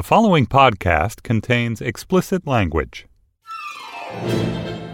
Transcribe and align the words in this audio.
The 0.00 0.04
following 0.04 0.46
podcast 0.46 1.22
contains 1.22 1.82
explicit 1.82 2.46
language. 2.46 3.06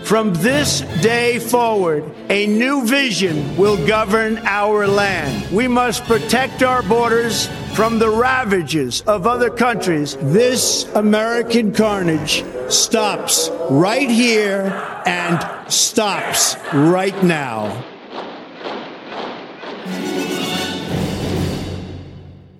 From 0.02 0.34
this 0.34 0.80
day 1.00 1.38
forward, 1.38 2.02
a 2.28 2.48
new 2.48 2.84
vision 2.84 3.56
will 3.56 3.76
govern 3.86 4.38
our 4.38 4.88
land. 4.88 5.48
We 5.54 5.68
must 5.68 6.02
protect 6.06 6.64
our 6.64 6.82
borders 6.82 7.46
from 7.76 8.00
the 8.00 8.10
ravages 8.10 9.02
of 9.02 9.28
other 9.28 9.48
countries. 9.48 10.16
This 10.16 10.92
American 10.96 11.72
carnage 11.72 12.44
stops 12.68 13.48
right 13.70 14.10
here 14.10 14.72
and 15.06 15.72
stops 15.72 16.56
right 16.74 17.22
now. 17.22 17.68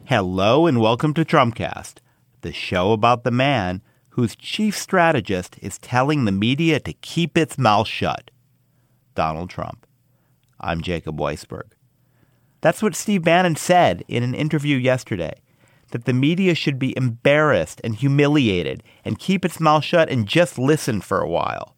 Hello 0.05 0.69
and 0.69 0.81
welcome 0.81 1.13
to 1.15 1.25
Trumpcast, 1.25 1.95
the 2.47 2.53
show 2.53 2.93
about 2.93 3.25
the 3.25 3.31
man 3.33 3.83
whose 4.11 4.37
chief 4.37 4.79
strategist 4.79 5.57
is 5.63 5.79
telling 5.79 6.25
the 6.25 6.33
media 6.33 6.79
to 6.79 6.93
keep 6.93 7.37
its 7.37 7.59
mouth 7.59 7.89
shut 7.89 8.31
Donald 9.17 9.51
Trump. 9.51 9.85
I'm 10.61 10.81
Jacob 10.81 11.19
Weisberg. 11.19 11.73
That's 12.61 12.83
what 12.83 12.95
Steve 12.95 13.25
Bannon 13.25 13.57
said 13.57 14.05
in 14.07 14.23
an 14.23 14.33
interview 14.33 14.77
yesterday 14.77 15.33
that 15.91 16.05
the 16.05 16.13
media 16.13 16.55
should 16.55 16.79
be 16.79 16.97
embarrassed 16.97 17.81
and 17.83 17.97
humiliated 17.97 18.85
and 19.05 19.19
keep 19.19 19.45
its 19.45 19.59
mouth 19.59 19.83
shut 19.83 20.09
and 20.09 20.29
just 20.29 20.57
listen 20.57 21.01
for 21.01 21.21
a 21.21 21.29
while. 21.29 21.75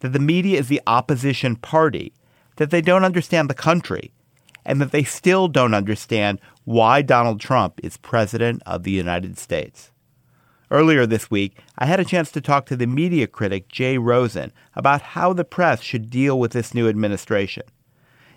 That 0.00 0.12
the 0.12 0.18
media 0.18 0.58
is 0.58 0.66
the 0.66 0.82
opposition 0.88 1.54
party, 1.54 2.12
that 2.56 2.70
they 2.70 2.80
don't 2.80 3.04
understand 3.04 3.48
the 3.48 3.54
country, 3.54 4.12
and 4.64 4.80
that 4.80 4.92
they 4.92 5.04
still 5.04 5.48
don't 5.48 5.74
understand 5.74 6.40
why 6.64 7.02
Donald 7.02 7.40
Trump 7.40 7.80
is 7.82 7.96
President 7.96 8.62
of 8.66 8.82
the 8.82 8.90
United 8.90 9.38
States. 9.38 9.90
Earlier 10.70 11.06
this 11.06 11.30
week, 11.30 11.58
I 11.78 11.86
had 11.86 12.00
a 12.00 12.04
chance 12.04 12.32
to 12.32 12.40
talk 12.40 12.66
to 12.66 12.76
the 12.76 12.86
media 12.86 13.26
critic 13.26 13.68
Jay 13.68 13.98
Rosen 13.98 14.52
about 14.74 15.02
how 15.02 15.32
the 15.32 15.44
press 15.44 15.82
should 15.82 16.10
deal 16.10 16.38
with 16.40 16.52
this 16.52 16.74
new 16.74 16.88
administration. 16.88 17.64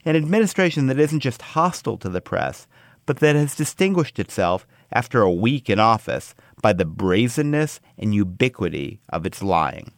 An 0.05 0.15
administration 0.15 0.87
that 0.87 0.99
isn't 0.99 1.21
just 1.21 1.41
hostile 1.41 1.97
to 1.97 2.09
the 2.09 2.21
press, 2.21 2.67
but 3.05 3.17
that 3.19 3.35
has 3.35 3.55
distinguished 3.55 4.19
itself 4.19 4.67
after 4.91 5.21
a 5.21 5.31
week 5.31 5.69
in 5.69 5.79
office 5.79 6.35
by 6.61 6.73
the 6.73 6.85
brazenness 6.85 7.79
and 7.97 8.13
ubiquity 8.13 8.99
of 9.09 9.25
its 9.25 9.41
lying. 9.41 9.91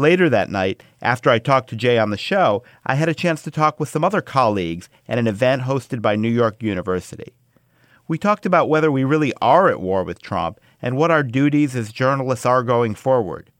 Later 0.00 0.30
that 0.30 0.48
night, 0.48 0.82
after 1.02 1.28
I 1.28 1.38
talked 1.38 1.68
to 1.68 1.76
Jay 1.76 1.98
on 1.98 2.08
the 2.08 2.16
show, 2.16 2.62
I 2.86 2.94
had 2.94 3.10
a 3.10 3.14
chance 3.14 3.42
to 3.42 3.50
talk 3.50 3.78
with 3.78 3.90
some 3.90 4.02
other 4.02 4.22
colleagues 4.22 4.88
at 5.06 5.18
an 5.18 5.26
event 5.26 5.64
hosted 5.64 6.00
by 6.00 6.16
New 6.16 6.30
York 6.30 6.62
University. 6.62 7.34
We 8.08 8.16
talked 8.16 8.46
about 8.46 8.70
whether 8.70 8.90
we 8.90 9.04
really 9.04 9.34
are 9.42 9.68
at 9.68 9.78
war 9.78 10.02
with 10.02 10.22
Trump 10.22 10.58
and 10.80 10.96
what 10.96 11.10
our 11.10 11.22
duties 11.22 11.76
as 11.76 11.92
journalists 11.92 12.46
are 12.46 12.62
going 12.62 12.94
forward. 12.94 13.50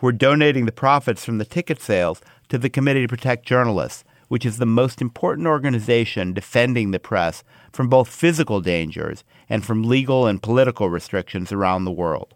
We're 0.00 0.12
donating 0.12 0.64
the 0.64 0.72
profits 0.72 1.22
from 1.22 1.36
the 1.36 1.44
ticket 1.44 1.82
sales 1.82 2.22
to 2.48 2.56
the 2.56 2.70
Committee 2.70 3.02
to 3.02 3.08
Protect 3.08 3.44
Journalists, 3.44 4.04
which 4.28 4.46
is 4.46 4.56
the 4.56 4.64
most 4.64 5.02
important 5.02 5.46
organization 5.46 6.32
defending 6.32 6.92
the 6.92 6.98
press 6.98 7.44
from 7.74 7.90
both 7.90 8.08
physical 8.08 8.62
dangers 8.62 9.22
and 9.50 9.62
from 9.62 9.82
legal 9.82 10.26
and 10.26 10.42
political 10.42 10.88
restrictions 10.88 11.52
around 11.52 11.84
the 11.84 11.92
world. 11.92 12.32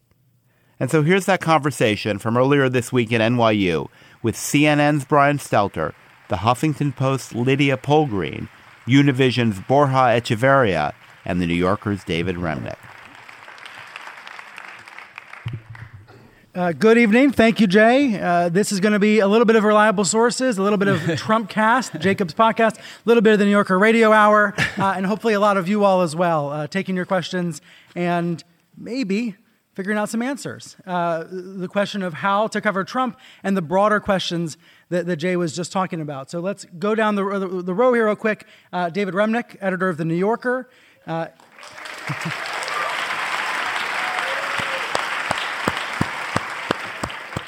And 0.81 0.91
so 0.91 1.03
here's 1.03 1.27
that 1.27 1.41
conversation 1.41 2.19
from 2.19 2.37
earlier 2.37 2.69
this 2.69 2.93
week 2.93 3.13
at 3.13 3.21
NYU 3.21 3.89
with 4.23 4.37
CNN's 4.37 5.05
Brian 5.05 5.39
Stelter, 5.39 5.93
the 6.29 6.37
Huffington 6.37 6.95
Post's 6.95 7.35
Lydia 7.35 7.77
Polgreen, 7.77 8.49
Univision's 8.87 9.61
Borja 9.61 10.21
Echevarria, 10.21 10.93
and 11.25 11.41
the 11.41 11.47
New 11.47 11.55
Yorker's 11.55 12.05
David 12.05 12.37
Remnick. 12.37 12.77
Uh, 16.55 16.71
good 16.73 16.99
evening. 16.99 17.33
Thank 17.33 17.61
you, 17.61 17.67
Jay. 17.67 18.21
Uh, 18.21 18.51
this 18.51 18.73
is 18.73 18.81
going 18.81 18.93
to 18.93 18.99
be 18.99 19.21
a 19.21 19.27
little 19.27 19.47
bit 19.47 19.57
of 19.57 19.65
reliable 19.65 20.05
sources, 20.05 20.59
a 20.59 20.63
little 20.63 20.77
bit 20.77 20.89
of 20.89 21.01
Trump 21.17 21.49
cast, 21.49 21.99
Jacob's 21.99 22.35
podcast, 22.35 22.77
a 22.79 22.83
little 23.07 23.23
bit 23.23 23.33
of 23.33 23.39
the 23.39 23.47
New 23.47 23.51
Yorker 23.51 23.79
Radio 23.79 24.13
Hour, 24.13 24.53
uh, 24.77 24.93
and 24.95 25.07
hopefully 25.07 25.33
a 25.33 25.41
lot 25.41 25.57
of 25.57 25.67
you 25.67 25.83
all 25.85 26.03
as 26.03 26.15
well, 26.15 26.51
uh, 26.51 26.67
taking 26.67 26.95
your 26.95 27.07
questions 27.07 27.63
and 27.97 28.45
maybe 28.77 29.37
figuring 29.75 29.99
out 29.99 30.09
some 30.09 30.23
answers. 30.23 30.77
Uh, 30.87 31.25
the 31.31 31.69
question 31.69 32.03
of 32.03 32.15
how 32.15 32.47
to 32.49 32.61
cover 32.61 32.85
Trump 32.85 33.19
and 33.43 33.57
the 33.57 33.63
broader 33.63 34.01
questions 34.01 34.57
that, 34.91 35.07
that 35.07 35.17
Jay 35.17 35.37
was 35.37 35.55
just 35.55 35.73
talking 35.73 36.01
about. 36.01 36.31
So 36.31 36.41
let's 36.41 36.65
go 36.79 36.95
down 36.95 37.15
the, 37.15 37.25
the, 37.39 37.63
the 37.63 37.75
row 37.75 37.93
here 37.93 38.07
real 38.07 38.17
quick. 38.17 38.47
Uh, 38.73 38.91
David 38.91 39.15
Remnick, 39.15 39.57
editor 39.61 39.89
of 39.89 39.97
The 39.97 40.05
New 40.05 40.15
Yorker. 40.15 40.69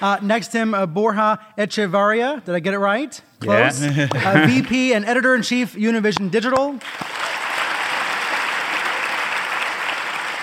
Uh, 0.00 0.18
next 0.22 0.48
to 0.48 0.58
him, 0.58 0.74
uh, 0.74 0.84
Borja 0.86 1.38
Echevarria. 1.56 2.44
Did 2.44 2.54
I 2.54 2.60
get 2.60 2.74
it 2.74 2.78
right? 2.78 3.18
Close. 3.40 3.82
Yeah. 3.82 4.08
uh, 4.12 4.46
VP 4.46 4.92
and 4.92 5.04
editor 5.04 5.34
in 5.34 5.42
chief, 5.42 5.74
Univision 5.74 6.30
Digital. 6.30 6.78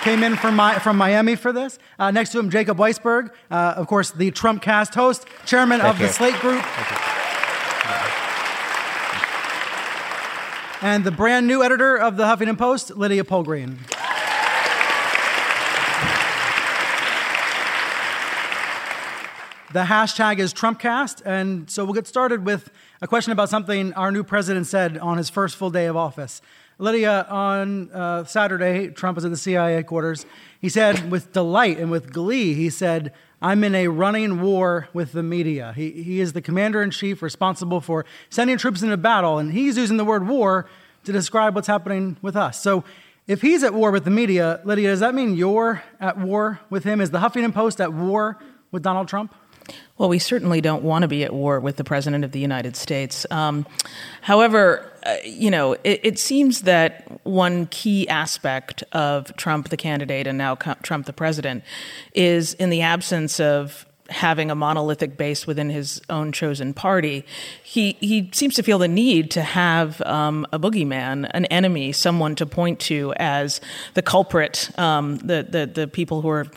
Came 0.03 0.23
in 0.23 0.35
from, 0.35 0.56
my, 0.56 0.79
from 0.79 0.97
Miami 0.97 1.35
for 1.35 1.53
this. 1.53 1.78
Uh, 2.00 2.09
next 2.09 2.31
to 2.31 2.39
him, 2.39 2.50
Jacob 2.50 2.78
Weisberg, 2.78 3.29
uh, 3.51 3.75
of 3.78 3.85
course, 3.85 4.09
the 4.09 4.31
Trump 4.31 4.63
cast 4.63 4.95
host, 4.95 5.28
chairman 5.45 5.79
Thank 5.79 5.94
of 5.94 6.01
you. 6.01 6.07
the 6.07 6.13
Slate 6.13 6.34
Group. 6.35 6.66
And 10.84 11.03
the 11.03 11.11
brand 11.11 11.45
new 11.45 11.61
editor 11.61 11.95
of 11.95 12.17
the 12.17 12.23
Huffington 12.23 12.57
Post, 12.57 12.97
Lydia 12.97 13.23
Polgreen. 13.23 13.78
The 19.72 19.84
hashtag 19.84 20.40
is 20.40 20.51
TrumpCast, 20.51 21.22
and 21.23 21.69
so 21.69 21.85
we'll 21.85 21.94
get 21.94 22.07
started 22.07 22.44
with 22.44 22.72
a 23.01 23.07
question 23.07 23.31
about 23.31 23.50
something 23.50 23.94
our 23.94 24.11
new 24.11 24.23
president 24.23 24.66
said 24.66 24.97
on 24.97 25.17
his 25.17 25.29
first 25.29 25.56
full 25.56 25.69
day 25.69 25.85
of 25.85 25.95
office. 25.95 26.41
Lydia, 26.78 27.28
on 27.30 27.92
uh, 27.92 28.24
Saturday, 28.24 28.90
Trump 28.90 29.16
was 29.16 29.26
at 29.26 29.32
the 29.32 29.38
CIA 29.38 29.74
headquarters. 29.74 30.26
He 30.59 30.70
said, 30.70 31.12
with 31.12 31.32
delight 31.32 31.78
and 31.78 31.92
with 31.92 32.12
glee, 32.12 32.54
he 32.54 32.70
said, 32.70 33.14
I'm 33.42 33.64
in 33.64 33.74
a 33.74 33.88
running 33.88 34.42
war 34.42 34.88
with 34.94 35.12
the 35.14 35.24
media. 35.24 35.74
He, 35.76 35.92
he 35.92 36.20
is 36.20 36.34
the 36.34 36.42
commander 36.42 36.82
in 36.82 36.92
chief 36.92 37.22
responsible 37.22 37.82
for 37.82 38.06
sending 38.30 38.58
troops 38.58 38.84
into 38.84 38.98
battle, 38.98 39.38
and 39.38 39.52
he's 39.52 39.78
using 39.78 39.98
the 39.98 40.06
word 40.06 40.28
war 40.28 40.68
to 41.04 41.12
describe 41.12 41.56
what's 41.56 41.68
happening 41.68 42.18
with 42.22 42.36
us. 42.36 42.62
So, 42.62 42.84
if 43.28 43.42
he's 43.42 43.64
at 43.64 43.74
war 43.74 43.92
with 43.92 44.03
the 44.03 44.12
media, 44.12 44.59
Lydia, 44.66 44.90
does 44.90 45.00
that 45.00 45.14
mean 45.14 45.36
you're 45.36 45.84
at 46.00 46.18
war 46.18 46.59
with 46.70 46.84
him? 46.84 47.00
Is 47.00 47.12
the 47.12 47.20
Huffington 47.20 47.53
Post 47.53 47.80
at 47.80 47.94
war 47.94 48.38
with 48.72 48.82
Donald 48.82 49.08
Trump? 49.08 49.34
Well, 49.98 50.09
we 50.09 50.20
certainly 50.20 50.62
don't 50.62 50.84
want 50.84 51.04
to 51.04 51.08
be 51.08 51.24
at 51.24 51.34
war 51.34 51.59
with 51.59 51.76
the 51.76 51.84
President 51.84 52.24
of 52.24 52.32
the 52.32 52.40
United 52.40 52.76
States. 52.76 53.26
Um, 53.30 53.66
however, 54.22 54.92
uh, 55.06 55.16
you 55.24 55.52
know, 55.52 55.74
it, 55.84 56.00
it, 56.04 56.20
seems 56.20 56.62
that 56.62 57.26
one 57.26 57.68
key 57.68 58.08
aspect 58.08 58.84
of 58.94 59.36
Trump, 59.38 59.70
the 59.70 59.78
candidate, 59.78 60.28
and 60.28 60.38
now 60.38 60.56
Trump, 60.56 61.06
the 61.06 61.14
president, 61.14 61.64
is 62.14 62.54
in 62.56 62.70
the 62.70 62.82
absence 62.82 63.40
of 63.40 63.86
having 64.12 64.52
a 64.52 64.56
monolithic 64.56 65.18
base 65.18 65.48
within 65.48 65.70
his 65.70 66.02
own 66.09 66.32
chosen 66.32 66.74
party, 66.74 67.26
he, 67.64 67.94
he 68.00 68.30
seems 68.34 68.56
to 68.56 68.64
feel 68.64 68.78
the 68.78 68.88
need 68.88 69.32
to 69.32 69.42
have 69.42 70.02
um, 70.02 70.46
a 70.52 70.59
boogeyman, 70.59 71.30
an 71.34 71.46
enemy, 71.46 71.92
someone 71.92 72.36
to 72.36 72.46
point 72.46 72.80
to 72.80 73.14
as 73.18 73.62
the 73.94 74.02
culprit, 74.02 74.70
um, 74.78 75.18
the, 75.18 75.46
the, 75.48 75.66
the 75.66 75.88
people 75.88 76.22
who 76.22 76.30
are 76.30 76.48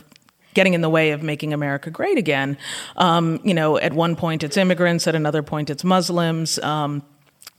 getting 0.55 0.75
in 0.75 0.81
the 0.81 0.89
way 0.89 1.11
of 1.11 1.23
making 1.23 1.53
America 1.53 1.91
great 1.91 2.19
again. 2.19 2.57
Um, 2.97 3.41
you 3.45 3.55
know, 3.55 3.77
at 3.79 3.93
one 3.93 4.17
point 4.17 4.43
it's 4.43 4.57
immigrants, 4.57 5.07
at 5.07 5.15
another 5.15 5.43
point 5.43 5.71
it's 5.71 5.85
Muslims. 5.85 6.59
Um, 6.61 7.03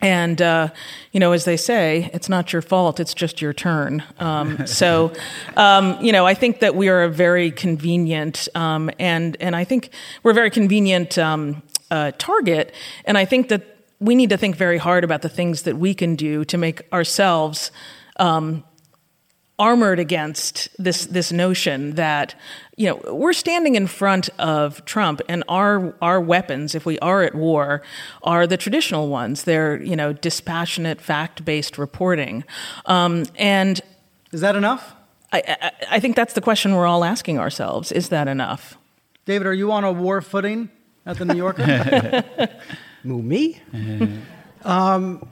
and 0.02 0.42
uh, 0.42 0.70
you 1.12 1.20
know, 1.20 1.32
as 1.32 1.46
they 1.46 1.58
say, 1.58 2.10
it's 2.14 2.28
not 2.28 2.52
your 2.52 2.62
fault; 2.62 3.00
it's 3.00 3.14
just 3.14 3.42
your 3.42 3.54
turn. 3.54 4.04
Um, 4.20 4.68
so, 4.68 5.14
um, 5.56 5.98
you 6.02 6.12
know, 6.12 6.26
I 6.26 6.34
think 6.34 6.60
that 6.60 6.76
we 6.76 6.90
are 6.90 7.04
a 7.04 7.10
very 7.10 7.50
convenient, 7.52 8.48
um, 8.56 8.92
and 9.00 9.38
and 9.40 9.56
I 9.56 9.64
think 9.64 9.90
we're 10.22 10.32
a 10.32 10.36
very 10.36 10.50
convenient 10.50 11.18
um, 11.18 11.64
uh, 11.92 12.12
target. 12.18 12.74
And 13.06 13.18
I 13.18 13.26
think 13.26 13.48
that 13.50 13.64
we 14.00 14.16
need 14.16 14.30
to 14.30 14.38
think 14.38 14.56
very 14.56 14.78
hard 14.78 15.04
about 15.04 15.22
the 15.22 15.30
things 15.30 15.64
that 15.64 15.78
we 15.78 15.94
can 15.94 16.16
do 16.16 16.44
to 16.46 16.58
make 16.58 16.82
ourselves 16.92 17.72
um, 18.18 18.64
armored 19.58 20.00
against 20.00 20.70
this 20.78 21.06
this 21.06 21.32
notion 21.32 21.96
that 21.96 22.36
you 22.76 22.88
know 22.88 23.14
we're 23.14 23.34
standing 23.34 23.76
in 23.76 23.88
front 23.88 24.30
of 24.38 24.84
Trump 24.86 25.22
and 25.30 25.44
our 25.48 25.96
our 26.02 26.20
weapons 26.20 26.76
if 26.76 26.86
we 26.86 27.00
are 27.00 27.24
at 27.24 27.34
war 27.34 27.82
are 28.24 28.46
the 28.46 28.58
traditional 28.58 29.08
ones. 29.08 29.44
They're 29.44 29.82
you 29.82 29.96
know 29.96 30.14
dispassionate 30.14 31.02
fact 31.02 31.46
based 31.46 31.78
reporting. 31.78 32.44
Um, 32.86 33.26
and 33.36 33.80
is 34.32 34.42
that 34.42 34.56
enough? 34.56 34.94
I, 35.32 35.42
I, 35.62 35.72
I 35.92 36.00
think 36.00 36.16
that's 36.16 36.34
the 36.34 36.42
question 36.42 36.76
we're 36.76 36.86
all 36.86 37.04
asking 37.04 37.40
ourselves. 37.40 37.92
Is 37.92 38.10
that 38.10 38.28
enough? 38.28 38.78
David 39.26 39.48
are 39.48 39.54
you 39.54 39.72
on 39.72 39.84
a 39.84 39.92
war 39.92 40.22
footing 40.22 40.70
at 41.06 41.18
the 41.18 41.26
New 41.26 41.36
Yorker? 41.36 42.24
Who, 43.04 43.22
me? 43.22 43.62
Um, 44.66 45.30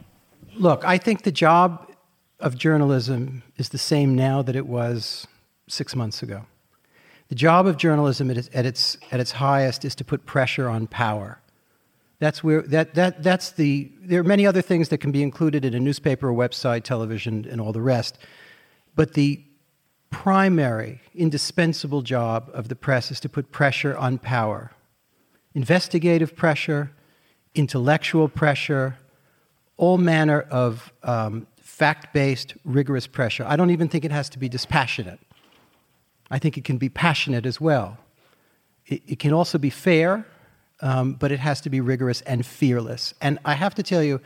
look 0.54 0.86
I 0.86 1.00
think 1.00 1.24
the 1.24 1.31
job 1.31 1.92
of 2.44 2.57
journalism 2.57 3.42
is 3.57 3.69
the 3.69 3.78
same 3.78 4.16
now 4.16 4.42
that 4.42 4.56
it 4.56 4.68
was 4.68 5.25
six 5.68 5.95
months 5.95 6.22
ago. 6.22 6.45
The 7.30 7.36
job 7.36 7.66
of 7.66 7.78
journalism 7.78 8.30
at 8.30 8.38
its, 8.38 8.50
at 8.54 8.66
its, 8.66 8.98
at 9.12 9.19
its 9.22 9.31
highest 9.31 9.86
is 9.86 9.95
to 9.95 10.04
put 10.04 10.25
pressure 10.25 10.68
on 10.68 10.86
power. 10.88 11.40
That's 12.19 12.44
where 12.44 12.62
that, 12.63 12.94
that 12.95 13.24
that's 13.24 13.51
the 13.51 13.92
there 14.01 14.19
are 14.22 14.24
many 14.24 14.45
other 14.45 14.62
things 14.62 14.90
that 14.90 15.00
can 15.00 15.12
be 15.12 15.24
included 15.24 15.66
in 15.66 15.74
a 15.74 15.80
newspaper, 15.80 16.31
website, 16.31 16.84
television, 16.84 17.45
and 17.50 17.60
all 17.60 17.74
the 17.74 17.81
rest. 17.81 18.18
But 18.95 19.13
the 19.13 19.44
primary, 20.10 21.01
indispensable 21.16 22.01
job 22.01 22.50
of 22.54 22.69
the 22.69 22.75
press 22.75 23.12
is 23.12 23.19
to 23.22 23.30
put 23.30 23.51
pressure 23.51 23.98
on 23.98 24.19
power. 24.19 24.72
Investigative 25.54 26.36
pressure, 26.36 26.92
intellectual 27.56 28.30
pressure, 28.30 28.98
all 29.75 29.98
manner 29.98 30.42
of 30.42 30.94
um, 31.04 31.48
fact 31.74 32.14
based, 32.14 32.54
rigorous 32.64 33.08
pressure. 33.08 33.44
I 33.48 33.56
don't 33.56 33.72
even 33.72 33.88
think 33.88 34.06
it 34.06 34.12
has 34.12 34.30
to 34.30 34.38
be 34.38 34.48
dispassionate. 34.48 35.20
I 36.30 36.38
think 36.38 36.56
it 36.56 36.64
can 36.64 36.78
be 36.78 36.88
passionate 36.88 37.48
as 37.48 37.60
well. 37.60 37.98
It, 38.86 39.02
it 39.08 39.20
can 39.20 39.34
also 39.34 39.58
be 39.58 39.72
fair, 39.72 40.24
um, 40.81 41.14
but 41.14 41.31
it 41.31 41.40
has 41.40 41.62
to 41.62 41.72
be 41.72 41.81
rigorous 41.81 42.22
and 42.22 42.46
fearless. 42.46 43.16
And 43.22 43.40
I 43.44 43.56
have 43.56 43.74
to 43.75 43.84
tell 43.84 44.04
you, 44.04 44.22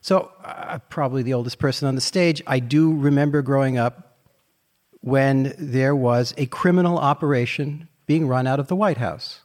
so 0.00 0.32
uh, 0.42 0.78
probably 0.88 1.22
the 1.22 1.34
oldest 1.34 1.58
person 1.58 1.86
on 1.86 1.94
the 1.94 2.00
stage, 2.00 2.42
I 2.46 2.58
do 2.58 2.96
remember 2.96 3.42
growing 3.42 3.76
up 3.76 4.16
when 5.00 5.54
there 5.58 5.94
was 5.94 6.32
a 6.38 6.46
criminal 6.46 6.96
operation 6.96 7.88
being 8.06 8.26
run 8.26 8.46
out 8.46 8.58
of 8.58 8.68
the 8.68 8.76
White 8.76 8.96
House. 8.96 9.40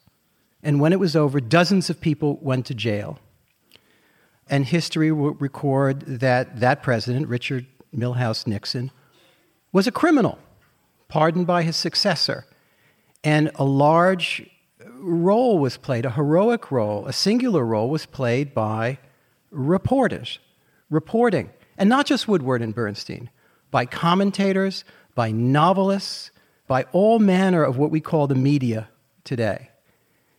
And 0.64 0.80
when 0.80 0.94
it 0.94 1.00
was 1.00 1.14
over, 1.14 1.42
dozens 1.42 1.90
of 1.90 2.00
people 2.00 2.40
went 2.42 2.66
to 2.68 2.74
jail. 2.74 3.20
And 4.54 4.66
history 4.66 5.12
will 5.12 5.34
record 5.34 6.02
that 6.02 6.60
that 6.60 6.84
president, 6.84 7.28
Richard 7.28 7.66
Milhous 7.92 8.46
Nixon, 8.46 8.92
was 9.72 9.88
a 9.88 9.92
criminal, 9.92 10.38
pardoned 11.08 11.48
by 11.48 11.64
his 11.64 11.76
successor. 11.76 12.46
And 13.24 13.50
a 13.56 13.64
large 13.64 14.48
role 15.00 15.58
was 15.58 15.78
played, 15.78 16.06
a 16.06 16.12
heroic 16.12 16.72
role, 16.72 17.08
a 17.08 17.14
singular 17.14 17.66
role 17.66 17.90
was 17.90 18.06
played 18.06 18.54
by 18.54 19.00
reporters, 19.50 20.38
reporting. 20.92 21.50
And 21.76 21.90
not 21.90 22.06
just 22.06 22.28
Woodward 22.28 22.62
and 22.62 22.76
Bernstein, 22.76 23.32
by 23.72 23.88
commentators, 23.88 24.86
by 25.16 25.32
novelists, 25.32 26.30
by 26.68 26.84
all 26.92 27.18
manner 27.18 27.64
of 27.64 27.78
what 27.78 27.90
we 27.90 28.02
call 28.02 28.28
the 28.28 28.36
media 28.36 28.88
today. 29.24 29.72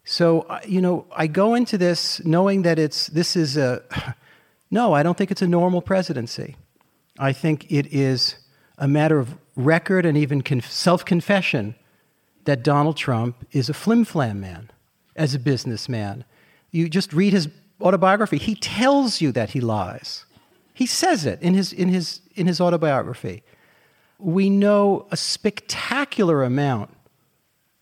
So, 0.05 0.43
uh, 0.43 0.61
you 0.67 0.81
know, 0.81 1.06
I 1.17 1.27
go 1.27 1.55
into 1.55 1.79
this 1.79 2.23
knowing 2.25 2.62
that 2.62 2.79
it's, 2.79 3.06
this 3.09 3.37
is 3.37 3.56
a, 3.56 3.83
no, 4.71 4.93
I 4.93 5.03
don't 5.03 5.17
think 5.17 5.31
it's 5.31 5.43
a 5.43 5.49
normal 5.49 5.81
presidency. 5.81 6.56
I 7.19 7.33
think 7.33 7.71
it 7.71 7.87
is 7.93 8.37
a 8.77 8.87
matter 8.87 9.19
of 9.19 9.37
record 9.56 10.05
and 10.05 10.19
even 10.19 10.43
self 10.62 11.05
confession 11.05 11.75
that 12.45 12.62
Donald 12.62 12.97
Trump 12.97 13.47
is 13.53 13.69
a 13.69 13.75
flim 13.75 14.05
flam 14.05 14.41
man 14.41 14.71
as 15.17 15.35
a 15.35 15.39
businessman. 15.39 16.25
You 16.71 16.89
just 16.89 17.12
read 17.12 17.33
his 17.33 17.49
autobiography, 17.81 18.39
he 18.39 18.55
tells 18.55 19.21
you 19.21 19.33
that 19.33 19.50
he 19.50 19.61
lies. 19.61 20.25
He 20.75 20.87
says 20.87 21.25
it 21.25 21.41
in 21.41 21.55
his, 21.55 21.73
in 21.73 21.89
his, 21.89 22.21
in 22.35 22.47
his 22.47 22.61
autobiography. 22.61 23.43
We 24.19 24.50
know 24.50 25.07
a 25.11 25.17
spectacular 25.17 26.43
amount 26.43 26.91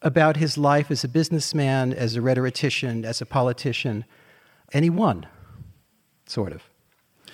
about 0.03 0.37
his 0.37 0.59
life 0.59 0.91
as 0.91 1.05
a 1.05 1.09
businessman, 1.09 1.93
as 1.93 2.17
a 2.17 2.21
rhetorician, 2.21 3.05
as 3.05 3.21
a 3.21 3.27
politician, 3.27 4.05
and 4.73 4.85
he 4.85 4.91
won, 4.91 5.27
sort 6.27 6.53
of. 6.53 6.63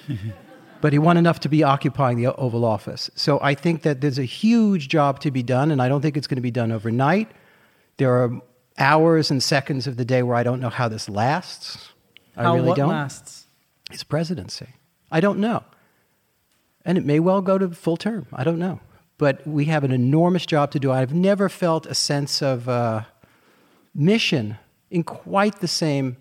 but 0.81 0.93
he 0.93 0.99
won 0.99 1.17
enough 1.17 1.41
to 1.41 1.49
be 1.49 1.63
occupying 1.63 2.17
the 2.17 2.35
Oval 2.37 2.65
Office. 2.65 3.11
So 3.15 3.39
I 3.43 3.55
think 3.55 3.83
that 3.83 4.01
there's 4.01 4.19
a 4.19 4.25
huge 4.25 4.89
job 4.89 5.21
to 5.21 5.31
be 5.31 5.43
done, 5.43 5.71
and 5.71 5.83
I 5.83 5.89
don't 5.89 6.01
think 6.01 6.17
it's 6.17 6.27
going 6.27 6.37
to 6.37 6.43
be 6.43 6.51
done 6.51 6.71
overnight. 6.71 7.31
There 7.97 8.13
are 8.23 8.41
hours 8.79 9.31
and 9.31 9.43
seconds 9.43 9.87
of 9.87 9.97
the 9.97 10.05
day 10.05 10.23
where 10.23 10.37
I 10.37 10.43
don't 10.43 10.61
know 10.61 10.71
how 10.71 10.89
this 10.89 11.09
lasts. 11.09 11.89
I 12.37 12.45
How 12.45 12.55
really 12.55 12.69
what 12.69 12.77
don't. 12.77 12.91
lasts? 12.91 13.47
His 13.91 14.05
presidency. 14.05 14.69
I 15.11 15.21
don't 15.21 15.41
know. 15.41 15.65
And 16.85 16.97
it 16.97 17.05
may 17.05 17.19
well 17.19 17.43
go 17.43 17.59
to 17.59 17.69
full 17.71 17.97
term. 17.97 18.27
I 18.33 18.45
don't 18.45 18.59
know. 18.59 18.81
But 19.19 19.47
we 19.47 19.67
have 19.67 19.85
an 19.85 19.93
enormous 19.93 20.47
job 20.47 20.71
to 20.71 20.81
do. 20.81 20.93
I've 20.93 21.13
never 21.13 21.49
felt 21.49 21.87
a 21.87 21.95
sense 21.95 22.41
of 22.41 22.69
uh, 22.69 23.03
mission 23.95 24.57
in 24.91 25.03
quite 25.03 25.61
the 25.61 25.69
same 25.69 26.17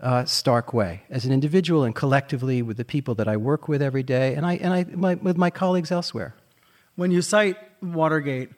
uh, 0.00 0.24
stark 0.24 0.72
way 0.72 1.02
as 1.10 1.24
an 1.24 1.32
individual 1.32 1.84
and 1.84 1.94
collectively 1.94 2.62
with 2.62 2.76
the 2.76 2.84
people 2.84 3.14
that 3.16 3.28
I 3.28 3.36
work 3.36 3.68
with 3.68 3.82
every 3.82 4.02
day 4.02 4.34
and, 4.34 4.46
I, 4.46 4.54
and 4.54 4.72
I, 4.72 4.84
my, 4.84 5.14
with 5.14 5.36
my 5.36 5.50
colleagues 5.50 5.90
elsewhere. 5.90 6.34
When 6.96 7.10
you 7.10 7.22
cite 7.22 7.56
Watergate, 7.80 8.50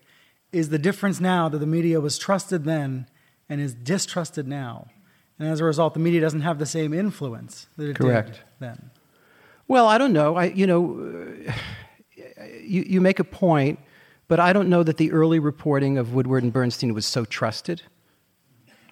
is 0.52 0.70
the 0.70 0.78
difference 0.78 1.20
now 1.20 1.48
that 1.48 1.58
the 1.58 1.66
media 1.66 2.00
was 2.00 2.18
trusted 2.18 2.64
then 2.64 3.06
and 3.48 3.60
is 3.60 3.74
distrusted 3.74 4.48
now? 4.48 4.88
And 5.38 5.48
as 5.48 5.60
a 5.60 5.64
result, 5.64 5.94
the 5.94 6.00
media 6.00 6.20
doesn't 6.20 6.42
have 6.42 6.58
the 6.58 6.66
same 6.66 6.92
influence 6.92 7.66
that 7.76 7.88
it 7.88 7.96
Correct. 7.96 8.32
did 8.32 8.40
then. 8.58 8.90
Well, 9.68 9.86
I 9.86 9.96
don't 9.96 10.12
know. 10.12 10.36
I, 10.36 10.46
you 10.46 10.66
know, 10.66 11.52
you, 12.62 12.82
you 12.86 13.00
make 13.00 13.18
a 13.18 13.24
point, 13.24 13.78
but 14.28 14.38
I 14.40 14.52
don't 14.52 14.68
know 14.68 14.82
that 14.82 14.96
the 14.96 15.12
early 15.12 15.38
reporting 15.38 15.98
of 15.98 16.14
Woodward 16.14 16.42
and 16.42 16.52
Bernstein 16.52 16.94
was 16.94 17.06
so 17.06 17.24
trusted 17.24 17.82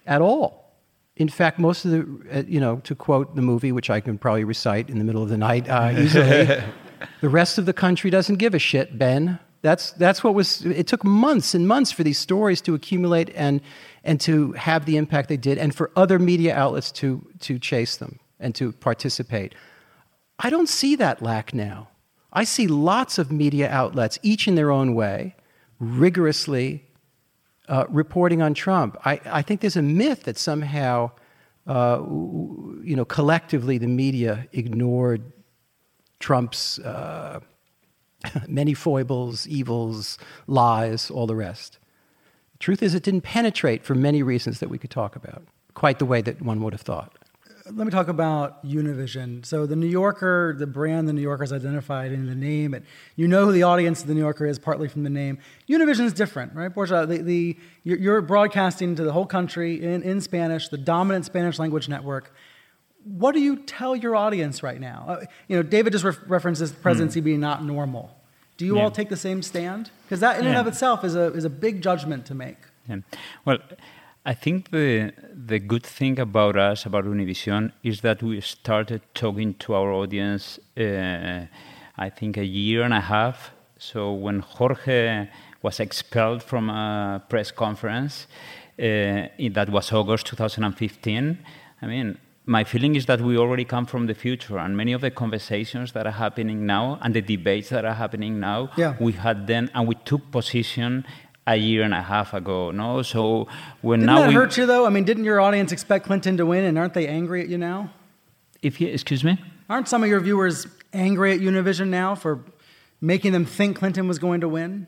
at 0.05 0.21
all. 0.21 0.73
In 1.15 1.29
fact, 1.29 1.59
most 1.59 1.85
of 1.85 1.91
the, 1.91 2.39
uh, 2.39 2.43
you 2.47 2.59
know, 2.59 2.77
to 2.77 2.95
quote 2.95 3.35
the 3.35 3.41
movie, 3.41 3.71
which 3.71 3.89
I 3.89 3.99
can 3.99 4.17
probably 4.17 4.45
recite 4.45 4.89
in 4.89 4.99
the 4.99 5.03
middle 5.03 5.21
of 5.21 5.29
the 5.29 5.37
night 5.37 5.69
uh, 5.69 5.93
easily, 5.97 6.61
the 7.21 7.29
rest 7.29 7.57
of 7.57 7.65
the 7.65 7.73
country 7.73 8.09
doesn't 8.09 8.35
give 8.35 8.53
a 8.53 8.59
shit, 8.59 8.97
Ben. 8.97 9.39
That's, 9.61 9.91
that's 9.91 10.23
what 10.23 10.33
was, 10.33 10.65
it 10.65 10.87
took 10.87 11.03
months 11.03 11.53
and 11.53 11.67
months 11.67 11.91
for 11.91 12.03
these 12.03 12.17
stories 12.17 12.61
to 12.61 12.73
accumulate 12.73 13.29
and, 13.35 13.59
and 14.05 14.21
to 14.21 14.53
have 14.53 14.85
the 14.85 14.95
impact 14.95 15.27
they 15.27 15.37
did, 15.37 15.57
and 15.57 15.75
for 15.75 15.91
other 15.97 16.17
media 16.17 16.55
outlets 16.55 16.91
to, 16.93 17.25
to 17.39 17.59
chase 17.59 17.97
them 17.97 18.19
and 18.39 18.55
to 18.55 18.71
participate. 18.71 19.53
I 20.39 20.49
don't 20.49 20.69
see 20.69 20.95
that 20.95 21.21
lack 21.21 21.53
now. 21.53 21.89
I 22.31 22.43
see 22.43 22.67
lots 22.67 23.17
of 23.17 23.31
media 23.31 23.69
outlets, 23.69 24.19
each 24.21 24.47
in 24.47 24.55
their 24.55 24.71
own 24.71 24.93
way, 24.93 25.35
rigorously 25.79 26.83
uh, 27.67 27.85
reporting 27.89 28.41
on 28.41 28.53
Trump. 28.53 28.97
I, 29.05 29.19
I, 29.25 29.41
think 29.41 29.61
there's 29.61 29.77
a 29.77 29.81
myth 29.81 30.23
that 30.23 30.37
somehow, 30.37 31.11
uh, 31.67 32.01
you 32.01 32.95
know, 32.95 33.05
collectively 33.05 33.77
the 33.77 33.87
media 33.87 34.47
ignored 34.51 35.31
Trump's 36.19 36.79
uh, 36.79 37.39
many 38.47 38.73
foibles, 38.73 39.47
evils, 39.47 40.17
lies, 40.47 41.09
all 41.11 41.27
the 41.27 41.35
rest. 41.35 41.77
The 42.53 42.57
truth 42.57 42.83
is, 42.83 42.95
it 42.95 43.03
didn't 43.03 43.21
penetrate 43.21 43.83
for 43.83 43.95
many 43.95 44.23
reasons 44.23 44.59
that 44.59 44.69
we 44.69 44.77
could 44.77 44.91
talk 44.91 45.15
about, 45.15 45.43
quite 45.75 45.99
the 45.99 46.05
way 46.05 46.21
that 46.21 46.41
one 46.41 46.61
would 46.63 46.73
have 46.73 46.81
thought 46.81 47.18
let 47.73 47.85
me 47.85 47.91
talk 47.91 48.07
about 48.07 48.65
Univision. 48.65 49.45
So 49.45 49.65
the 49.65 49.75
New 49.75 49.87
Yorker, 49.87 50.55
the 50.57 50.67
brand 50.67 51.07
the 51.07 51.13
New 51.13 51.21
Yorker 51.21 51.43
is 51.43 51.53
identified 51.53 52.11
in 52.11 52.25
the 52.25 52.35
name. 52.35 52.73
and 52.73 52.85
you 53.15 53.27
know 53.27 53.45
who 53.45 53.51
the 53.51 53.63
audience 53.63 54.01
of 54.01 54.07
the 54.07 54.13
New 54.13 54.21
Yorker 54.21 54.45
is 54.45 54.57
partly 54.57 54.87
from 54.87 55.03
the 55.03 55.09
name. 55.09 55.37
Univision 55.67 56.05
is 56.05 56.13
different, 56.13 56.53
right? 56.53 56.73
Borja, 56.73 57.05
the, 57.05 57.17
the, 57.21 57.57
you're, 57.83 57.97
you're 57.97 58.21
broadcasting 58.21 58.95
to 58.95 59.03
the 59.03 59.11
whole 59.11 59.25
country 59.25 59.81
in, 59.81 60.01
in 60.03 60.21
Spanish, 60.21 60.69
the 60.69 60.77
dominant 60.77 61.25
Spanish 61.25 61.59
language 61.59 61.87
network. 61.87 62.33
What 63.03 63.33
do 63.33 63.39
you 63.39 63.57
tell 63.57 63.95
your 63.95 64.15
audience 64.15 64.63
right 64.63 64.79
now? 64.79 65.05
Uh, 65.07 65.25
you 65.47 65.55
know, 65.55 65.63
David 65.63 65.93
just 65.93 66.03
re- 66.03 66.13
references 66.27 66.71
the 66.71 66.79
presidency 66.79 67.21
mm. 67.21 67.25
being 67.25 67.39
not 67.39 67.63
normal. 67.63 68.15
Do 68.57 68.65
you 68.65 68.75
yeah. 68.75 68.83
all 68.83 68.91
take 68.91 69.09
the 69.09 69.17
same 69.17 69.41
stand? 69.41 69.89
Because 70.03 70.19
that 70.19 70.37
in 70.37 70.43
yeah. 70.43 70.51
and 70.51 70.59
of 70.59 70.67
itself 70.67 71.03
is 71.03 71.15
a, 71.15 71.31
is 71.33 71.45
a 71.45 71.49
big 71.49 71.81
judgment 71.81 72.25
to 72.25 72.35
make. 72.35 72.57
Yeah. 72.89 72.97
Well, 73.45 73.59
I 74.25 74.33
think 74.33 74.71
the 74.71 75.13
the 75.33 75.59
good 75.59 75.85
thing 75.85 76.19
about 76.19 76.57
us 76.57 76.85
about 76.85 77.05
Univision 77.05 77.71
is 77.83 78.01
that 78.01 78.21
we 78.21 78.41
started 78.41 79.01
talking 79.13 79.53
to 79.55 79.73
our 79.73 79.91
audience. 79.91 80.59
Uh, 80.77 81.45
I 81.97 82.09
think 82.09 82.37
a 82.37 82.45
year 82.45 82.83
and 82.83 82.93
a 82.93 83.01
half. 83.01 83.51
So 83.77 84.11
when 84.13 84.39
Jorge 84.39 85.27
was 85.61 85.79
expelled 85.79 86.43
from 86.43 86.69
a 86.69 87.23
press 87.29 87.51
conference, 87.51 88.27
uh, 88.77 89.27
that 89.51 89.69
was 89.69 89.91
August 89.91 90.27
2015. 90.27 91.37
I 91.81 91.85
mean, 91.85 92.17
my 92.45 92.63
feeling 92.63 92.95
is 92.95 93.05
that 93.05 93.21
we 93.21 93.37
already 93.37 93.65
come 93.65 93.85
from 93.85 94.07
the 94.07 94.13
future, 94.13 94.57
and 94.57 94.75
many 94.75 94.93
of 94.93 95.01
the 95.01 95.11
conversations 95.11 95.91
that 95.91 96.07
are 96.07 96.17
happening 96.25 96.65
now 96.65 96.97
and 97.01 97.13
the 97.13 97.21
debates 97.21 97.69
that 97.69 97.85
are 97.85 97.93
happening 97.93 98.39
now, 98.39 98.69
yeah. 98.75 98.95
we 98.99 99.11
had 99.11 99.47
then, 99.47 99.69
and 99.73 99.87
we 99.87 99.95
took 100.03 100.31
position 100.31 101.05
a 101.49 101.55
year 101.55 101.83
and 101.83 101.93
a 101.93 102.01
half 102.01 102.33
ago. 102.33 102.71
No, 102.71 103.01
so 103.01 103.47
when 103.81 104.01
didn't 104.01 104.13
now 104.13 104.21
that 104.21 104.27
we, 104.29 104.33
hurt 104.35 104.55
you 104.57 104.65
though? 104.65 104.85
I 104.85 104.89
mean, 104.89 105.03
didn't 105.03 105.23
your 105.23 105.41
audience 105.41 105.71
expect 105.71 106.05
Clinton 106.05 106.37
to 106.37 106.45
win, 106.45 106.63
and 106.63 106.77
aren't 106.77 106.93
they 106.93 107.07
angry 107.07 107.41
at 107.41 107.49
you 107.49 107.57
now? 107.57 107.91
If 108.61 108.79
you 108.79 108.87
excuse 108.87 109.23
me, 109.23 109.41
aren't 109.69 109.87
some 109.87 110.03
of 110.03 110.09
your 110.09 110.19
viewers 110.19 110.67
angry 110.93 111.33
at 111.33 111.39
Univision 111.39 111.87
now 111.87 112.15
for 112.15 112.43
making 113.01 113.31
them 113.31 113.45
think 113.45 113.77
Clinton 113.77 114.07
was 114.07 114.19
going 114.19 114.41
to 114.41 114.47
win? 114.47 114.87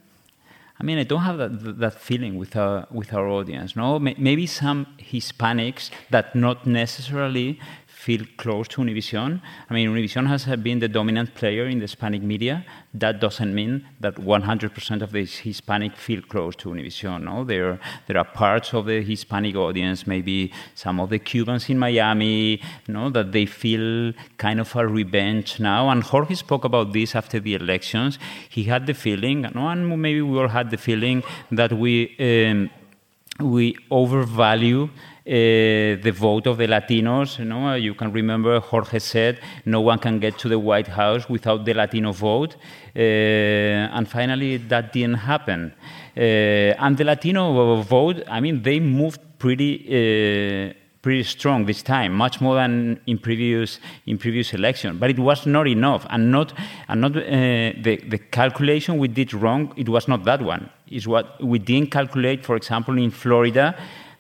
I 0.80 0.84
mean, 0.84 0.98
I 0.98 1.04
don't 1.04 1.22
have 1.22 1.38
that, 1.38 1.78
that 1.78 1.94
feeling 1.94 2.40
with 2.40 2.56
our, 2.56 2.80
uh, 2.80 2.86
with 2.90 3.14
our 3.14 3.28
audience. 3.28 3.76
No, 3.76 4.00
maybe 4.00 4.48
some 4.48 4.88
Hispanics 4.98 5.92
that 6.10 6.36
not 6.36 6.66
necessarily 6.66 7.60
feel 8.06 8.24
close 8.38 8.68
to 8.68 8.82
Univision. 8.82 9.40
I 9.70 9.74
mean, 9.76 9.88
Univision 9.90 10.26
has 10.28 10.46
been 10.58 10.80
the 10.80 10.88
dominant 10.88 11.36
player 11.36 11.66
in 11.68 11.78
the 11.78 11.84
Hispanic 11.84 12.24
media. 12.24 12.66
That 12.96 13.20
doesn't 13.20 13.54
mean 13.54 13.86
that 14.00 14.16
100% 14.16 15.02
of 15.04 15.12
the 15.12 15.24
Hispanic 15.24 15.96
feel 15.96 16.22
close 16.24 16.56
to 16.58 16.70
Univision. 16.70 17.24
No, 17.30 17.44
there 17.44 17.80
there 18.08 18.18
are 18.18 18.30
parts 18.44 18.74
of 18.74 18.88
the 18.88 19.00
Hispanic 19.12 19.56
audience, 19.56 20.08
maybe 20.08 20.52
some 20.74 21.00
of 21.00 21.10
the 21.12 21.20
Cubans 21.20 21.70
in 21.70 21.78
Miami, 21.78 22.62
know, 22.88 23.10
that 23.12 23.32
they 23.32 23.46
feel 23.46 24.14
kind 24.38 24.60
of 24.60 24.76
a 24.76 24.88
revenge 24.88 25.60
now. 25.60 25.90
And 25.92 26.02
Jorge 26.02 26.36
spoke 26.36 26.64
about 26.66 26.94
this 26.94 27.16
after 27.16 27.40
the 27.40 27.54
elections. 27.54 28.18
He 28.50 28.64
had 28.64 28.88
the 28.88 28.96
feeling, 28.96 29.42
no, 29.54 29.68
and 29.68 29.82
maybe 30.02 30.22
we 30.22 30.40
all 30.40 30.54
had 30.60 30.72
the 30.72 30.78
feeling 30.78 31.24
that 31.52 31.72
we. 31.72 31.94
Um, 32.20 32.70
we 33.40 33.76
overvalue 33.90 34.90
uh, 35.28 36.02
the 36.02 36.12
vote 36.12 36.48
of 36.48 36.58
the 36.58 36.68
Latinos. 36.68 37.40
You 37.40 37.46
know, 37.46 37.76
you 37.76 37.94
can 37.94 38.12
remember 38.12 38.60
Jorge 38.60 39.00
said 39.00 39.40
no 39.66 39.82
one 39.82 40.00
can 40.00 40.20
get 40.20 40.38
to 40.40 40.50
the 40.50 40.60
White 40.60 40.88
House 40.88 41.30
without 41.30 41.66
the 41.66 41.74
Latino 41.74 42.12
vote, 42.12 42.56
uh, 42.96 43.00
and 43.00 44.08
finally 44.08 44.58
that 44.58 44.94
didn't 44.94 45.16
happen. 45.16 45.74
Uh, 46.18 46.20
and 46.20 46.98
the 46.98 47.04
Latino 47.04 47.82
vote, 47.82 48.24
I 48.28 48.40
mean, 48.40 48.64
they 48.64 48.80
moved 48.80 49.20
pretty 49.38 50.76
pretty 51.02 51.24
strong 51.24 51.66
this 51.66 51.82
time, 51.82 52.14
much 52.14 52.42
more 52.42 52.56
than 52.56 53.00
in 53.08 53.18
previous 53.18 53.80
in 54.06 54.18
previous 54.18 54.54
election. 54.54 54.98
But 54.98 55.10
it 55.10 55.20
was 55.20 55.46
not 55.46 55.68
enough, 55.68 56.06
and 56.10 56.32
not 56.32 56.54
and 56.88 57.02
not 57.02 57.18
uh, 57.18 57.22
the 57.22 58.02
the 58.08 58.18
calculation 58.18 58.98
we 58.98 59.08
did 59.08 59.34
wrong. 59.34 59.74
It 59.76 59.90
was 59.90 60.08
not 60.08 60.24
that 60.26 60.42
one. 60.42 60.70
Is 60.90 61.08
what 61.08 61.42
we 61.44 61.58
didn't 61.60 61.92
calculate. 61.92 62.46
For 62.46 62.56
example, 62.56 62.98
in 62.98 63.12
Florida, 63.12 63.76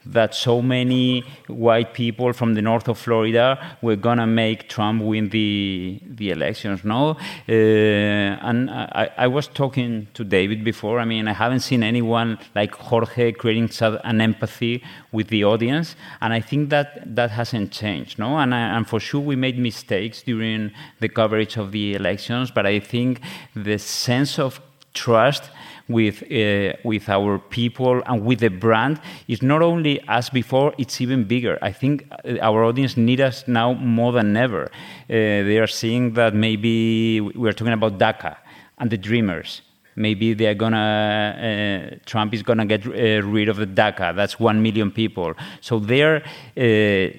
that 0.05 0.33
so 0.33 0.61
many 0.61 1.23
white 1.47 1.93
people 1.93 2.33
from 2.33 2.53
the 2.55 2.61
north 2.61 2.87
of 2.87 2.97
Florida 2.97 3.59
were 3.81 3.95
gonna 3.95 4.27
make 4.27 4.67
Trump 4.67 5.03
win 5.03 5.29
the 5.29 5.99
the 6.03 6.31
elections. 6.31 6.83
No, 6.83 7.11
uh, 7.11 7.51
and 7.51 8.69
I, 8.69 9.09
I, 9.17 9.27
was 9.27 9.47
talking 9.47 10.07
to 10.13 10.23
David 10.23 10.63
before. 10.63 10.99
I 10.99 11.05
mean, 11.05 11.27
I 11.27 11.33
haven't 11.33 11.61
seen 11.61 11.83
anyone 11.83 12.39
like 12.55 12.73
Jorge 12.73 13.31
creating 13.31 13.69
an 14.03 14.21
empathy 14.21 14.83
with 15.11 15.27
the 15.27 15.43
audience, 15.43 15.95
and 16.21 16.33
I 16.33 16.41
think 16.41 16.69
that 16.69 17.15
that 17.15 17.31
hasn't 17.31 17.71
changed. 17.71 18.17
No, 18.17 18.37
and, 18.37 18.53
I, 18.55 18.75
and 18.77 18.87
for 18.87 18.99
sure 18.99 19.21
we 19.21 19.35
made 19.35 19.57
mistakes 19.57 20.23
during 20.23 20.71
the 20.99 21.09
coverage 21.09 21.57
of 21.57 21.71
the 21.71 21.93
elections, 21.93 22.51
but 22.51 22.65
I 22.65 22.79
think 22.79 23.21
the 23.55 23.77
sense 23.77 24.39
of 24.39 24.61
trust 24.93 25.49
with 25.91 26.23
uh, 26.23 26.73
with 26.83 27.09
our 27.09 27.39
people 27.39 28.01
and 28.05 28.25
with 28.25 28.39
the 28.39 28.49
brand 28.49 28.99
is 29.27 29.41
not 29.41 29.61
only 29.61 30.01
as 30.07 30.29
before; 30.29 30.73
it's 30.77 31.01
even 31.01 31.23
bigger. 31.23 31.57
I 31.61 31.71
think 31.71 32.07
uh, 32.11 32.37
our 32.41 32.63
audience 32.63 32.97
need 32.97 33.21
us 33.21 33.47
now 33.47 33.73
more 33.73 34.11
than 34.11 34.35
ever. 34.35 34.65
Uh, 34.65 34.69
they 35.09 35.59
are 35.59 35.67
seeing 35.67 36.13
that 36.13 36.33
maybe 36.33 37.21
we're 37.21 37.53
talking 37.53 37.73
about 37.73 37.97
DACA 37.97 38.35
and 38.79 38.89
the 38.89 38.97
Dreamers. 38.97 39.61
Maybe 39.95 40.33
they're 40.33 40.55
gonna 40.55 41.91
uh, 41.91 41.95
Trump 42.05 42.33
is 42.33 42.43
gonna 42.43 42.65
get 42.65 42.85
uh, 42.85 43.25
rid 43.27 43.49
of 43.49 43.57
the 43.57 43.67
DACA. 43.67 44.15
That's 44.15 44.39
one 44.39 44.61
million 44.61 44.91
people. 44.91 45.33
So 45.59 45.79
they're 45.79 46.23
uh, 46.57 47.17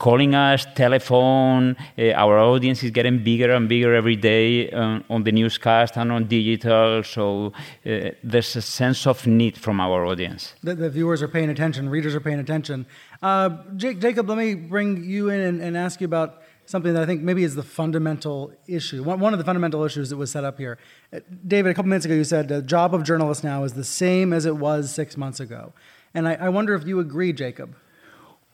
calling 0.00 0.34
us, 0.34 0.66
telephone. 0.74 1.76
Uh, 1.96 2.10
our 2.12 2.38
audience 2.38 2.82
is 2.82 2.90
getting 2.90 3.22
bigger 3.22 3.52
and 3.52 3.68
bigger 3.68 3.94
every 3.94 4.16
day 4.16 4.70
um, 4.70 5.04
on 5.10 5.22
the 5.24 5.30
newscast 5.30 5.96
and 5.96 6.10
on 6.10 6.26
digital. 6.26 7.02
So 7.02 7.52
uh, 7.86 8.10
there's 8.24 8.56
a 8.56 8.62
sense 8.62 9.06
of 9.06 9.26
need 9.26 9.58
from 9.58 9.78
our 9.78 10.06
audience. 10.06 10.54
The, 10.62 10.74
the 10.74 10.90
viewers 10.90 11.20
are 11.22 11.28
paying 11.28 11.50
attention, 11.50 11.88
readers 11.90 12.14
are 12.14 12.20
paying 12.20 12.40
attention. 12.40 12.86
Uh, 13.22 13.50
Jake, 13.76 14.00
Jacob, 14.00 14.28
let 14.28 14.38
me 14.38 14.54
bring 14.54 15.04
you 15.04 15.28
in 15.28 15.40
and, 15.40 15.60
and, 15.60 15.76
ask 15.76 16.00
you 16.00 16.06
about 16.06 16.42
something 16.64 16.94
that 16.94 17.02
I 17.02 17.06
think 17.06 17.20
maybe 17.20 17.44
is 17.44 17.54
the 17.54 17.62
fundamental 17.62 18.52
issue. 18.66 19.02
One, 19.02 19.20
one 19.20 19.34
of 19.34 19.38
the 19.38 19.44
fundamental 19.44 19.84
issues 19.84 20.08
that 20.08 20.16
was 20.16 20.30
set 20.30 20.44
up 20.44 20.56
here. 20.56 20.78
Uh, 21.12 21.20
David, 21.46 21.70
a 21.72 21.74
couple 21.74 21.90
minutes 21.90 22.06
ago, 22.06 22.14
you 22.14 22.24
said 22.24 22.48
the 22.48 22.62
job 22.62 22.94
of 22.94 23.04
journalists 23.04 23.44
now 23.44 23.64
is 23.64 23.74
the 23.74 23.84
same 23.84 24.32
as 24.32 24.46
it 24.46 24.56
was 24.56 24.90
six 24.90 25.18
months 25.18 25.40
ago. 25.40 25.74
And 26.14 26.26
I, 26.26 26.34
I 26.36 26.48
wonder 26.48 26.74
if 26.74 26.86
you 26.86 26.98
agree, 27.00 27.34
Jacob. 27.34 27.76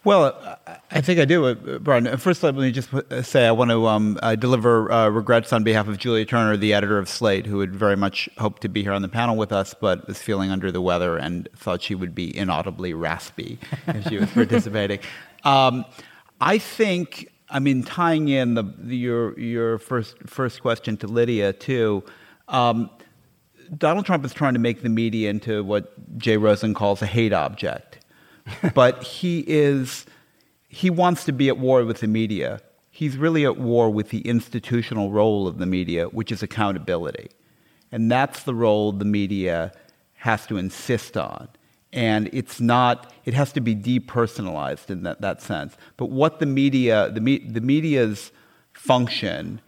Well, 0.06 0.56
I 0.92 1.00
think 1.00 1.18
I 1.18 1.25
do, 1.25 1.46
uh, 1.46 1.54
Brian. 1.80 2.16
First, 2.18 2.44
let 2.44 2.54
me 2.54 2.70
just 2.70 2.90
say 3.22 3.44
I 3.44 3.50
want 3.50 3.72
to 3.72 3.88
um, 3.88 4.20
uh, 4.22 4.36
deliver 4.36 4.92
uh, 4.92 5.08
regrets 5.08 5.52
on 5.52 5.64
behalf 5.64 5.88
of 5.88 5.98
Julia 5.98 6.25
Turner, 6.25 6.56
the 6.56 6.75
editor 6.75 6.96
of 6.96 7.08
Slate, 7.08 7.44
who 7.44 7.58
had 7.58 7.75
very 7.75 7.96
much 7.96 8.28
hoped 8.38 8.62
to 8.62 8.68
be 8.68 8.84
here 8.84 8.92
on 8.92 9.02
the 9.02 9.08
panel 9.08 9.36
with 9.36 9.50
us, 9.50 9.75
but 9.75 10.06
was 10.06 10.22
feeling 10.22 10.52
under 10.52 10.70
the 10.70 10.80
weather 10.80 11.16
and 11.16 11.48
thought 11.56 11.82
she 11.82 11.96
would 11.96 12.14
be 12.14 12.36
inaudibly 12.36 12.94
raspy 12.94 13.58
if 13.88 14.06
she 14.06 14.18
was 14.18 14.30
participating. 14.30 15.00
Um, 15.42 15.84
I 16.40 16.58
think, 16.58 17.28
I 17.50 17.58
mean, 17.58 17.82
tying 17.82 18.28
in 18.28 18.54
the, 18.54 18.62
the, 18.62 18.96
your 18.96 19.36
your 19.36 19.78
first 19.78 20.18
first 20.25 20.62
question 20.62 20.96
to 20.98 21.08
Lydia 21.08 21.52
too. 21.52 22.04
Um, 22.46 22.90
Donald 23.76 24.06
Trump 24.06 24.25
is 24.25 24.32
trying 24.32 24.54
to 24.54 24.60
make 24.60 24.82
the 24.82 24.88
media 24.88 25.30
into 25.30 25.64
what 25.64 26.16
Jay 26.16 26.36
Rosen 26.36 26.75
calls 26.75 27.02
a 27.02 27.06
hate 27.06 27.32
object 27.32 27.98
but 28.75 29.03
he 29.03 29.45
is 29.47 30.07
he 30.69 30.91
wants 30.91 31.25
to 31.25 31.33
be 31.33 31.49
at 31.49 31.59
war 31.59 31.85
with 31.85 32.00
the 32.00 32.07
media. 32.07 32.61
He's 32.91 33.17
really 33.17 33.45
at 33.45 33.57
war 33.59 33.91
with 33.91 34.11
the 34.11 34.21
institutional 34.21 35.11
role 35.11 35.47
of 35.49 35.59
the 35.59 35.67
media, 35.67 36.07
which 36.07 36.33
is 36.33 36.43
accountability. 36.43 37.31
And 37.93 38.11
that's 38.11 38.43
the 38.43 38.55
role 38.55 38.93
the 38.93 39.05
media 39.05 39.73
has 40.15 40.47
to 40.47 40.57
insist 40.57 41.17
on. 41.17 41.49
And 41.93 42.29
it's 42.33 42.61
not, 42.61 43.12
it 43.25 43.33
has 43.33 43.53
to 43.53 43.61
be 43.61 43.75
depersonalized 43.75 44.91
in 44.91 45.03
that, 45.05 45.21
that 45.21 45.41
sense. 45.41 45.76
But 45.97 46.11
what 46.11 46.41
the 46.41 46.47
media, 46.47 47.11
the, 47.11 47.21
me, 47.21 47.38
the 47.38 47.61
media's 47.61 48.33
function 48.73 49.61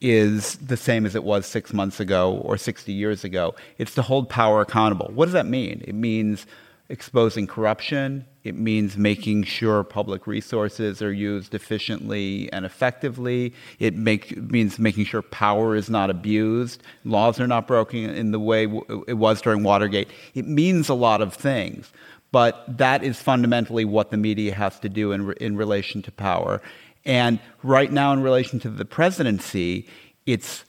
is 0.00 0.56
the 0.56 0.76
same 0.76 1.06
as 1.06 1.14
it 1.14 1.24
was 1.24 1.46
six 1.46 1.72
months 1.72 2.00
ago 2.00 2.38
or 2.38 2.56
60 2.56 2.92
years 2.92 3.22
ago. 3.22 3.54
It's 3.78 3.94
to 3.94 4.02
hold 4.02 4.28
power 4.28 4.60
accountable. 4.60 5.10
What 5.14 5.26
does 5.26 5.34
that 5.34 5.46
mean? 5.46 5.84
It 5.86 5.94
means 5.94 6.46
exposing 6.88 7.46
corruption. 7.46 8.24
It 8.44 8.54
means 8.54 8.96
making 8.96 9.44
sure 9.44 9.82
public 9.82 10.26
resources 10.26 11.02
are 11.02 11.12
used 11.12 11.54
efficiently 11.54 12.50
and 12.52 12.64
effectively. 12.64 13.54
It 13.78 13.96
make, 13.96 14.36
means 14.36 14.78
making 14.78 15.06
sure 15.06 15.22
power 15.22 15.74
is 15.74 15.90
not 15.90 16.10
abused, 16.10 16.82
laws 17.04 17.40
are 17.40 17.48
not 17.48 17.66
broken 17.66 18.10
in 18.10 18.30
the 18.30 18.38
way 18.38 18.64
it 19.08 19.14
was 19.18 19.42
during 19.42 19.64
Watergate. 19.64 20.08
It 20.34 20.46
means 20.46 20.88
a 20.88 20.94
lot 20.94 21.20
of 21.20 21.34
things, 21.34 21.92
but 22.30 22.64
that 22.78 23.02
is 23.02 23.20
fundamentally 23.20 23.84
what 23.84 24.10
the 24.10 24.16
media 24.16 24.54
has 24.54 24.78
to 24.80 24.88
do 24.88 25.12
in, 25.12 25.32
in 25.40 25.56
relation 25.56 26.02
to 26.02 26.12
power. 26.12 26.62
And 27.04 27.40
right 27.62 27.90
now, 27.90 28.12
in 28.12 28.22
relation 28.22 28.60
to 28.60 28.68
the 28.68 28.84
presidency, 28.84 29.88
it's 30.24 30.64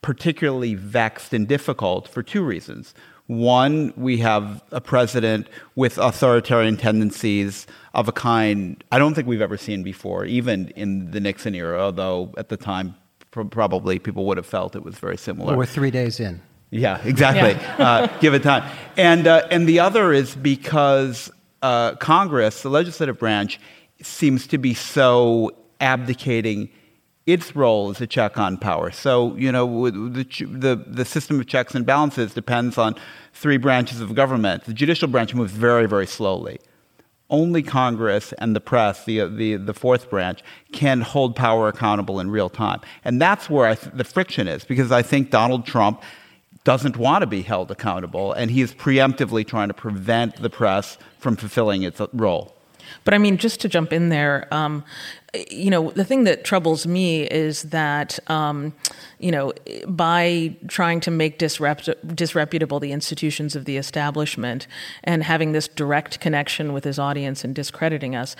particularly 0.00 0.74
vexed 0.74 1.32
and 1.32 1.48
difficult 1.48 2.08
for 2.08 2.22
two 2.22 2.42
reasons. 2.42 2.94
One, 3.28 3.92
we 3.94 4.16
have 4.18 4.62
a 4.72 4.80
president 4.80 5.48
with 5.76 5.98
authoritarian 5.98 6.78
tendencies 6.78 7.66
of 7.92 8.08
a 8.08 8.12
kind 8.12 8.82
I 8.90 8.98
don't 8.98 9.14
think 9.14 9.28
we've 9.28 9.42
ever 9.42 9.58
seen 9.58 9.82
before, 9.82 10.24
even 10.24 10.68
in 10.68 11.10
the 11.10 11.20
Nixon 11.20 11.54
era, 11.54 11.78
although 11.78 12.32
at 12.38 12.48
the 12.48 12.56
time 12.56 12.94
probably 13.30 13.98
people 13.98 14.24
would 14.24 14.38
have 14.38 14.46
felt 14.46 14.74
it 14.74 14.82
was 14.82 14.98
very 14.98 15.18
similar. 15.18 15.56
we're 15.56 15.66
three 15.66 15.90
days 15.90 16.20
in. 16.20 16.40
Yeah, 16.70 17.00
exactly. 17.04 17.50
Yeah. 17.50 17.76
uh, 17.86 18.18
give 18.20 18.32
it 18.32 18.42
time. 18.42 18.68
And, 18.96 19.26
uh, 19.26 19.46
and 19.50 19.68
the 19.68 19.80
other 19.80 20.12
is 20.12 20.34
because 20.34 21.30
uh, 21.62 21.96
Congress, 21.96 22.62
the 22.62 22.70
legislative 22.70 23.18
branch, 23.18 23.60
seems 24.02 24.46
to 24.46 24.58
be 24.58 24.72
so 24.72 25.54
abdicating 25.80 26.70
its 27.28 27.54
role 27.54 27.90
as 27.90 28.00
a 28.00 28.06
check 28.06 28.38
on 28.38 28.56
power. 28.56 28.90
So, 28.90 29.36
you 29.36 29.52
know, 29.52 29.90
the, 29.90 30.24
the, 30.24 30.82
the 30.86 31.04
system 31.04 31.38
of 31.38 31.46
checks 31.46 31.74
and 31.74 31.84
balances 31.84 32.32
depends 32.32 32.78
on 32.78 32.94
three 33.34 33.58
branches 33.58 34.00
of 34.00 34.14
government. 34.14 34.64
The 34.64 34.72
judicial 34.72 35.08
branch 35.08 35.34
moves 35.34 35.52
very, 35.52 35.86
very 35.86 36.06
slowly. 36.06 36.58
Only 37.28 37.62
Congress 37.62 38.32
and 38.38 38.56
the 38.56 38.60
press, 38.60 39.04
the, 39.04 39.26
the, 39.26 39.56
the 39.56 39.74
fourth 39.74 40.08
branch, 40.08 40.40
can 40.72 41.02
hold 41.02 41.36
power 41.36 41.68
accountable 41.68 42.18
in 42.18 42.30
real 42.30 42.48
time. 42.48 42.80
And 43.04 43.20
that's 43.20 43.50
where 43.50 43.76
th- 43.76 43.92
the 43.94 44.04
friction 44.04 44.48
is, 44.48 44.64
because 44.64 44.90
I 44.90 45.02
think 45.02 45.30
Donald 45.30 45.66
Trump 45.66 46.02
doesn't 46.64 46.96
want 46.96 47.20
to 47.20 47.26
be 47.26 47.42
held 47.42 47.70
accountable, 47.70 48.32
and 48.32 48.50
he 48.50 48.62
is 48.62 48.72
preemptively 48.72 49.46
trying 49.46 49.68
to 49.68 49.74
prevent 49.74 50.36
the 50.36 50.48
press 50.48 50.96
from 51.18 51.36
fulfilling 51.36 51.82
its 51.82 52.00
role. 52.14 52.54
But 53.08 53.14
I 53.14 53.18
mean, 53.18 53.38
just 53.38 53.62
to 53.62 53.70
jump 53.70 53.94
in 53.94 54.10
there, 54.10 54.46
um, 54.52 54.84
you 55.50 55.70
know, 55.70 55.92
the 55.92 56.04
thing 56.04 56.24
that 56.24 56.44
troubles 56.44 56.86
me 56.86 57.22
is 57.22 57.62
that, 57.62 58.18
um, 58.28 58.74
you 59.18 59.30
know, 59.30 59.54
by 59.86 60.54
trying 60.66 61.00
to 61.00 61.10
make 61.10 61.38
disreputable 61.38 62.80
the 62.80 62.92
institutions 62.92 63.56
of 63.56 63.64
the 63.64 63.78
establishment 63.78 64.66
and 65.04 65.22
having 65.22 65.52
this 65.52 65.68
direct 65.68 66.20
connection 66.20 66.74
with 66.74 66.84
his 66.84 66.98
audience 66.98 67.44
and 67.44 67.54
discrediting 67.54 68.14
us, 68.14 68.36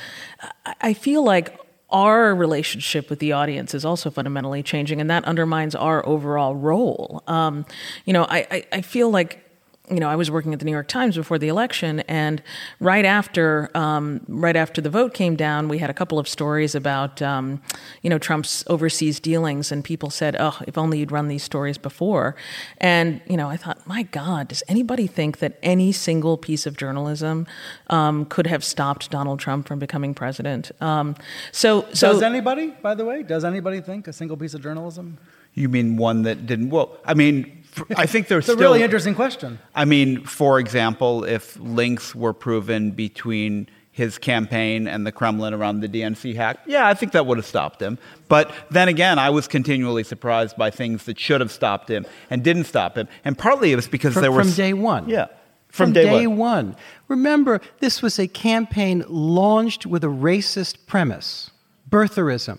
I 0.83 0.93
feel 0.93 1.25
like 1.25 1.59
our 1.89 2.35
relationship 2.35 3.09
with 3.09 3.21
the 3.21 3.33
audience 3.33 3.73
is 3.73 3.87
also 3.87 4.11
fundamentally 4.11 4.63
changing, 4.63 5.01
and 5.01 5.09
that 5.09 5.25
undermines 5.25 5.75
our 5.75 6.07
overall 6.07 6.55
role. 6.55 7.23
Um, 7.27 7.65
you 8.05 8.13
know, 8.13 8.25
I, 8.25 8.47
I, 8.51 8.67
I 8.71 8.81
feel 8.83 9.09
like 9.09 9.48
you 9.91 10.01
know, 10.01 10.09
I 10.09 10.17
was 10.17 10.31
working 10.31 10.53
at 10.53 10.59
the 10.59 10.65
New 10.65 10.73
York 10.73 10.89
Times 10.89 11.17
before 11.17 11.39
the 11.39 11.49
election, 11.49 12.01
and 12.01 12.43
right 12.81 13.05
after, 13.05 13.71
um, 13.75 14.21
right 14.29 14.57
after 14.57 14.81
the 14.81 14.91
vote 14.91 15.15
came 15.15 15.37
down, 15.37 15.69
we 15.69 15.79
had 15.79 15.91
a 15.91 15.95
couple 15.95 16.19
of 16.19 16.29
stories 16.29 16.75
about, 16.75 17.23
um, 17.23 17.63
you 18.03 18.11
know, 18.11 18.19
Trump's 18.19 18.65
overseas 18.67 19.21
dealings, 19.21 19.73
and 19.73 19.85
people 19.85 20.11
said, 20.11 20.37
"Oh, 20.39 20.59
if 20.67 20.77
only 20.77 20.99
you'd 20.99 21.13
run 21.13 21.29
these 21.29 21.43
stories 21.43 21.79
before." 21.79 22.37
And 22.79 23.21
you 23.27 23.37
know, 23.37 23.49
I 23.49 23.57
thought, 23.57 23.87
my 23.87 24.03
God, 24.03 24.49
does 24.49 24.63
anybody 24.69 25.07
think 25.07 25.39
that 25.39 25.59
any 25.63 25.93
single 25.93 26.37
piece 26.37 26.67
of 26.67 26.77
journalism 26.77 27.47
um, 27.89 28.25
could 28.27 28.47
have 28.47 28.65
stopped 28.65 29.11
Donald 29.11 29.41
Trump 29.41 29.69
from 29.69 29.79
becoming 29.79 30.15
president? 30.15 30.71
Um, 30.81 31.17
so, 31.53 31.87
so 31.93 32.13
does 32.13 32.23
anybody, 32.23 32.69
by 32.83 32.95
the 32.95 33.05
way, 33.05 33.23
does 33.23 33.45
anybody 33.45 33.81
think 33.81 34.09
a 34.09 34.13
single 34.13 34.37
piece 34.37 34.55
of 34.55 34.63
journalism? 34.63 35.19
You 35.55 35.69
mean 35.69 35.97
one 35.97 36.23
that 36.23 36.47
didn't? 36.47 36.71
Well, 36.71 36.99
I 37.05 37.15
mean, 37.15 37.58
I 37.97 38.07
think 38.07 38.29
there's 38.29 38.45
It's 38.45 38.51
a 38.51 38.53
still 38.53 38.73
really 38.73 38.83
interesting 38.83 39.15
question. 39.15 39.59
I 39.75 39.85
mean, 39.85 40.25
for 40.25 40.59
example, 40.59 41.25
if 41.25 41.59
links 41.59 42.15
were 42.15 42.33
proven 42.33 42.93
between 42.93 43.69
his 43.91 44.17
campaign 44.17 44.87
and 44.87 45.05
the 45.07 45.11
Kremlin 45.11 45.53
around 45.55 45.81
the 45.81 45.89
DNC 45.89 46.37
hack, 46.37 46.61
yeah, 46.67 46.87
I 46.87 46.95
think 46.95 47.13
that 47.13 47.27
would 47.27 47.37
have 47.37 47.47
stopped 47.47 47.83
him. 47.83 47.99
But 48.29 48.53
then 48.71 48.89
again, 48.89 49.19
I 49.19 49.31
was 49.31 49.49
continually 49.49 50.05
surprised 50.05 50.57
by 50.57 50.71
things 50.71 51.05
that 51.05 51.19
should 51.19 51.41
have 51.41 51.51
stopped 51.51 51.91
him 51.91 52.07
and 52.31 52.45
didn't 52.45 52.65
stop 52.65 52.97
him. 52.97 53.09
And 53.25 53.37
partly 53.37 53.73
it 53.73 53.77
was 53.77 53.89
because 53.89 54.15
from, 54.15 54.23
there 54.23 54.33
were 54.33 54.45
from 54.45 54.53
day 54.53 54.73
one. 54.73 55.09
Yeah. 55.09 55.27
From, 55.69 55.93
day, 55.93 56.27
one. 56.27 56.39
one. 56.39 56.77
Remember, 57.09 57.61
this 57.81 58.01
was 58.01 58.19
a 58.19 58.27
campaign 58.27 59.05
launched 59.07 59.85
with 59.85 60.03
a 60.03 60.09
racist 60.09 60.87
premise 60.87 61.51
birtherism. 61.89 62.59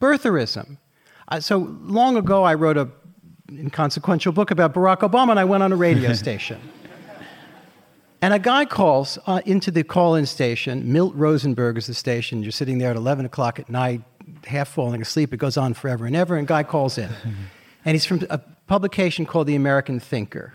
Birtherism. 0.00 0.78
Uh, 1.28 1.40
so 1.40 1.76
long 1.82 2.16
ago, 2.16 2.44
I 2.44 2.54
wrote 2.54 2.76
a 2.76 2.88
inconsequential 3.50 4.32
book 4.32 4.50
about 4.50 4.74
Barack 4.74 4.98
Obama, 4.98 5.30
and 5.30 5.40
I 5.40 5.44
went 5.44 5.62
on 5.62 5.72
a 5.72 5.76
radio 5.76 6.12
station. 6.24 6.60
And 8.20 8.34
a 8.34 8.38
guy 8.38 8.64
calls 8.64 9.16
uh, 9.26 9.40
into 9.46 9.70
the 9.70 9.84
call 9.84 10.16
in 10.16 10.26
station. 10.26 10.92
Milt 10.92 11.14
Rosenberg 11.14 11.78
is 11.78 11.86
the 11.86 11.94
station. 11.94 12.42
You're 12.42 12.50
sitting 12.50 12.78
there 12.78 12.90
at 12.90 12.96
11 12.96 13.24
o'clock 13.24 13.60
at 13.60 13.70
night, 13.70 14.02
half 14.44 14.68
falling 14.68 15.00
asleep. 15.00 15.32
It 15.32 15.36
goes 15.36 15.56
on 15.56 15.72
forever 15.72 16.04
and 16.04 16.16
ever. 16.16 16.36
And 16.36 16.44
a 16.44 16.48
guy 16.48 16.64
calls 16.64 16.98
in. 16.98 17.10
and 17.84 17.94
he's 17.94 18.04
from 18.04 18.26
a 18.28 18.38
publication 18.66 19.24
called 19.24 19.46
The 19.46 19.54
American 19.54 20.00
Thinker, 20.00 20.54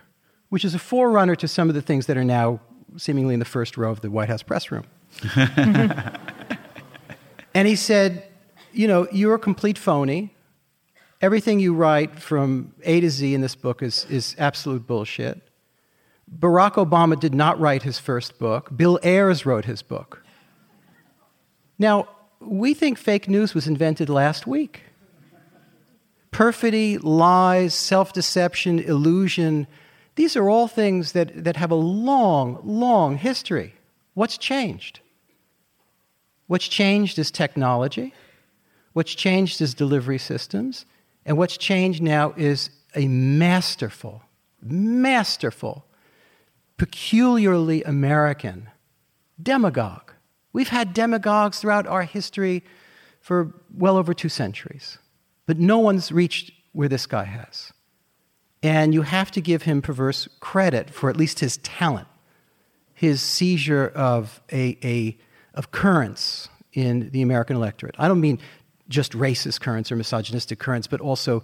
which 0.50 0.62
is 0.62 0.74
a 0.74 0.78
forerunner 0.78 1.36
to 1.36 1.48
some 1.48 1.70
of 1.70 1.74
the 1.74 1.80
things 1.80 2.04
that 2.06 2.18
are 2.18 2.24
now 2.24 2.60
seemingly 2.98 3.32
in 3.32 3.40
the 3.40 3.46
first 3.46 3.78
row 3.78 3.90
of 3.90 4.02
the 4.02 4.10
White 4.10 4.28
House 4.28 4.42
press 4.42 4.70
room. 4.70 4.84
and 7.54 7.66
he 7.66 7.76
said, 7.76 8.24
You 8.72 8.88
know, 8.88 9.08
you're 9.10 9.36
a 9.36 9.38
complete 9.38 9.78
phony. 9.78 10.33
Everything 11.24 11.58
you 11.58 11.72
write 11.72 12.20
from 12.20 12.74
A 12.82 13.00
to 13.00 13.08
Z 13.08 13.32
in 13.32 13.40
this 13.40 13.54
book 13.54 13.82
is, 13.82 14.04
is 14.10 14.36
absolute 14.36 14.86
bullshit. 14.86 15.40
Barack 16.38 16.72
Obama 16.74 17.18
did 17.18 17.34
not 17.34 17.58
write 17.58 17.82
his 17.82 17.98
first 17.98 18.38
book. 18.38 18.76
Bill 18.76 19.00
Ayers 19.02 19.46
wrote 19.46 19.64
his 19.64 19.80
book. 19.80 20.22
Now, 21.78 22.08
we 22.40 22.74
think 22.74 22.98
fake 22.98 23.26
news 23.26 23.54
was 23.54 23.66
invented 23.66 24.10
last 24.10 24.46
week. 24.46 24.82
Perfidy, 26.30 26.98
lies, 26.98 27.72
self 27.72 28.12
deception, 28.12 28.78
illusion, 28.78 29.66
these 30.16 30.36
are 30.36 30.50
all 30.50 30.68
things 30.68 31.12
that, 31.12 31.42
that 31.42 31.56
have 31.56 31.70
a 31.70 31.74
long, 31.74 32.60
long 32.62 33.16
history. 33.16 33.72
What's 34.12 34.36
changed? 34.36 35.00
What's 36.48 36.68
changed 36.68 37.18
is 37.18 37.30
technology. 37.30 38.12
What's 38.92 39.14
changed 39.14 39.62
is 39.62 39.72
delivery 39.72 40.18
systems. 40.18 40.84
And 41.26 41.38
what's 41.38 41.56
changed 41.56 42.02
now 42.02 42.34
is 42.36 42.70
a 42.94 43.08
masterful, 43.08 44.22
masterful, 44.62 45.86
peculiarly 46.76 47.82
American 47.82 48.68
demagogue. 49.42 50.12
We've 50.52 50.68
had 50.68 50.94
demagogues 50.94 51.60
throughout 51.60 51.86
our 51.86 52.02
history 52.02 52.62
for 53.20 53.54
well 53.76 53.96
over 53.96 54.14
two 54.14 54.28
centuries, 54.28 54.98
but 55.46 55.58
no 55.58 55.78
one's 55.78 56.12
reached 56.12 56.52
where 56.72 56.88
this 56.88 57.06
guy 57.06 57.24
has. 57.24 57.72
And 58.62 58.94
you 58.94 59.02
have 59.02 59.30
to 59.32 59.40
give 59.40 59.62
him 59.62 59.82
perverse 59.82 60.28
credit 60.40 60.90
for 60.90 61.10
at 61.10 61.16
least 61.16 61.40
his 61.40 61.58
talent, 61.58 62.08
his 62.94 63.20
seizure 63.20 63.88
of, 63.94 64.40
a, 64.50 64.78
a, 64.82 65.18
of 65.54 65.70
currents 65.70 66.48
in 66.72 67.10
the 67.10 67.22
American 67.22 67.56
electorate. 67.56 67.94
I 67.98 68.08
don't 68.08 68.20
mean 68.20 68.38
just 68.88 69.12
racist 69.12 69.60
currents 69.60 69.90
or 69.90 69.96
misogynistic 69.96 70.58
currents, 70.58 70.86
but 70.86 71.00
also 71.00 71.42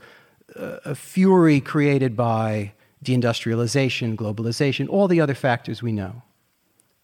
uh, 0.56 0.78
a 0.84 0.94
fury 0.94 1.60
created 1.60 2.16
by 2.16 2.72
deindustrialization, 3.04 4.16
globalization, 4.16 4.88
all 4.88 5.08
the 5.08 5.20
other 5.20 5.34
factors 5.34 5.82
we 5.82 5.92
know. 5.92 6.22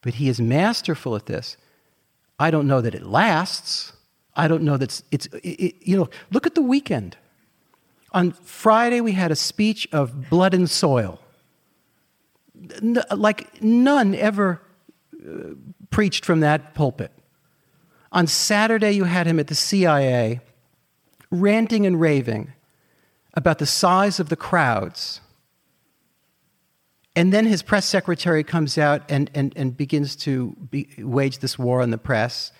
But 0.02 0.14
he 0.14 0.28
is 0.28 0.40
masterful 0.40 1.16
at 1.16 1.26
this. 1.26 1.56
I 2.38 2.50
don't 2.50 2.66
know 2.66 2.80
that 2.80 2.94
it 2.94 3.02
lasts. 3.02 3.92
I 4.34 4.46
don't 4.48 4.62
know 4.62 4.76
that 4.76 4.84
it's, 4.84 5.02
it's 5.10 5.26
it, 5.26 5.48
it, 5.48 5.74
you 5.80 5.96
know, 5.96 6.08
look 6.30 6.46
at 6.46 6.54
the 6.54 6.62
weekend. 6.62 7.16
On 8.12 8.32
Friday, 8.32 9.00
we 9.00 9.12
had 9.12 9.30
a 9.30 9.36
speech 9.36 9.88
of 9.92 10.28
blood 10.28 10.54
and 10.54 10.68
soil. 10.68 11.18
N- 12.82 13.02
like 13.10 13.62
none 13.62 14.14
ever 14.14 14.60
uh, 15.14 15.54
preached 15.90 16.24
from 16.24 16.40
that 16.40 16.74
pulpit. 16.74 17.10
On 18.16 18.26
Saturday, 18.26 18.92
you 18.92 19.04
had 19.04 19.26
him 19.26 19.38
at 19.38 19.48
the 19.48 19.54
CIA 19.54 20.40
ranting 21.30 21.84
and 21.84 22.00
raving 22.00 22.54
about 23.34 23.58
the 23.58 23.66
size 23.66 24.18
of 24.18 24.30
the 24.30 24.36
crowds. 24.36 25.20
And 27.14 27.30
then 27.30 27.44
his 27.44 27.62
press 27.62 27.84
secretary 27.84 28.42
comes 28.42 28.78
out 28.78 29.02
and, 29.10 29.30
and, 29.34 29.52
and 29.54 29.76
begins 29.76 30.16
to 30.16 30.56
be, 30.70 30.88
wage 30.96 31.40
this 31.40 31.58
war 31.58 31.82
on 31.82 31.90
the 31.90 31.98
press. 31.98 32.52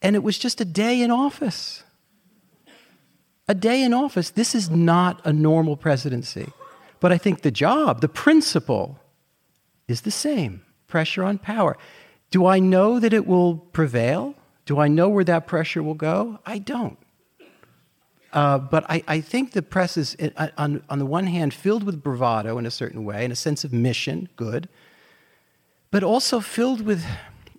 And 0.00 0.16
it 0.16 0.22
was 0.22 0.38
just 0.38 0.58
a 0.58 0.64
day 0.64 1.02
in 1.02 1.10
office. 1.10 1.82
A 3.46 3.54
day 3.54 3.82
in 3.82 3.92
office. 3.92 4.30
This 4.30 4.54
is 4.54 4.70
not 4.70 5.20
a 5.26 5.34
normal 5.34 5.76
presidency. 5.76 6.50
But 6.98 7.12
I 7.12 7.18
think 7.18 7.42
the 7.42 7.50
job, 7.50 8.00
the 8.00 8.08
principle, 8.08 8.98
is 9.86 10.00
the 10.00 10.10
same 10.10 10.62
pressure 10.86 11.24
on 11.24 11.36
power. 11.36 11.76
Do 12.30 12.46
I 12.46 12.58
know 12.58 12.98
that 12.98 13.12
it 13.12 13.26
will 13.26 13.58
prevail? 13.58 14.34
Do 14.68 14.78
I 14.78 14.86
know 14.86 15.08
where 15.08 15.24
that 15.24 15.46
pressure 15.46 15.82
will 15.82 15.94
go? 15.94 16.40
I 16.44 16.58
don't. 16.58 16.98
Uh, 18.34 18.58
but 18.58 18.84
I, 18.86 19.02
I, 19.08 19.22
think 19.22 19.52
the 19.52 19.62
press 19.62 19.96
is, 19.96 20.14
uh, 20.36 20.48
on, 20.58 20.82
on 20.90 20.98
the 20.98 21.06
one 21.06 21.26
hand, 21.26 21.54
filled 21.54 21.84
with 21.84 22.02
bravado 22.02 22.58
in 22.58 22.66
a 22.66 22.70
certain 22.70 23.06
way 23.06 23.24
and 23.24 23.32
a 23.32 23.36
sense 23.36 23.64
of 23.64 23.72
mission, 23.72 24.28
good, 24.36 24.68
but 25.90 26.04
also 26.04 26.40
filled 26.40 26.82
with, 26.82 27.02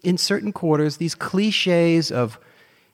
in 0.03 0.19
certain 0.19 0.53
quarters, 0.53 0.97
these 0.97 1.15
cliches 1.15 2.11
of 2.11 2.39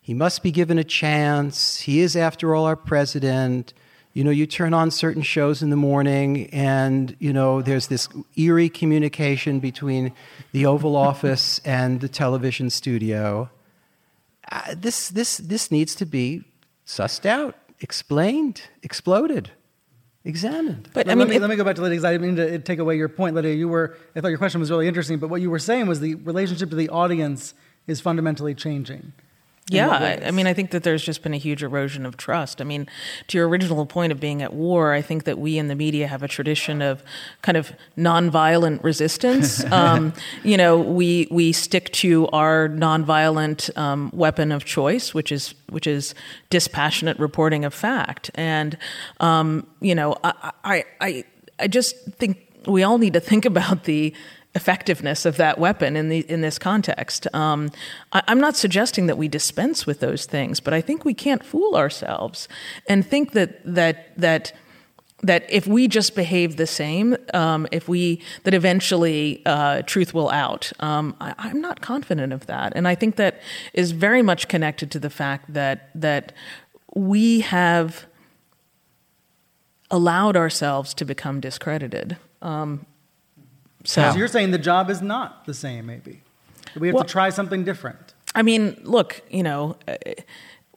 he 0.01 0.13
must 0.13 0.41
be 0.41 0.51
given 0.51 0.80
a 0.80 0.86
chance, 0.86 1.82
he 1.82 1.99
is, 1.99 2.15
after 2.15 2.56
all, 2.56 2.63
our 2.63 2.78
president. 2.78 3.73
You 4.13 4.23
know, 4.23 4.32
you 4.32 4.45
turn 4.45 4.73
on 4.73 4.91
certain 4.91 5.23
shows 5.23 5.62
in 5.62 5.71
the 5.71 5.75
morning, 5.75 6.49
and, 6.54 7.17
you 7.19 7.34
know, 7.34 7.62
there's 7.62 7.88
this 7.88 8.08
eerie 8.38 8.69
communication 8.69 9.60
between 9.60 10.13
the 10.54 10.65
Oval 10.65 10.95
Office 11.10 11.60
and 11.65 11.99
the 11.99 12.08
television 12.08 12.69
studio. 12.69 13.49
Uh, 14.52 14.76
this, 14.78 15.10
this, 15.10 15.38
this 15.38 15.72
needs 15.72 15.96
to 15.96 16.06
be 16.06 16.44
sussed 16.86 17.26
out 17.26 17.56
explained, 17.80 18.64
exploded, 18.84 19.52
examined. 20.24 20.90
But 20.94 21.08
I 21.08 21.12
mean, 21.12 21.20
let 21.20 21.30
me, 21.30 21.40
let 21.40 21.50
me 21.50 21.56
go 21.56 21.64
back 21.64 21.76
to 21.76 21.82
Lydia 21.82 21.96
because 21.96 22.06
I 22.06 22.12
didn't 22.14 22.28
mean 22.28 22.36
to 22.38 22.60
take 22.60 22.80
away 22.80 22.98
your 22.98 23.10
point, 23.10 23.36
Lydia. 23.36 23.54
You 23.54 23.68
were, 23.68 23.96
I 24.16 24.22
thought 24.22 24.30
your 24.30 24.38
question 24.38 24.60
was 24.60 24.72
really 24.72 24.88
interesting, 24.88 25.20
but 25.20 25.30
what 25.30 25.42
you 25.42 25.50
were 25.50 25.60
saying 25.60 25.88
was 25.88 26.00
the 26.00 26.16
relationship 26.16 26.70
to 26.70 26.76
the 26.76 26.90
audience 26.90 27.54
is 27.88 28.02
fundamentally 28.02 28.56
changing. 28.56 29.14
Yeah, 29.67 30.19
I, 30.23 30.30
mean, 30.30 30.45
I 30.45 30.54
think 30.54 30.69
that 30.71 30.84
there's 30.84 31.04
just 31.04 31.23
been 31.23 31.34
a 31.34 31.38
huge 31.38 31.63
erosion 31.63 32.06
of 32.06 32.17
trust. 32.17 32.62
I 32.62 32.63
mean, 32.63 32.88
to 33.30 33.38
your 33.39 33.47
original 33.49 33.88
point 33.88 34.12
of 34.12 34.19
being 34.19 34.43
at 34.43 34.54
war, 34.54 34.93
I 34.93 35.01
think 35.01 35.23
that 35.23 35.39
we 35.39 35.58
in 35.58 35.69
the 35.69 35.75
media 35.75 36.06
have 36.08 36.21
a 36.21 36.28
tradition 36.28 36.84
of 36.84 37.01
kind 37.41 37.58
of 37.58 37.73
nonviolent 37.97 38.84
resistance. 38.84 39.63
um, 39.71 40.13
you 40.43 40.56
know, 40.56 40.80
we 40.80 41.28
we 41.32 41.51
stick 41.51 41.91
to 41.93 42.28
our 42.28 42.69
nonviolent 42.69 43.75
um, 43.75 44.12
weapon 44.13 44.51
of 44.51 44.65
choice, 44.65 45.15
which 45.15 45.32
is 45.32 45.56
which 45.71 45.88
is 45.88 46.13
dispassionate 46.51 47.17
reporting 47.17 47.65
of 47.65 47.73
fact. 47.73 48.30
And 48.36 48.78
um, 49.19 49.65
you 49.82 49.95
know, 49.95 50.15
I 50.23 50.86
I 51.01 51.25
I 51.60 51.67
just 51.67 51.95
think 52.19 52.38
we 52.67 52.84
all 52.84 52.99
need 52.99 53.13
to 53.13 53.19
think 53.19 53.45
about 53.51 53.86
the 53.86 54.13
effectiveness 54.56 55.26
of 55.26 55.36
that 55.38 55.60
weapon 55.60 55.96
in 55.96 56.10
the 56.10 56.20
in 56.30 56.41
this 56.41 56.58
context. 56.58 57.28
Um, 57.34 57.72
I, 58.13 58.24
am 58.28 58.39
not 58.39 58.56
suggesting 58.56 59.08
that 59.08 59.18
we 59.18 59.28
dispense 59.28 59.86
with 59.86 60.00
those 60.00 60.26
things, 60.26 60.60
but 60.60 60.74
I 60.74 60.82
think 60.82 61.06
we 61.06 61.13
can't 61.13 61.44
fool 61.44 61.76
ourselves 61.76 62.48
and 62.88 63.06
think 63.06 63.34
that 63.34 63.62
that 63.65 64.18
that 64.18 64.54
that 65.24 65.46
if 65.50 65.68
we 65.68 65.88
just 65.88 66.15
behave 66.15 66.56
the 66.56 66.68
same, 66.68 67.18
um, 67.34 67.68
if 67.72 67.88
we 67.88 68.22
that 68.44 68.54
eventually 68.54 69.41
uh, 69.46 69.82
truth 69.84 70.13
will 70.13 70.30
out. 70.30 70.72
Um, 70.80 71.15
I, 71.20 71.34
I'm 71.38 71.62
not 71.62 71.82
confident 71.82 72.32
of 72.32 72.46
that, 72.48 72.74
and 72.76 72.88
I 72.88 72.96
think 72.96 73.18
that 73.18 73.41
is 73.74 73.91
very 73.91 74.22
much 74.22 74.48
connected 74.48 74.89
to 74.91 75.00
the 75.00 75.10
fact 75.10 75.54
that 75.54 75.89
that 75.96 76.32
we 76.96 77.41
have 77.41 78.06
allowed 79.91 80.38
ourselves 80.38 80.94
to 80.96 81.06
become 81.06 81.39
discredited. 81.39 82.18
Um, 82.41 82.86
So, 83.86 84.12
So 84.12 84.17
you're 84.17 84.28
saying 84.28 84.52
the 84.52 84.58
job 84.58 84.89
is 84.89 85.02
not 85.02 85.45
the 85.45 85.54
same, 85.54 85.86
maybe? 85.86 86.21
We 86.78 86.88
have 86.88 86.95
Well- 86.95 87.04
to 87.04 87.10
try 87.10 87.30
something 87.30 87.63
different. 87.63 88.13
I 88.34 88.41
mean, 88.41 88.78
look, 88.84 89.21
you 89.30 89.43
know, 89.43 89.78
uh, 89.88 89.95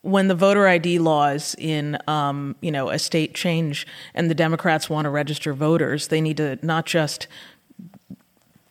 when 0.03 0.29
the 0.29 0.35
voter 0.35 0.69
ID 0.69 1.01
laws 1.01 1.57
in, 1.59 1.99
um, 2.07 2.55
you 2.61 2.71
know, 2.71 2.89
a 2.89 2.99
state 3.01 3.35
change 3.35 3.85
and 4.15 4.31
the 4.31 4.35
Democrats 4.35 4.89
want 4.89 5.07
to 5.07 5.11
register 5.11 5.53
voters, 5.53 6.07
they 6.07 6.21
need 6.21 6.37
to 6.37 6.59
not 6.63 6.87
just 6.87 7.27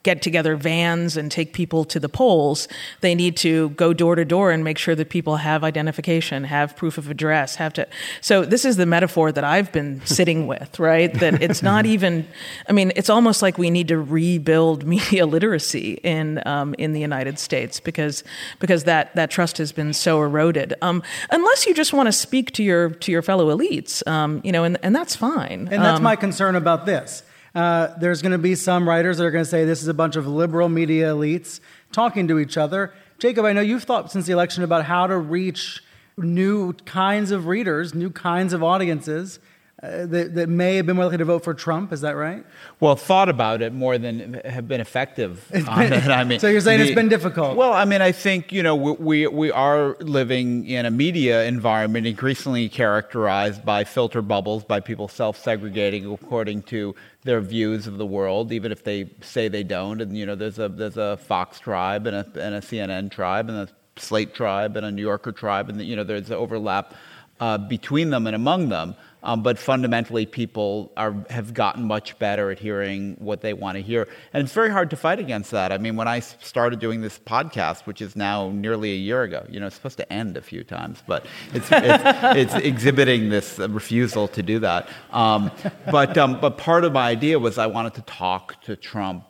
get 0.04 0.22
together 0.22 0.56
vans 0.56 1.18
and 1.18 1.30
take 1.30 1.52
people 1.52 1.84
to 1.84 2.00
the 2.00 2.08
polls. 2.08 2.68
They 3.02 3.14
need 3.14 3.36
to 3.38 3.70
go 3.72 3.94
door 3.94 4.16
to 4.16 4.24
door 4.24 4.52
and 4.52 4.64
make 4.64 4.78
sure 4.78 4.96
that 4.96 5.10
people 5.10 5.38
have 5.38 5.64
identification, 5.64 6.46
have 6.46 6.76
proof 6.78 6.98
of 6.98 7.10
address, 7.10 7.56
have 7.56 7.74
to. 7.74 7.88
So 8.22 8.46
this 8.46 8.64
is 8.64 8.78
the 8.78 8.86
metaphor 8.86 9.32
that 9.34 9.44
I've 9.44 9.72
been 9.72 10.02
sitting 10.06 10.48
with, 10.48 10.80
right? 10.80 11.14
That 11.14 11.42
it's 11.42 11.62
not 11.62 11.86
even. 11.86 12.26
I 12.70 12.72
mean, 12.72 12.94
it's 12.96 13.10
almost 13.10 13.42
like 13.42 13.58
we 13.58 13.70
need 13.70 13.90
to 13.90 13.98
rebuild 13.98 14.86
media 14.96 15.26
literacy 15.26 16.00
in 16.04 16.42
um, 16.48 16.74
in 16.78 16.94
the 16.94 17.02
United 17.02 17.38
States 17.38 17.80
because 17.80 18.24
because 18.60 18.86
that 18.86 19.14
that 19.16 19.30
trust 19.30 19.58
has 19.58 19.72
been 19.72 19.94
so 19.94 20.22
eroded. 20.22 20.74
Um, 20.82 21.04
unless 21.32 21.66
you 21.66 21.74
just 21.74 21.92
want 21.92 22.08
to 22.08 22.14
speak 22.14 22.52
to 22.54 22.64
your 22.64 22.92
to 22.92 23.12
your 23.12 23.22
fellow 23.22 23.56
elites, 23.56 24.08
um, 24.08 24.40
you 24.44 24.52
know, 24.52 24.64
and 24.64 24.78
and 24.84 24.96
that's 24.96 25.16
fine. 25.16 25.68
And 25.72 25.84
that's 25.84 25.98
Um, 25.98 26.04
my 26.04 26.16
concern 26.16 26.56
about 26.56 26.86
this. 26.86 27.24
Uh, 27.58 27.98
there's 27.98 28.22
going 28.22 28.34
to 28.34 28.38
be 28.38 28.54
some 28.54 28.88
writers 28.88 29.18
that 29.18 29.24
are 29.24 29.32
going 29.32 29.44
to 29.44 29.50
say 29.50 29.66
this 29.66 29.82
is 29.82 29.88
a 29.88 29.94
bunch 29.94 30.16
of 30.16 30.28
liberal 30.28 30.70
media 30.70 31.08
elites 31.08 31.60
talking 31.92 32.28
to 32.28 32.38
each 32.38 32.56
other. 32.56 32.94
Jacob, 33.18 33.46
I 33.46 33.54
know 33.54 33.62
you've 33.62 33.82
thought 33.82 34.12
since 34.12 34.28
the 34.28 34.34
election 34.34 34.62
about 34.62 34.86
how 34.86 35.08
to 35.08 35.18
reach 35.18 35.82
new 36.18 36.74
kinds 36.74 37.32
of 37.32 37.48
readers, 37.48 37.96
new 37.96 38.12
kinds 38.12 38.54
of 38.54 38.62
audiences 38.62 39.40
uh, 39.84 40.08
that, 40.08 40.34
that 40.34 40.50
may 40.50 40.76
have 40.78 40.88
been 40.88 40.96
more 40.96 41.06
likely 41.06 41.20
to 41.20 41.26
vote 41.26 41.44
for 41.44 41.54
Trump. 41.54 41.94
Is 41.94 42.02
that 42.02 42.16
right? 42.16 42.44
Well, 42.80 42.96
thought 42.96 43.30
about 43.30 43.62
it 43.62 43.74
more 43.74 44.00
than 44.00 44.42
have 44.44 44.68
been 44.68 44.82
effective 44.82 45.48
been- 45.52 45.68
it. 45.68 46.08
I 46.08 46.24
mean, 46.24 46.40
so 46.40 46.48
you're 46.48 46.62
saying 46.62 46.82
it's 46.82 46.96
been 46.96 47.10
difficult? 47.10 47.58
Well, 47.58 47.74
I 47.74 47.86
mean, 47.86 48.02
I 48.02 48.12
think 48.12 48.52
you 48.52 48.64
know 48.64 48.76
we, 48.76 48.92
we 48.94 49.28
we 49.28 49.52
are 49.52 49.96
living 50.00 50.66
in 50.66 50.88
a 50.88 50.92
media 50.92 51.46
environment 51.46 52.08
increasingly 52.08 52.70
characterized 52.70 53.64
by 53.64 53.84
filter 53.84 54.24
bubbles, 54.24 54.64
by 54.64 54.80
people 54.80 55.08
self-segregating 55.08 56.12
according 56.12 56.64
to 56.64 56.96
their 57.22 57.40
views 57.40 57.86
of 57.86 58.00
the 58.00 58.06
world, 58.06 58.52
even 58.52 58.72
if 58.72 58.84
they 58.84 59.12
say 59.22 59.48
they 59.48 59.64
don't. 59.64 60.02
And 60.02 60.18
you 60.18 60.26
know, 60.26 60.34
there's 60.34 60.58
a 60.58 60.70
there's 60.70 60.98
a 60.98 61.18
Fox 61.18 61.60
tribe 61.60 62.08
and 62.08 62.16
a 62.16 62.26
and 62.42 62.56
a 62.56 62.62
CNN 62.62 63.12
tribe 63.12 63.48
and 63.48 63.58
a 63.60 63.70
Slate 64.00 64.34
tribe 64.34 64.76
and 64.76 64.86
a 64.86 64.92
New 64.92 65.02
Yorker 65.02 65.32
tribe, 65.32 65.70
and 65.70 65.80
you 65.82 65.96
know, 65.96 66.04
there's 66.04 66.32
overlap 66.32 66.96
uh, 67.40 67.58
between 67.58 68.10
them 68.10 68.28
and 68.28 68.36
among 68.36 68.70
them. 68.70 68.96
Um, 69.28 69.44
but 69.44 69.60
fundamentally, 69.60 70.26
people 70.26 70.94
are, 70.96 71.14
have 71.30 71.54
gotten 71.54 71.84
much 71.84 72.18
better 72.18 72.50
at 72.50 72.60
hearing 72.60 73.18
what 73.20 73.42
they 73.42 73.52
want 73.52 73.76
to 73.76 73.82
hear. 73.82 74.08
And 74.32 74.42
it's 74.42 74.54
very 74.54 74.70
hard 74.70 74.90
to 74.92 74.96
fight 74.96 75.20
against 75.20 75.52
that. 75.52 75.74
I 75.74 75.78
mean, 75.78 75.98
when 75.98 76.08
I 76.08 76.22
started 76.22 76.80
doing 76.80 77.02
this 77.02 77.20
podcast, 77.20 77.86
which 77.86 78.02
is 78.02 78.16
now 78.16 78.50
nearly 78.52 78.94
a 78.94 78.96
year 78.96 79.24
ago, 79.24 79.46
you 79.50 79.60
know, 79.60 79.68
it's 79.68 79.76
supposed 79.76 79.98
to 79.98 80.14
end 80.14 80.38
a 80.38 80.42
few 80.42 80.64
times, 80.64 81.04
but 81.06 81.26
it's, 81.54 81.68
it's, 81.70 82.04
it's 82.54 82.54
exhibiting 82.56 83.28
this 83.28 83.60
refusal 83.60 84.30
to 84.30 84.42
do 84.42 84.60
that. 84.60 84.88
Um, 85.12 85.52
but, 85.92 86.18
um, 86.18 86.40
but 86.40 86.58
part 86.58 86.86
of 86.86 86.94
my 86.94 87.10
idea 87.10 87.38
was 87.38 87.58
I 87.58 87.68
wanted 87.68 87.96
to 87.96 88.04
talk 88.04 88.62
to 88.62 88.78
Trump 88.78 89.26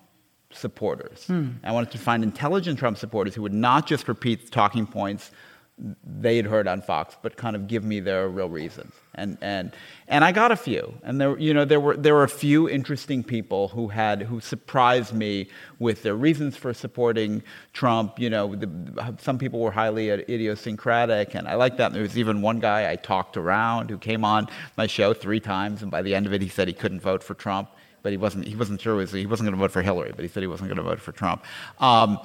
supporters. 0.52 1.26
I 1.64 1.72
wanted 1.72 1.90
to 1.92 1.98
find 1.98 2.24
intelligent 2.24 2.78
Trump 2.78 3.00
supporters 3.00 3.34
who 3.34 3.42
would 3.42 3.54
not 3.54 3.88
just 3.88 4.08
repeat 4.08 4.52
talking 4.52 4.86
points 4.86 5.32
they 5.80 6.38
had 6.38 6.46
heard 6.46 6.68
on 6.68 6.82
Fox, 6.82 7.16
but 7.22 7.38
kind 7.38 7.56
of 7.56 7.68
give 7.68 7.84
me 7.84 8.00
their 8.00 8.28
real 8.28 8.50
reasons. 8.50 8.94
And 9.13 9.38
and 9.42 9.74
and 10.08 10.26
I 10.26 10.32
got 10.32 10.52
a 10.52 10.56
few. 10.56 10.94
And 11.04 11.22
there 11.22 11.38
you 11.38 11.54
know 11.54 11.66
there 11.66 11.80
were 11.80 11.96
there 11.96 12.16
were 12.16 12.24
a 12.24 12.30
few 12.30 12.68
interesting 12.68 13.24
people 13.24 13.68
who 13.68 13.88
had 13.88 14.24
who 14.24 14.40
surprised 14.40 15.13
me 15.13 15.50
with 15.78 16.02
their 16.02 16.16
reasons 16.16 16.58
for 16.58 16.74
supporting 16.74 17.44
Trump. 17.74 18.18
You 18.20 18.30
know, 18.32 18.56
the, 18.56 19.16
some 19.20 19.38
people 19.38 19.60
were 19.60 19.72
highly 19.72 20.10
idiosyncratic, 20.10 21.36
and 21.36 21.48
I 21.48 21.54
like 21.56 21.78
that. 21.78 21.94
There 21.94 22.02
was 22.02 22.18
even 22.18 22.42
one 22.42 22.60
guy 22.60 22.92
I 22.92 22.96
talked 22.96 23.38
around 23.38 23.92
who 23.92 24.00
came 24.00 24.26
on 24.26 24.48
my 24.78 24.88
show 24.88 25.13
three 25.13 25.40
times, 25.40 25.84
and 25.84 25.92
by 25.92 26.02
the 26.02 26.16
end 26.16 26.26
of 26.26 26.34
it, 26.34 26.42
he 26.42 26.50
said 26.50 26.68
he 26.68 26.74
couldn't 26.74 27.02
vote 27.02 27.24
for 27.24 27.36
Trump. 27.36 27.70
But 28.02 28.12
he 28.13 28.18
wasn't. 28.18 28.48
He 28.48 28.56
wasn't 28.56 28.80
sure. 28.80 29.04
He 29.06 29.26
wasn't 29.26 29.48
going 29.48 29.58
to 29.58 29.60
vote 29.60 29.72
for 29.72 29.82
Hillary. 29.82 30.13
But 30.16 30.24
he 30.24 30.30
said 30.30 30.42
he 30.42 30.48
wasn't 30.48 30.70
going 30.70 30.78
to 30.78 30.84
vote 30.84 31.02
for 31.02 31.12
Trump. 31.12 31.44
Um, 31.80 32.20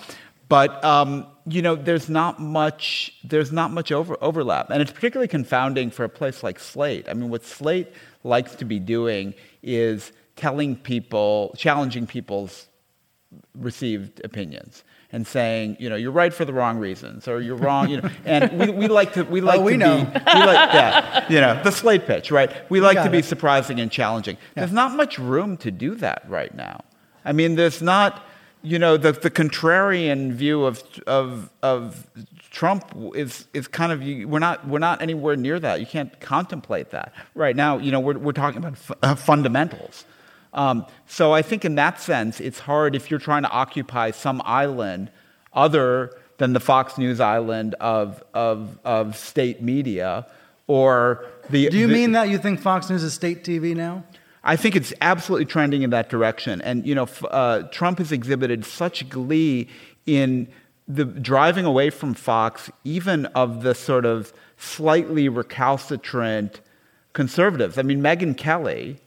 but 0.52 0.84
um, 0.84 1.26
you 1.46 1.62
know, 1.62 1.74
there's 1.74 2.10
not 2.10 2.38
much 2.38 3.14
there's 3.24 3.52
not 3.52 3.70
much 3.70 3.90
over, 3.90 4.18
overlap, 4.20 4.68
and 4.68 4.82
it's 4.82 4.92
particularly 4.92 5.26
confounding 5.26 5.90
for 5.90 6.04
a 6.04 6.10
place 6.10 6.42
like 6.42 6.60
Slate. 6.60 7.08
I 7.08 7.14
mean, 7.14 7.30
what 7.30 7.42
Slate 7.42 7.88
likes 8.22 8.54
to 8.56 8.66
be 8.66 8.78
doing 8.78 9.32
is 9.62 10.12
telling 10.36 10.76
people, 10.76 11.54
challenging 11.56 12.06
people's 12.06 12.68
received 13.54 14.20
opinions, 14.26 14.84
and 15.10 15.26
saying, 15.26 15.78
you 15.80 15.88
know, 15.88 15.96
you're 15.96 16.12
right 16.12 16.34
for 16.34 16.44
the 16.44 16.52
wrong 16.52 16.76
reasons, 16.76 17.26
or 17.26 17.40
you're 17.40 17.56
wrong, 17.56 17.88
you 17.88 18.02
know. 18.02 18.10
And 18.26 18.58
we, 18.60 18.68
we 18.72 18.88
like 18.88 19.14
to 19.14 19.22
we 19.22 19.40
like 19.40 19.62
we 19.62 19.72
to 19.72 19.78
know. 19.78 20.04
be 20.04 20.10
we 20.12 20.44
like 20.44 20.74
yeah, 20.74 21.32
you 21.32 21.40
know, 21.40 21.62
the 21.62 21.72
Slate 21.72 22.04
pitch, 22.04 22.30
right? 22.30 22.70
We 22.70 22.82
like 22.82 22.96
got 22.96 23.04
to 23.04 23.10
be 23.10 23.20
it. 23.20 23.24
surprising 23.24 23.80
and 23.80 23.90
challenging. 23.90 24.36
There's 24.54 24.70
not 24.70 24.96
much 24.96 25.18
room 25.18 25.56
to 25.64 25.70
do 25.70 25.94
that 25.94 26.28
right 26.28 26.54
now. 26.54 26.84
I 27.24 27.32
mean, 27.32 27.54
there's 27.54 27.80
not, 27.80 28.26
you 28.62 28.78
know, 28.78 28.96
the, 28.96 29.12
the 29.12 29.30
contrarian 29.30 30.32
view 30.32 30.64
of, 30.64 30.82
of, 31.06 31.50
of 31.62 32.06
Trump 32.50 32.84
is, 33.14 33.46
is 33.54 33.66
kind 33.68 33.92
of, 33.92 34.02
you- 34.02 34.28
we're 34.28 34.38
not, 34.38 34.66
we're 34.68 34.78
not 34.78 35.02
anywhere 35.02 35.36
near 35.36 35.58
that. 35.60 35.80
You 35.80 35.86
can't 35.86 36.18
contemplate 36.20 36.90
that. 36.90 37.12
Right 37.34 37.56
now, 37.56 37.78
you 37.78 37.90
know, 37.90 38.00
we're, 38.00 38.18
we're 38.18 38.32
talking 38.32 38.58
about 38.58 38.76
fu- 38.78 38.94
uh, 39.02 39.14
fundamentals. 39.14 40.04
Um, 40.54 40.86
so 41.06 41.32
I 41.32 41.42
think 41.42 41.64
in 41.64 41.76
that 41.76 42.00
sense, 42.00 42.38
it's 42.40 42.58
hard 42.60 42.94
if 42.94 43.10
you're 43.10 43.20
trying 43.20 43.42
to 43.42 43.50
occupy 43.50 44.10
some 44.10 44.42
island 44.44 45.10
other 45.54 46.12
than 46.38 46.52
the 46.52 46.60
Fox 46.60 46.98
News 46.98 47.20
island 47.20 47.74
of, 47.80 48.22
of, 48.34 48.78
of 48.84 49.16
state 49.16 49.62
media 49.62 50.26
or 50.66 51.26
the. 51.50 51.68
Do 51.68 51.78
you 51.78 51.86
the- 51.86 51.92
mean 51.92 52.12
that 52.12 52.28
you 52.28 52.38
think 52.38 52.60
Fox 52.60 52.90
News 52.90 53.02
is 53.02 53.12
state 53.14 53.44
TV 53.44 53.74
now? 53.74 54.04
I 54.44 54.56
think 54.56 54.74
it's 54.74 54.92
absolutely 55.00 55.46
trending 55.46 55.82
in 55.82 55.90
that 55.90 56.08
direction. 56.08 56.60
And, 56.62 56.86
you 56.86 56.94
know, 56.94 57.08
uh, 57.30 57.62
Trump 57.64 57.98
has 57.98 58.10
exhibited 58.10 58.64
such 58.64 59.08
glee 59.08 59.68
in 60.04 60.48
the 60.88 61.04
driving 61.04 61.64
away 61.64 61.90
from 61.90 62.12
Fox, 62.12 62.70
even 62.84 63.26
of 63.26 63.62
the 63.62 63.74
sort 63.74 64.04
of 64.04 64.32
slightly 64.56 65.28
recalcitrant 65.28 66.60
conservatives. 67.12 67.78
I 67.78 67.82
mean, 67.82 68.00
Megyn 68.00 68.36
Kelly, 68.36 68.98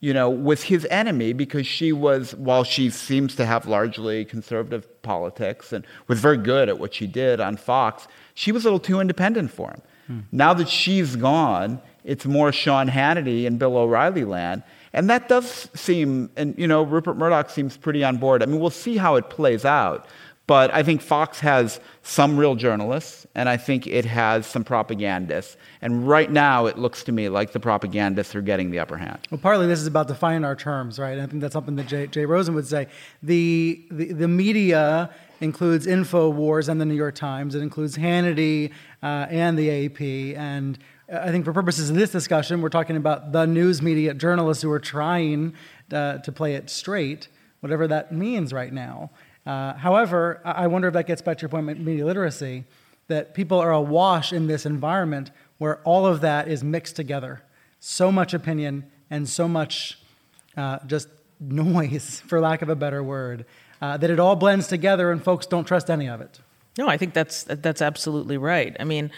you 0.00 0.14
know, 0.14 0.30
was 0.30 0.62
his 0.62 0.86
enemy 0.90 1.32
because 1.32 1.66
she 1.66 1.92
was, 1.92 2.34
while 2.36 2.62
she 2.62 2.88
seems 2.88 3.34
to 3.34 3.44
have 3.44 3.66
largely 3.66 4.24
conservative 4.24 5.02
politics 5.02 5.72
and 5.72 5.84
was 6.06 6.20
very 6.20 6.36
good 6.36 6.68
at 6.68 6.78
what 6.78 6.94
she 6.94 7.08
did 7.08 7.40
on 7.40 7.56
Fox, 7.56 8.06
she 8.34 8.52
was 8.52 8.64
a 8.64 8.66
little 8.66 8.78
too 8.78 9.00
independent 9.00 9.50
for 9.50 9.70
him. 9.70 9.82
Now 10.30 10.54
that 10.54 10.68
she's 10.68 11.16
gone, 11.16 11.82
it's 12.04 12.26
more 12.26 12.52
Sean 12.52 12.88
Hannity 12.88 13.46
and 13.46 13.58
Bill 13.58 13.76
O'Reilly 13.76 14.24
land. 14.24 14.62
And 14.92 15.10
that 15.10 15.28
does 15.28 15.68
seem, 15.74 16.30
and 16.36 16.54
you 16.58 16.66
know, 16.66 16.82
Rupert 16.82 17.16
Murdoch 17.16 17.50
seems 17.50 17.76
pretty 17.76 18.02
on 18.02 18.16
board. 18.16 18.42
I 18.42 18.46
mean, 18.46 18.60
we'll 18.60 18.70
see 18.70 18.96
how 18.96 19.16
it 19.16 19.28
plays 19.30 19.64
out. 19.64 20.06
But 20.48 20.72
I 20.72 20.82
think 20.82 21.02
Fox 21.02 21.40
has 21.40 21.78
some 22.02 22.38
real 22.38 22.54
journalists, 22.54 23.26
and 23.34 23.50
I 23.50 23.58
think 23.58 23.86
it 23.86 24.06
has 24.06 24.46
some 24.46 24.64
propagandists. 24.64 25.58
And 25.82 26.08
right 26.08 26.30
now, 26.32 26.64
it 26.64 26.78
looks 26.78 27.04
to 27.04 27.12
me 27.12 27.28
like 27.28 27.52
the 27.52 27.60
propagandists 27.60 28.34
are 28.34 28.40
getting 28.40 28.70
the 28.70 28.78
upper 28.78 28.96
hand. 28.96 29.18
Well, 29.30 29.38
partly 29.42 29.66
this 29.66 29.78
is 29.78 29.86
about 29.86 30.08
defining 30.08 30.44
our 30.44 30.56
terms, 30.56 30.98
right? 30.98 31.12
And 31.12 31.20
I 31.20 31.26
think 31.26 31.42
that's 31.42 31.52
something 31.52 31.76
that 31.76 31.86
Jay, 31.86 32.06
Jay 32.06 32.24
Rosen 32.24 32.54
would 32.54 32.66
say. 32.66 32.88
The, 33.22 33.84
the, 33.90 34.14
the 34.14 34.26
media 34.26 35.10
includes 35.42 35.86
InfoWars 35.86 36.70
and 36.70 36.80
the 36.80 36.86
New 36.86 36.94
York 36.94 37.14
Times. 37.14 37.54
It 37.54 37.60
includes 37.60 37.98
Hannity 37.98 38.72
uh, 39.02 39.26
and 39.28 39.58
the 39.58 39.84
AP. 39.84 40.00
And 40.38 40.78
I 41.10 41.30
think 41.30 41.46
for 41.46 41.54
purposes 41.54 41.88
of 41.88 41.96
this 41.96 42.12
discussion, 42.12 42.60
we're 42.60 42.68
talking 42.68 42.96
about 42.96 43.32
the 43.32 43.46
news 43.46 43.80
media 43.80 44.12
journalists 44.12 44.62
who 44.62 44.70
are 44.70 44.78
trying 44.78 45.54
uh, 45.90 46.18
to 46.18 46.30
play 46.30 46.54
it 46.54 46.68
straight, 46.68 47.28
whatever 47.60 47.88
that 47.88 48.12
means 48.12 48.52
right 48.52 48.70
now. 48.70 49.10
Uh, 49.46 49.72
however, 49.72 50.42
I 50.44 50.66
wonder 50.66 50.86
if 50.88 50.94
that 50.94 51.06
gets 51.06 51.22
back 51.22 51.38
to 51.38 51.42
your 51.42 51.48
point 51.48 51.64
about 51.64 51.82
media 51.82 52.04
literacy, 52.04 52.64
that 53.06 53.32
people 53.32 53.58
are 53.58 53.72
awash 53.72 54.34
in 54.34 54.48
this 54.48 54.66
environment 54.66 55.30
where 55.56 55.78
all 55.84 56.04
of 56.04 56.20
that 56.20 56.46
is 56.46 56.62
mixed 56.62 56.94
together. 56.94 57.42
So 57.80 58.12
much 58.12 58.34
opinion 58.34 58.84
and 59.08 59.26
so 59.26 59.48
much 59.48 59.98
uh, 60.58 60.80
just 60.86 61.08
noise, 61.40 62.20
for 62.26 62.38
lack 62.38 62.60
of 62.60 62.68
a 62.68 62.76
better 62.76 63.02
word, 63.02 63.46
uh, 63.80 63.96
that 63.96 64.10
it 64.10 64.20
all 64.20 64.36
blends 64.36 64.66
together 64.66 65.10
and 65.10 65.24
folks 65.24 65.46
don't 65.46 65.64
trust 65.64 65.88
any 65.88 66.06
of 66.06 66.20
it. 66.20 66.40
No, 66.76 66.86
I 66.86 66.98
think 66.98 67.14
that's 67.14 67.42
that's 67.44 67.82
absolutely 67.82 68.36
right. 68.36 68.76
I 68.78 68.84
mean, 68.84 69.10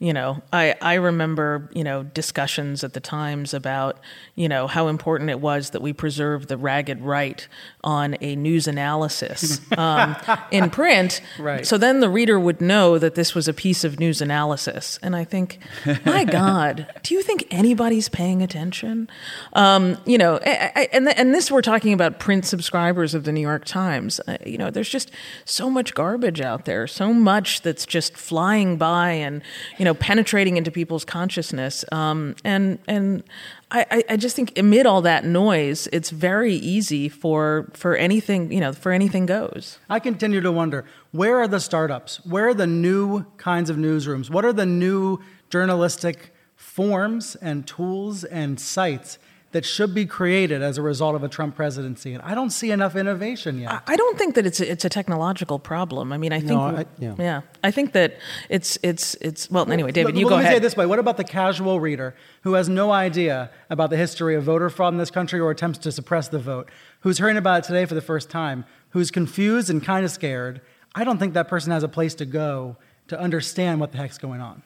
you 0.00 0.12
know, 0.12 0.40
I, 0.52 0.76
I 0.80 0.94
remember, 0.94 1.68
you 1.72 1.82
know, 1.82 2.04
discussions 2.04 2.84
at 2.84 2.92
the 2.92 3.00
Times 3.00 3.52
about, 3.52 3.98
you 4.36 4.48
know, 4.48 4.68
how 4.68 4.86
important 4.86 5.28
it 5.28 5.40
was 5.40 5.70
that 5.70 5.82
we 5.82 5.92
preserve 5.92 6.46
the 6.46 6.56
ragged 6.56 7.00
right 7.00 7.48
on 7.82 8.16
a 8.20 8.36
news 8.36 8.68
analysis 8.68 9.60
um, 9.76 10.14
in 10.52 10.70
print. 10.70 11.20
Right. 11.36 11.66
So 11.66 11.78
then 11.78 11.98
the 11.98 12.08
reader 12.08 12.38
would 12.38 12.60
know 12.60 12.96
that 12.98 13.16
this 13.16 13.34
was 13.34 13.48
a 13.48 13.52
piece 13.52 13.82
of 13.82 13.98
news 13.98 14.20
analysis. 14.20 15.00
And 15.02 15.16
I 15.16 15.24
think, 15.24 15.58
my 16.04 16.22
God, 16.30 16.86
do 17.02 17.14
you 17.14 17.22
think 17.22 17.48
anybody's 17.50 18.08
paying 18.08 18.40
attention? 18.40 19.10
Um, 19.54 19.98
you 20.06 20.16
know, 20.16 20.38
I, 20.46 20.70
I, 20.76 20.88
and, 20.92 21.08
and 21.08 21.34
this 21.34 21.50
we're 21.50 21.60
talking 21.60 21.92
about 21.92 22.20
print 22.20 22.46
subscribers 22.46 23.14
of 23.14 23.24
the 23.24 23.32
New 23.32 23.40
York 23.40 23.64
Times. 23.64 24.20
Uh, 24.28 24.36
you 24.46 24.58
know, 24.58 24.70
there's 24.70 24.90
just 24.90 25.10
so 25.44 25.68
much 25.68 25.94
garbage 25.94 26.40
out 26.40 26.66
there, 26.66 26.86
so 26.86 27.12
much 27.12 27.62
that's 27.62 27.84
just 27.84 28.16
flying 28.16 28.76
by 28.76 29.10
and, 29.10 29.42
you 29.76 29.84
know, 29.84 29.87
penetrating 29.94 30.56
into 30.56 30.70
people's 30.70 31.04
consciousness. 31.04 31.84
Um, 31.92 32.36
and, 32.44 32.78
and, 32.86 33.22
I, 33.70 34.02
I 34.08 34.16
just 34.16 34.34
think 34.34 34.56
amid 34.58 34.86
all 34.86 35.02
that 35.02 35.26
noise, 35.26 35.88
it's 35.92 36.08
very 36.08 36.54
easy 36.54 37.10
for 37.10 37.70
for 37.74 37.96
anything 37.96 38.50
you 38.50 38.60
know 38.60 38.72
for 38.72 38.92
anything 38.92 39.26
goes. 39.26 39.78
I 39.90 40.00
continue 40.00 40.40
to 40.40 40.50
wonder 40.50 40.86
where 41.12 41.36
are 41.36 41.48
the 41.48 41.60
startups? 41.60 42.24
Where 42.24 42.48
are 42.48 42.54
the 42.54 42.66
new 42.66 43.24
kinds 43.36 43.68
of 43.68 43.76
newsrooms? 43.76 44.30
What 44.30 44.46
are 44.46 44.54
the 44.54 44.64
new 44.64 45.18
journalistic 45.50 46.34
forms 46.56 47.36
and 47.36 47.66
tools 47.66 48.24
and 48.24 48.58
sites 48.58 49.18
that 49.52 49.64
should 49.64 49.94
be 49.94 50.04
created 50.04 50.60
as 50.62 50.76
a 50.76 50.82
result 50.82 51.14
of 51.14 51.22
a 51.24 51.28
Trump 51.28 51.56
presidency. 51.56 52.12
And 52.12 52.22
I 52.22 52.34
don't 52.34 52.50
see 52.50 52.70
enough 52.70 52.94
innovation 52.94 53.58
yet. 53.58 53.82
I 53.86 53.96
don't 53.96 54.18
think 54.18 54.34
that 54.34 54.44
it's 54.44 54.60
a, 54.60 54.70
it's 54.70 54.84
a 54.84 54.90
technological 54.90 55.58
problem. 55.58 56.12
I 56.12 56.18
mean, 56.18 56.32
I 56.34 56.38
think 56.40 56.50
No, 56.52 56.60
I- 56.60 56.84
yeah. 56.98 57.14
yeah, 57.18 57.40
I 57.64 57.70
think 57.70 57.92
that 57.92 58.18
it's 58.50 58.78
it's 58.82 59.14
it's 59.22 59.50
well. 59.50 59.70
Anyway, 59.72 59.90
David, 59.92 60.14
Let- 60.14 60.20
you 60.20 60.26
let 60.26 60.30
go 60.30 60.38
me 60.38 60.44
say 60.44 60.56
it 60.56 60.60
this 60.60 60.76
way: 60.76 60.84
What 60.84 60.98
about 60.98 61.16
the 61.16 61.24
casual 61.24 61.80
reader 61.80 62.14
who 62.42 62.54
has 62.54 62.68
no 62.68 62.90
idea 62.92 63.50
about 63.70 63.88
the 63.90 63.96
history 63.96 64.34
of 64.34 64.44
voter 64.44 64.68
fraud 64.68 64.92
in 64.92 64.98
this 64.98 65.10
country 65.10 65.40
or 65.40 65.50
attempts 65.50 65.78
to 65.78 65.92
suppress 65.92 66.28
the 66.28 66.38
vote, 66.38 66.70
who's 67.00 67.16
hearing 67.18 67.36
about 67.38 67.64
it 67.64 67.66
today 67.66 67.86
for 67.86 67.94
the 67.94 68.02
first 68.02 68.28
time, 68.28 68.64
who's 68.90 69.10
confused 69.10 69.70
and 69.70 69.82
kind 69.82 70.04
of 70.04 70.10
scared? 70.10 70.60
I 70.94 71.04
don't 71.04 71.18
think 71.18 71.32
that 71.34 71.48
person 71.48 71.72
has 71.72 71.82
a 71.82 71.88
place 71.88 72.14
to 72.16 72.26
go 72.26 72.76
to 73.08 73.18
understand 73.18 73.80
what 73.80 73.92
the 73.92 73.98
heck's 73.98 74.18
going 74.18 74.40
on. 74.42 74.62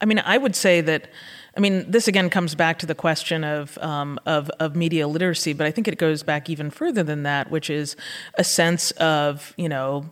I 0.00 0.04
mean, 0.06 0.20
I 0.24 0.38
would 0.38 0.56
say 0.56 0.80
that. 0.80 1.08
I 1.56 1.60
mean, 1.60 1.90
this 1.90 2.08
again 2.08 2.30
comes 2.30 2.54
back 2.54 2.78
to 2.78 2.86
the 2.86 2.94
question 2.94 3.44
of, 3.44 3.76
um, 3.78 4.18
of 4.24 4.48
of 4.58 4.74
media 4.74 5.06
literacy, 5.06 5.52
but 5.52 5.66
I 5.66 5.70
think 5.70 5.86
it 5.86 5.98
goes 5.98 6.22
back 6.22 6.48
even 6.48 6.70
further 6.70 7.02
than 7.02 7.24
that, 7.24 7.50
which 7.50 7.68
is 7.68 7.96
a 8.34 8.44
sense 8.44 8.90
of 8.92 9.52
you 9.56 9.68
know 9.68 10.10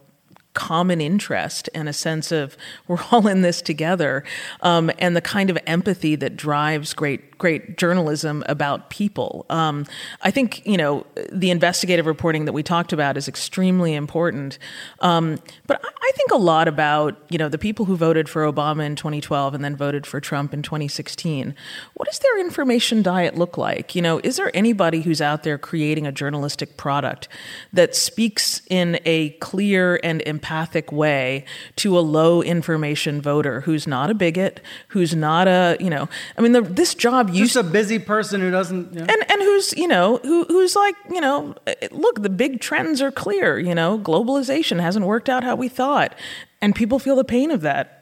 common 0.52 1.00
interest 1.00 1.70
and 1.74 1.88
a 1.88 1.92
sense 1.92 2.32
of 2.32 2.56
we're 2.88 3.02
all 3.10 3.26
in 3.26 3.42
this 3.42 3.62
together, 3.62 4.24
um, 4.60 4.90
and 4.98 5.16
the 5.16 5.20
kind 5.20 5.48
of 5.48 5.58
empathy 5.66 6.16
that 6.16 6.36
drives 6.36 6.92
great 6.92 7.29
great 7.40 7.76
journalism 7.78 8.44
about 8.46 8.90
people. 8.90 9.46
Um, 9.50 9.86
I 10.22 10.30
think 10.30 10.64
you 10.64 10.76
know 10.76 11.04
the 11.32 11.50
investigative 11.50 12.06
reporting 12.06 12.44
that 12.44 12.52
we 12.52 12.62
talked 12.62 12.92
about 12.92 13.16
is 13.16 13.26
extremely 13.26 13.94
important, 13.94 14.58
um, 15.00 15.38
but 15.66 15.80
I, 15.84 16.10
think 16.12 16.32
a 16.32 16.36
lot 16.36 16.68
about 16.68 17.16
you 17.30 17.38
know 17.38 17.48
the 17.48 17.56
people 17.56 17.86
who 17.86 17.96
voted 17.96 18.28
for 18.28 18.44
Obama 18.44 18.84
in 18.84 18.94
2012 18.94 19.54
and 19.54 19.64
then 19.64 19.74
voted 19.74 20.06
for 20.06 20.20
Trump 20.20 20.52
in 20.52 20.60
2016. 20.60 21.54
What 21.94 22.06
does 22.06 22.18
their 22.18 22.40
information 22.40 23.00
diet 23.00 23.36
look 23.36 23.56
like? 23.56 23.94
You 23.94 24.02
know, 24.02 24.20
is 24.22 24.36
there 24.36 24.50
anybody 24.54 25.00
who's 25.00 25.22
out 25.22 25.44
there 25.44 25.56
creating 25.56 26.06
a 26.06 26.12
journalistic 26.12 26.76
product 26.76 27.28
that 27.72 27.94
speaks 27.94 28.60
in 28.68 28.98
a 29.06 29.30
clear 29.30 29.98
and 30.02 30.20
empathic 30.26 30.92
way 30.92 31.46
to 31.76 31.98
a 31.98 32.00
low 32.00 32.42
information 32.42 33.22
voter 33.22 33.62
who's 33.62 33.86
not 33.86 34.10
a 34.10 34.14
bigot, 34.14 34.60
who's 34.88 35.14
not 35.14 35.48
a 35.48 35.78
you 35.80 35.88
know, 35.88 36.08
I 36.36 36.42
mean, 36.42 36.52
the, 36.52 36.60
this 36.60 36.94
job 36.94 37.29
used 37.34 37.54
Just 37.54 37.66
a 37.66 37.68
busy 37.68 37.98
person 37.98 38.40
who 38.40 38.50
doesn't. 38.50 38.96
and 38.96 39.10
and 39.10 39.42
who's 39.42 39.72
you 39.76 39.88
know 39.88 40.18
who 40.22 40.44
who's 40.44 40.76
like 40.76 40.94
you 41.10 41.20
know 41.20 41.54
look 41.90 42.22
the 42.22 42.30
big 42.30 42.60
trends 42.60 43.00
are 43.02 43.10
clear 43.12 43.58
you 43.58 43.74
know 43.74 43.98
globalization 43.98 44.80
hasn't 44.80 45.06
worked 45.06 45.28
out 45.28 45.44
how 45.44 45.54
we 45.56 45.68
thought 45.68 46.14
and 46.60 46.74
people 46.74 46.98
feel 46.98 47.16
the 47.16 47.24
pain 47.24 47.50
of 47.50 47.60
that 47.62 47.99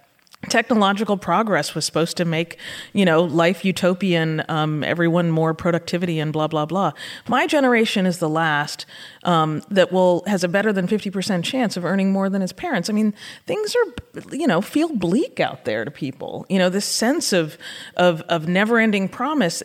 technological 0.48 1.16
progress 1.16 1.74
was 1.74 1.84
supposed 1.84 2.16
to 2.16 2.24
make 2.24 2.58
you 2.92 3.04
know 3.04 3.22
life 3.22 3.64
utopian 3.64 4.44
um, 4.48 4.84
everyone 4.84 5.30
more 5.30 5.52
productivity 5.52 6.20
and 6.20 6.32
blah 6.32 6.46
blah 6.46 6.64
blah. 6.64 6.92
My 7.26 7.46
generation 7.46 8.06
is 8.06 8.18
the 8.18 8.28
last 8.28 8.86
um, 9.24 9.62
that 9.68 9.90
will 9.90 10.22
has 10.26 10.44
a 10.44 10.48
better 10.48 10.72
than 10.72 10.86
50% 10.86 11.42
chance 11.42 11.76
of 11.76 11.84
earning 11.84 12.12
more 12.12 12.30
than 12.30 12.40
his 12.40 12.52
parents. 12.52 12.88
I 12.88 12.92
mean 12.92 13.14
things 13.46 13.74
are 13.74 14.34
you 14.34 14.46
know 14.46 14.60
feel 14.60 14.94
bleak 14.94 15.40
out 15.40 15.64
there 15.64 15.84
to 15.84 15.90
people. 15.90 16.46
You 16.48 16.58
know 16.58 16.68
this 16.68 16.86
sense 16.86 17.32
of 17.32 17.58
of 17.96 18.22
of 18.22 18.46
never 18.46 18.78
ending 18.78 19.08
promise 19.08 19.62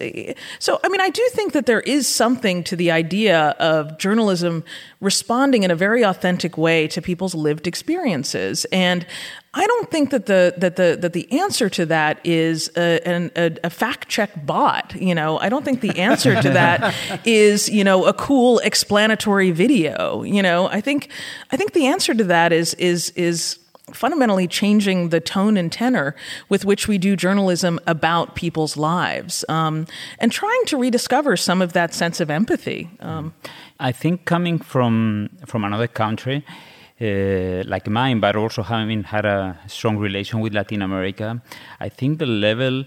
so 0.60 0.80
i 0.84 0.90
mean 0.90 1.02
i 1.02 1.10
do 1.10 1.28
think 1.32 1.54
that 1.54 1.66
there 1.66 1.82
is 1.82 2.08
something 2.08 2.64
to 2.64 2.76
the 2.76 2.92
idea 2.92 3.50
of 3.60 3.98
journalism 3.98 4.64
responding 5.04 5.64
in 5.64 5.70
a 5.70 5.76
very 5.76 6.04
authentic 6.04 6.58
way 6.58 6.88
to 6.88 7.02
people's 7.02 7.36
lived 7.36 7.68
experiences. 7.68 8.66
And 8.72 9.06
I 9.56 9.68
don't 9.68 9.92
think 9.92 10.10
that 10.10 10.26
the 10.26 10.56
that 10.58 10.78
the 10.78 10.98
that 11.00 11.14
the 11.14 11.32
answer 11.32 11.70
to 11.70 11.86
that 11.86 12.20
is 12.24 12.72
a, 12.76 13.08
an, 13.08 13.32
a, 13.36 13.56
a 13.64 13.70
fact 13.70 14.10
check 14.10 14.32
bot. 14.46 14.96
You 14.96 15.14
know, 15.14 15.38
I 15.38 15.50
don't 15.50 15.64
think 15.64 15.82
the 15.82 16.00
answer 16.00 16.42
to 16.42 16.50
that 16.50 16.96
is 17.26 17.70
you 17.70 17.84
know 17.84 18.06
a 18.06 18.14
cool 18.14 18.60
explanatory 18.60 19.52
video. 19.52 20.24
You 20.24 20.42
know, 20.42 20.68
I 20.70 20.82
think 20.82 21.10
I 21.52 21.58
think 21.58 21.74
the 21.74 21.86
answer 21.86 22.16
to 22.16 22.24
that 22.24 22.52
is 22.52 22.74
is 22.76 23.12
is 23.12 23.60
fundamentally 23.92 24.48
changing 24.48 25.10
the 25.10 25.20
tone 25.20 25.58
and 25.58 25.72
tenor 25.72 26.16
with 26.50 26.66
which 26.66 26.88
we 26.88 26.98
do 26.98 27.16
journalism 27.16 27.80
about 27.86 28.34
people's 28.34 28.78
lives 28.78 29.44
um, 29.50 29.86
and 30.20 30.32
trying 30.32 30.66
to 30.66 30.78
rediscover 30.78 31.36
some 31.36 31.62
of 31.62 31.74
that 31.74 31.94
sense 31.94 32.20
of 32.20 32.32
empathy. 32.32 32.90
Um, 33.02 33.34
I 33.80 33.92
think 33.92 34.26
coming 34.26 34.58
from 34.58 35.30
from 35.46 35.64
another 35.64 35.88
country 35.88 36.44
uh, 37.04 37.64
like 37.68 37.88
mine, 37.90 38.20
but 38.20 38.36
also 38.36 38.64
having 38.64 39.04
had 39.04 39.26
a 39.26 39.60
strong 39.68 39.98
relation 39.98 40.40
with 40.40 40.54
Latin 40.54 40.82
America, 40.82 41.42
I 41.80 41.90
think 41.90 42.20
the 42.20 42.26
level 42.26 42.86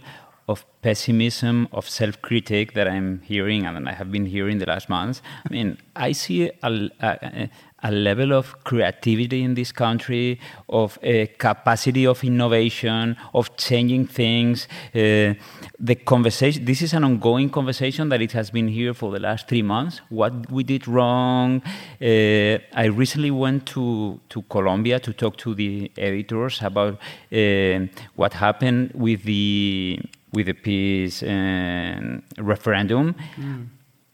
of 0.49 0.65
pessimism, 0.81 1.69
of 1.73 1.89
self-critique 1.89 2.73
that 2.75 2.89
I'm 2.89 3.21
hearing 3.23 3.67
and 3.67 3.89
I 3.89 3.93
have 3.93 4.13
been 4.13 4.27
hearing 4.27 4.59
the 4.59 4.67
last 4.67 4.89
months. 4.89 5.21
I 5.45 5.53
mean, 5.53 5.79
I 5.97 6.13
see 6.13 6.49
a, 6.49 6.53
a, 6.63 6.91
a 7.01 7.51
level 7.91 8.33
of 8.33 8.63
creativity 8.65 9.43
in 9.43 9.55
this 9.55 9.73
country, 9.73 10.41
of 10.69 10.99
a 11.03 11.27
capacity 11.27 12.07
of 12.07 12.23
innovation, 12.25 13.17
of 13.35 13.57
changing 13.57 14.07
things. 14.07 14.69
Uh, 14.95 15.35
the 15.79 15.95
conversation. 15.95 16.65
This 16.65 16.83
is 16.83 16.93
an 16.95 17.05
ongoing 17.05 17.51
conversation 17.51 18.09
that 18.09 18.23
it 18.23 18.33
has 18.33 18.51
been 18.51 18.69
here 18.69 18.95
for 18.95 19.13
the 19.13 19.21
last 19.21 19.49
three 19.49 19.63
months. 19.63 20.01
What 20.09 20.51
we 20.51 20.65
did 20.65 20.89
wrong. 20.89 21.63
Uh, 22.01 22.59
I 22.73 22.87
recently 22.87 23.31
went 23.31 23.67
to 23.67 24.21
to 24.29 24.43
Colombia 24.43 25.01
to 25.01 25.13
talk 25.13 25.37
to 25.39 25.55
the 25.55 25.91
editors 25.97 26.63
about 26.63 26.99
uh, 27.33 27.87
what 28.15 28.33
happened 28.35 28.93
with 28.95 29.25
the 29.25 30.01
with 30.33 30.47
the 30.47 30.55
peace 30.55 31.23
um, 31.23 32.23
referendum, 32.39 33.15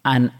and 0.04 0.32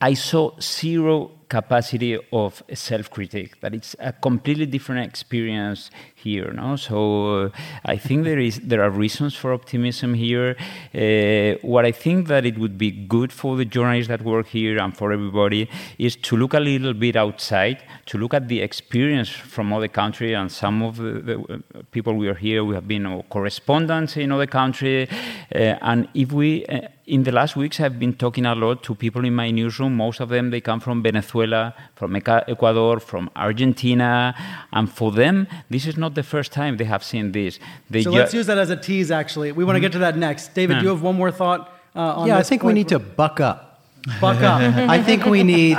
I 0.00 0.14
saw 0.14 0.58
zero 0.60 1.30
capacity 1.50 2.16
of 2.32 2.62
self-critique. 2.72 3.60
That 3.60 3.74
it's 3.74 3.94
a 3.98 4.12
completely 4.12 4.66
different 4.66 5.06
experience 5.06 5.90
here. 6.22 6.52
No, 6.52 6.76
so 6.76 7.44
uh, 7.44 7.48
I 7.84 7.96
think 7.96 8.24
there 8.24 8.38
is 8.38 8.60
there 8.60 8.82
are 8.82 8.90
reasons 8.90 9.34
for 9.34 9.52
optimism 9.52 10.14
here. 10.14 10.56
Uh, 10.94 11.58
what 11.66 11.84
I 11.84 11.92
think 11.92 12.28
that 12.28 12.44
it 12.44 12.58
would 12.58 12.76
be 12.76 12.90
good 12.90 13.32
for 13.32 13.56
the 13.56 13.64
journalists 13.64 14.08
that 14.08 14.22
work 14.22 14.48
here 14.48 14.78
and 14.78 14.96
for 14.96 15.12
everybody 15.12 15.68
is 15.98 16.16
to 16.16 16.36
look 16.36 16.54
a 16.54 16.60
little 16.60 16.94
bit 16.94 17.16
outside, 17.16 17.78
to 18.06 18.18
look 18.18 18.34
at 18.34 18.48
the 18.48 18.60
experience 18.60 19.28
from 19.28 19.72
other 19.72 19.88
countries 19.88 20.34
and 20.34 20.50
some 20.50 20.82
of 20.82 20.96
the, 20.96 21.12
the 21.28 21.36
uh, 21.38 21.82
people 21.90 22.14
we 22.14 22.28
are 22.28 22.34
here. 22.34 22.64
We 22.64 22.74
have 22.74 22.86
been 22.86 23.22
correspondents 23.28 24.16
in 24.16 24.32
other 24.32 24.46
countries, 24.46 25.08
uh, 25.54 25.58
and 25.90 26.08
if 26.14 26.32
we 26.32 26.66
uh, 26.66 26.88
in 27.10 27.24
the 27.24 27.32
last 27.32 27.56
weeks, 27.56 27.80
I've 27.80 27.98
been 27.98 28.14
talking 28.14 28.46
a 28.46 28.54
lot 28.54 28.84
to 28.84 28.94
people 28.94 29.24
in 29.24 29.34
my 29.34 29.50
newsroom. 29.50 29.96
Most 29.96 30.20
of 30.20 30.28
them 30.28 30.50
they 30.50 30.60
come 30.60 30.78
from 30.78 31.02
Venezuela, 31.02 31.74
from 31.96 32.14
Ecuador, 32.14 33.00
from 33.00 33.28
Argentina, 33.34 34.32
and 34.72 34.90
for 34.90 35.10
them, 35.10 35.48
this 35.68 35.86
is 35.86 35.96
not 35.96 36.09
the 36.14 36.22
first 36.22 36.52
time 36.52 36.76
they 36.76 36.84
have 36.84 37.02
seen 37.02 37.32
this. 37.32 37.58
They 37.88 38.02
So 38.02 38.10
let's 38.10 38.34
use 38.34 38.46
that 38.46 38.58
as 38.58 38.70
a 38.70 38.76
tease, 38.76 39.10
actually. 39.10 39.52
We 39.52 39.64
want 39.64 39.76
to 39.76 39.80
get 39.80 39.92
to 39.92 39.98
that 40.00 40.16
next. 40.16 40.54
David, 40.54 40.78
do 40.78 40.82
you 40.84 40.88
have 40.90 41.02
one 41.02 41.16
more 41.16 41.30
thought 41.30 41.72
uh, 41.94 42.20
on 42.20 42.28
yeah, 42.28 42.38
I 42.38 42.42
think 42.42 42.62
we 42.62 42.68
point? 42.68 42.74
need 42.76 42.88
to 42.88 42.98
buck 42.98 43.40
up. 43.40 43.82
buck 44.20 44.40
up. 44.42 44.60
I 44.90 45.02
think 45.02 45.26
we 45.26 45.42
need 45.42 45.78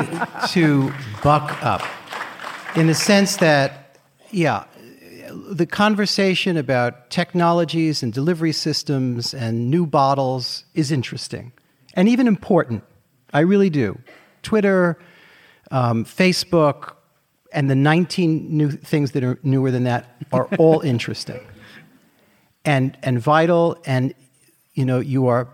to 0.49 0.93
buck 1.23 1.63
up 1.63 1.81
in 2.75 2.87
the 2.87 2.93
sense 2.93 3.37
that, 3.37 3.97
yeah, 4.31 4.65
the 5.31 5.65
conversation 5.65 6.57
about 6.57 7.09
technologies 7.09 8.03
and 8.03 8.11
delivery 8.11 8.51
systems 8.51 9.33
and 9.33 9.69
new 9.69 9.85
bottles 9.85 10.65
is 10.73 10.91
interesting 10.91 11.51
and 11.93 12.07
even 12.07 12.27
important. 12.27 12.83
I 13.33 13.41
really 13.41 13.69
do. 13.69 13.99
Twitter, 14.43 14.97
um, 15.71 16.03
Facebook, 16.05 16.95
and 17.51 17.69
the 17.69 17.75
19 17.75 18.55
new 18.55 18.71
things 18.71 19.11
that 19.11 19.23
are 19.23 19.39
newer 19.43 19.71
than 19.71 19.83
that 19.83 20.15
are 20.31 20.45
all 20.57 20.79
interesting. 20.93 21.39
and, 22.65 22.97
and 23.03 23.19
vital, 23.19 23.77
and 23.85 24.13
you 24.73 24.85
know, 24.85 24.99
you 24.99 25.27
are 25.27 25.47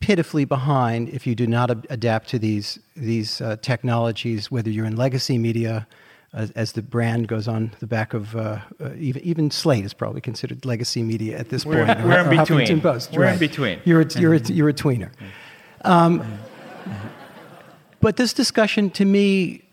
pitifully 0.00 0.44
behind 0.44 1.08
if 1.08 1.26
you 1.26 1.34
do 1.34 1.46
not 1.46 1.70
ad- 1.70 1.86
adapt 1.90 2.28
to 2.28 2.38
these, 2.38 2.78
these 2.96 3.40
uh, 3.40 3.56
technologies, 3.60 4.50
whether 4.50 4.70
you're 4.70 4.86
in 4.86 4.96
legacy 4.96 5.38
media, 5.38 5.86
as, 6.32 6.50
as, 6.52 6.72
the 6.72 6.82
brand 6.82 7.26
goes 7.26 7.48
on 7.48 7.74
the 7.80 7.86
back 7.86 8.12
of 8.12 8.36
uh, 8.36 8.58
uh, 8.80 8.90
even, 8.96 9.22
even 9.22 9.50
Slate 9.50 9.84
is 9.84 9.94
probably 9.94 10.20
considered 10.20 10.64
legacy 10.66 11.02
media 11.02 11.38
at 11.38 11.48
this 11.48 11.64
we're, 11.64 11.86
point. 11.86 12.04
We're 12.04 12.20
in 12.20 12.38
between. 12.38 12.80
Post, 12.80 13.12
we're 13.12 13.22
right. 13.22 13.32
in 13.32 13.38
between. 13.38 13.80
You're 13.84 14.02
a, 14.02 14.20
you're 14.20 14.34
a, 14.34 14.40
you're 14.40 14.68
a 14.68 14.74
tweener. 14.74 15.10
Um, 15.84 16.38
but 18.00 18.16
this 18.16 18.32
discussion, 18.32 18.90
to 18.90 19.04
me, 19.04 19.67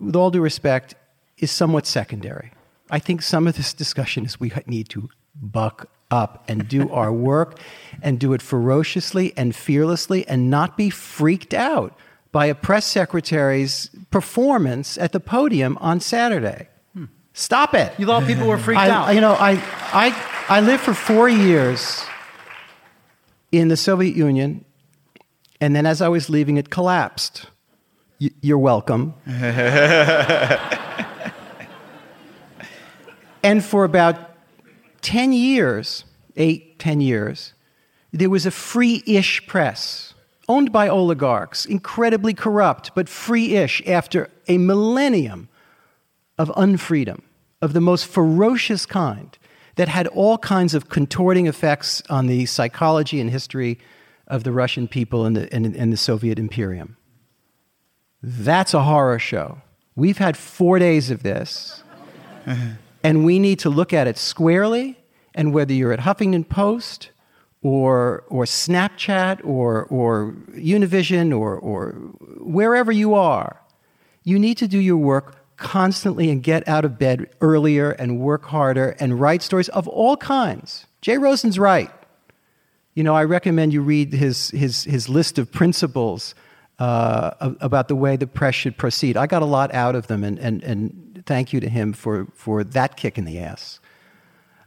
with 0.00 0.16
all 0.16 0.30
due 0.30 0.40
respect, 0.40 0.94
is 1.38 1.50
somewhat 1.50 1.86
secondary. 1.86 2.52
I 2.90 2.98
think 2.98 3.22
some 3.22 3.46
of 3.46 3.56
this 3.56 3.72
discussion 3.72 4.24
is 4.24 4.38
we 4.38 4.52
need 4.66 4.88
to 4.90 5.08
buck 5.34 5.88
up 6.10 6.44
and 6.48 6.68
do 6.68 6.90
our 6.92 7.12
work 7.12 7.58
and 8.02 8.18
do 8.18 8.32
it 8.32 8.42
ferociously 8.42 9.32
and 9.36 9.54
fearlessly 9.54 10.26
and 10.28 10.50
not 10.50 10.76
be 10.76 10.90
freaked 10.90 11.54
out 11.54 11.96
by 12.32 12.46
a 12.46 12.54
press 12.54 12.84
secretary's 12.84 13.90
performance 14.10 14.98
at 14.98 15.12
the 15.12 15.20
podium 15.20 15.78
on 15.80 16.00
Saturday. 16.00 16.68
Hmm. 16.92 17.04
Stop 17.32 17.74
it. 17.74 17.92
You 17.98 18.06
thought 18.06 18.26
people 18.26 18.46
were 18.46 18.58
freaked 18.58 18.80
I, 18.80 18.90
out. 18.90 19.14
You 19.14 19.20
know, 19.20 19.34
I, 19.34 19.52
I, 19.92 20.28
I 20.48 20.60
lived 20.60 20.82
for 20.82 20.94
four 20.94 21.28
years 21.28 22.04
in 23.52 23.68
the 23.68 23.76
Soviet 23.76 24.16
Union, 24.16 24.64
and 25.60 25.76
then 25.76 25.86
as 25.86 26.02
I 26.02 26.08
was 26.08 26.28
leaving, 26.28 26.56
it 26.56 26.70
collapsed. 26.70 27.46
You're 28.40 28.58
welcome. 28.58 29.14
and 33.42 33.64
for 33.64 33.84
about 33.84 34.36
10 35.02 35.32
years, 35.32 36.04
eight, 36.36 36.78
10 36.78 37.00
years, 37.00 37.54
there 38.12 38.30
was 38.30 38.46
a 38.46 38.50
free 38.50 39.02
ish 39.06 39.46
press 39.46 40.14
owned 40.48 40.72
by 40.72 40.88
oligarchs, 40.88 41.64
incredibly 41.64 42.34
corrupt, 42.34 42.94
but 42.94 43.08
free 43.08 43.56
ish 43.56 43.82
after 43.86 44.30
a 44.46 44.58
millennium 44.58 45.48
of 46.38 46.48
unfreedom, 46.50 47.22
of 47.62 47.72
the 47.72 47.80
most 47.80 48.06
ferocious 48.06 48.86
kind, 48.86 49.38
that 49.76 49.88
had 49.88 50.06
all 50.08 50.38
kinds 50.38 50.74
of 50.74 50.88
contorting 50.88 51.46
effects 51.46 52.02
on 52.08 52.26
the 52.26 52.46
psychology 52.46 53.20
and 53.20 53.30
history 53.30 53.78
of 54.26 54.44
the 54.44 54.52
Russian 54.52 54.86
people 54.86 55.24
and 55.24 55.36
the, 55.36 55.52
and, 55.52 55.74
and 55.74 55.92
the 55.92 55.96
Soviet 55.96 56.38
imperium. 56.38 56.96
That's 58.26 58.72
a 58.72 58.82
horror 58.82 59.18
show. 59.18 59.60
We've 59.96 60.16
had 60.16 60.34
four 60.34 60.78
days 60.78 61.10
of 61.10 61.22
this, 61.22 61.82
and 63.02 63.24
we 63.26 63.38
need 63.38 63.58
to 63.60 63.68
look 63.68 63.92
at 63.92 64.06
it 64.06 64.16
squarely. 64.16 64.98
And 65.34 65.52
whether 65.52 65.74
you're 65.74 65.92
at 65.92 66.00
Huffington 66.00 66.48
Post 66.48 67.10
or, 67.60 68.24
or 68.28 68.44
Snapchat 68.44 69.44
or, 69.44 69.84
or 69.84 70.34
Univision 70.52 71.38
or, 71.38 71.54
or 71.58 71.90
wherever 72.38 72.90
you 72.90 73.12
are, 73.14 73.60
you 74.22 74.38
need 74.38 74.56
to 74.56 74.68
do 74.68 74.78
your 74.78 74.96
work 74.96 75.44
constantly 75.58 76.30
and 76.30 76.42
get 76.42 76.66
out 76.66 76.86
of 76.86 76.98
bed 76.98 77.28
earlier 77.42 77.90
and 77.90 78.20
work 78.20 78.46
harder 78.46 78.96
and 79.00 79.20
write 79.20 79.42
stories 79.42 79.68
of 79.70 79.86
all 79.86 80.16
kinds. 80.16 80.86
Jay 81.02 81.18
Rosen's 81.18 81.58
right. 81.58 81.90
You 82.94 83.02
know, 83.02 83.14
I 83.14 83.24
recommend 83.24 83.74
you 83.74 83.82
read 83.82 84.14
his, 84.14 84.48
his, 84.50 84.84
his 84.84 85.10
list 85.10 85.38
of 85.38 85.52
principles 85.52 86.34
uh, 86.78 87.54
about 87.60 87.88
the 87.88 87.96
way 87.96 88.16
the 88.16 88.26
press 88.26 88.54
should 88.54 88.76
proceed. 88.76 89.16
I 89.16 89.26
got 89.26 89.42
a 89.42 89.46
lot 89.46 89.72
out 89.74 89.94
of 89.94 90.06
them, 90.06 90.24
and, 90.24 90.38
and, 90.38 90.62
and 90.62 91.22
thank 91.26 91.52
you 91.52 91.60
to 91.60 91.68
him 91.68 91.92
for, 91.92 92.26
for 92.34 92.64
that 92.64 92.96
kick 92.96 93.18
in 93.18 93.24
the 93.24 93.38
ass, 93.38 93.80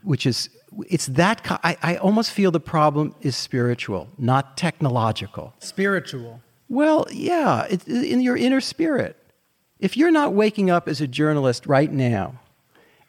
which 0.04 0.26
is, 0.26 0.50
it's 0.90 1.08
that, 1.08 1.42
I, 1.64 1.78
I 1.82 1.96
almost 1.98 2.32
feel 2.32 2.52
the 2.52 2.60
problem 2.60 3.16
is 3.22 3.36
spiritual, 3.36 4.10
not 4.18 4.58
technological. 4.58 5.54
Spiritual. 5.60 6.42
Well, 6.70 7.08
yeah, 7.12 7.66
it, 7.70 7.88
in 7.88 8.22
your 8.22 8.38
inner 8.38 8.62
spirit. 8.62 9.16
If 9.80 9.96
you're 9.96 10.12
not 10.12 10.34
waking 10.34 10.70
up 10.70 10.88
as 10.88 11.02
a 11.02 11.08
journalist 11.08 11.68
right 11.68 11.92
now 11.92 12.40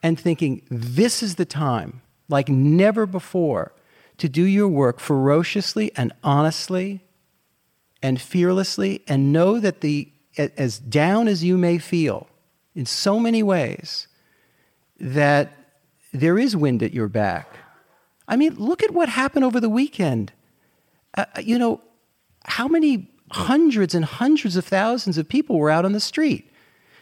and 0.03 0.21
thinking, 0.21 0.63
this 0.71 1.23
is 1.23 1.37
the 1.37 1.47
time, 1.47 2.03
like 2.29 2.49
never 2.49 3.07
before, 3.07 3.73
to 4.19 4.29
do 4.29 4.43
your 4.43 4.69
work 4.69 5.01
ferociously 5.01 5.93
and 5.97 6.13
honestly 6.23 7.05
and 8.03 8.21
fearlessly, 8.21 9.03
and 9.09 9.33
know 9.33 9.59
that 9.59 9.81
the, 9.81 10.09
as 10.37 10.79
down 10.79 11.29
as 11.29 11.43
you 11.43 11.59
may 11.59 11.79
feel 11.79 12.29
in 12.75 12.87
so 12.87 13.19
many 13.19 13.43
ways, 13.43 14.07
that 15.01 15.53
there 16.13 16.39
is 16.39 16.57
wind 16.57 16.83
at 16.83 16.93
your 16.93 17.09
back. 17.09 17.57
I 18.29 18.37
mean, 18.37 18.55
look 18.55 18.83
at 18.83 18.93
what 18.93 19.09
happened 19.09 19.45
over 19.45 19.61
the 19.61 19.69
weekend. 19.69 20.33
Uh, 21.17 21.25
you 21.43 21.59
know, 21.59 21.81
how 22.45 22.69
many 22.69 23.11
hundreds 23.31 23.95
and 23.95 24.05
hundreds 24.05 24.57
of 24.57 24.65
thousands 24.65 25.19
of 25.19 25.29
people 25.29 25.59
were 25.59 25.71
out 25.71 25.85
on 25.85 25.93
the 25.93 26.01
street? 26.01 26.51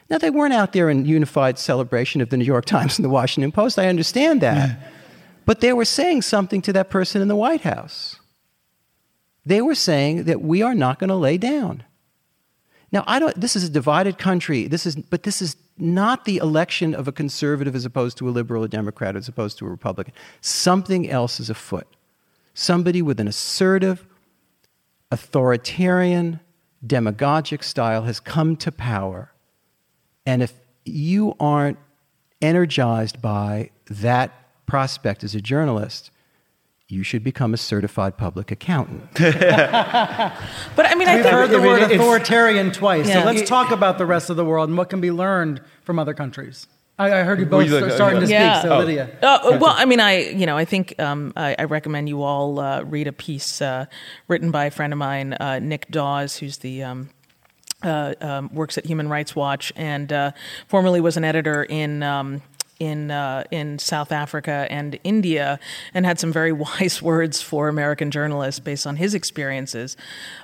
Now, 0.09 0.17
they 0.17 0.29
weren't 0.29 0.53
out 0.53 0.71
there 0.71 0.89
in 0.89 1.05
unified 1.05 1.59
celebration 1.59 2.21
of 2.21 2.29
the 2.29 2.37
New 2.37 2.45
York 2.45 2.65
Times 2.65 2.97
and 2.97 3.03
the 3.03 3.09
Washington 3.09 3.51
Post. 3.51 3.77
I 3.77 3.87
understand 3.87 4.41
that. 4.41 4.79
But 5.45 5.59
they 5.61 5.73
were 5.73 5.85
saying 5.85 6.21
something 6.21 6.61
to 6.63 6.73
that 6.73 6.89
person 6.89 7.21
in 7.21 7.27
the 7.27 7.35
White 7.35 7.61
House. 7.61 8.17
They 9.47 9.61
were 9.61 9.75
saying 9.75 10.25
that 10.25 10.41
we 10.41 10.61
are 10.61 10.75
not 10.75 10.99
going 10.99 11.07
to 11.07 11.15
lay 11.15 11.37
down. 11.37 11.83
Now, 12.91 13.05
I 13.07 13.17
don't, 13.17 13.39
this 13.39 13.55
is 13.55 13.63
a 13.63 13.69
divided 13.69 14.17
country, 14.17 14.67
this 14.67 14.85
is, 14.85 14.97
but 14.97 15.23
this 15.23 15.41
is 15.41 15.55
not 15.77 16.25
the 16.25 16.37
election 16.37 16.93
of 16.93 17.07
a 17.07 17.13
conservative 17.13 17.73
as 17.73 17.85
opposed 17.85 18.17
to 18.17 18.27
a 18.27 18.31
liberal, 18.31 18.63
a 18.63 18.67
Democrat 18.67 19.15
as 19.15 19.29
opposed 19.29 19.57
to 19.59 19.65
a 19.65 19.69
Republican. 19.69 20.13
Something 20.41 21.09
else 21.09 21.39
is 21.39 21.49
afoot. 21.49 21.87
Somebody 22.53 23.01
with 23.01 23.21
an 23.21 23.27
assertive, 23.29 24.05
authoritarian, 25.11 26.41
demagogic 26.85 27.63
style 27.63 28.03
has 28.03 28.19
come 28.19 28.57
to 28.57 28.71
power. 28.71 29.31
And 30.25 30.43
if 30.43 30.53
you 30.83 31.35
aren't 31.39 31.77
energized 32.41 33.21
by 33.21 33.69
that 33.89 34.65
prospect 34.65 35.23
as 35.23 35.35
a 35.35 35.41
journalist, 35.41 36.11
you 36.89 37.03
should 37.03 37.23
become 37.23 37.53
a 37.53 37.57
certified 37.57 38.17
public 38.17 38.49
accountant. 38.51 39.03
but 39.13 39.21
I 40.85 40.95
mean, 40.95 41.07
I 41.07 41.15
We've 41.15 41.23
think 41.23 41.35
heard 41.35 41.49
the 41.49 41.59
word 41.61 41.81
authoritarian 41.91 42.71
twice. 42.71 43.07
Yeah. 43.07 43.21
So 43.21 43.25
let's 43.25 43.47
talk 43.47 43.71
about 43.71 43.97
the 43.97 44.05
rest 44.05 44.29
of 44.29 44.37
the 44.37 44.45
world 44.45 44.69
and 44.69 44.77
what 44.77 44.89
can 44.89 45.01
be 45.01 45.11
learned 45.11 45.61
from 45.83 45.99
other 45.99 46.13
countries. 46.13 46.67
I, 46.99 47.13
I 47.19 47.23
heard 47.23 47.39
you 47.39 47.45
both 47.45 47.65
you 47.65 47.71
look- 47.79 47.91
starting 47.91 48.21
to 48.21 48.27
Yeah. 48.27 48.59
speak, 48.59 48.69
so 48.69 48.75
Oh. 48.75 48.79
Lydia. 48.79 49.09
Uh, 49.21 49.57
well, 49.61 49.75
I 49.77 49.85
mean, 49.85 49.99
I 49.99 50.29
you 50.29 50.45
know, 50.45 50.57
I 50.57 50.65
think 50.65 50.97
um, 50.99 51.33
I, 51.35 51.55
I 51.59 51.65
recommend 51.65 52.07
you 52.09 52.23
all 52.23 52.59
uh, 52.59 52.81
read 52.83 53.07
a 53.07 53.11
piece 53.13 53.61
uh, 53.61 53.85
written 54.27 54.49
by 54.49 54.65
a 54.65 54.71
friend 54.71 54.93
of 54.93 54.97
mine, 54.99 55.33
uh, 55.33 55.59
Nick 55.59 55.87
Dawes, 55.91 56.37
who's 56.37 56.57
the 56.59 56.83
um, 56.83 57.09
uh, 57.83 58.13
um, 58.21 58.49
works 58.53 58.77
at 58.77 58.85
Human 58.85 59.09
Rights 59.09 59.35
Watch 59.35 59.71
and 59.75 60.11
uh, 60.11 60.31
formerly 60.69 61.01
was 61.01 61.17
an 61.17 61.23
editor 61.25 61.63
in. 61.63 62.01
In 62.79 63.11
uh, 63.11 63.43
in 63.51 63.79
South 63.79 64.11
Africa 64.11 64.67
and 64.69 64.99
India, 65.03 65.59
and 65.93 66.05
had 66.05 66.19
some 66.19 66.31
very 66.31 66.51
wise 66.65 67.01
words 67.01 67.41
for 67.41 67.67
American 67.67 68.11
journalists 68.11 68.59
based 68.59 68.85
on 68.85 68.97
his 68.97 69.13
experiences 69.13 69.97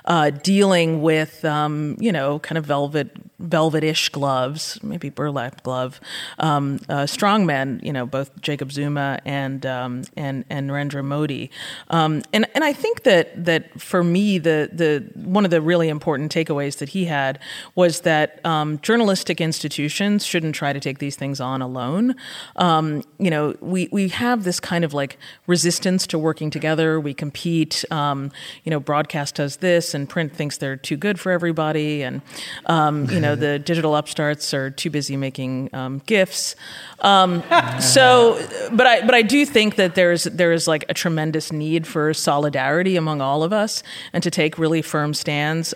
uh, 0.04 0.30
dealing 0.30 1.02
with 1.02 1.44
um, 1.44 1.96
you 1.98 2.12
know 2.12 2.38
kind 2.40 2.58
of 2.58 2.64
velvet 2.64 3.10
velvet-ish 3.38 4.08
gloves, 4.10 4.78
maybe 4.82 5.10
burlap 5.10 5.62
glove, 5.62 6.00
um, 6.38 6.80
uh. 6.88 7.06
You 7.14 7.92
know 7.92 8.06
both 8.06 8.40
Jacob 8.40 8.72
Zuma 8.72 9.18
and 9.24 9.64
um, 9.66 10.02
and 10.16 10.44
and 10.50 10.70
Narendra 10.70 11.04
Modi, 11.04 11.50
um, 11.88 12.22
and 12.32 12.46
and 12.54 12.64
I 12.64 12.72
think 12.72 13.04
that 13.04 13.44
that 13.44 13.80
for 13.80 14.02
me 14.02 14.38
the 14.38 14.70
the 14.72 15.10
one 15.14 15.44
of 15.44 15.50
the 15.50 15.60
really 15.60 15.88
important 15.88 16.32
takeaways 16.32 16.78
that 16.78 16.90
he 16.90 17.06
had 17.06 17.38
was 17.74 18.00
that 18.00 18.44
um, 18.44 18.78
journalistic 18.80 19.40
institutions 19.40 20.24
shouldn't 20.24 20.54
try 20.54 20.72
to 20.72 20.80
take 20.80 20.98
these 20.98 21.16
things 21.16 21.40
on 21.40 21.62
alone 21.62 22.14
um, 22.56 23.02
you 23.18 23.30
know, 23.30 23.54
we, 23.60 23.88
we 23.90 24.08
have 24.08 24.44
this 24.44 24.60
kind 24.60 24.84
of 24.84 24.94
like 24.94 25.18
resistance 25.46 26.06
to 26.08 26.18
working 26.18 26.50
together. 26.50 27.00
We 27.00 27.14
compete. 27.14 27.84
Um, 27.90 28.30
you 28.64 28.70
know, 28.70 28.80
broadcast 28.80 29.36
does 29.36 29.56
this, 29.56 29.94
and 29.94 30.08
print 30.08 30.34
thinks 30.34 30.58
they're 30.58 30.76
too 30.76 30.96
good 30.96 31.18
for 31.18 31.32
everybody, 31.32 32.02
and 32.02 32.22
um, 32.66 33.08
you 33.10 33.20
know, 33.20 33.34
the 33.34 33.58
digital 33.70 33.94
upstarts 33.94 34.52
are 34.54 34.70
too 34.70 34.90
busy 34.90 35.16
making 35.16 35.70
um, 35.72 36.02
gifs. 36.06 36.56
Um, 37.00 37.42
so, 37.80 38.40
but 38.72 38.86
I 38.86 39.00
but 39.02 39.14
I 39.14 39.22
do 39.22 39.44
think 39.44 39.76
that 39.76 39.94
there's 39.94 40.24
there 40.24 40.52
is 40.52 40.66
like 40.68 40.84
a 40.88 40.94
tremendous 40.94 41.52
need 41.52 41.86
for 41.86 42.14
solidarity 42.14 42.96
among 42.96 43.20
all 43.20 43.42
of 43.42 43.52
us, 43.52 43.82
and 44.12 44.22
to 44.22 44.30
take 44.30 44.58
really 44.58 44.82
firm 44.82 45.14
stands. 45.14 45.74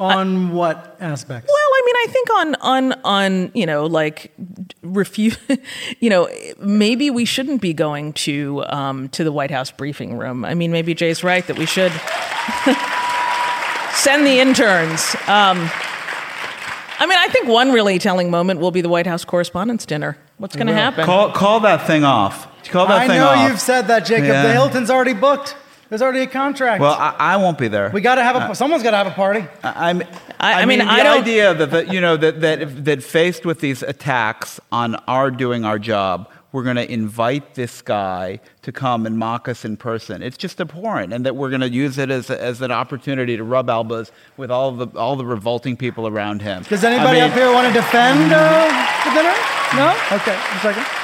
On 0.00 0.52
what 0.52 0.96
aspects? 1.00 1.48
well, 1.48 1.56
I 1.56 1.82
mean, 1.86 1.94
I 1.96 2.12
think 2.12 2.30
on 2.30 2.54
on 2.56 2.92
on 3.04 3.50
you 3.54 3.66
know 3.66 3.86
like 3.86 4.32
refuse, 4.82 5.38
you 6.00 6.10
know, 6.10 6.28
maybe 6.58 7.10
we 7.10 7.24
shouldn't 7.24 7.60
be 7.60 7.72
going 7.72 8.12
to 8.14 8.64
um, 8.66 9.08
to 9.10 9.24
the 9.24 9.32
White 9.32 9.50
House 9.50 9.70
briefing 9.70 10.16
room. 10.16 10.44
I 10.44 10.54
mean, 10.54 10.72
maybe 10.72 10.94
Jay's 10.94 11.22
right 11.22 11.46
that 11.46 11.58
we 11.58 11.66
should 11.66 11.92
send 13.94 14.26
the 14.26 14.40
interns. 14.40 15.14
Um, 15.28 15.70
I 16.98 17.06
mean, 17.06 17.18
I 17.18 17.28
think 17.28 17.48
one 17.48 17.72
really 17.72 17.98
telling 17.98 18.30
moment 18.30 18.60
will 18.60 18.70
be 18.70 18.80
the 18.80 18.88
White 18.88 19.06
House 19.06 19.24
Correspondents' 19.24 19.84
Dinner. 19.84 20.16
What's 20.38 20.56
going 20.56 20.68
to 20.68 20.72
happen? 20.72 21.04
Call, 21.04 21.32
call 21.32 21.60
that 21.60 21.86
thing 21.86 22.04
off. 22.04 22.48
Call 22.68 22.86
that 22.86 23.02
I 23.02 23.06
thing 23.06 23.18
know 23.18 23.28
off. 23.28 23.48
you've 23.48 23.60
said 23.60 23.88
that, 23.88 24.06
Jacob. 24.06 24.26
Yeah. 24.26 24.42
The 24.44 24.52
Hilton's 24.52 24.90
already 24.90 25.12
booked. 25.12 25.56
There's 25.94 26.02
already 26.02 26.22
a 26.22 26.26
contract. 26.26 26.80
Well, 26.80 26.94
I, 26.98 27.14
I 27.20 27.36
won't 27.36 27.56
be 27.56 27.68
there. 27.68 27.88
we 27.94 28.00
got 28.00 28.16
to 28.16 28.24
have 28.24 28.50
a. 28.50 28.52
someone's 28.56 28.82
got 28.82 28.90
to 28.90 28.96
have 28.96 29.06
a 29.06 29.12
party. 29.12 29.46
I, 29.62 29.90
I'm- 29.90 30.02
I- 30.40 30.62
I 30.62 30.64
mean, 30.64 30.80
the 30.80 30.86
I 30.86 31.04
don't- 31.04 31.22
idea 31.22 31.54
that, 31.54 31.70
that 31.70 31.92
you 31.92 32.00
know 32.00 32.16
that, 32.16 32.40
that 32.40 32.84
that 32.84 33.04
faced 33.04 33.46
with 33.46 33.60
these 33.60 33.84
attacks 33.84 34.58
on 34.72 34.96
our 35.06 35.30
doing 35.30 35.64
our 35.64 35.78
job, 35.78 36.28
we're 36.50 36.64
going 36.64 36.74
to 36.74 36.92
invite 36.92 37.54
this 37.54 37.80
guy 37.80 38.40
to 38.62 38.72
come 38.72 39.06
and 39.06 39.16
mock 39.16 39.46
us 39.48 39.64
in 39.64 39.76
person. 39.76 40.20
It's 40.20 40.36
just 40.36 40.60
abhorrent, 40.60 41.12
and 41.12 41.24
that 41.26 41.36
we're 41.36 41.50
going 41.50 41.60
to 41.60 41.70
use 41.70 41.96
it 41.96 42.10
as, 42.10 42.28
as 42.28 42.60
an 42.60 42.72
opportunity 42.72 43.36
to 43.36 43.44
rub 43.44 43.70
elbows 43.70 44.10
with 44.36 44.50
all 44.50 44.72
the 44.72 44.88
all 44.98 45.14
the 45.14 45.24
revolting 45.24 45.76
people 45.76 46.08
around 46.08 46.42
him. 46.42 46.64
Does 46.64 46.82
anybody 46.82 47.20
I 47.20 47.22
mean, 47.22 47.30
up 47.30 47.36
here 47.38 47.52
want 47.52 47.68
to 47.68 47.72
defend 47.72 48.32
uh, 48.32 48.66
the 49.04 49.10
dinner? 49.14 49.34
No. 49.76 49.90
Okay. 50.10 50.34
A 50.34 50.58
second. 50.58 51.03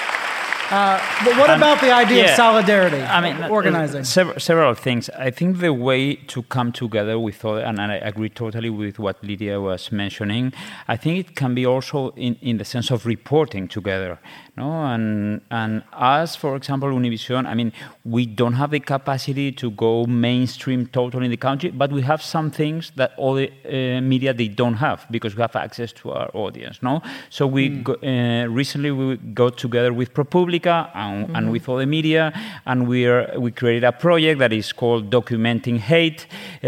Uh, 0.70 1.00
but 1.24 1.36
what 1.36 1.50
Um, 1.50 1.58
about 1.60 1.80
the 1.80 1.92
idea 1.92 2.24
of 2.24 2.30
solidarity? 2.36 3.02
I 3.02 3.20
mean, 3.20 3.42
uh, 3.42 3.48
organizing. 3.48 4.04
several, 4.04 4.38
several 4.38 4.74
things. 4.74 5.10
I 5.18 5.30
think 5.30 5.58
the 5.58 5.72
way 5.72 6.14
to 6.28 6.42
come 6.44 6.70
together 6.72 7.18
with 7.18 7.44
other, 7.44 7.62
and 7.62 7.80
I 7.80 7.96
agree 7.96 8.28
totally 8.28 8.70
with 8.70 8.98
what 8.98 9.16
Lydia 9.22 9.60
was 9.60 9.90
mentioning. 9.90 10.52
I 10.86 10.96
think 10.96 11.18
it 11.18 11.34
can 11.34 11.54
be 11.54 11.66
also 11.66 12.10
in, 12.16 12.36
in 12.40 12.58
the 12.58 12.64
sense 12.64 12.90
of 12.92 13.04
reporting 13.04 13.66
together. 13.68 14.18
No, 14.56 14.84
and 14.84 15.40
and 15.50 15.82
us, 15.92 16.36
for 16.36 16.56
example, 16.56 16.88
Univision. 16.90 17.46
I 17.46 17.54
mean, 17.54 17.72
we 18.04 18.26
don't 18.26 18.54
have 18.54 18.72
the 18.72 18.80
capacity 18.80 19.52
to 19.52 19.70
go 19.70 20.04
mainstream 20.06 20.86
totally 20.86 21.26
in 21.26 21.30
the 21.30 21.36
country, 21.36 21.70
but 21.70 21.92
we 21.92 22.02
have 22.02 22.20
some 22.20 22.50
things 22.50 22.90
that 22.96 23.12
other 23.18 23.48
uh, 23.64 24.00
media 24.00 24.34
they 24.34 24.48
don't 24.48 24.74
have 24.74 25.06
because 25.10 25.36
we 25.36 25.42
have 25.42 25.54
access 25.54 25.92
to 25.92 26.10
our 26.10 26.30
audience. 26.34 26.82
No, 26.82 27.00
so 27.28 27.46
we 27.46 27.68
go, 27.68 27.94
uh, 27.94 28.46
recently 28.48 28.90
we 28.90 29.16
got 29.16 29.56
together 29.56 29.92
with 29.92 30.12
ProPublica 30.12 30.90
and, 30.94 31.36
and 31.36 31.52
with 31.52 31.66
the 31.66 31.86
media, 31.86 32.32
and 32.66 32.88
we 32.88 33.06
are 33.06 33.32
we 33.38 33.52
created 33.52 33.84
a 33.84 33.92
project 33.92 34.40
that 34.40 34.52
is 34.52 34.72
called 34.72 35.10
Documenting 35.10 35.78
Hate, 35.78 36.26
uh, 36.64 36.66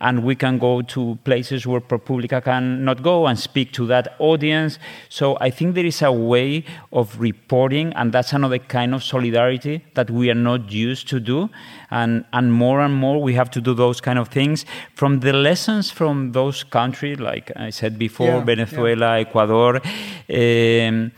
and 0.00 0.22
we 0.22 0.36
can 0.36 0.58
go 0.58 0.82
to 0.82 1.18
places 1.24 1.66
where 1.66 1.80
ProPublica 1.80 2.42
cannot 2.42 3.02
go 3.02 3.26
and 3.26 3.38
speak 3.38 3.72
to 3.72 3.86
that 3.88 4.14
audience. 4.20 4.78
So 5.08 5.36
I 5.40 5.50
think 5.50 5.74
there 5.74 5.86
is 5.86 6.02
a 6.02 6.12
way 6.12 6.64
of 6.92 7.18
reporting, 7.20 7.92
and 7.94 8.12
that's 8.12 8.32
another 8.32 8.58
kind 8.58 8.94
of 8.94 9.02
solidarity 9.02 9.84
that 9.94 10.10
we 10.10 10.30
are 10.30 10.34
not 10.34 10.72
used 10.72 11.08
to 11.08 11.20
do, 11.20 11.48
and 11.90 12.24
and 12.32 12.52
more 12.52 12.80
and 12.80 12.94
more 12.94 13.22
we 13.22 13.34
have 13.34 13.50
to 13.50 13.60
do 13.60 13.74
those 13.74 14.00
kind 14.00 14.18
of 14.18 14.28
things 14.28 14.64
from 14.94 15.20
the 15.20 15.32
lessons 15.32 15.90
from 15.90 16.32
those 16.32 16.64
countries, 16.64 17.18
like 17.18 17.52
I 17.56 17.70
said 17.70 17.98
before, 17.98 18.26
Yeah, 18.26 18.44
Venezuela, 18.44 19.18
Ecuador. 19.18 19.80
Um, 20.28 21.12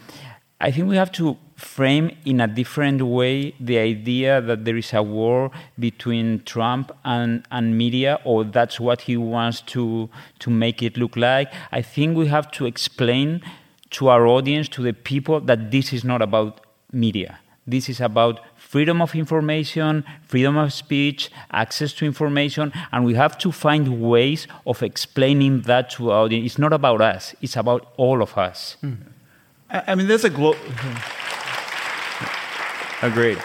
I 0.63 0.71
think 0.71 0.89
we 0.89 0.97
have 0.97 1.11
to 1.13 1.39
frame 1.57 2.11
in 2.25 2.41
a 2.41 2.47
different 2.47 3.01
way 3.03 3.55
the 3.61 3.79
idea 3.79 4.41
that 4.41 4.65
there 4.65 4.77
is 4.77 4.93
a 4.93 5.03
war 5.03 5.51
between 5.79 6.43
Trump 6.45 6.93
and, 7.05 7.47
and 7.51 7.77
media, 7.77 8.19
or 8.25 8.45
that's 8.45 8.81
what 8.81 9.03
he 9.03 9.17
wants 9.17 9.61
to, 9.63 10.09
to 10.39 10.51
make 10.51 10.83
it 10.83 10.97
look 10.97 11.17
like. 11.17 11.53
I 11.73 11.83
think 11.83 12.17
we 12.17 12.27
have 12.27 12.51
to 12.53 12.67
explain 12.67 13.43
to 13.91 14.09
our 14.09 14.27
audience, 14.27 14.69
to 14.71 14.83
the 14.83 14.93
people, 14.93 15.41
that 15.41 15.71
this 15.71 15.93
is 15.93 16.05
not 16.05 16.23
about 16.23 16.61
media. 16.93 17.39
This 17.67 17.89
is 17.89 18.01
about 18.01 18.41
freedom 18.57 19.01
of 19.03 19.15
information, 19.15 20.05
freedom 20.27 20.57
of 20.57 20.73
speech, 20.73 21.31
access 21.53 21.93
to 21.95 22.05
information, 22.05 22.73
and 22.93 23.05
we 23.05 23.15
have 23.15 23.37
to 23.39 23.53
find 23.53 24.01
ways 24.01 24.47
of 24.67 24.83
explaining 24.83 25.63
that 25.63 25.91
to 25.91 26.11
our 26.11 26.25
audience. 26.25 26.47
It's 26.47 26.59
not 26.59 26.73
about 26.73 27.01
us, 27.01 27.35
it's 27.43 27.57
about 27.57 27.93
all 27.97 28.23
of 28.23 28.37
us. 28.39 28.77
I 29.71 29.83
I 29.89 29.95
mean, 29.95 30.09
there's 30.09 30.25
a 30.25 30.31
glo- 30.31 30.57
Agreed. 33.03 33.39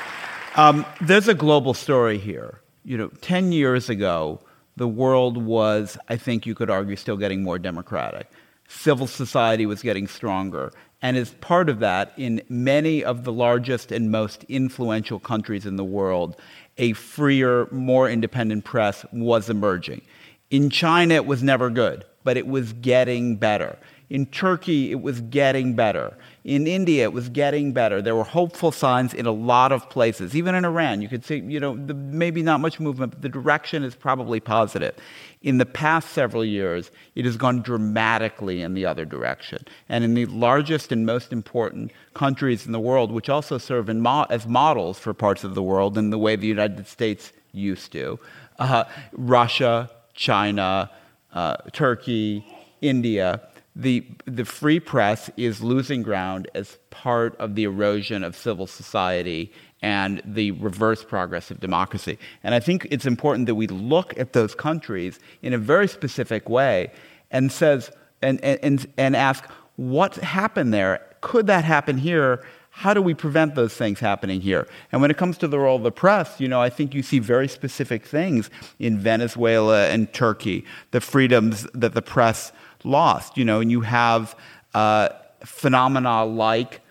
Um, 0.56 0.86
there's 1.02 1.28
a 1.28 1.34
global 1.34 1.74
story 1.74 2.18
here. 2.18 2.62
You 2.84 2.98
know, 2.98 3.08
10 3.22 3.52
years 3.52 3.90
ago, 3.90 4.40
the 4.76 4.88
world 4.88 5.38
was, 5.38 5.98
I 6.10 6.18
think 6.18 6.46
you 6.46 6.56
could 6.56 6.70
argue, 6.70 6.96
still 6.96 7.18
getting 7.18 7.44
more 7.44 7.58
democratic. 7.58 8.28
Civil 8.68 9.08
society 9.08 9.66
was 9.66 9.82
getting 9.82 10.08
stronger. 10.08 10.72
And 11.02 11.18
as 11.18 11.32
part 11.36 11.70
of 11.70 11.80
that, 11.80 12.14
in 12.18 12.42
many 12.50 13.04
of 13.04 13.24
the 13.24 13.34
largest 13.34 13.92
and 13.92 14.12
most 14.12 14.44
influential 14.46 15.20
countries 15.20 15.66
in 15.66 15.76
the 15.76 15.84
world, 15.84 16.36
a 16.78 16.94
freer, 16.94 17.68
more 17.72 18.10
independent 18.10 18.66
press 18.66 19.06
was 19.12 19.50
emerging. 19.50 20.02
In 20.50 20.70
China, 20.70 21.16
it 21.16 21.26
was 21.26 21.44
never 21.44 21.70
good, 21.70 22.06
but 22.24 22.38
it 22.38 22.48
was 22.48 22.74
getting 22.74 23.36
better. 23.36 23.78
In 24.10 24.28
Turkey, 24.28 24.92
it 24.92 25.02
was 25.02 25.22
getting 25.22 25.74
better. 25.74 26.16
In 26.44 26.68
India, 26.68 27.04
it 27.04 27.14
was 27.14 27.28
getting 27.30 27.74
better. 27.74 28.04
There 28.04 28.16
were 28.16 28.24
hopeful 28.24 28.72
signs 28.72 29.16
in 29.16 29.26
a 29.26 29.32
lot 29.32 29.72
of 29.72 29.90
places. 29.90 30.36
Even 30.36 30.54
in 30.54 30.64
Iran, 30.64 31.02
you 31.02 31.10
could 31.10 31.26
see, 31.26 31.38
you 31.38 31.60
know, 31.60 31.76
the, 31.76 31.96
maybe 31.96 32.44
not 32.44 32.60
much 32.60 32.80
movement, 32.80 33.14
but 33.14 33.22
the 33.24 33.30
direction 33.30 33.84
is 33.84 33.96
probably 33.96 34.40
positive. 34.40 34.94
In 35.42 35.58
the 35.58 35.66
past 35.66 36.12
several 36.12 36.46
years, 36.46 36.92
it 37.16 37.26
has 37.26 37.36
gone 37.36 37.64
dramatically 37.64 38.62
in 38.62 38.76
the 38.76 38.86
other 38.86 39.06
direction. 39.06 39.66
And 39.90 40.04
in 40.04 40.14
the 40.14 40.28
largest 40.28 40.92
and 40.92 41.04
most 41.04 41.34
important 41.34 41.92
countries 42.14 42.68
in 42.68 42.74
the 42.74 42.80
world, 42.80 43.12
which 43.12 43.30
also 43.30 43.58
serve 43.58 43.88
mo- 43.88 44.28
as 44.30 44.46
models 44.46 45.00
for 45.00 45.16
parts 45.16 45.44
of 45.44 45.56
the 45.56 45.64
world 45.64 45.98
in 45.98 46.12
the 46.12 46.20
way 46.20 46.36
the 46.36 46.46
United 46.46 46.88
States 46.88 47.34
used 47.54 47.92
to, 47.94 48.20
uh, 48.60 48.84
Russia, 49.14 49.90
China, 50.14 50.92
uh, 51.34 51.58
Turkey, 51.74 52.46
India, 52.82 53.42
the, 53.76 54.06
the 54.26 54.46
free 54.46 54.80
press 54.80 55.30
is 55.36 55.62
losing 55.62 56.02
ground 56.02 56.50
as 56.56 56.78
part 56.92 57.36
of 57.38 57.56
the 57.56 57.64
erosion 57.66 58.24
of 58.24 58.36
civil 58.36 58.68
society 58.68 59.52
and 59.82 60.22
the 60.26 60.52
reverse 60.52 61.04
progress 61.04 61.52
of 61.52 61.60
democracy. 61.60 62.18
And 62.44 62.56
I 62.56 62.60
think 62.60 62.88
it's 62.90 63.06
important 63.06 63.48
that 63.48 63.56
we 63.56 63.68
look 63.68 64.18
at 64.18 64.34
those 64.34 64.56
countries 64.56 65.20
in 65.42 65.54
a 65.54 65.58
very 65.58 65.88
specific 65.88 66.50
way 66.50 66.92
and 67.32 67.52
says 67.52 67.92
and, 68.22 68.42
and, 68.44 68.88
and 68.98 69.16
ask 69.16 69.44
what 69.76 70.16
happened 70.16 70.74
there? 70.74 71.06
Could 71.22 71.48
that 71.48 71.66
happen 71.66 71.98
here? 71.98 72.46
How 72.70 72.94
do 72.94 73.02
we 73.02 73.14
prevent 73.14 73.56
those 73.56 73.74
things 73.74 74.00
happening 74.00 74.42
here? 74.42 74.68
And 74.92 75.02
when 75.02 75.12
it 75.12 75.18
comes 75.18 75.38
to 75.40 75.48
the 75.48 75.60
role 75.60 75.78
of 75.78 75.84
the 75.84 75.92
press, 75.92 76.40
you 76.40 76.48
know, 76.48 76.62
I 76.62 76.70
think 76.70 76.94
you 76.94 77.04
see 77.04 77.20
very 77.20 77.48
specific 77.48 78.06
things 78.06 78.50
in 78.80 79.00
Venezuela 79.00 79.88
and 79.88 80.12
Turkey, 80.14 80.66
the 80.92 81.02
freedoms 81.02 81.68
that 81.74 81.94
the 81.94 82.02
press 82.02 82.52
lost, 82.86 83.38
you 83.38 83.46
know, 83.46 83.60
and 83.60 83.72
you 83.72 83.82
have 83.82 84.36
uh, 84.74 85.10
phenomena 85.44 86.26
like 86.26 86.82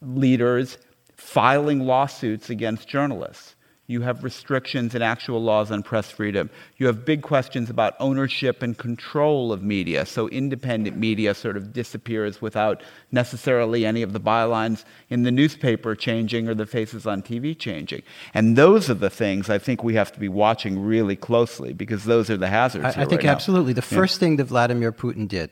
leaders 0.00 0.78
filing 1.16 1.80
lawsuits 1.80 2.50
against 2.50 2.88
journalists. 2.88 3.51
You 3.92 4.00
have 4.00 4.24
restrictions 4.24 4.94
and 4.94 5.04
actual 5.04 5.42
laws 5.42 5.70
on 5.70 5.82
press 5.82 6.10
freedom. 6.10 6.48
You 6.78 6.86
have 6.86 7.04
big 7.04 7.20
questions 7.20 7.68
about 7.68 7.94
ownership 8.00 8.62
and 8.62 8.76
control 8.76 9.52
of 9.52 9.62
media. 9.62 10.06
So 10.06 10.28
independent 10.28 10.96
media 10.96 11.34
sort 11.34 11.58
of 11.58 11.74
disappears 11.74 12.40
without 12.40 12.82
necessarily 13.10 13.84
any 13.84 14.00
of 14.00 14.14
the 14.14 14.18
bylines 14.20 14.84
in 15.10 15.24
the 15.24 15.30
newspaper 15.30 15.94
changing 15.94 16.48
or 16.48 16.54
the 16.54 16.64
faces 16.64 17.06
on 17.06 17.20
TV 17.20 17.56
changing. 17.56 18.02
And 18.32 18.56
those 18.56 18.88
are 18.88 18.94
the 18.94 19.10
things 19.10 19.50
I 19.50 19.58
think 19.58 19.84
we 19.84 19.94
have 19.94 20.10
to 20.12 20.18
be 20.18 20.28
watching 20.28 20.80
really 20.80 21.14
closely 21.16 21.74
because 21.74 22.04
those 22.04 22.30
are 22.30 22.38
the 22.38 22.48
hazards. 22.48 22.84
I, 22.86 22.88
I 22.88 22.92
think 23.04 23.12
right 23.12 23.24
now. 23.24 23.32
absolutely. 23.32 23.74
The 23.74 23.86
Yeah. 23.90 23.98
first 23.98 24.18
thing 24.18 24.36
that 24.36 24.44
Vladimir 24.44 24.90
Putin 24.92 25.28
did, 25.28 25.50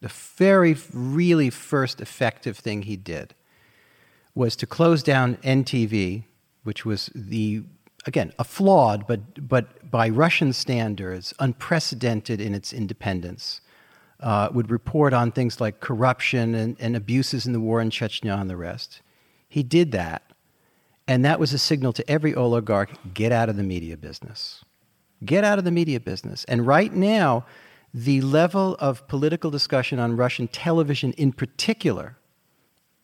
the 0.00 0.12
very, 0.36 0.76
really 0.92 1.50
first 1.50 2.00
effective 2.00 2.56
thing 2.56 2.82
he 2.82 2.96
did, 2.96 3.34
was 4.36 4.54
to 4.56 4.66
close 4.66 5.02
down 5.02 5.36
NTV, 5.42 6.24
which 6.64 6.84
was 6.84 7.10
the 7.14 7.62
again 8.06 8.32
a 8.38 8.44
flawed 8.44 9.06
but 9.06 9.48
but 9.48 9.90
by 9.90 10.08
Russian 10.08 10.52
standards 10.52 11.34
unprecedented 11.38 12.40
in 12.40 12.54
its 12.54 12.72
independence. 12.72 13.60
Uh, 14.20 14.48
would 14.54 14.70
report 14.70 15.12
on 15.12 15.32
things 15.32 15.60
like 15.60 15.80
corruption 15.80 16.54
and, 16.54 16.76
and 16.78 16.94
abuses 16.94 17.44
in 17.44 17.52
the 17.52 17.58
war 17.58 17.80
in 17.80 17.90
Chechnya 17.90 18.40
and 18.40 18.48
the 18.48 18.56
rest. 18.56 19.02
He 19.48 19.64
did 19.64 19.90
that, 19.90 20.22
and 21.08 21.24
that 21.24 21.40
was 21.40 21.52
a 21.52 21.58
signal 21.58 21.92
to 21.94 22.08
every 22.08 22.32
oligarch: 22.32 22.90
get 23.14 23.32
out 23.32 23.48
of 23.48 23.56
the 23.56 23.64
media 23.64 23.96
business. 23.96 24.64
Get 25.24 25.42
out 25.42 25.58
of 25.58 25.64
the 25.64 25.72
media 25.72 25.98
business. 25.98 26.44
And 26.44 26.66
right 26.66 26.92
now, 26.92 27.44
the 27.94 28.20
level 28.20 28.76
of 28.80 29.06
political 29.08 29.50
discussion 29.50 29.98
on 29.98 30.16
Russian 30.16 30.48
television 30.48 31.12
in 31.14 31.32
particular, 31.32 32.16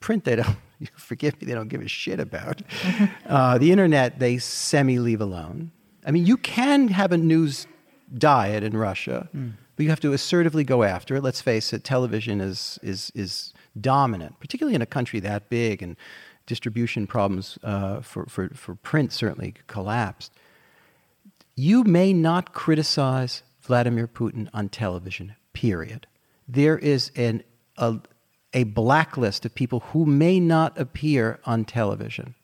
print 0.01 0.25
they 0.25 0.37
don't, 0.37 0.57
forgive 0.97 1.41
me, 1.41 1.47
they 1.47 1.55
don't 1.55 1.69
give 1.69 1.81
a 1.81 1.89
shit 1.89 2.21
about. 2.21 2.63
uh, 3.27 3.59
the 3.59 3.73
internet, 3.73 4.19
they 4.19 4.39
semi 4.39 4.99
leave 4.99 5.21
alone. 5.21 5.71
I 6.07 6.11
mean, 6.11 6.27
you 6.27 6.37
can 6.37 6.89
have 6.89 7.13
a 7.13 7.19
news 7.19 7.67
diet 8.17 8.63
in 8.63 8.77
Russia, 8.77 9.29
but 9.33 9.83
you 9.83 9.91
have 9.91 10.01
to 10.01 10.13
assertively 10.13 10.65
go 10.65 10.83
after 10.83 11.17
it. 11.17 11.23
Let's 11.23 11.43
face 11.43 11.73
it, 11.73 11.85
television 11.85 12.41
is, 12.41 12.79
is, 12.83 13.13
is 13.15 13.53
dominant, 13.79 14.41
particularly 14.41 14.75
in 14.75 14.81
a 14.81 14.87
country 14.87 15.21
that 15.21 15.51
big, 15.51 15.83
and 15.83 15.97
distribution 16.47 17.07
problems 17.07 17.59
uh, 17.63 18.01
for, 18.01 18.25
for, 18.27 18.49
for 18.51 18.75
print 18.77 19.13
certainly 19.13 19.55
collapsed 19.67 20.33
you 21.59 21.83
may 21.83 22.13
not 22.13 22.53
criticize 22.53 23.43
Vladimir 23.63 24.07
Putin 24.07 24.49
on 24.55 24.69
television, 24.69 25.35
period. 25.53 26.07
There 26.47 26.79
is 26.79 27.11
an, 27.17 27.43
a, 27.77 27.97
a 28.53 28.65
blacklist 28.65 29.45
of 29.45 29.55
people 29.55 29.81
who 29.81 30.07
may 30.07 30.41
not 30.41 30.79
appear 30.79 31.39
on 31.45 31.65
television. 31.65 32.35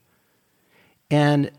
And 1.10 1.50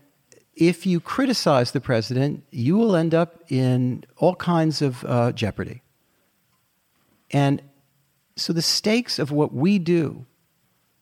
if 0.54 0.86
you 0.86 1.00
criticize 1.00 1.72
the 1.72 1.80
president, 1.80 2.44
you 2.50 2.76
will 2.76 2.96
end 2.96 3.14
up 3.14 3.42
in 3.50 4.04
all 4.16 4.34
kinds 4.36 4.80
of 4.82 5.04
uh, 5.04 5.32
jeopardy. 5.32 5.82
And 7.30 7.60
so 8.36 8.52
the 8.52 8.62
stakes 8.62 9.18
of 9.18 9.30
what 9.30 9.52
we 9.52 9.78
do, 9.78 10.26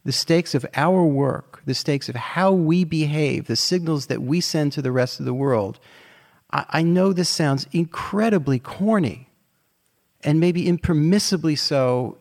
the 0.05 0.13
stakes 0.13 0.55
of 0.55 0.67
our 0.75 1.05
work, 1.05 1.63
the 1.67 1.75
stakes 1.75 2.09
of 2.09 2.15
how 2.15 2.53
we 2.53 2.85
behave, 2.85 3.47
the 3.47 3.57
signals 3.57 4.07
that 4.07 4.23
we 4.23 4.41
send 4.41 4.73
to 4.73 4.83
the 4.83 4.93
rest 4.93 5.21
of 5.21 5.27
the 5.27 5.35
world, 5.35 5.79
I, 6.51 6.65
I 6.69 6.83
know 6.83 7.13
this 7.13 7.29
sounds 7.29 7.67
incredibly 7.73 8.59
corny 8.59 9.29
and 10.23 10.41
maybe 10.41 10.65
impermissibly 10.65 11.59
so 11.59 12.19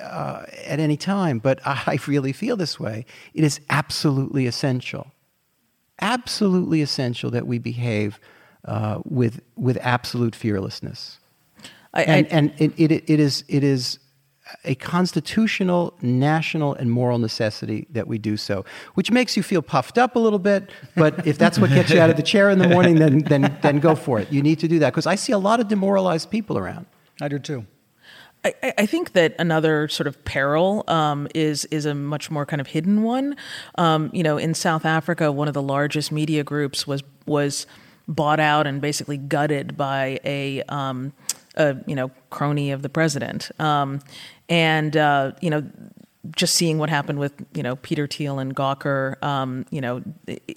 uh, 0.00 0.46
at 0.66 0.80
any 0.80 0.96
time, 0.96 1.38
but 1.38 1.60
I 1.66 1.98
really 2.06 2.32
feel 2.32 2.56
this 2.56 2.78
way. 2.78 3.06
It 3.34 3.44
is 3.44 3.60
absolutely 3.68 4.46
essential, 4.46 5.12
absolutely 6.00 6.82
essential 6.82 7.30
that 7.30 7.46
we 7.46 7.58
behave 7.58 8.18
uh, 8.64 9.00
with, 9.04 9.40
with 9.56 9.78
absolute 9.80 10.34
fearlessness. 10.34 11.18
I, 11.92 12.02
and 12.02 12.26
I, 12.26 12.30
and 12.30 12.52
it, 12.58 12.72
it, 12.76 13.10
it, 13.10 13.20
is, 13.20 13.44
it 13.48 13.64
is 13.64 13.98
a 14.64 14.74
constitutional, 14.76 15.94
national, 16.02 16.74
and 16.74 16.90
moral 16.90 17.18
necessity 17.18 17.86
that 17.90 18.06
we 18.06 18.18
do 18.18 18.36
so, 18.36 18.64
which 18.94 19.10
makes 19.10 19.36
you 19.36 19.42
feel 19.42 19.62
puffed 19.62 19.98
up 19.98 20.16
a 20.16 20.18
little 20.18 20.38
bit. 20.38 20.70
But 20.94 21.26
if 21.26 21.38
that's 21.38 21.58
what 21.58 21.70
gets 21.70 21.90
you 21.90 22.00
out 22.00 22.10
of 22.10 22.16
the 22.16 22.22
chair 22.22 22.50
in 22.50 22.58
the 22.58 22.68
morning, 22.68 22.96
then, 22.96 23.20
then, 23.20 23.58
then 23.62 23.80
go 23.80 23.94
for 23.94 24.18
it. 24.18 24.30
You 24.32 24.42
need 24.42 24.58
to 24.60 24.68
do 24.68 24.78
that 24.80 24.90
because 24.90 25.06
I 25.06 25.14
see 25.14 25.32
a 25.32 25.38
lot 25.38 25.60
of 25.60 25.68
demoralized 25.68 26.30
people 26.30 26.58
around. 26.58 26.86
I 27.20 27.28
do 27.28 27.38
too. 27.38 27.66
I, 28.44 28.72
I, 28.78 28.86
think 28.86 29.12
that 29.12 29.34
another 29.38 29.86
sort 29.88 30.06
of 30.06 30.24
peril 30.24 30.84
um, 30.88 31.28
is 31.34 31.66
is 31.66 31.84
a 31.84 31.94
much 31.94 32.30
more 32.30 32.46
kind 32.46 32.60
of 32.60 32.68
hidden 32.68 33.02
one. 33.02 33.36
Um, 33.76 34.10
you 34.14 34.22
know, 34.22 34.38
in 34.38 34.54
South 34.54 34.86
Africa, 34.86 35.30
one 35.30 35.46
of 35.46 35.54
the 35.54 35.62
largest 35.62 36.10
media 36.10 36.42
groups 36.42 36.86
was 36.86 37.02
was 37.26 37.66
bought 38.08 38.40
out 38.40 38.66
and 38.66 38.80
basically 38.80 39.18
gutted 39.18 39.76
by 39.76 40.18
a, 40.24 40.62
um, 40.64 41.12
a 41.56 41.76
you 41.86 41.94
know 41.94 42.10
crony 42.30 42.70
of 42.70 42.82
the 42.82 42.88
president, 42.88 43.50
um, 43.60 44.00
and 44.48 44.96
uh, 44.96 45.32
you 45.40 45.50
know 45.50 45.62
just 46.36 46.54
seeing 46.54 46.78
what 46.78 46.90
happened 46.90 47.18
with 47.18 47.32
you 47.54 47.62
know 47.62 47.76
Peter 47.76 48.06
Thiel 48.06 48.38
and 48.38 48.54
Gawker. 48.54 49.22
Um, 49.22 49.64
you 49.70 49.80
know, 49.80 50.02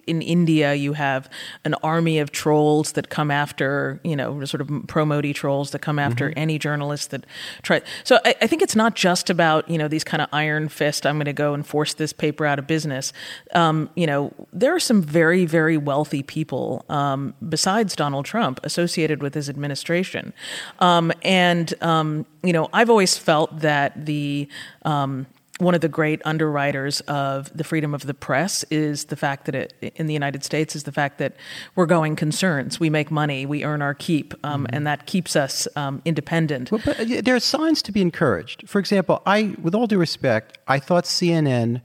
in 0.05 0.21
India, 0.21 0.73
you 0.73 0.93
have 0.93 1.29
an 1.63 1.73
army 1.75 2.19
of 2.19 2.31
trolls 2.31 2.93
that 2.93 3.09
come 3.09 3.31
after 3.31 4.01
you 4.03 4.15
know 4.15 4.43
sort 4.45 4.59
of 4.61 4.69
pro 4.87 5.05
Modi 5.05 5.31
trolls 5.31 5.71
that 5.71 5.79
come 5.79 5.99
after 5.99 6.29
mm-hmm. 6.29 6.39
any 6.39 6.59
journalist 6.59 7.11
that 7.11 7.25
try. 7.61 7.81
So 8.03 8.19
I, 8.25 8.35
I, 8.41 8.47
think 8.47 8.61
it's 8.61 8.75
not 8.75 8.95
just 8.95 9.29
about 9.29 9.69
you 9.69 9.77
know 9.77 9.87
these 9.87 10.03
kind 10.03 10.21
of 10.21 10.27
iron 10.33 10.67
fist. 10.67 11.05
I'm 11.05 11.15
going 11.15 11.25
to 11.25 11.33
go 11.33 11.53
and 11.53 11.65
force 11.65 11.93
this 11.93 12.11
paper 12.11 12.45
out 12.45 12.59
of 12.59 12.67
business. 12.67 13.13
Um, 13.53 13.89
you 13.95 14.05
know, 14.05 14.33
there 14.51 14.75
are 14.75 14.81
some 14.81 15.01
very 15.01 15.45
very 15.45 15.77
wealthy 15.77 16.23
people 16.23 16.83
um, 16.89 17.33
besides 17.47 17.95
Donald 17.95 18.25
Trump 18.25 18.59
associated 18.63 19.23
with 19.23 19.33
his 19.33 19.49
administration, 19.49 20.33
um, 20.79 21.13
and 21.21 21.73
um, 21.81 22.25
you 22.43 22.51
know 22.51 22.69
I've 22.73 22.89
always 22.89 23.17
felt 23.17 23.59
that 23.59 24.05
the 24.05 24.49
um, 24.83 25.25
one 25.59 25.75
of 25.75 25.81
the 25.81 25.89
great 25.89 26.21
underwriters 26.25 27.01
of 27.01 27.55
the 27.55 27.63
freedom 27.63 27.93
of 27.93 28.07
the 28.07 28.13
press 28.13 28.63
is 28.71 29.05
the 29.05 29.15
fact 29.15 29.45
that 29.45 29.53
it, 29.53 29.93
in 29.95 30.07
the 30.07 30.13
United 30.13 30.43
States 30.43 30.75
is 30.75 30.83
the 30.83 30.91
fact 30.91 31.19
that 31.19 31.35
we're 31.75 31.85
going 31.85 32.15
concerns. 32.15 32.79
We 32.79 32.89
make 32.89 33.11
money, 33.11 33.45
we 33.45 33.63
earn 33.63 33.81
our 33.81 33.93
keep, 33.93 34.33
um, 34.43 34.63
mm-hmm. 34.63 34.75
and 34.75 34.87
that 34.87 35.05
keeps 35.05 35.35
us 35.35 35.67
um, 35.75 36.01
independent. 36.05 36.71
Well, 36.71 36.81
but 36.83 36.99
uh, 36.99 37.21
there 37.23 37.35
are 37.35 37.39
signs 37.39 37.81
to 37.83 37.91
be 37.91 38.01
encouraged. 38.01 38.67
For 38.67 38.79
example, 38.79 39.21
I, 39.25 39.55
with 39.61 39.75
all 39.75 39.85
due 39.85 39.99
respect, 39.99 40.57
I 40.67 40.79
thought 40.79 41.03
CNN. 41.03 41.81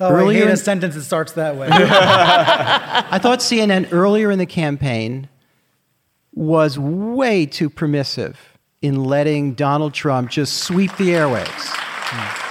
Oh, 0.00 0.12
earlier 0.12 0.44
I 0.44 0.46
hate 0.46 0.54
a 0.54 0.56
sentence 0.56 0.94
that 0.94 1.02
starts 1.02 1.32
that 1.32 1.56
way. 1.56 1.68
I 1.72 3.18
thought 3.20 3.40
CNN 3.40 3.92
earlier 3.92 4.30
in 4.30 4.38
the 4.38 4.46
campaign 4.46 5.28
was 6.32 6.78
way 6.78 7.46
too 7.46 7.68
permissive 7.68 8.58
in 8.80 9.02
letting 9.04 9.54
Donald 9.54 9.94
Trump 9.94 10.30
just 10.30 10.58
sweep 10.58 10.96
the 10.96 11.08
airwaves. 11.08 11.46
Mm. 11.46 12.47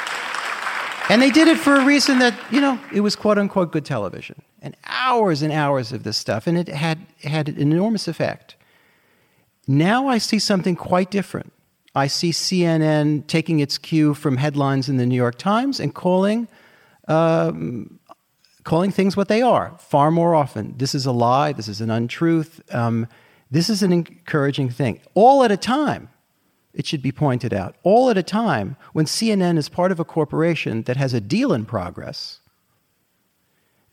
And 1.10 1.22
they 1.22 1.30
did 1.30 1.48
it 1.48 1.58
for 1.58 1.76
a 1.76 1.86
reason 1.86 2.20
that, 2.20 2.34
you 2.52 2.60
know, 2.60 2.80
it 2.94 3.02
was 3.02 3.16
quote 3.16 3.38
unquote 3.38 3.72
good 3.72 3.86
television. 3.86 4.42
And 4.62 4.76
hours 4.86 5.42
and 5.42 5.54
hours 5.54 5.92
of 5.92 6.04
this 6.04 6.18
stuff. 6.18 6.48
And 6.48 6.58
it 6.58 6.68
had, 6.68 7.00
had 7.24 7.48
an 7.48 7.58
enormous 7.58 8.08
effect. 8.08 8.56
Now 9.68 10.08
I 10.08 10.18
see 10.18 10.40
something 10.40 10.76
quite 10.76 11.12
different. 11.12 11.54
I 11.96 12.08
see 12.08 12.32
CNN 12.32 13.26
taking 13.28 13.60
its 13.60 13.78
cue 13.78 14.14
from 14.14 14.38
headlines 14.38 14.90
in 14.90 14.98
the 14.98 15.06
New 15.06 15.16
York 15.16 15.38
Times 15.38 15.80
and 15.80 15.94
calling, 15.94 16.48
um, 17.08 18.00
calling 18.64 18.92
things 18.92 19.18
what 19.18 19.30
they 19.30 19.42
are 19.42 19.76
far 19.80 20.12
more 20.12 20.36
often. 20.36 20.76
This 20.78 20.94
is 20.94 21.06
a 21.06 21.12
lie. 21.12 21.54
This 21.54 21.68
is 21.68 21.82
an 21.82 21.90
untruth. 21.90 22.62
Um, 22.74 23.08
this 23.50 23.70
is 23.70 23.82
an 23.82 23.94
encouraging 23.94 24.70
thing. 24.70 25.00
All 25.14 25.44
at 25.44 25.52
a 25.52 25.58
time 25.58 26.10
it 26.78 26.86
should 26.86 27.02
be 27.02 27.12
pointed 27.12 27.56
out, 27.56 27.76
all 27.82 28.12
at 28.12 28.20
a 28.20 28.24
time 28.24 28.78
when 28.94 29.08
CNN 29.08 29.58
is 29.58 29.68
part 29.68 29.92
of 29.92 30.00
a 30.00 30.06
corporation 30.06 30.84
that 30.84 30.96
has 30.96 31.12
a 31.12 31.20
deal 31.20 31.52
in 31.52 31.66
progress, 31.66 32.40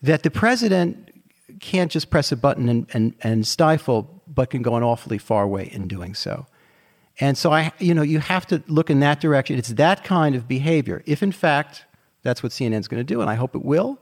that 0.03 0.21
the 0.21 0.29
president 0.29 1.09
can't 1.59 1.91
just 1.91 2.11
press 2.11 2.31
a 2.31 2.35
button 2.35 2.69
and, 2.69 2.85
and, 2.93 3.15
and 3.21 3.47
stifle, 3.47 4.21
but 4.27 4.51
can 4.51 4.61
go 4.61 4.75
an 4.75 4.83
awfully 4.83 5.17
far 5.17 5.47
way 5.47 5.67
in 5.71 5.87
doing 5.87 6.13
so. 6.13 6.45
And 7.19 7.35
so 7.35 7.51
I, 7.51 7.71
you 7.79 7.95
know, 7.95 8.03
you 8.03 8.19
have 8.19 8.45
to 8.47 8.61
look 8.67 8.91
in 8.91 8.99
that 8.99 9.19
direction. 9.19 9.57
It's 9.57 9.69
that 9.69 10.03
kind 10.03 10.35
of 10.35 10.47
behavior. 10.47 11.01
If 11.07 11.23
in 11.23 11.31
fact 11.31 11.85
that's 12.21 12.43
what 12.43 12.51
CNN 12.51 12.81
is 12.81 12.87
going 12.87 12.99
to 12.99 13.03
do, 13.03 13.19
and 13.19 13.31
I 13.31 13.35
hope 13.35 13.55
it 13.55 13.65
will, 13.65 13.97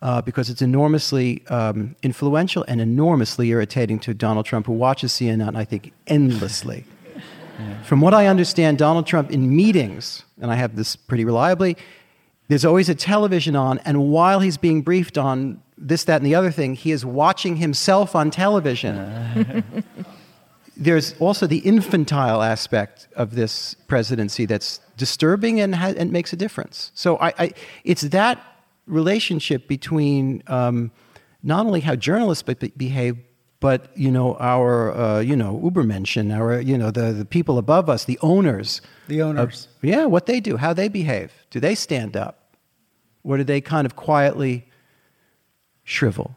uh, 0.00 0.22
because 0.22 0.48
it's 0.48 0.62
enormously 0.62 1.46
um, 1.48 1.96
influential 2.02 2.64
and 2.66 2.80
enormously 2.80 3.50
irritating 3.50 3.98
to 3.98 4.14
Donald 4.14 4.46
Trump, 4.46 4.64
who 4.64 4.72
watches 4.72 5.12
CNN, 5.12 5.54
I 5.54 5.66
think, 5.66 5.92
endlessly. 6.06 6.86
From 7.84 8.00
what 8.00 8.14
I 8.14 8.26
understand, 8.26 8.78
Donald 8.78 9.06
Trump 9.06 9.30
in 9.30 9.54
meetings, 9.54 10.24
and 10.40 10.50
I 10.50 10.54
have 10.56 10.76
this 10.76 10.96
pretty 10.96 11.24
reliably, 11.24 11.76
there's 12.48 12.64
always 12.64 12.88
a 12.88 12.94
television 12.94 13.54
on, 13.56 13.78
and 13.80 14.10
while 14.10 14.40
he's 14.40 14.56
being 14.56 14.82
briefed 14.82 15.16
on 15.16 15.62
this, 15.78 16.04
that, 16.04 16.16
and 16.16 16.26
the 16.26 16.34
other 16.34 16.50
thing, 16.50 16.74
he 16.74 16.90
is 16.90 17.04
watching 17.04 17.56
himself 17.56 18.14
on 18.14 18.30
television. 18.30 19.64
there's 20.76 21.14
also 21.20 21.46
the 21.46 21.58
infantile 21.58 22.42
aspect 22.42 23.08
of 23.14 23.34
this 23.34 23.74
presidency 23.86 24.46
that's 24.46 24.80
disturbing 24.96 25.60
and, 25.60 25.74
ha- 25.74 25.94
and 25.96 26.10
makes 26.10 26.32
a 26.32 26.36
difference. 26.36 26.90
So 26.94 27.18
I, 27.18 27.34
I, 27.38 27.52
it's 27.84 28.02
that 28.02 28.42
relationship 28.86 29.68
between 29.68 30.42
um, 30.46 30.90
not 31.42 31.66
only 31.66 31.80
how 31.80 31.94
journalists 31.96 32.42
behave, 32.42 33.16
but 33.60 33.96
you 33.96 34.10
know 34.10 34.36
our 34.40 34.92
uh, 34.96 35.20
you 35.20 35.36
know 35.36 35.60
Ubermenschen, 35.62 36.34
our 36.34 36.60
you 36.60 36.76
know 36.76 36.90
the, 36.90 37.12
the 37.12 37.24
people 37.24 37.58
above 37.58 37.88
us, 37.88 38.04
the 38.04 38.18
owners. 38.22 38.80
The 39.08 39.22
owners. 39.22 39.68
Of, 39.76 39.84
yeah, 39.84 40.06
what 40.06 40.26
they 40.26 40.40
do, 40.40 40.56
how 40.56 40.72
they 40.72 40.88
behave. 40.88 41.32
Do 41.50 41.60
they 41.60 41.74
stand 41.74 42.16
up, 42.16 42.56
or 43.22 43.36
do 43.36 43.44
they 43.44 43.60
kind 43.60 43.86
of 43.86 43.96
quietly 43.96 44.66
shrivel? 45.84 46.34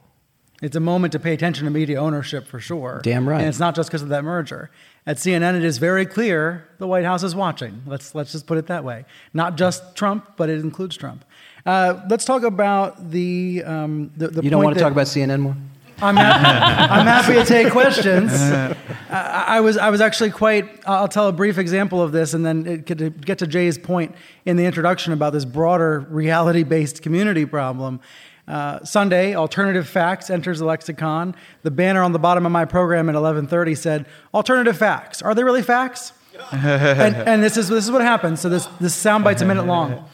It's 0.61 0.77
a 0.77 0.79
moment 0.79 1.11
to 1.11 1.19
pay 1.19 1.33
attention 1.33 1.65
to 1.65 1.71
media 1.71 1.99
ownership 1.99 2.47
for 2.47 2.57
sure. 2.57 3.01
Damn 3.03 3.27
right. 3.27 3.39
And 3.39 3.49
it's 3.49 3.59
not 3.59 3.75
just 3.75 3.89
because 3.89 4.01
of 4.01 4.09
that 4.09 4.23
merger. 4.23 4.71
At 5.05 5.17
CNN, 5.17 5.57
it 5.57 5.65
is 5.65 5.77
very 5.77 6.05
clear 6.05 6.69
the 6.77 6.87
White 6.87 7.03
House 7.03 7.21
is 7.21 7.35
watching. 7.35 7.83
Let's 7.85 8.15
let's 8.15 8.31
just 8.31 8.47
put 8.47 8.57
it 8.57 8.67
that 8.67 8.85
way. 8.85 9.03
Not 9.33 9.57
just 9.57 9.95
Trump, 9.95 10.37
but 10.37 10.49
it 10.49 10.61
includes 10.61 10.95
Trump. 10.95 11.25
Uh, 11.65 12.01
let's 12.09 12.23
talk 12.23 12.43
about 12.43 13.11
the 13.11 13.63
um, 13.65 14.11
the, 14.15 14.29
the. 14.29 14.43
You 14.43 14.49
don't 14.49 14.63
want 14.63 14.77
to 14.77 14.81
talk 14.81 14.93
about 14.93 15.07
CNN 15.07 15.41
more. 15.41 15.57
I'm 16.03 16.17
happy, 16.17 16.93
I'm 16.93 17.07
happy 17.07 17.33
to 17.35 17.45
take 17.45 17.71
questions. 17.71 18.31
I, 19.09 19.45
I, 19.47 19.59
was, 19.61 19.77
I 19.77 19.89
was 19.89 20.01
actually 20.01 20.31
quite, 20.31 20.69
I'll 20.85 21.07
tell 21.07 21.29
a 21.29 21.31
brief 21.31 21.57
example 21.57 22.01
of 22.01 22.11
this 22.11 22.33
and 22.33 22.45
then 22.45 22.65
it, 22.65 22.85
to 22.87 23.09
get 23.09 23.39
to 23.39 23.47
Jay's 23.47 23.77
point 23.77 24.13
in 24.45 24.57
the 24.57 24.65
introduction 24.65 25.13
about 25.13 25.31
this 25.31 25.45
broader 25.45 26.01
reality 26.09 26.63
based 26.63 27.01
community 27.01 27.45
problem. 27.45 28.01
Uh, 28.45 28.83
Sunday, 28.83 29.35
alternative 29.35 29.87
facts 29.87 30.29
enters 30.29 30.59
the 30.59 30.65
lexicon. 30.65 31.33
The 31.61 31.71
banner 31.71 32.01
on 32.01 32.11
the 32.11 32.19
bottom 32.19 32.45
of 32.45 32.51
my 32.51 32.65
program 32.65 33.07
at 33.07 33.15
11:30 33.15 33.77
said, 33.77 34.05
"Alternative 34.33 34.75
facts. 34.77 35.21
Are 35.21 35.33
they 35.33 35.45
really 35.45 35.61
facts?" 35.61 36.11
and, 36.51 37.15
and, 37.15 37.41
this 37.41 37.55
is 37.55 37.69
this 37.69 37.85
is 37.85 37.91
what 37.91 38.01
happens. 38.01 38.41
So 38.41 38.49
this 38.49 38.67
this 38.81 38.93
sound 38.93 39.23
bite's 39.23 39.41
a 39.41 39.45
minute 39.45 39.65
long. 39.65 40.09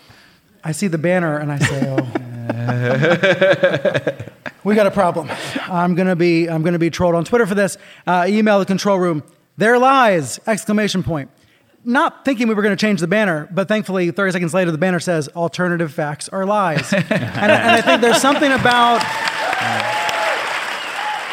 I 0.63 0.73
see 0.73 0.85
the 0.85 0.99
banner 0.99 1.37
and 1.37 1.51
I 1.51 1.57
say, 1.57 1.97
"Oh." 4.29 4.35
We 4.69 4.75
got 4.75 4.85
a 4.85 4.91
problem. 4.91 5.31
I'm 5.63 5.95
gonna 5.95 6.15
be 6.15 6.47
I'm 6.47 6.61
gonna 6.61 6.77
be 6.77 6.91
trolled 6.91 7.15
on 7.15 7.25
Twitter 7.25 7.47
for 7.47 7.55
this. 7.55 7.75
Uh, 8.05 8.25
email 8.29 8.59
the 8.59 8.65
control 8.65 8.99
room. 8.99 9.23
There 9.57 9.79
lies! 9.79 10.39
Exclamation 10.45 11.01
point. 11.01 11.31
Not 11.83 12.23
thinking 12.23 12.47
we 12.47 12.53
were 12.53 12.61
going 12.61 12.75
to 12.75 12.79
change 12.79 12.99
the 12.99 13.07
banner, 13.07 13.47
but 13.51 13.67
thankfully, 13.67 14.11
30 14.11 14.33
seconds 14.33 14.53
later, 14.53 14.69
the 14.69 14.77
banner 14.77 14.99
says 14.99 15.29
alternative 15.29 15.93
facts 15.93 16.27
are 16.29 16.45
lies. 16.45 16.93
and, 16.93 17.11
and, 17.11 17.51
I 17.51 17.81
think 17.81 18.01
there's 18.01 18.21
something 18.21 18.51
about. 18.51 19.01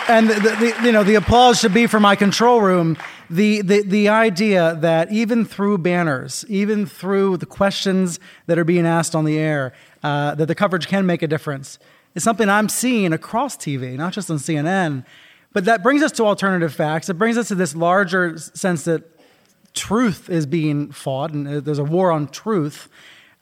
And 0.09 0.31
the, 0.31 0.35
the, 0.35 0.87
you 0.87 0.93
know 0.93 1.05
the 1.05 1.17
applause 1.17 1.59
should 1.61 1.75
be 1.75 1.87
for 1.87 2.01
my 2.01 2.17
control 2.17 2.63
room. 2.63 2.97
The, 3.29 3.61
the 3.61 3.83
the 3.83 4.09
idea 4.09 4.77
that 4.81 5.13
even 5.13 5.45
through 5.45 5.79
banners, 5.79 6.45
even 6.49 6.87
through 6.87 7.37
the 7.37 7.47
questions 7.47 8.19
that 8.47 8.57
are 8.57 8.65
being 8.65 8.87
asked 8.87 9.15
on 9.15 9.25
the 9.25 9.37
air, 9.37 9.75
uh, 10.03 10.37
that 10.37 10.47
the 10.47 10.55
coverage 10.55 10.87
can 10.87 11.05
make 11.05 11.23
a 11.23 11.27
difference 11.27 11.79
is 12.17 12.25
something 12.25 12.49
I'm 12.49 12.69
seeing 12.69 13.13
across 13.13 13.57
TV, 13.57 13.97
not 13.97 14.13
just 14.13 14.31
on 14.31 14.39
CNN. 14.39 15.05
But 15.53 15.67
that 15.67 15.83
brings 15.83 16.03
us 16.03 16.11
to 16.13 16.25
alternative 16.25 16.75
facts. 16.75 17.09
It 17.09 17.15
brings 17.15 17.39
us 17.39 17.49
to 17.49 17.55
this 17.55 17.77
larger 17.77 18.37
sense 18.39 18.85
that 18.85 19.05
truth 19.75 20.29
is 20.29 20.47
being 20.47 20.91
fought, 20.91 21.33
and 21.33 21.47
uh, 21.47 21.61
there's 21.61 21.79
a 21.79 21.85
war 21.85 22.11
on 22.11 22.29
truth. 22.29 22.89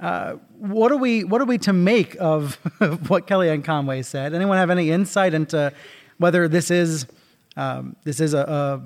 Uh, 0.00 0.34
what 0.58 0.92
are 0.92 0.96
we 0.96 1.24
what 1.24 1.40
are 1.40 1.44
we 1.44 1.56
to 1.58 1.72
make 1.72 2.16
of 2.20 2.54
what 3.08 3.26
Kellyanne 3.26 3.64
Conway 3.64 4.02
said? 4.02 4.34
Anyone 4.34 4.58
have 4.58 4.70
any 4.70 4.90
insight 4.90 5.34
into 5.34 5.72
whether 6.18 6.48
this 6.48 6.70
is 6.70 7.06
um, 7.56 7.96
this 8.02 8.18
is 8.18 8.34
a, 8.34 8.40
a, 8.40 8.82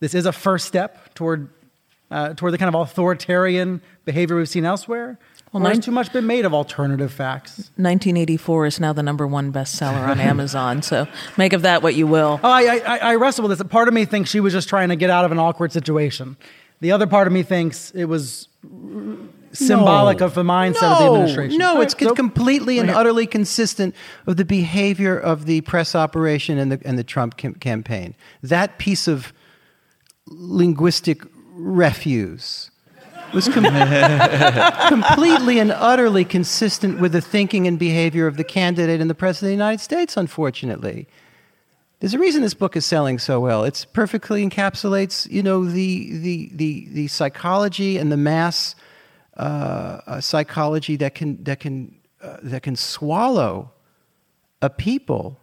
this 0.00 0.14
is 0.14 0.26
a 0.26 0.32
first 0.32 0.66
step 0.66 1.14
toward 1.14 1.48
uh, 2.10 2.34
toward 2.34 2.52
the 2.52 2.58
kind 2.58 2.74
of 2.74 2.80
authoritarian 2.80 3.80
behavior 4.04 4.36
we've 4.36 4.48
seen 4.48 4.66
elsewhere? 4.66 5.18
Well, 5.62 5.72
has 5.72 5.84
too 5.84 5.92
much 5.92 6.12
been 6.12 6.26
made 6.26 6.44
of 6.44 6.52
alternative 6.52 7.12
facts? 7.12 7.58
1984 7.76 8.66
is 8.66 8.80
now 8.80 8.92
the 8.92 9.04
number 9.04 9.24
one 9.24 9.52
bestseller 9.52 10.08
on 10.08 10.18
Amazon, 10.18 10.82
so 10.82 11.06
make 11.36 11.52
of 11.52 11.62
that 11.62 11.80
what 11.80 11.94
you 11.94 12.08
will. 12.08 12.40
Oh, 12.42 12.50
I, 12.50 12.80
I, 12.84 12.96
I 12.96 13.14
wrestle 13.14 13.46
with 13.46 13.56
this. 13.56 13.68
Part 13.68 13.86
of 13.86 13.94
me 13.94 14.04
thinks 14.04 14.30
she 14.30 14.40
was 14.40 14.52
just 14.52 14.68
trying 14.68 14.88
to 14.88 14.96
get 14.96 15.10
out 15.10 15.24
of 15.24 15.30
an 15.30 15.38
awkward 15.38 15.70
situation. 15.72 16.36
The 16.80 16.90
other 16.90 17.06
part 17.06 17.28
of 17.28 17.32
me 17.32 17.44
thinks 17.44 17.92
it 17.92 18.06
was 18.06 18.48
symbolic 19.52 20.20
of 20.20 20.34
the 20.34 20.42
mindset 20.42 20.82
of 20.82 20.98
the 20.98 21.06
administration. 21.06 21.58
No, 21.58 21.80
it's 21.80 21.96
so, 21.96 22.14
completely 22.14 22.80
and 22.80 22.90
utterly 22.90 23.26
consistent 23.26 23.94
of 24.26 24.36
the 24.36 24.44
behavior 24.44 25.16
of 25.16 25.46
the 25.46 25.60
press 25.60 25.94
operation 25.94 26.58
and 26.58 26.72
the, 26.72 26.80
and 26.84 26.98
the 26.98 27.04
Trump 27.04 27.36
cam- 27.36 27.54
campaign. 27.54 28.16
That 28.42 28.78
piece 28.78 29.06
of 29.06 29.32
linguistic 30.26 31.22
refuse 31.52 32.70
was 33.34 33.48
com- 33.48 33.64
completely 34.88 35.58
and 35.58 35.72
utterly 35.72 36.24
consistent 36.24 37.00
with 37.00 37.12
the 37.12 37.20
thinking 37.20 37.66
and 37.66 37.78
behavior 37.78 38.26
of 38.26 38.36
the 38.36 38.44
candidate 38.44 39.00
and 39.00 39.10
the 39.10 39.14
President 39.14 39.48
of 39.48 39.58
the 39.58 39.64
United 39.64 39.80
States, 39.80 40.16
unfortunately. 40.16 41.08
There's 42.00 42.14
a 42.14 42.18
reason 42.18 42.42
this 42.42 42.54
book 42.54 42.76
is 42.76 42.84
selling 42.84 43.18
so 43.18 43.40
well. 43.40 43.64
It 43.64 43.86
perfectly 43.92 44.46
encapsulates, 44.46 45.30
you 45.30 45.42
know, 45.42 45.64
the, 45.64 46.18
the, 46.18 46.50
the, 46.52 46.88
the 46.90 47.08
psychology 47.08 47.96
and 47.96 48.12
the 48.12 48.16
mass 48.16 48.74
uh, 49.36 50.20
psychology 50.20 50.96
that 50.96 51.14
can, 51.14 51.42
that, 51.44 51.60
can, 51.60 51.96
uh, 52.22 52.36
that 52.42 52.62
can 52.62 52.76
swallow 52.76 53.72
a 54.60 54.70
people 54.70 55.40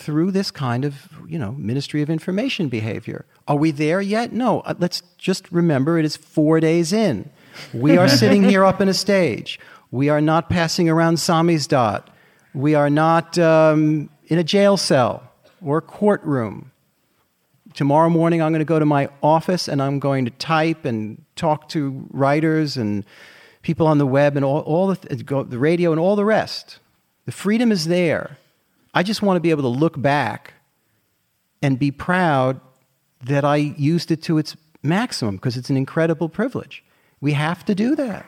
through 0.00 0.30
this 0.30 0.50
kind 0.50 0.84
of, 0.84 1.08
you 1.28 1.38
know, 1.38 1.52
Ministry 1.52 2.00
of 2.00 2.08
Information 2.08 2.68
behavior. 2.68 3.26
Are 3.46 3.56
we 3.56 3.70
there 3.70 4.00
yet? 4.00 4.32
No. 4.32 4.60
Uh, 4.60 4.74
let's 4.78 5.02
just 5.18 5.50
remember 5.52 5.98
it 5.98 6.06
is 6.06 6.16
four 6.16 6.58
days 6.58 6.92
in. 6.92 7.28
We 7.74 7.98
are 7.98 8.08
sitting 8.22 8.42
here 8.42 8.64
up 8.64 8.80
in 8.80 8.88
a 8.88 8.94
stage. 8.94 9.60
We 9.90 10.08
are 10.08 10.20
not 10.20 10.48
passing 10.48 10.88
around 10.88 11.16
samizdat. 11.16 12.06
We 12.54 12.74
are 12.74 12.88
not 12.88 13.38
um, 13.38 14.08
in 14.28 14.38
a 14.38 14.44
jail 14.44 14.78
cell 14.78 15.30
or 15.62 15.78
a 15.78 15.82
courtroom. 15.82 16.72
Tomorrow 17.74 18.08
morning, 18.08 18.40
I'm 18.40 18.52
going 18.52 18.60
to 18.60 18.64
go 18.64 18.78
to 18.78 18.86
my 18.86 19.10
office 19.22 19.68
and 19.68 19.82
I'm 19.82 19.98
going 19.98 20.24
to 20.24 20.30
type 20.32 20.86
and 20.86 21.22
talk 21.36 21.68
to 21.70 22.08
writers 22.10 22.76
and 22.76 23.04
people 23.62 23.86
on 23.86 23.98
the 23.98 24.06
web 24.06 24.36
and 24.36 24.44
all, 24.44 24.60
all 24.60 24.88
the, 24.88 25.44
the 25.48 25.58
radio 25.58 25.90
and 25.92 26.00
all 26.00 26.16
the 26.16 26.24
rest. 26.24 26.78
The 27.26 27.32
freedom 27.32 27.70
is 27.70 27.86
there. 27.86 28.38
I 28.92 29.02
just 29.02 29.22
want 29.22 29.36
to 29.36 29.40
be 29.40 29.50
able 29.50 29.62
to 29.62 29.68
look 29.68 30.00
back 30.00 30.54
and 31.62 31.78
be 31.78 31.90
proud 31.90 32.60
that 33.24 33.44
I 33.44 33.56
used 33.56 34.10
it 34.10 34.22
to 34.24 34.38
its 34.38 34.56
maximum 34.82 35.36
because 35.36 35.56
it's 35.56 35.70
an 35.70 35.76
incredible 35.76 36.28
privilege. 36.28 36.82
We 37.20 37.32
have 37.32 37.64
to 37.66 37.74
do 37.74 37.94
that. 37.96 38.26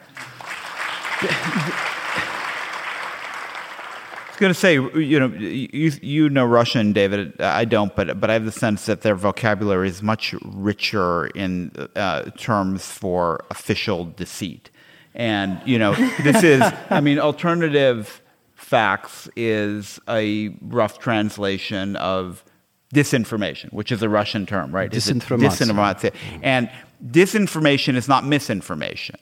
I 4.04 4.26
was 4.28 4.36
going 4.38 4.52
to 4.52 4.58
say, 4.58 4.74
you 4.74 5.18
know, 5.20 5.28
you, 5.28 5.92
you 6.02 6.28
know 6.28 6.44
Russian, 6.44 6.92
David. 6.92 7.40
I 7.40 7.64
don't, 7.64 7.94
but 7.94 8.20
but 8.20 8.28
I 8.30 8.34
have 8.34 8.44
the 8.44 8.52
sense 8.52 8.86
that 8.86 9.02
their 9.02 9.14
vocabulary 9.14 9.88
is 9.88 10.02
much 10.02 10.34
richer 10.42 11.26
in 11.28 11.70
uh, 11.96 12.24
terms 12.36 12.86
for 12.86 13.44
official 13.50 14.04
deceit. 14.04 14.70
And 15.14 15.60
you 15.64 15.78
know, 15.78 15.94
this 16.22 16.42
is, 16.42 16.62
I 16.90 17.00
mean, 17.00 17.18
alternative 17.18 18.21
facts 18.72 19.28
is 19.36 20.00
a 20.08 20.48
rough 20.62 20.98
translation 20.98 21.94
of 21.96 22.42
disinformation, 22.94 23.70
which 23.70 23.92
is 23.92 24.00
a 24.02 24.08
Russian 24.08 24.46
term, 24.46 24.74
right? 24.74 24.90
Disinformation. 24.90 25.38
And 26.42 26.70
disinformation 27.06 27.96
is 27.96 28.08
not 28.08 28.24
misinformation. 28.24 29.16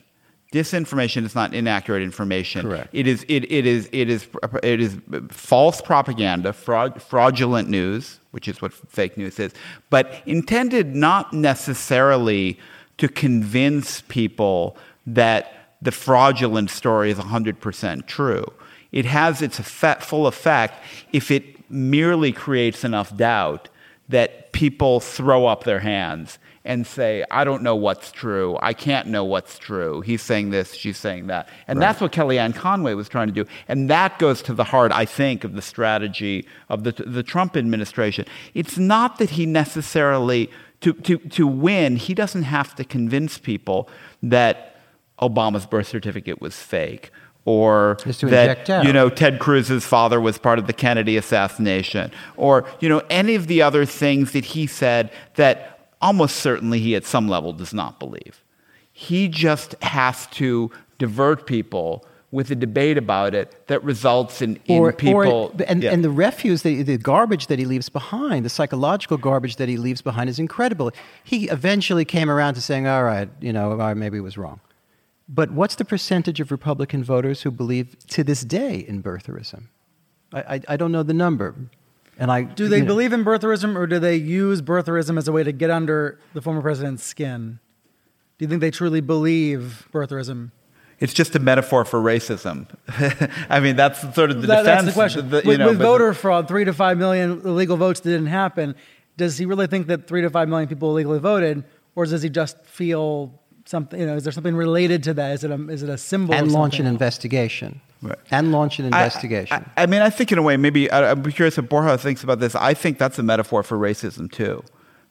Disinformation 0.53 1.25
is 1.25 1.35
not 1.35 1.53
inaccurate 1.53 2.05
information. 2.05 2.63
Correct. 2.63 2.91
It 2.93 3.09
is, 3.09 3.25
it, 3.29 3.51
it 3.51 3.67
is, 3.67 3.89
it 3.91 4.09
is, 4.09 4.29
it 4.63 4.81
is 4.81 4.97
false 5.31 5.81
propaganda, 5.81 6.53
fraud, 6.53 7.03
fraudulent 7.03 7.69
news, 7.69 8.21
which 8.31 8.47
is 8.47 8.63
what 8.63 8.73
fake 8.73 9.17
news 9.17 9.41
is, 9.41 9.53
but 9.91 10.23
intended 10.27 10.95
not 10.95 11.33
necessarily 11.33 12.57
to 12.99 13.09
convince 13.09 14.03
people 14.03 14.77
that 15.07 15.77
the 15.83 15.91
fraudulent 15.91 16.71
story 16.71 17.11
is 17.11 17.19
100% 17.19 18.07
true. 18.07 18.45
It 18.93 19.05
has 19.05 19.43
its 19.43 19.59
effect, 19.59 20.03
full 20.03 20.27
effect 20.27 20.83
if 21.13 21.31
it 21.31 21.71
merely 21.71 22.33
creates 22.33 22.85
enough 22.85 23.17
doubt 23.17 23.69
that 24.09 24.53
people 24.53 24.99
throw 25.01 25.47
up 25.47 25.65
their 25.65 25.79
hands 25.81 26.39
and 26.65 26.87
say, 26.87 27.25
I 27.31 27.45
don't 27.45 27.63
know 27.63 27.75
what's 27.75 28.13
true. 28.13 28.59
I 28.61 28.75
can't 28.75 29.09
know 29.09 29.25
what's 29.25 29.59
true. 29.59 30.03
He's 30.03 30.21
saying 30.21 30.51
this, 30.51 30.75
she's 30.75 30.99
saying 30.99 31.29
that. 31.29 31.49
And 31.67 31.79
right. 31.79 31.87
that's 31.87 32.01
what 32.01 32.13
Kellyanne 32.13 32.55
Conway 32.55 32.95
was 32.95 33.09
trying 33.09 33.29
to 33.29 33.33
do. 33.33 33.47
And 33.67 33.89
that 33.89 34.19
goes 34.19 34.43
to 34.43 34.53
the 34.53 34.65
heart, 34.65 34.93
I 34.93 35.07
think, 35.07 35.45
of 35.45 35.55
the 35.55 35.63
strategy 35.63 36.47
of 36.69 36.85
the, 36.85 36.93
the 36.93 37.23
Trump 37.23 37.57
administration. 37.57 38.27
It's 38.53 38.77
not 38.77 39.19
that 39.19 39.31
he 39.31 39.47
necessarily, 39.47 40.51
to, 40.83 40.93
to, 40.93 41.17
to 41.17 41.47
win, 41.47 41.97
he 41.97 42.13
doesn't 42.13 42.43
have 42.43 42.75
to 42.75 42.85
convince 42.85 43.39
people 43.39 43.89
that 44.23 44.77
Obama's 45.21 45.67
birth 45.67 45.89
certificate 45.89 46.43
was 46.43 46.57
fake 46.57 47.11
or 47.45 47.97
that 48.05 48.69
you 48.85 48.93
know 48.93 49.09
Ted 49.09 49.39
Cruz's 49.39 49.85
father 49.85 50.21
was 50.21 50.39
part 50.39 50.59
of 50.59 50.67
the 50.67 50.73
Kennedy 50.73 51.17
assassination, 51.17 52.11
or 52.37 52.67
you 52.81 52.89
know 52.89 53.03
any 53.11 53.35
of 53.35 53.47
the 53.47 53.63
other 53.63 53.85
things 53.85 54.33
that 54.33 54.45
he 54.45 54.67
said 54.67 55.11
that 55.37 55.89
almost 56.01 56.37
certainly 56.37 56.81
he 56.81 56.95
at 56.95 57.05
some 57.05 57.29
level 57.29 57.53
does 57.53 57.75
not 57.75 57.99
believe. 57.99 58.43
He 58.93 59.29
just 59.29 59.75
has 59.83 60.27
to 60.29 60.71
divert 60.99 61.47
people 61.47 62.05
with 62.33 62.51
a 62.51 62.55
debate 62.55 62.97
about 62.97 63.35
it 63.35 63.67
that 63.67 63.83
results 63.83 64.41
in, 64.41 64.59
in 64.67 64.81
or, 64.81 64.93
people. 64.93 65.27
Or, 65.27 65.53
and, 65.67 65.83
yeah. 65.83 65.91
and 65.91 66.05
the 66.05 66.11
refuse, 66.11 66.63
the, 66.63 66.83
the 66.83 66.97
garbage 66.97 67.49
that 67.49 67.59
he 67.59 67.65
leaves 67.65 67.89
behind, 67.89 68.45
the 68.45 68.51
psychological 68.51 69.17
garbage 69.17 69.57
that 69.57 69.69
he 69.69 69.77
leaves 69.77 70.01
behind 70.01 70.31
is 70.31 70.39
incredible. 70.39 70.93
He 71.25 71.49
eventually 71.49 72.05
came 72.05 72.31
around 72.31 72.55
to 72.55 72.61
saying, 72.61 72.87
all 72.87 73.03
right, 73.03 73.29
you 73.41 73.53
know, 73.53 73.95
maybe 73.95 74.19
it 74.19 74.23
was 74.23 74.39
wrong. 74.39 74.61
But 75.33 75.53
what's 75.53 75.77
the 75.77 75.85
percentage 75.85 76.41
of 76.41 76.51
Republican 76.51 77.05
voters 77.05 77.43
who 77.43 77.53
believe 77.53 77.97
to 78.09 78.25
this 78.25 78.43
day 78.43 78.75
in 78.77 79.01
birtherism? 79.01 79.69
I, 80.33 80.41
I, 80.41 80.61
I 80.71 80.77
don't 80.77 80.91
know 80.91 81.05
the 81.05 81.15
number. 81.15 81.55
And 82.19 82.33
I, 82.33 82.43
do 82.43 82.69
they 82.69 82.83
believe 82.83 83.13
know. 83.13 83.19
in 83.19 83.25
birtherism 83.25 83.77
or 83.77 83.87
do 83.87 84.01
they 84.01 84.17
use 84.17 84.61
birtherism 84.61 85.17
as 85.17 85.29
a 85.29 85.33
way 85.33 85.45
to 85.45 85.53
get 85.53 85.71
under 85.71 86.19
the 86.35 86.43
former 86.43 86.61
president's 86.61 87.05
skin? 87.05 87.61
Do 88.39 88.45
you 88.45 88.49
think 88.49 88.61
they 88.61 88.73
truly 88.73 89.01
believe 89.01 89.89
birtherism? 89.93 90.51
It's 90.99 91.15
just 91.15 91.35
a 91.35 91.39
metaphor 91.39 91.85
for 91.85 92.01
racism. 92.01 92.67
I 93.49 93.61
mean, 93.61 93.77
that's 93.77 94.01
sort 94.15 94.31
of 94.31 94.43
the 94.43 94.49
that, 94.49 94.63
defense. 94.63 94.67
That's 94.67 94.87
the 94.87 94.93
question. 94.93 95.31
The, 95.31 95.43
with, 95.47 95.59
know, 95.61 95.69
with 95.69 95.79
voter 95.79 96.09
the, 96.09 96.15
fraud, 96.15 96.49
three 96.49 96.65
to 96.65 96.75
five 96.75 96.99
million 96.99 97.41
illegal 97.45 97.77
votes 97.77 98.01
didn't 98.01 98.27
happen. 98.27 98.75
Does 99.17 99.39
he 99.39 99.47
really 99.47 99.67
think 99.67 99.87
that 99.87 100.07
three 100.07 100.23
to 100.23 100.29
five 100.29 100.49
million 100.49 100.69
people 100.69 100.91
illegally 100.91 101.21
voted, 101.21 101.65
or 101.95 102.05
does 102.05 102.21
he 102.21 102.29
just 102.29 102.63
feel 102.67 103.40
something? 103.71 103.99
You 103.99 104.07
know, 104.07 104.17
is 104.17 104.25
there 104.25 104.33
something 104.33 104.55
related 104.55 105.03
to 105.05 105.15
that? 105.15 105.33
Is 105.33 105.45
it 105.45 105.51
a 105.51 105.69
is 105.69 105.83
it 105.83 105.89
a 105.89 105.97
symbol? 105.97 106.35
And 106.35 106.53
launch 106.53 106.79
an 106.79 106.87
investigation. 106.87 107.81
Right. 108.03 108.19
And 108.31 108.51
launch 108.51 108.79
an 108.79 108.87
investigation. 108.87 109.67
I, 109.77 109.81
I, 109.81 109.83
I, 109.85 109.87
mean, 109.87 110.01
I 110.01 110.09
think 110.11 110.33
in 110.33 110.39
a 110.39 110.43
way, 110.43 110.57
maybe 110.57 110.91
I, 110.91 111.11
am 111.11 111.23
curious 111.25 111.59
if 111.59 111.69
Borja 111.69 111.99
thinks 111.99 112.25
about 112.25 112.41
this. 112.41 112.55
I 112.55 112.73
think 112.73 112.99
that's 112.99 113.19
a 113.19 113.23
metaphor 113.23 113.63
for 113.63 113.77
racism 113.77 114.31
too, 114.33 114.65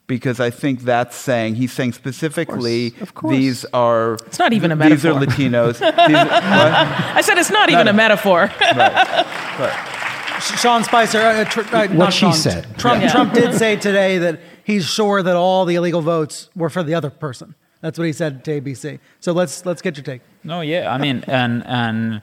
because 0.07 0.39
I 0.39 0.49
think 0.49 0.82
that's 0.82 1.16
saying 1.16 1.55
he's 1.55 1.72
saying 1.72 1.93
specifically 1.93 2.88
of 2.88 2.93
course, 2.93 3.10
of 3.10 3.14
course. 3.16 3.36
these 3.36 3.66
are. 3.74 4.14
It's 4.26 4.39
not 4.39 4.53
even 4.53 4.72
a 4.72 4.76
metaphor. 4.76 4.95
These 4.95 5.05
are 5.05 5.34
Latinos. 5.34 5.74
these, 6.07 6.16
I 6.16 7.22
said 7.22 7.38
it's 7.38 7.51
not, 7.51 7.70
not 7.70 7.70
even 7.70 7.88
a, 7.88 7.91
a 7.91 7.93
metaphor. 7.93 8.51
right. 8.62 8.78
right. 9.60 9.95
Sean 10.39 10.84
Spicer, 10.84 11.20
uh, 11.20 11.45
tr- 11.45 11.76
uh, 11.76 11.88
what 11.89 12.14
she 12.14 12.20
Sean, 12.22 12.34
said. 12.34 12.78
Trump, 12.78 13.01
yeah. 13.01 13.12
Trump 13.12 13.34
did 13.34 13.53
say 13.57 13.76
today 13.76 14.18
that 14.20 14.39
he's 14.64 14.86
sure 14.86 15.22
that 15.22 15.36
all 15.36 15.66
the 15.66 15.76
illegal 15.76 16.01
votes 16.01 16.49
were 16.55 16.70
for 16.70 16.84
the 16.84 16.93
other 16.93 17.10
person. 17.10 17.55
That's 17.82 17.98
what 17.98 18.06
he 18.06 18.14
said 18.14 18.44
to 18.46 18.62
ABC. 18.62 19.00
So 19.20 19.32
let's 19.32 19.66
let's 19.66 19.82
get 19.82 19.98
your 19.98 20.04
take. 20.04 20.22
No, 20.44 20.62
yeah, 20.62 20.94
I 20.94 20.98
mean, 20.98 21.24
and 21.28 21.66
and 21.66 22.22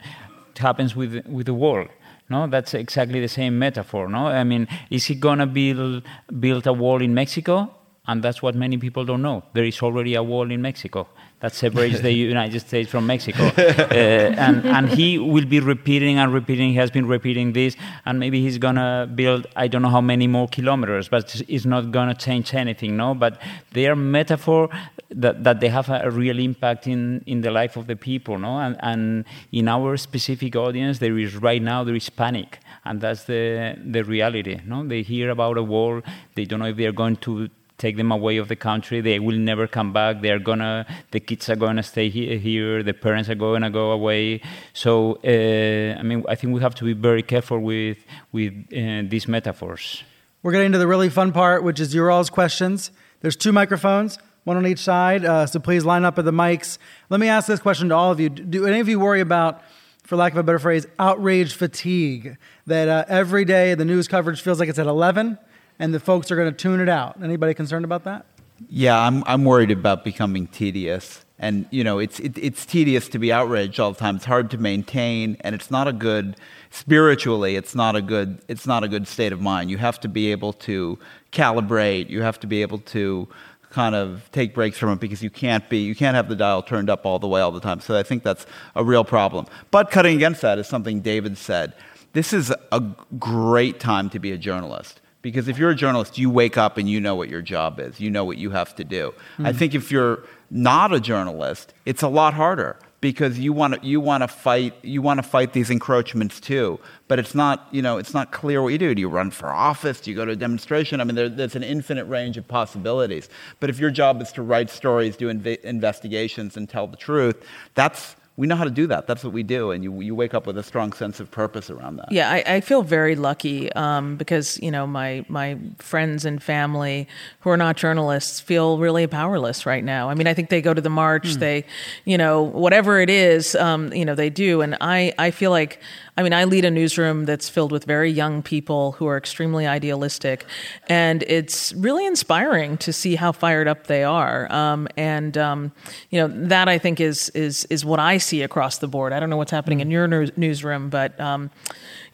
it 0.51 0.57
happens 0.59 0.95
with 0.95 1.25
with 1.27 1.45
the 1.47 1.53
wall. 1.53 1.85
No, 2.29 2.47
that's 2.47 2.73
exactly 2.73 3.19
the 3.21 3.29
same 3.29 3.57
metaphor. 3.57 4.07
No, 4.09 4.27
I 4.27 4.43
mean, 4.43 4.67
is 4.89 5.05
he 5.05 5.15
gonna 5.15 5.47
build 5.47 6.03
build 6.39 6.67
a 6.67 6.73
wall 6.73 7.01
in 7.01 7.13
Mexico? 7.13 7.73
And 8.09 8.23
that's 8.23 8.41
what 8.41 8.55
many 8.55 8.77
people 8.77 9.03
don't 9.03 9.21
know. 9.21 9.43
There 9.53 9.65
is 9.65 9.81
already 9.81 10.15
a 10.15 10.23
wall 10.23 10.49
in 10.49 10.61
Mexico 10.61 11.07
that 11.39 11.53
separates 11.53 12.01
the 12.01 12.11
United 12.35 12.59
States 12.59 12.89
from 12.89 13.05
Mexico. 13.05 13.43
Uh, 13.47 14.33
and, 14.37 14.65
and 14.65 14.89
he 14.89 15.19
will 15.19 15.45
be 15.45 15.59
repeating 15.59 16.17
and 16.17 16.33
repeating, 16.33 16.69
he 16.69 16.75
has 16.75 16.91
been 16.91 17.07
repeating 17.07 17.53
this, 17.53 17.75
and 18.05 18.19
maybe 18.19 18.41
he's 18.41 18.57
going 18.57 18.75
to 18.75 19.09
build, 19.13 19.47
I 19.55 19.67
don't 19.67 19.81
know 19.81 19.89
how 19.89 20.01
many 20.01 20.27
more 20.27 20.47
kilometers, 20.47 21.09
but 21.09 21.41
it's 21.47 21.65
not 21.65 21.91
going 21.91 22.07
to 22.09 22.15
change 22.15 22.53
anything, 22.53 22.97
no? 22.97 23.13
But 23.13 23.39
they 23.73 23.87
are 23.87 23.95
metaphor 23.95 24.69
that, 25.09 25.43
that 25.43 25.59
they 25.59 25.69
have 25.69 25.89
a 25.89 26.09
real 26.09 26.39
impact 26.39 26.87
in, 26.87 27.23
in 27.25 27.41
the 27.41 27.51
life 27.51 27.77
of 27.77 27.87
the 27.87 27.95
people, 27.95 28.37
no? 28.39 28.59
And, 28.59 28.75
and 28.79 29.25
in 29.51 29.67
our 29.67 29.97
specific 29.97 30.55
audience, 30.55 30.99
there 30.99 31.17
is 31.17 31.35
right 31.35 31.61
now, 31.61 31.83
there 31.83 31.95
is 31.95 32.09
panic. 32.09 32.59
And 32.83 32.99
that's 33.01 33.25
the, 33.25 33.77
the 33.85 34.03
reality, 34.03 34.59
no? 34.65 34.87
They 34.87 35.03
hear 35.03 35.29
about 35.29 35.57
a 35.57 35.63
war, 35.63 36.03
they 36.35 36.45
don't 36.45 36.59
know 36.59 36.67
if 36.67 36.77
they're 36.77 36.91
going 36.91 37.17
to 37.17 37.49
take 37.77 37.95
them 37.97 38.11
away 38.11 38.37
of 38.37 38.47
the 38.47 38.55
country. 38.55 39.01
They 39.01 39.19
will 39.19 39.37
never 39.37 39.67
come 39.67 39.93
back. 39.93 40.21
They're 40.21 40.39
gonna, 40.39 40.85
the 41.11 41.19
kids 41.19 41.49
are 41.49 41.55
gonna 41.55 41.83
stay 41.83 42.09
he- 42.09 42.37
here. 42.37 42.81
The 42.83 42.93
parents 42.93 43.29
are 43.29 43.35
gonna 43.35 43.69
go 43.69 43.91
away. 43.91 44.41
So, 44.73 45.19
uh, 45.23 45.99
I 45.99 46.03
mean, 46.03 46.23
I 46.27 46.35
think 46.35 46.53
we 46.53 46.61
have 46.61 46.75
to 46.75 46.83
be 46.83 46.93
very 46.93 47.23
careful 47.23 47.59
with 47.59 47.97
with 48.31 48.53
uh, 48.73 49.03
these 49.07 49.27
metaphors. 49.27 50.03
We're 50.43 50.51
getting 50.51 50.71
to 50.71 50.77
the 50.77 50.87
really 50.87 51.09
fun 51.09 51.31
part, 51.31 51.63
which 51.63 51.79
is 51.79 51.93
your 51.93 52.09
all's 52.09 52.29
questions. 52.29 52.91
There's 53.21 53.35
two 53.35 53.51
microphones, 53.51 54.19
one 54.43 54.57
on 54.57 54.65
each 54.65 54.79
side. 54.79 55.25
Uh, 55.25 55.45
so 55.45 55.59
please 55.59 55.83
line 55.83 56.05
up 56.05 56.17
at 56.17 56.25
the 56.25 56.31
mics. 56.31 56.77
Let 57.09 57.19
me 57.19 57.27
ask 57.27 57.47
this 57.47 57.59
question 57.59 57.89
to 57.89 57.95
all 57.95 58.11
of 58.11 58.19
you: 58.19 58.29
Do 58.29 58.65
any 58.65 58.79
of 58.79 58.87
you 58.87 58.99
worry 58.99 59.21
about? 59.21 59.61
For 60.03 60.15
lack 60.15 60.31
of 60.31 60.37
a 60.37 60.43
better 60.43 60.59
phrase, 60.59 60.87
outrage 60.99 61.53
fatigue. 61.53 62.37
That 62.65 62.87
uh, 62.87 63.03
every 63.09 63.43
day 63.43 63.73
the 63.73 63.83
news 63.83 64.07
coverage 64.07 64.41
feels 64.41 64.57
like 64.57 64.69
it's 64.69 64.79
at 64.79 64.87
11, 64.87 65.37
and 65.79 65.93
the 65.93 65.99
folks 65.99 66.31
are 66.31 66.35
going 66.35 66.51
to 66.51 66.57
tune 66.57 66.79
it 66.79 66.89
out. 66.89 67.21
Anybody 67.21 67.53
concerned 67.53 67.85
about 67.85 68.03
that? 68.05 68.25
Yeah, 68.69 68.99
I'm, 68.99 69.23
I'm 69.25 69.45
worried 69.45 69.71
about 69.71 70.03
becoming 70.03 70.47
tedious. 70.47 71.23
And, 71.39 71.67
you 71.69 71.83
know, 71.83 71.99
it's, 71.99 72.19
it, 72.19 72.35
it's 72.37 72.65
tedious 72.65 73.07
to 73.09 73.19
be 73.19 73.31
outraged 73.31 73.79
all 73.79 73.91
the 73.91 73.99
time. 73.99 74.15
It's 74.15 74.25
hard 74.25 74.49
to 74.51 74.57
maintain, 74.57 75.37
and 75.41 75.53
it's 75.53 75.69
not 75.69 75.87
a 75.87 75.93
good, 75.93 76.35
spiritually, 76.71 77.55
it's 77.55 77.75
not 77.75 77.95
a 77.95 78.01
good, 78.01 78.41
it's 78.47 78.65
not 78.65 78.83
a 78.83 78.87
good 78.87 79.07
state 79.07 79.31
of 79.31 79.39
mind. 79.39 79.69
You 79.69 79.77
have 79.77 79.99
to 79.99 80.07
be 80.07 80.31
able 80.31 80.53
to 80.53 80.97
calibrate. 81.31 82.09
You 82.09 82.23
have 82.23 82.39
to 82.39 82.47
be 82.47 82.63
able 82.63 82.79
to 82.79 83.27
kind 83.69 83.93
of 83.93 84.27
take 84.31 84.55
breaks 84.55 84.79
from 84.79 84.89
it 84.89 84.99
because 84.99 85.21
you 85.21 85.29
can't 85.29 85.69
be, 85.69 85.77
you 85.77 85.93
can't 85.93 86.15
have 86.15 86.27
the 86.27 86.35
dial 86.35 86.63
turned 86.63 86.89
up 86.89 87.05
all 87.05 87.19
the 87.19 87.27
way 87.27 87.41
all 87.41 87.51
the 87.51 87.59
time. 87.59 87.81
So 87.81 87.95
I 87.95 88.01
think 88.01 88.23
that's 88.23 88.47
a 88.75 88.83
real 88.83 89.03
problem. 89.03 89.45
But 89.69 89.91
cutting 89.91 90.15
against 90.15 90.41
that 90.41 90.57
is 90.57 90.65
something 90.65 91.01
David 91.01 91.37
said. 91.37 91.73
This 92.13 92.33
is 92.33 92.51
a 92.71 92.81
great 93.19 93.79
time 93.79 94.09
to 94.09 94.17
be 94.17 94.31
a 94.31 94.37
journalist 94.37 95.01
because 95.27 95.49
if 95.49 95.57
you're 95.57 95.71
a 95.71 95.75
journalist, 95.75 96.17
you 96.17 96.29
wake 96.29 96.55
up 96.57 96.77
and 96.77 96.89
you 96.89 97.01
know 97.01 97.13
what 97.13 97.27
your 97.27 97.41
job 97.41 97.81
is. 97.81 97.99
You 97.99 98.09
know 98.09 98.23
what 98.23 98.37
you 98.37 98.51
have 98.51 98.73
to 98.75 98.85
do. 98.85 99.13
Mm-hmm. 99.33 99.45
I 99.45 99.51
think 99.51 99.75
if 99.75 99.91
you're 99.91 100.23
not 100.49 100.93
a 100.93 101.01
journalist, 101.01 101.73
it's 101.85 102.01
a 102.01 102.07
lot 102.07 102.33
harder 102.33 102.79
because 103.01 103.37
you 103.37 103.51
want 103.51 103.73
to 103.73 103.85
you 103.85 103.99
want 103.99 104.23
to 104.23 104.29
fight 104.29 104.73
you 104.83 105.01
want 105.01 105.17
to 105.17 105.23
fight 105.23 105.51
these 105.51 105.69
encroachments 105.69 106.39
too. 106.39 106.79
But 107.09 107.19
it's 107.19 107.35
not 107.35 107.67
you 107.71 107.81
know 107.81 107.97
it's 107.97 108.13
not 108.13 108.31
clear 108.31 108.61
what 108.61 108.69
you 108.69 108.77
do. 108.77 108.95
Do 108.95 109.01
you 109.01 109.09
run 109.09 109.29
for 109.31 109.49
office? 109.49 109.99
Do 109.99 110.11
you 110.11 110.15
go 110.15 110.23
to 110.23 110.31
a 110.31 110.37
demonstration? 110.37 111.01
I 111.01 111.03
mean, 111.03 111.15
there, 111.15 111.27
there's 111.27 111.57
an 111.57 111.63
infinite 111.63 112.05
range 112.05 112.37
of 112.37 112.47
possibilities. 112.47 113.27
But 113.59 113.69
if 113.69 113.79
your 113.79 113.91
job 113.91 114.21
is 114.21 114.31
to 114.31 114.41
write 114.41 114.69
stories, 114.69 115.17
do 115.17 115.27
inv- 115.27 115.59
investigations, 115.65 116.55
and 116.55 116.69
tell 116.69 116.87
the 116.87 116.95
truth, 116.95 117.35
that's 117.75 118.15
we 118.37 118.45
know 118.45 118.55
how 118.55 118.65
to 118.65 118.69
do 118.69 118.85
that. 118.85 119.07
That's 119.07 119.23
what 119.23 119.33
we 119.33 119.41
do, 119.41 119.71
and 119.71 119.83
you 119.83 119.99
you 119.99 120.13
wake 120.13 120.35
up 120.35 120.45
with 120.45 120.59
a 120.59 120.63
strong 120.63 120.93
sense 120.93 121.19
of 121.19 121.31
purpose 121.31 121.71
around 121.71 121.97
that. 121.97 122.11
Yeah, 122.11 122.29
I, 122.29 122.43
I 122.45 122.61
feel 122.61 122.83
very 122.83 123.15
lucky 123.15 123.73
um, 123.73 124.15
because 124.15 124.59
you 124.61 124.69
know 124.69 124.85
my 124.85 125.25
my 125.27 125.57
friends 125.79 126.23
and 126.23 126.41
family 126.41 127.07
who 127.39 127.49
are 127.49 127.57
not 127.57 127.77
journalists 127.77 128.39
feel 128.39 128.77
really 128.77 129.07
powerless 129.07 129.65
right 129.65 129.83
now. 129.83 130.09
I 130.09 130.13
mean, 130.13 130.27
I 130.27 130.35
think 130.35 130.49
they 130.49 130.61
go 130.61 130.73
to 130.75 130.81
the 130.81 130.89
march, 130.89 131.29
mm. 131.29 131.39
they, 131.39 131.65
you 132.05 132.17
know, 132.17 132.43
whatever 132.43 132.99
it 132.99 133.09
is, 133.09 133.55
um, 133.55 133.91
you 133.91 134.05
know, 134.05 134.13
they 134.13 134.29
do, 134.29 134.61
and 134.61 134.77
I 134.79 135.13
I 135.17 135.31
feel 135.31 135.49
like 135.49 135.79
I 136.17 136.23
mean, 136.23 136.33
I 136.33 136.45
lead 136.45 136.65
a 136.65 136.71
newsroom 136.71 137.25
that's 137.25 137.47
filled 137.47 137.71
with 137.71 137.85
very 137.85 138.09
young 138.09 138.41
people 138.41 138.93
who 138.93 139.05
are 139.05 139.17
extremely 139.17 139.67
idealistic, 139.67 140.45
and 140.89 141.23
it's 141.27 141.73
really 141.73 142.07
inspiring 142.07 142.77
to 142.79 142.91
see 142.91 143.15
how 143.15 143.31
fired 143.31 143.67
up 143.67 143.85
they 143.85 144.03
are. 144.03 144.51
Um, 144.51 144.87
and 144.97 145.37
um, 145.37 145.71
you 146.09 146.19
know, 146.19 146.27
that 146.47 146.67
I 146.67 146.79
think 146.79 146.99
is 146.99 147.29
is 147.29 147.65
is 147.65 147.85
what 147.85 147.99
I 147.99 148.17
see 148.17 148.41
across 148.41 148.79
the 148.79 148.87
board. 148.87 149.13
I 149.13 149.19
don't 149.19 149.29
know 149.29 149.37
what's 149.37 149.51
happening 149.51 149.79
in 149.79 149.91
your 149.91 150.07
newsroom, 150.35 150.89
but 150.89 151.19
um, 151.19 151.51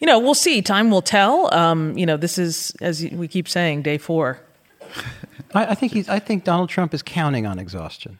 you 0.00 0.06
know, 0.06 0.18
we'll 0.18 0.34
see. 0.34 0.60
Time 0.60 0.90
will 0.90 1.02
tell. 1.02 1.52
Um, 1.54 1.96
you 1.96 2.04
know, 2.04 2.18
this 2.18 2.36
is 2.36 2.72
as 2.82 3.02
we 3.02 3.26
keep 3.26 3.48
saying, 3.48 3.82
day 3.82 3.96
four. 3.96 4.38
I, 5.54 5.66
I 5.68 5.74
think 5.74 5.92
he's. 5.92 6.10
I 6.10 6.18
think 6.18 6.44
Donald 6.44 6.68
Trump 6.68 6.92
is 6.92 7.02
counting 7.02 7.46
on 7.46 7.58
exhaustion. 7.58 8.18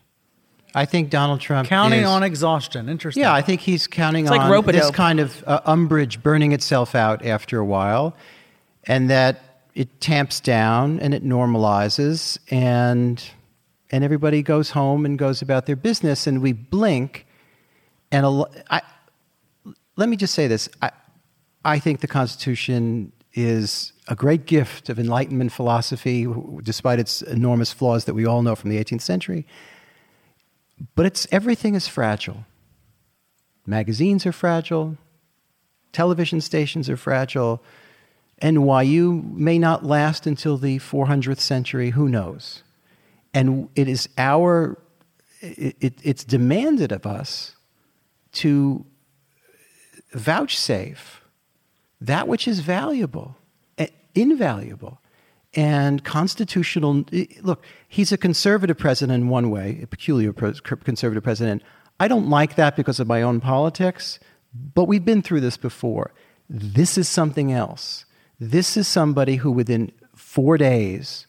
I 0.74 0.86
think 0.86 1.10
Donald 1.10 1.40
Trump 1.40 1.68
counting 1.68 2.00
is, 2.00 2.06
on 2.06 2.22
exhaustion. 2.22 2.88
Interesting. 2.88 3.22
Yeah, 3.22 3.32
I 3.32 3.42
think 3.42 3.60
he's 3.60 3.86
counting 3.86 4.24
it's 4.24 4.32
on 4.32 4.50
like 4.50 4.66
this 4.66 4.90
kind 4.90 5.20
of 5.20 5.44
uh, 5.46 5.60
umbrage 5.66 6.22
burning 6.22 6.52
itself 6.52 6.94
out 6.94 7.24
after 7.24 7.58
a 7.58 7.64
while, 7.64 8.16
and 8.84 9.08
that 9.08 9.60
it 9.74 10.00
tamps 10.00 10.40
down 10.40 10.98
and 11.00 11.14
it 11.14 11.24
normalizes, 11.24 12.38
and 12.50 13.22
and 13.90 14.02
everybody 14.02 14.42
goes 14.42 14.70
home 14.70 15.06
and 15.06 15.18
goes 15.18 15.42
about 15.42 15.66
their 15.66 15.76
business, 15.76 16.26
and 16.26 16.42
we 16.42 16.52
blink, 16.52 17.26
and 18.10 18.26
a, 18.26 18.44
I, 18.68 18.82
let 19.96 20.08
me 20.08 20.16
just 20.16 20.34
say 20.34 20.48
this: 20.48 20.68
I, 20.82 20.90
I 21.64 21.78
think 21.78 22.00
the 22.00 22.08
Constitution 22.08 23.12
is 23.34 23.92
a 24.08 24.14
great 24.14 24.46
gift 24.46 24.88
of 24.88 24.98
Enlightenment 24.98 25.52
philosophy, 25.52 26.26
despite 26.62 26.98
its 26.98 27.22
enormous 27.22 27.72
flaws 27.72 28.04
that 28.06 28.14
we 28.14 28.26
all 28.26 28.42
know 28.42 28.54
from 28.54 28.70
the 28.70 28.82
18th 28.82 29.02
century. 29.02 29.46
But 30.94 31.06
it's 31.06 31.26
everything 31.30 31.74
is 31.74 31.88
fragile. 31.88 32.44
Magazines 33.66 34.26
are 34.26 34.32
fragile, 34.32 34.98
television 35.92 36.40
stations 36.40 36.90
are 36.90 36.96
fragile, 36.96 37.62
NYU 38.42 39.24
may 39.34 39.58
not 39.58 39.84
last 39.84 40.26
until 40.26 40.58
the 40.58 40.78
400th 40.78 41.38
century, 41.38 41.90
who 41.90 42.08
knows? 42.08 42.62
And 43.32 43.68
it 43.74 43.88
is 43.88 44.08
our, 44.18 44.78
it, 45.40 45.76
it, 45.80 45.94
it's 46.02 46.24
demanded 46.24 46.92
of 46.92 47.06
us 47.06 47.56
to 48.32 48.84
vouchsafe 50.12 51.22
that 52.00 52.28
which 52.28 52.46
is 52.46 52.60
valuable, 52.60 53.36
eh, 53.78 53.86
invaluable, 54.14 55.00
and 55.56 56.04
constitutional. 56.04 57.04
Look, 57.42 57.64
he's 57.88 58.12
a 58.12 58.18
conservative 58.18 58.78
president 58.78 59.22
in 59.22 59.28
one 59.28 59.50
way, 59.50 59.80
a 59.82 59.86
peculiar 59.86 60.32
conservative 60.32 61.22
president. 61.22 61.62
I 62.00 62.08
don't 62.08 62.28
like 62.28 62.56
that 62.56 62.76
because 62.76 63.00
of 63.00 63.06
my 63.06 63.22
own 63.22 63.40
politics, 63.40 64.18
but 64.74 64.84
we've 64.84 65.04
been 65.04 65.22
through 65.22 65.40
this 65.40 65.56
before. 65.56 66.12
This 66.48 66.98
is 66.98 67.08
something 67.08 67.52
else. 67.52 68.04
This 68.40 68.76
is 68.76 68.88
somebody 68.88 69.36
who, 69.36 69.50
within 69.50 69.92
four 70.14 70.58
days, 70.58 71.26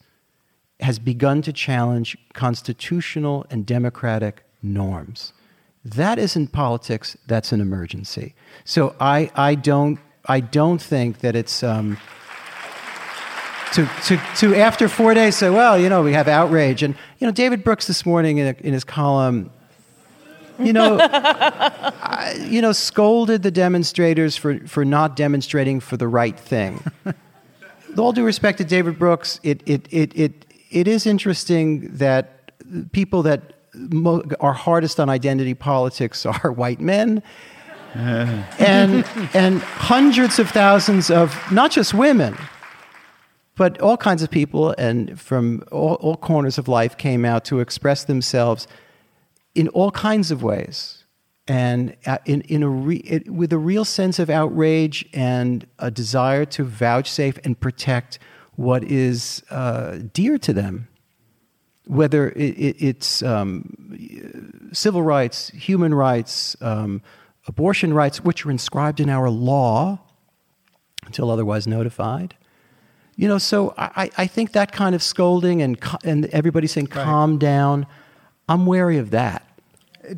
has 0.80 1.00
begun 1.00 1.42
to 1.44 1.54
challenge 1.54 2.18
constitutional 2.34 3.46
and 3.50 3.66
democratic 3.66 4.44
norms. 4.62 5.32
That 5.84 6.18
isn't 6.18 6.48
politics, 6.48 7.16
that's 7.28 7.52
an 7.52 7.62
emergency. 7.62 8.34
So 8.64 8.96
I, 9.00 9.32
I, 9.36 9.54
don't, 9.54 10.00
I 10.26 10.40
don't 10.40 10.82
think 10.82 11.20
that 11.20 11.36
it's. 11.36 11.64
Um, 11.64 11.98
to, 13.76 13.90
to, 14.06 14.22
to 14.38 14.56
after 14.56 14.88
four 14.88 15.14
days 15.14 15.36
say, 15.36 15.50
well, 15.50 15.78
you 15.78 15.90
know, 15.90 16.02
we 16.02 16.14
have 16.14 16.30
outrage. 16.30 16.82
And, 16.82 16.96
you 17.20 17.28
know, 17.28 17.34
David 17.34 17.64
Brooks 17.64 17.88
this 17.88 18.06
morning 18.06 18.38
in, 18.38 18.48
a, 18.48 18.56
in 18.66 18.74
his 18.74 18.86
column, 18.86 19.52
you 20.58 20.72
know, 20.72 20.98
I, 21.02 22.38
you 22.50 22.62
know, 22.62 22.72
scolded 22.72 23.44
the 23.44 23.52
demonstrators 23.52 24.38
for, 24.38 24.66
for 24.68 24.86
not 24.86 25.18
demonstrating 25.18 25.82
for 25.82 25.98
the 25.98 26.08
right 26.08 26.40
thing. 26.40 26.82
With 27.04 28.00
all 28.00 28.14
due 28.14 28.24
respect 28.24 28.60
to 28.60 28.64
David 28.64 28.98
Brooks, 28.98 29.42
it, 29.44 29.62
it, 29.66 29.88
it, 29.92 30.18
it, 30.18 30.46
it 30.72 30.88
is 30.88 31.06
interesting 31.06 31.98
that 31.98 32.52
people 32.94 33.24
that 33.24 33.54
mo- 33.74 34.24
are 34.40 34.54
hardest 34.54 35.02
on 35.02 35.10
identity 35.10 35.54
politics 35.54 36.26
are 36.26 36.52
white 36.52 36.80
men. 36.80 37.22
and, 37.94 39.06
and 39.34 39.62
hundreds 39.62 40.38
of 40.40 40.50
thousands 40.50 41.10
of 41.10 41.34
not 41.52 41.72
just 41.72 41.94
women, 41.94 42.38
but 43.56 43.80
all 43.80 43.98
kinds 43.98 44.22
of 44.22 44.30
people 44.30 44.76
and 44.78 45.20
from 45.20 45.64
all, 45.72 45.96
all 45.96 46.18
corners 46.18 46.58
of 46.58 46.68
life 46.68 46.98
came 46.98 47.26
out 47.26 47.46
to 47.46 47.60
express 47.60 48.04
themselves 48.04 48.68
in 49.54 49.68
all 49.70 49.92
kinds 49.92 50.32
of 50.32 50.44
ways. 50.44 51.04
And 51.48 51.96
uh, 52.06 52.18
in, 52.26 52.42
in 52.42 52.64
a 52.64 52.70
re, 52.70 52.98
it, 52.98 53.30
with 53.30 53.54
a 53.54 53.58
real 53.58 53.86
sense 53.86 54.18
of 54.20 54.30
outrage 54.30 55.08
and 55.14 55.66
a 55.80 55.92
desire 55.92 56.44
to 56.46 56.64
vouchsafe 56.64 57.38
and 57.44 57.60
protect 57.60 58.20
what 58.56 58.84
is 58.84 59.44
uh, 59.52 60.00
dear 60.12 60.38
to 60.40 60.54
them, 60.54 60.88
whether 61.86 62.30
it, 62.30 62.58
it, 62.58 62.76
it's 62.80 63.22
um, 63.22 64.70
civil 64.74 65.04
rights, 65.04 65.50
human 65.50 65.94
rights, 65.94 66.56
um, 66.62 67.02
abortion 67.48 67.94
rights, 67.94 68.24
which 68.24 68.46
are 68.46 68.52
inscribed 68.52 69.00
in 69.00 69.10
our 69.10 69.30
law 69.30 70.00
until 71.06 71.30
otherwise 71.30 71.68
notified, 71.68 72.36
You 73.18 73.28
know, 73.30 73.38
so 73.38 73.74
I, 73.78 74.10
I 74.18 74.28
think 74.28 74.52
that 74.52 74.72
kind 74.74 74.94
of 74.94 75.02
scolding 75.02 75.62
and 75.62 75.78
and 76.04 76.26
everybody 76.28 76.68
saying 76.68 76.88
calm 76.88 77.38
down, 77.38 77.86
I'm 78.50 78.66
wary 78.66 78.98
of 78.98 79.12
that. 79.12 79.42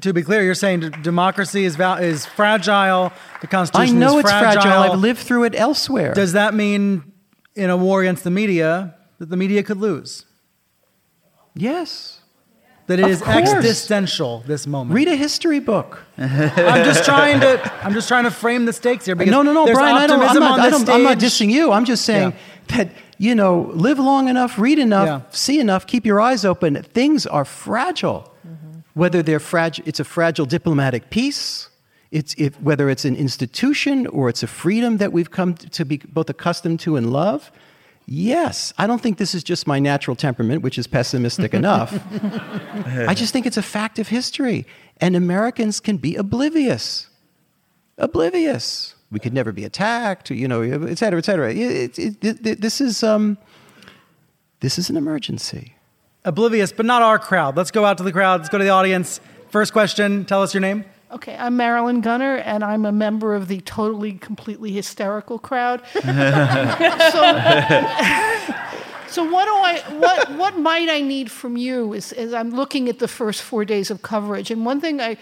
To 0.02 0.14
be 0.14 0.22
clear, 0.24 0.44
you're 0.44 0.56
saying 0.56 0.80
democracy 1.04 1.64
is 1.64 1.76
val- 1.76 1.98
is 2.00 2.26
fragile. 2.26 3.14
The 3.42 3.48
I 3.48 3.52
Constitution 3.52 4.00
know 4.00 4.18
is 4.18 4.24
it's 4.26 4.32
fragile. 4.32 4.62
fragile. 4.64 4.94
I've 4.94 5.00
lived 5.00 5.20
through 5.20 5.44
it 5.46 5.56
elsewhere. 5.56 6.14
Does 6.14 6.34
that 6.34 6.54
mean, 6.54 7.04
in 7.56 7.70
a 7.70 7.78
war 7.78 8.02
against 8.02 8.24
the 8.24 8.32
media, 8.32 8.96
that 9.20 9.30
the 9.30 9.38
media 9.38 9.62
could 9.64 9.78
lose? 9.78 10.26
yes. 11.56 12.14
That 12.88 13.00
it 13.00 13.04
Of 13.04 13.10
is 13.12 13.22
course. 13.22 13.36
existential 13.52 14.44
this 14.48 14.66
moment. 14.66 14.96
Read 14.96 15.10
a 15.10 15.16
history 15.18 15.60
book. 15.60 16.06
I'm 16.18 16.86
just 16.86 17.04
trying 17.04 17.42
to. 17.42 17.60
I'm 17.84 17.94
just 17.94 18.08
trying 18.08 18.24
to 18.24 18.32
frame 18.32 18.64
the 18.64 18.72
stakes 18.72 19.06
here. 19.06 19.14
Because 19.14 19.30
no, 19.30 19.42
no, 19.42 19.52
no, 19.52 19.66
Brian. 19.74 19.98
I 19.98 20.08
don't, 20.08 20.22
I'm 20.24 20.40
not, 20.40 20.60
I 20.90 20.94
I'm 20.96 21.04
not 21.04 21.18
dissing 21.20 21.50
you. 21.52 21.74
I'm 21.74 21.84
just 21.84 22.06
saying 22.06 22.32
Yeah. 22.32 22.38
That 22.70 22.90
you 23.18 23.34
know, 23.34 23.72
live 23.74 24.00
long 24.00 24.28
enough, 24.30 24.60
read 24.60 24.80
enough, 24.80 25.08
Yeah. 25.08 25.22
see 25.32 25.60
enough, 25.60 25.88
keep 25.88 26.06
your 26.06 26.22
eyes 26.22 26.46
open. 26.46 26.82
Things 26.84 27.26
are 27.26 27.46
fragile. 27.46 28.32
Mm-hmm. 28.48 28.80
Whether 28.94 29.24
they're 29.24 29.40
fragile, 29.40 29.84
it's 29.88 30.00
a 30.00 30.04
fragile 30.04 30.46
diplomatic 30.46 31.10
peace. 31.10 31.70
It's 32.12 32.36
if, 32.38 32.60
whether 32.62 32.90
it's 32.90 33.06
an 33.06 33.16
institution 33.16 34.08
or 34.08 34.30
it's 34.30 34.44
a 34.44 34.48
freedom 34.48 34.98
that 34.98 35.12
we've 35.12 35.32
come 35.32 35.56
to 35.56 35.84
be 35.86 35.98
both 35.98 36.30
accustomed 36.30 36.80
to 36.82 36.96
and 36.96 37.12
love. 37.12 37.52
Yes, 38.06 38.74
I 38.78 38.88
don't 38.88 39.02
think 39.02 39.18
this 39.18 39.36
is 39.36 39.44
just 39.44 39.68
my 39.68 39.80
natural 39.80 40.16
temperament, 40.16 40.62
which 40.62 40.78
is 40.78 40.88
pessimistic 40.88 41.54
enough. 41.62 42.00
I 42.86 43.14
just 43.14 43.34
think 43.34 43.46
it's 43.46 43.58
a 43.58 43.62
fact 43.62 44.00
of 44.00 44.08
history, 44.08 44.66
and 45.02 45.16
Americans 45.16 45.80
can 45.80 45.98
be 45.98 46.16
oblivious 46.16 47.08
oblivious. 47.98 48.94
We 49.12 49.20
could 49.20 49.34
never 49.34 49.52
be 49.52 49.64
attacked, 49.64 50.30
you 50.32 50.48
know, 50.48 50.62
et 50.62 50.98
cetera, 50.98 51.18
et 51.18 51.26
cetera. 51.26 51.54
It, 51.54 51.98
it, 51.98 52.18
it, 52.22 52.62
this 52.62 52.82
is 52.82 53.04
um, 53.04 53.38
this 54.60 54.78
is 54.78 54.90
an 54.90 54.98
emergency. 54.98 55.76
Oblivious, 56.26 56.74
but 56.74 56.86
not 56.86 57.02
our 57.02 57.18
crowd. 57.18 57.56
Let's 57.56 57.72
go 57.72 57.86
out 57.86 57.98
to 58.00 58.04
the 58.04 58.12
crowd. 58.12 58.42
Let's 58.42 58.50
go 58.50 58.58
to 58.58 58.64
the 58.64 58.70
audience. 58.70 59.22
First 59.50 59.72
question. 59.72 60.26
Tell 60.26 60.42
us 60.42 60.54
your 60.54 60.62
name. 60.62 60.84
Okay, 61.10 61.38
I'm 61.38 61.56
Marilyn 61.56 62.02
Gunner, 62.02 62.36
and 62.36 62.66
I'm 62.66 62.86
a 62.86 62.92
member 62.92 63.34
of 63.34 63.48
the 63.48 63.62
totally, 63.62 64.12
completely 64.14 64.74
hysterical 64.74 65.40
crowd. 65.40 65.82
so, 65.94 66.02
so 69.08 69.24
what 69.24 69.46
do 69.46 69.56
I, 69.56 69.84
what, 70.00 70.32
what 70.32 70.58
might 70.58 70.90
I 70.90 71.00
need 71.00 71.32
from 71.32 71.56
you 71.56 71.94
is, 71.94 72.12
is 72.12 72.34
I'm 72.34 72.50
looking 72.50 72.90
at 72.90 73.00
the 73.00 73.08
first 73.08 73.42
four 73.42 73.64
days 73.64 73.90
of 73.90 74.02
coverage, 74.02 74.52
and 74.52 74.66
one 74.66 74.82
thing 74.82 75.00
I 75.00 75.16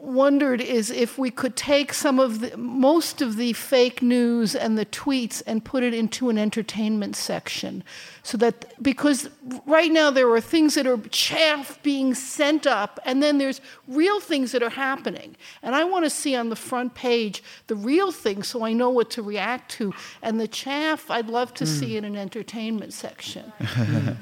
wondered 0.00 0.60
is 0.60 0.90
if 0.90 1.18
we 1.18 1.30
could 1.30 1.56
take 1.56 1.92
some 1.92 2.20
of 2.20 2.40
the 2.40 2.56
most 2.56 3.20
of 3.20 3.36
the 3.36 3.52
fake 3.52 4.00
news 4.00 4.54
and 4.54 4.78
the 4.78 4.86
tweets 4.86 5.42
and 5.46 5.64
put 5.64 5.82
it 5.82 5.92
into 5.92 6.30
an 6.30 6.38
entertainment 6.38 7.16
section. 7.16 7.82
So 8.22 8.38
that 8.38 8.80
because 8.82 9.28
right 9.66 9.90
now 9.90 10.10
there 10.10 10.30
are 10.30 10.40
things 10.40 10.74
that 10.76 10.86
are 10.86 10.98
chaff 11.10 11.82
being 11.82 12.14
sent 12.14 12.66
up 12.66 13.00
and 13.04 13.22
then 13.22 13.38
there's 13.38 13.60
real 13.88 14.20
things 14.20 14.52
that 14.52 14.62
are 14.62 14.70
happening. 14.70 15.36
And 15.62 15.74
i 15.74 15.84
want 15.84 16.04
to 16.04 16.10
see 16.10 16.36
on 16.36 16.48
the 16.48 16.56
front 16.56 16.94
page 16.94 17.42
the 17.66 17.76
real 17.76 18.12
things 18.12 18.48
so 18.48 18.64
i 18.64 18.72
know 18.72 18.90
what 18.90 19.10
to 19.10 19.22
react 19.22 19.70
to. 19.72 19.92
And 20.22 20.40
the 20.40 20.48
chaff 20.48 21.10
i'd 21.10 21.28
love 21.28 21.52
to 21.54 21.66
see 21.66 21.94
mm. 21.94 21.96
in 21.96 22.04
an 22.04 22.16
entertainment 22.16 22.92
section 22.92 23.52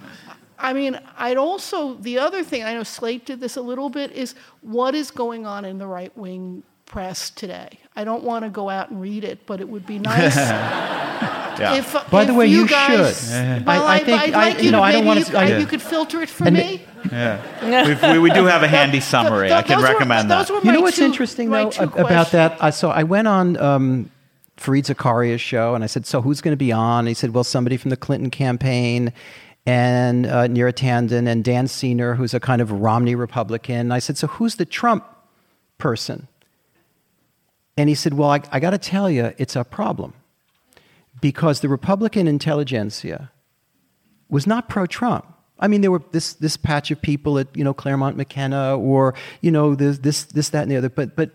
I 0.59 0.73
mean, 0.73 0.99
I'd 1.19 1.37
also, 1.37 1.95
the 1.95 2.19
other 2.19 2.43
thing, 2.43 2.63
I 2.65 2.73
know 2.75 2.83
Slate 2.83 3.27
did 3.27 3.41
this 3.41 3.57
a 3.57 3.61
little 3.63 3.91
bit, 3.91 4.13
is 4.13 4.35
what 4.63 4.95
is 4.95 5.11
going 5.11 5.47
on 5.47 5.65
in 5.65 5.79
the 5.79 5.87
right 5.87 6.17
wing 6.17 6.63
press 6.87 7.31
today? 7.31 7.79
I 7.95 8.05
don't 8.05 8.25
want 8.25 8.45
to 8.45 8.51
go 8.51 8.69
out 8.71 8.91
and 8.91 9.01
read 9.01 9.25
it, 9.25 9.47
but 9.47 9.61
it 9.61 9.69
would 9.69 9.87
be 9.87 9.99
nice. 10.13 10.37
If, 11.59 12.11
By 12.11 12.25
the 12.25 12.35
way, 12.35 12.47
you 12.47 12.69
guys, 12.69 13.29
should. 13.31 13.67
Well, 13.67 13.83
I- 13.87 13.93
I 13.93 13.95
I, 13.97 13.99
think- 14.05 14.23
would 14.27 14.35
I- 14.35 14.39
like 14.49 14.59
you 14.59 14.65
you 14.67 14.71
know, 14.73 14.79
to 14.79 14.85
I 14.85 14.93
don't 14.93 15.05
wanna- 15.07 15.21
you, 15.21 15.37
I- 15.37 15.59
you 15.59 15.67
could 15.67 15.81
filter 15.83 16.21
it 16.23 16.29
for 16.29 16.45
And- 16.47 16.57
me. 16.57 16.83
We've, 17.05 18.03
we, 18.03 18.19
we 18.19 18.31
do 18.31 18.45
have 18.47 18.63
a 18.63 18.69
handy 18.69 19.01
summary. 19.01 19.53
I 19.53 19.63
can 19.63 19.79
Those 19.79 19.89
were- 19.89 19.95
recommend 19.95 20.31
those 20.31 20.49
that. 20.49 20.53
were 20.55 20.61
You 20.63 20.73
know 20.73 20.81
what's 20.81 20.97
two- 20.97 21.05
interesting 21.05 21.51
though 21.51 21.71
about 21.79 22.33
that? 22.33 22.57
I 22.63 22.71
so 22.71 22.91
I 22.91 23.05
went 23.05 23.29
on 23.29 23.57
um, 23.59 24.11
Fareed 24.59 24.85
Zakaria's 24.93 25.41
show 25.41 25.75
and 25.75 25.85
I 25.85 25.87
said, 25.87 26.05
"So 26.07 26.21
who's 26.21 26.41
going 26.41 26.53
to 26.53 26.57
be 26.59 26.73
on?" 26.73 27.01
And 27.01 27.09
he 27.09 27.15
said, 27.15 27.33
"Well, 27.33 27.45
somebody 27.45 27.77
from 27.77 27.91
the 27.91 27.97
Clinton 27.97 28.31
campaign." 28.31 29.13
And 29.67 30.27
uh, 30.27 30.47
Neera 30.47 30.73
Tanden 30.73 31.27
and 31.27 31.43
Dan 31.43 31.67
Senor, 31.67 32.14
who's 32.14 32.33
a 32.33 32.41
kind 32.41 32.62
of 32.62 32.71
Romney 32.71 33.17
Republican. 33.17 33.77
And 33.77 33.93
I 33.93 33.99
said, 33.99 34.17
So 34.17 34.29
who's 34.29 34.55
the 34.55 34.64
Trump 34.64 35.05
person? 35.77 36.29
And 37.77 37.89
he 37.89 37.95
said, 37.97 38.14
Well, 38.14 38.31
I, 38.31 38.41
I 38.53 38.61
got 38.61 38.71
to 38.71 38.79
tell 38.79 39.11
you, 39.11 39.35
it's 39.39 39.57
a 39.57 39.64
problem. 39.64 40.14
Because 41.21 41.61
the 41.61 41.69
Republican 41.69 42.29
intelligentsia 42.29 43.33
was 44.29 44.47
not 44.47 44.69
pro 44.69 44.87
Trump. 44.87 45.27
I 45.59 45.69
mean, 45.69 45.81
there 45.81 45.91
were 45.91 46.03
this, 46.12 46.35
this 46.35 46.57
patch 46.57 46.91
of 46.91 47.01
people 47.01 47.39
at, 47.39 47.49
you 47.57 47.64
know, 47.64 47.73
Claremont 47.73 48.17
McKenna 48.17 48.77
or, 48.77 49.14
you 49.41 49.51
know, 49.51 49.75
this, 49.75 49.99
this, 49.99 50.25
this, 50.25 50.51
that, 50.51 50.62
and 50.62 50.71
the 50.71 50.77
other. 50.77 50.91
But, 50.91 51.17
but 51.17 51.31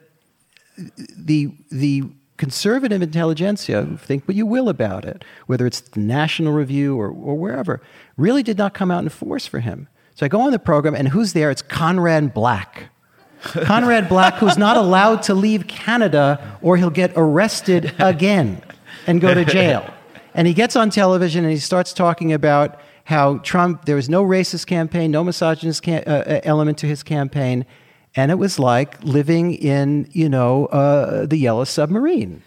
the, 1.17 1.51
the 1.71 2.03
conservative 2.41 3.03
intelligentsia, 3.03 3.85
think 3.99 4.27
what 4.27 4.33
you 4.33 4.47
will 4.47 4.67
about 4.67 5.05
it, 5.05 5.23
whether 5.45 5.67
it's 5.67 5.79
the 5.79 5.99
National 5.99 6.51
Review 6.51 6.99
or, 6.99 7.05
or 7.07 7.37
wherever, 7.37 7.83
really 8.17 8.41
did 8.41 8.57
not 8.57 8.73
come 8.73 8.89
out 8.89 9.03
in 9.03 9.09
force 9.09 9.45
for 9.45 9.59
him. 9.59 9.87
So 10.15 10.25
I 10.25 10.29
go 10.29 10.41
on 10.41 10.51
the 10.51 10.57
program, 10.57 10.95
and 10.95 11.09
who's 11.09 11.33
there? 11.33 11.51
It's 11.51 11.61
Conrad 11.61 12.33
Black. 12.33 12.85
Conrad 13.43 14.09
Black, 14.09 14.33
who's 14.37 14.57
not 14.57 14.75
allowed 14.75 15.21
to 15.23 15.35
leave 15.35 15.67
Canada 15.67 16.57
or 16.63 16.77
he'll 16.77 16.89
get 16.89 17.11
arrested 17.15 17.93
again 17.99 18.63
and 19.05 19.21
go 19.21 19.35
to 19.35 19.45
jail. 19.45 19.87
And 20.33 20.47
he 20.47 20.53
gets 20.53 20.77
on 20.77 20.89
television 20.89 21.43
and 21.43 21.51
he 21.51 21.59
starts 21.59 21.91
talking 21.91 22.31
about 22.31 22.79
how 23.03 23.39
Trump, 23.39 23.83
there 23.83 23.97
was 23.97 24.07
no 24.07 24.23
racist 24.23 24.65
campaign, 24.65 25.11
no 25.11 25.25
misogynist 25.25 25.83
cam- 25.83 26.05
uh, 26.07 26.09
uh, 26.09 26.39
element 26.45 26.77
to 26.77 26.87
his 26.87 27.03
campaign. 27.03 27.65
And 28.16 28.30
it 28.32 28.36
was 28.36 28.59
like 28.59 29.01
living 29.03 29.53
in, 29.55 30.09
you 30.12 30.28
know, 30.28 30.66
uh, 30.68 31.26
the 31.26 31.38
yellow 31.38 31.64
submarine. 31.64 32.43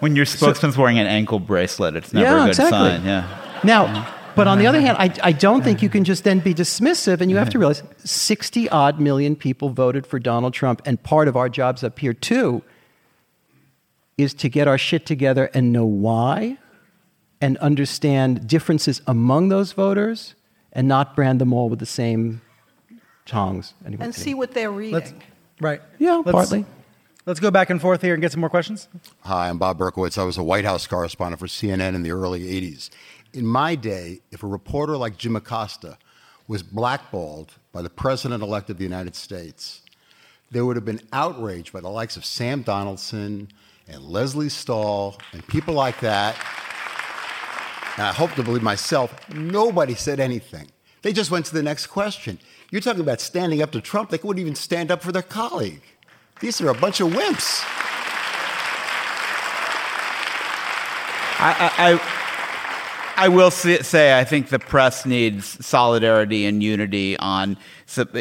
When 0.00 0.16
your 0.16 0.26
spokesman's 0.26 0.76
wearing 0.76 0.98
an 0.98 1.06
ankle 1.06 1.38
bracelet, 1.40 1.96
it's 1.96 2.12
never 2.12 2.26
Yeah, 2.26 2.36
a 2.36 2.44
good 2.44 2.48
exactly. 2.50 2.78
sign. 2.78 3.04
Yeah. 3.04 3.60
Now, 3.64 4.14
but 4.36 4.46
on 4.46 4.58
the 4.58 4.66
other 4.66 4.80
hand, 4.80 4.96
I, 4.98 5.14
I 5.22 5.32
don't 5.32 5.62
think 5.62 5.80
you 5.80 5.88
can 5.88 6.04
just 6.04 6.24
then 6.24 6.40
be 6.40 6.52
dismissive, 6.52 7.20
and 7.20 7.30
you 7.30 7.36
have 7.38 7.48
to 7.50 7.58
realize 7.58 7.82
60 8.04 8.68
odd 8.68 9.00
million 9.00 9.36
people 9.36 9.70
voted 9.70 10.06
for 10.06 10.18
Donald 10.18 10.52
Trump, 10.52 10.82
and 10.84 11.02
part 11.02 11.28
of 11.28 11.36
our 11.36 11.48
jobs 11.48 11.82
up 11.84 11.98
here, 11.98 12.12
too, 12.12 12.62
is 14.18 14.34
to 14.34 14.48
get 14.48 14.68
our 14.68 14.76
shit 14.76 15.06
together 15.06 15.50
and 15.54 15.72
know 15.72 15.86
why 15.86 16.58
and 17.40 17.56
understand 17.58 18.46
differences 18.46 19.00
among 19.06 19.48
those 19.48 19.72
voters 19.72 20.34
and 20.72 20.86
not 20.86 21.16
brand 21.16 21.40
them 21.40 21.52
all 21.52 21.68
with 21.70 21.78
the 21.78 21.86
same 21.86 22.42
tongs. 23.24 23.74
Anyway, 23.86 24.04
and 24.04 24.14
see 24.14 24.34
what 24.34 24.52
they're 24.52 24.70
reading. 24.70 24.94
Let's, 24.94 25.12
right. 25.60 25.80
Yeah, 25.98 26.16
Let's- 26.24 26.32
partly. 26.32 26.66
Let's 27.26 27.40
go 27.40 27.50
back 27.50 27.70
and 27.70 27.80
forth 27.80 28.02
here 28.02 28.12
and 28.12 28.20
get 28.20 28.32
some 28.32 28.40
more 28.40 28.50
questions. 28.50 28.86
Hi, 29.20 29.48
I'm 29.48 29.56
Bob 29.56 29.78
Berkowitz. 29.78 30.18
I 30.18 30.24
was 30.24 30.36
a 30.36 30.42
White 30.42 30.66
House 30.66 30.86
correspondent 30.86 31.40
for 31.40 31.46
CNN 31.46 31.94
in 31.94 32.02
the 32.02 32.10
early 32.10 32.42
80s. 32.42 32.90
In 33.32 33.46
my 33.46 33.76
day, 33.76 34.20
if 34.30 34.42
a 34.42 34.46
reporter 34.46 34.94
like 34.98 35.16
Jim 35.16 35.34
Acosta 35.34 35.96
was 36.48 36.62
blackballed 36.62 37.52
by 37.72 37.80
the 37.80 37.88
president 37.88 38.42
elect 38.42 38.68
of 38.68 38.76
the 38.76 38.84
United 38.84 39.16
States, 39.16 39.80
there 40.50 40.66
would 40.66 40.76
have 40.76 40.84
been 40.84 41.00
outrage 41.14 41.72
by 41.72 41.80
the 41.80 41.88
likes 41.88 42.18
of 42.18 42.26
Sam 42.26 42.60
Donaldson 42.60 43.48
and 43.88 44.02
Lesley 44.02 44.50
Stahl 44.50 45.18
and 45.32 45.46
people 45.46 45.72
like 45.72 46.00
that. 46.00 46.36
And 47.96 48.06
I 48.06 48.12
hope 48.12 48.32
to 48.32 48.42
believe 48.42 48.62
myself, 48.62 49.14
nobody 49.32 49.94
said 49.94 50.20
anything. 50.20 50.68
They 51.00 51.14
just 51.14 51.30
went 51.30 51.46
to 51.46 51.54
the 51.54 51.62
next 51.62 51.86
question. 51.86 52.38
You're 52.70 52.80
talking 52.80 53.00
about 53.02 53.20
standing 53.20 53.62
up 53.62 53.70
to 53.72 53.80
Trump, 53.80 54.10
they 54.10 54.18
wouldn't 54.22 54.40
even 54.40 54.54
stand 54.54 54.90
up 54.90 55.02
for 55.02 55.12
their 55.12 55.22
colleague. 55.22 55.82
These 56.40 56.60
are 56.60 56.68
a 56.68 56.74
bunch 56.74 57.00
of 57.00 57.08
wimps. 57.12 57.62
I, 61.36 61.70
I, 63.16 63.24
I- 63.24 63.28
will 63.28 63.50
say 63.50 64.18
I 64.18 64.24
think 64.24 64.48
the 64.48 64.58
press 64.58 65.06
needs 65.06 65.64
solidarity 65.64 66.46
and 66.46 66.62
unity 66.62 67.16
on 67.18 67.56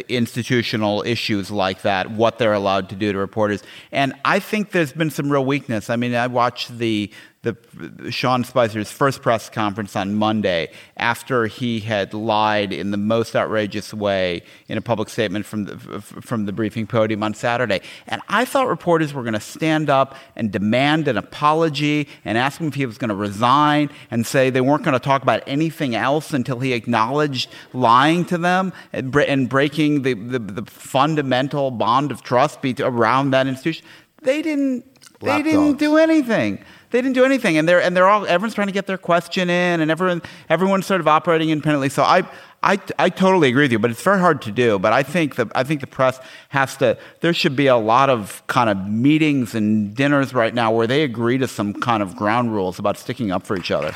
institutional 0.10 1.04
issues 1.04 1.50
like 1.50 1.82
that, 1.84 2.12
what 2.12 2.38
they're 2.38 2.54
allowed 2.54 2.89
to 2.89 2.96
do 2.96 3.12
to 3.12 3.18
reporters. 3.18 3.64
And 3.91 4.14
I 4.26 4.39
think 4.39 4.72
there's 4.72 4.94
been 4.94 5.10
some 5.10 5.32
real 5.32 5.46
weakness. 5.46 5.89
I 5.89 5.96
mean, 5.96 6.14
I 6.14 6.28
watched 6.28 6.78
the 6.78 7.12
the 7.44 8.10
Sean 8.10 8.46
Spicer's 8.46 8.89
first 8.89 9.22
press 9.22 9.50
conference 9.50 9.98
on 9.98 10.16
Monday 10.16 10.72
after 10.96 11.46
he 11.46 11.82
had 11.82 12.14
lied 12.14 12.72
in 12.72 12.91
the 12.91 12.98
most 12.98 13.36
outrageous 13.36 13.94
way 13.94 14.44
in 14.70 14.78
a 14.78 14.82
public 14.82 15.10
statement 15.10 15.46
from 15.46 15.66
the 15.66 15.78
from 16.02 16.46
the 16.46 16.54
briefing 16.54 16.88
podium 16.88 17.22
on 17.22 17.34
Saturday. 17.34 17.82
And 18.08 18.22
I 18.30 18.46
thought 18.46 18.70
reporters 18.70 19.14
were 19.14 19.24
going 19.24 19.34
to 19.34 19.41
stand 19.41 19.89
up 19.89 20.16
and 20.38 20.52
demand 20.52 21.10
an 21.10 21.18
apology 21.18 22.08
and 22.24 22.38
ask 22.38 22.62
him 22.62 22.70
if 22.70 22.76
he 22.76 22.86
was 22.86 22.98
going 22.98 23.10
to 23.10 23.16
resign 23.16 23.89
and 24.10 24.26
say 24.26 24.50
they 24.50 24.62
weren't 24.62 24.84
going 24.84 24.94
to 24.94 25.00
talk 25.00 25.22
about 25.22 25.44
anything 25.46 25.96
else 25.96 26.34
until 26.34 26.60
he 26.60 26.72
acknowledged 26.72 27.50
lying 27.74 28.24
to 28.26 28.38
them 28.38 28.72
and, 28.94 29.14
and 29.16 29.50
breaking 29.50 30.04
the, 30.04 30.14
the, 30.14 30.39
the 30.39 30.64
fundamental 30.66 31.72
bond 31.72 32.10
of 32.10 32.24
trust 32.24 32.60
around 32.80 33.32
that 33.32 33.48
institution. 33.48 33.86
They 34.22 34.41
didn't. 34.41 34.86
They 35.20 35.41
didn't 35.41 35.78
do 35.78 35.98
anything. 35.98 36.64
They 36.94 37.02
didn't 37.02 37.16
do 37.16 37.26
anything, 37.26 37.58
and 37.58 37.68
they're 37.68 37.82
and 37.82 37.98
they're 37.98 38.08
all 38.08 38.24
everyone's 38.28 38.54
trying 38.54 38.68
to 38.68 38.74
get 38.74 38.86
their 38.86 39.00
question 39.00 39.50
in, 39.50 39.82
and 39.82 39.89
everyone 39.89 40.22
everyone's 40.48 40.86
sort 40.86 41.02
of 41.02 41.08
operating 41.08 41.50
independently. 41.50 41.89
So 41.89 42.04
I. 42.04 42.24
I, 42.66 42.80
I 42.98 43.10
totally 43.10 43.50
agree 43.50 43.66
with 43.66 43.74
you, 43.74 43.80
but 43.80 43.91
it's 43.91 44.02
very 44.02 44.22
hard 44.22 44.41
to 44.44 44.52
do. 44.54 44.80
But 44.80 44.94
I 44.94 45.04
think 45.04 45.36
the 45.36 45.52
I 45.54 45.66
think 45.66 45.82
the 45.82 45.88
press 45.88 46.18
has 46.48 46.78
to. 46.78 46.98
There 47.20 47.34
should 47.34 47.58
be 47.58 47.68
a 47.68 47.76
lot 47.76 48.10
of 48.10 48.41
kind 48.48 48.70
of 48.70 48.88
meetings 48.88 49.54
and 49.54 49.94
dinners 49.94 50.34
right 50.34 50.54
now 50.54 50.72
where 50.72 50.88
they 50.88 51.04
agree 51.04 51.38
to 51.39 51.48
some 51.50 51.74
kind 51.74 52.02
of 52.02 52.16
ground 52.16 52.54
rules 52.54 52.80
about 52.80 52.98
sticking 52.98 53.32
up 53.34 53.46
for 53.46 53.58
each 53.58 53.70
other. 53.70 53.94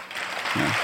Yeah. 0.58 0.76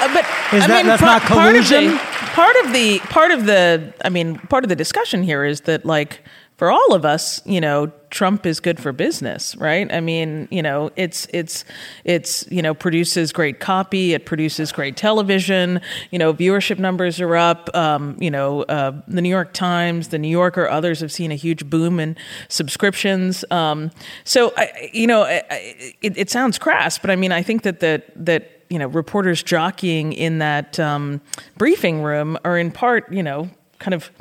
Uh, 0.00 0.14
but 0.14 0.24
Is 0.56 0.62
I 0.62 0.66
that- 0.68 0.76
mean, 0.78 0.86
that's 0.86 1.02
par- 1.02 1.18
not 1.18 1.22
part 1.22 1.56
of 1.56 1.68
the- 1.68 1.74
collusion? 1.74 1.98
Part 2.32 2.56
of 2.64 2.72
the 2.72 2.98
part 3.00 3.30
of 3.32 3.46
the 3.46 3.92
I 4.04 4.08
mean, 4.10 4.38
part 4.48 4.64
of 4.64 4.68
the 4.68 4.76
discussion 4.76 5.24
here 5.24 5.44
is 5.44 5.62
that 5.62 5.84
like 5.84 6.20
for 6.62 6.70
all 6.70 6.94
of 6.94 7.04
us, 7.04 7.42
you 7.44 7.60
know, 7.60 7.90
Trump 8.10 8.46
is 8.46 8.60
good 8.60 8.78
for 8.78 8.92
business, 8.92 9.56
right? 9.56 9.92
I 9.92 9.98
mean, 9.98 10.46
you 10.52 10.62
know, 10.62 10.92
it's 10.94 11.26
it's 11.32 11.64
it's 12.04 12.46
you 12.52 12.62
know 12.62 12.72
produces 12.72 13.32
great 13.32 13.58
copy, 13.58 14.14
it 14.14 14.26
produces 14.26 14.70
great 14.70 14.96
television. 14.96 15.80
You 16.12 16.20
know, 16.20 16.32
viewership 16.32 16.78
numbers 16.78 17.20
are 17.20 17.34
up. 17.34 17.68
Um, 17.74 18.16
you 18.20 18.30
know, 18.30 18.62
uh, 18.62 18.92
the 19.08 19.20
New 19.20 19.28
York 19.28 19.52
Times, 19.52 20.10
the 20.10 20.20
New 20.20 20.28
Yorker, 20.28 20.68
others 20.68 21.00
have 21.00 21.10
seen 21.10 21.32
a 21.32 21.34
huge 21.34 21.68
boom 21.68 21.98
in 21.98 22.16
subscriptions. 22.46 23.44
Um, 23.50 23.90
so, 24.22 24.52
I, 24.56 24.88
you 24.92 25.08
know, 25.08 25.22
I, 25.22 25.42
I- 25.50 25.94
it, 26.00 26.16
it 26.16 26.30
sounds 26.30 26.60
crass, 26.60 26.96
but 26.96 27.10
I 27.10 27.16
mean, 27.16 27.32
I 27.32 27.42
think 27.42 27.62
that 27.62 27.80
that 27.80 28.04
that 28.24 28.62
you 28.70 28.78
know 28.78 28.86
reporters 28.86 29.42
jockeying 29.42 30.12
in 30.12 30.38
that 30.38 30.78
um, 30.78 31.22
briefing 31.58 32.04
room 32.04 32.38
are 32.44 32.56
in 32.56 32.70
part, 32.70 33.12
you 33.12 33.24
know, 33.24 33.50
kind 33.80 33.94
of 33.94 34.12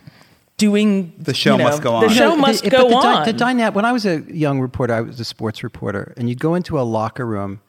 doing 0.62 1.14
The 1.18 1.34
show 1.34 1.54
you 1.54 1.58
know, 1.60 1.64
must 1.66 1.82
go 1.82 1.94
on. 1.96 2.02
The 2.04 2.10
on. 2.10 2.14
show 2.14 2.30
No, 2.30 2.38
must 2.38 2.64
the- 2.64 2.70
go 2.70 2.84
but 2.84 2.90
the, 2.90 2.96
on. 2.96 3.26
dy- 3.26 3.32
the 3.32 3.38
dyna- 3.38 3.72
when 3.72 3.86
I 3.86 3.92
was 3.92 4.06
a 4.06 4.20
young 4.34 4.60
reporter, 4.62 4.94
I 4.94 5.02
was 5.02 5.20
a 5.20 5.26
sports 5.26 5.64
reporter, 5.64 6.14
and 6.18 6.30
you'd 6.30 6.40
go 6.40 6.56
into 6.56 6.80
a 6.80 6.84
locker 6.84 7.26
room, 7.26 7.62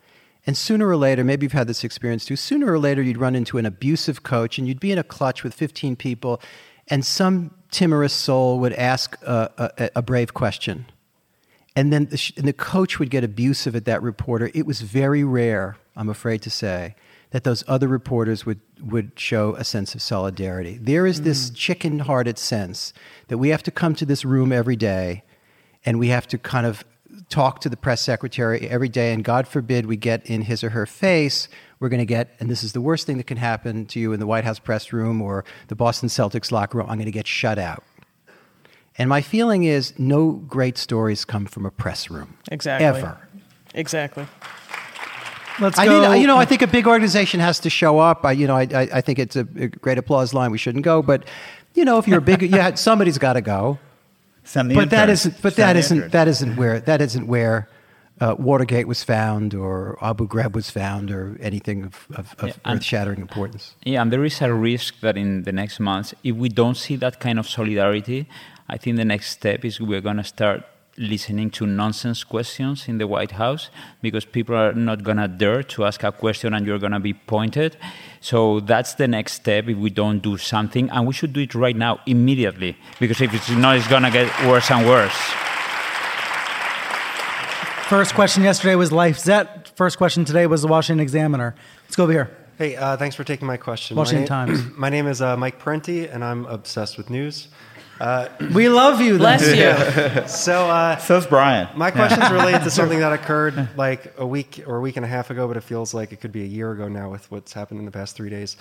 and 0.47 0.57
sooner 0.57 0.87
or 0.89 0.97
later, 0.97 1.25
maybe 1.25 1.45
you've 1.45 1.53
had 1.53 1.67
this 1.69 1.85
experience 1.85 2.25
too. 2.25 2.37
Sooner 2.37 2.71
or 2.73 2.79
later, 2.79 3.01
you'd 3.03 3.17
run 3.19 3.35
into 3.35 3.59
an 3.59 3.67
abusive 3.67 4.23
coach, 4.23 4.59
and 4.59 4.67
you'd 4.69 4.81
be 4.81 4.93
in 4.93 4.99
a 4.99 5.05
clutch 5.05 5.43
with 5.45 5.55
15 5.55 5.97
people, 5.97 6.41
and 6.89 7.05
some 7.05 7.53
timorous 7.71 8.13
soul 8.13 8.59
would 8.61 8.73
ask 8.75 9.17
a, 9.23 9.73
a, 9.79 9.91
a 9.97 10.03
brave 10.03 10.35
question, 10.35 10.87
and 11.75 11.93
then 11.93 12.07
the, 12.07 12.17
sh- 12.19 12.33
and 12.37 12.47
the 12.47 12.53
coach 12.53 12.99
would 12.99 13.09
get 13.11 13.25
abusive 13.25 13.75
at 13.75 13.85
that 13.87 14.03
reporter. 14.03 14.51
It 14.55 14.67
was 14.67 14.81
very 14.83 15.25
rare, 15.25 15.77
I'm 15.97 16.09
afraid 16.11 16.43
to 16.43 16.51
say, 16.51 16.95
that 17.33 17.45
those 17.45 17.65
other 17.67 17.89
reporters 17.89 18.47
would, 18.47 18.61
would 18.81 19.13
show 19.17 19.55
a 19.57 19.65
sense 19.65 19.95
of 19.95 20.03
solidarity. 20.03 20.79
There 20.81 21.07
is 21.07 21.23
this 21.23 21.51
mm. 21.51 21.57
chicken 21.57 21.99
hearted 22.01 22.39
sense 22.39 22.93
that 23.29 23.39
we 23.39 23.49
have 23.49 23.63
to 23.65 23.71
come 23.71 23.95
to 23.97 24.07
this 24.07 24.25
room 24.25 24.53
every 24.53 24.77
day 24.77 25.25
and 25.85 25.99
we 25.99 26.09
have 26.09 26.27
to 26.29 26.39
kind 26.39 26.67
of 26.67 26.85
talk 27.29 27.61
to 27.61 27.69
the 27.69 27.77
press 27.77 28.01
secretary 28.01 28.69
every 28.69 28.89
day, 28.89 29.13
and 29.13 29.25
God 29.25 29.49
forbid 29.49 29.87
we 29.87 29.97
get 29.97 30.25
in 30.27 30.43
his 30.43 30.63
or 30.63 30.71
her 30.71 30.87
face, 30.87 31.49
we're 31.81 31.89
going 31.89 31.99
to 32.01 32.07
get, 32.07 32.35
and 32.39 32.49
this 32.49 32.63
is 32.63 32.73
the 32.73 32.81
worst 32.81 33.07
thing 33.07 33.17
that 33.17 33.27
can 33.27 33.39
happen 33.39 33.87
to 33.87 33.99
you 33.99 34.13
in 34.13 34.21
the 34.21 34.27
White 34.27 34.45
House 34.45 34.59
press 34.59 34.93
room 34.93 35.21
or 35.21 35.45
the 35.69 35.75
Boston 35.75 36.09
Celtics 36.09 36.53
locker 36.53 36.79
room, 36.79 36.87
I'm 36.89 36.97
going 36.97 37.07
to 37.07 37.11
get 37.11 37.27
shut 37.27 37.59
out. 37.59 37.83
And 38.99 39.09
my 39.09 39.23
feeling 39.23 39.65
is 39.65 39.99
no 39.99 40.33
great 40.33 40.77
stories 40.77 41.25
come 41.25 41.47
from 41.47 41.65
a 41.67 41.71
press 41.71 42.11
room. 42.11 42.37
exactly. 42.51 42.87
Ever. 42.87 43.19
Exactly. 43.75 44.27
Let's 45.61 45.79
I 45.79 45.85
go. 45.87 46.11
mean, 46.13 46.21
you 46.21 46.27
know, 46.27 46.37
I 46.39 46.45
think 46.45 46.63
a 46.63 46.67
big 46.67 46.87
organization 46.87 47.41
has 47.41 47.61
to 47.61 47.71
show 47.71 47.99
up. 47.99 48.25
I, 48.25 48.33
you 48.33 48.47
know, 48.47 48.57
I, 48.57 48.63
I, 48.75 48.89
I 48.95 49.01
think 49.01 49.19
it's 49.19 49.37
a, 49.37 49.41
a 49.57 49.69
great 49.69 49.99
applause 49.99 50.33
line. 50.35 50.51
We 50.51 50.59
shouldn't 50.59 50.85
go, 50.85 51.03
but 51.03 51.25
you 51.75 51.85
know, 51.85 51.99
if 51.99 52.07
you're 52.09 52.19
a 52.19 52.23
big, 52.23 52.43
yeah, 52.43 52.75
somebody's 52.89 53.19
got 53.19 53.35
to 53.35 53.41
go. 53.41 53.79
Send 54.45 54.71
the 54.71 54.75
But 54.75 54.91
that 54.91 55.03
interns. 55.09 55.21
isn't. 55.27 55.43
But 55.43 55.53
Send 55.55 55.69
that 55.69 55.73
the 55.75 55.79
isn't. 55.81 55.97
interns. 55.97 56.13
That 56.13 56.29
isn't 56.29 56.57
where. 56.57 56.81
That 56.81 57.01
isn't 57.01 57.27
where 57.27 57.69
uh, 58.21 58.35
Watergate 58.39 58.87
was 58.89 59.03
found, 59.05 59.55
or 59.55 59.99
Abu 60.03 60.27
Ghraib 60.27 60.53
was 60.53 60.71
found, 60.71 61.11
or 61.11 61.37
anything 61.41 61.85
of, 61.85 62.07
of, 62.15 62.35
of 62.39 62.49
Yeah, 62.49 62.73
earth-shattering 62.73 63.21
importance. 63.21 63.75
Yeah, 63.85 64.03
and 64.03 64.13
there 64.13 64.25
is 64.25 64.41
a 64.43 64.53
risk 64.53 65.01
that 65.01 65.17
in 65.17 65.43
the 65.45 65.53
next 65.53 65.81
months, 65.81 66.15
if 66.25 66.35
we 66.37 66.49
don't 66.49 66.77
see 66.77 66.97
that 66.97 67.21
kind 67.21 67.39
of 67.39 67.49
solidarity, 67.49 68.29
I 68.69 68.79
think 68.79 68.97
the 68.97 69.05
next 69.05 69.31
step 69.31 69.65
is 69.65 69.81
we're 69.81 70.01
going 70.01 70.17
to 70.19 70.25
start 70.25 70.65
listening 70.99 71.51
to 71.51 71.67
nonsense 71.67 72.23
questions 72.25 72.87
in 72.89 72.99
the 72.99 73.07
White 73.07 73.33
House 73.33 73.71
because 74.03 74.25
people 74.25 74.55
are 74.55 74.73
not 74.73 75.03
going 75.03 75.17
to 75.17 75.29
dare 75.29 75.63
to 75.63 75.85
ask 75.85 76.03
a 76.03 76.13
question 76.13 76.53
and 76.55 76.67
you're 76.67 76.79
going 76.79 76.93
to 76.93 77.01
be 77.01 77.15
pointed. 77.15 77.77
So 78.21 78.61
that's 78.61 78.95
the 78.95 79.09
next 79.09 79.35
step 79.35 79.69
if 79.69 79.77
we 79.77 79.91
don't 79.91 80.21
do 80.21 80.37
something. 80.37 80.91
And 80.91 81.07
we 81.07 81.15
should 81.15 81.33
do 81.33 81.41
it 81.41 81.55
right 81.55 81.77
now, 81.77 82.01
immediately, 82.07 82.77
because 83.01 83.21
if 83.21 83.33
it's 83.35 83.51
not, 83.51 83.77
it's 83.77 83.89
going 83.89 84.03
to 84.03 84.11
get 84.11 84.29
worse 84.47 84.71
and 84.71 84.87
worse. 84.87 85.17
First 87.89 88.15
question 88.15 88.43
yesterday 88.43 88.75
was 88.75 88.91
LifeZette. 88.91 89.69
First 89.77 89.99
question 89.99 90.25
today 90.25 90.47
was 90.47 90.63
the 90.63 90.69
Washington 90.69 91.01
Examiner. 91.01 91.55
Let's 91.85 91.97
go 91.97 92.05
over 92.05 92.13
here. 92.13 92.37
Hey, 92.59 92.77
uh, 92.77 92.97
thanks 92.97 93.17
for 93.17 93.25
taking 93.25 93.47
my 93.47 93.57
question. 93.57 93.97
Washington 93.97 94.27
my 94.29 94.47
name, 94.47 94.57
Times. 94.57 94.77
My 94.79 94.89
name 94.89 95.07
is 95.07 95.21
uh, 95.21 95.37
Mike 95.37 95.59
Parenti, 95.59 96.07
and 96.07 96.23
I'm 96.23 96.47
obsessed 96.47 96.97
with 96.97 97.11
news. 97.11 97.49
Uh, 98.03 98.29
We 98.53 98.69
love 98.69 99.01
you. 99.01 99.13
then. 99.13 99.39
Bless 99.39 99.47
you. 99.47 100.27
so, 100.27 100.69
uh, 100.69 100.97
So's 100.97 101.25
Brian. 101.25 101.69
my 101.77 101.93
question's 101.93 102.33
related 102.33 102.65
to 102.65 102.71
something 102.79 102.99
that 102.99 103.13
occurred 103.13 103.69
like 103.77 104.13
a 104.19 104.27
week 104.27 104.65
or 104.67 104.77
a 104.77 104.81
week 104.81 104.97
and 104.97 105.05
a 105.05 105.09
half 105.09 105.31
ago, 105.31 105.47
but 105.47 105.57
it 105.57 105.63
feels 105.63 105.95
like 105.95 106.13
it 106.13 106.21
could 106.21 106.33
be 106.33 106.43
a 106.43 106.47
year 106.47 106.73
ago 106.73 106.89
now 106.89 107.11
with 107.11 107.31
what's 107.31 107.53
happened 107.53 107.79
in 107.79 107.87
the 107.87 107.93
past 107.93 108.17
three 108.17 108.29
days. 108.29 108.57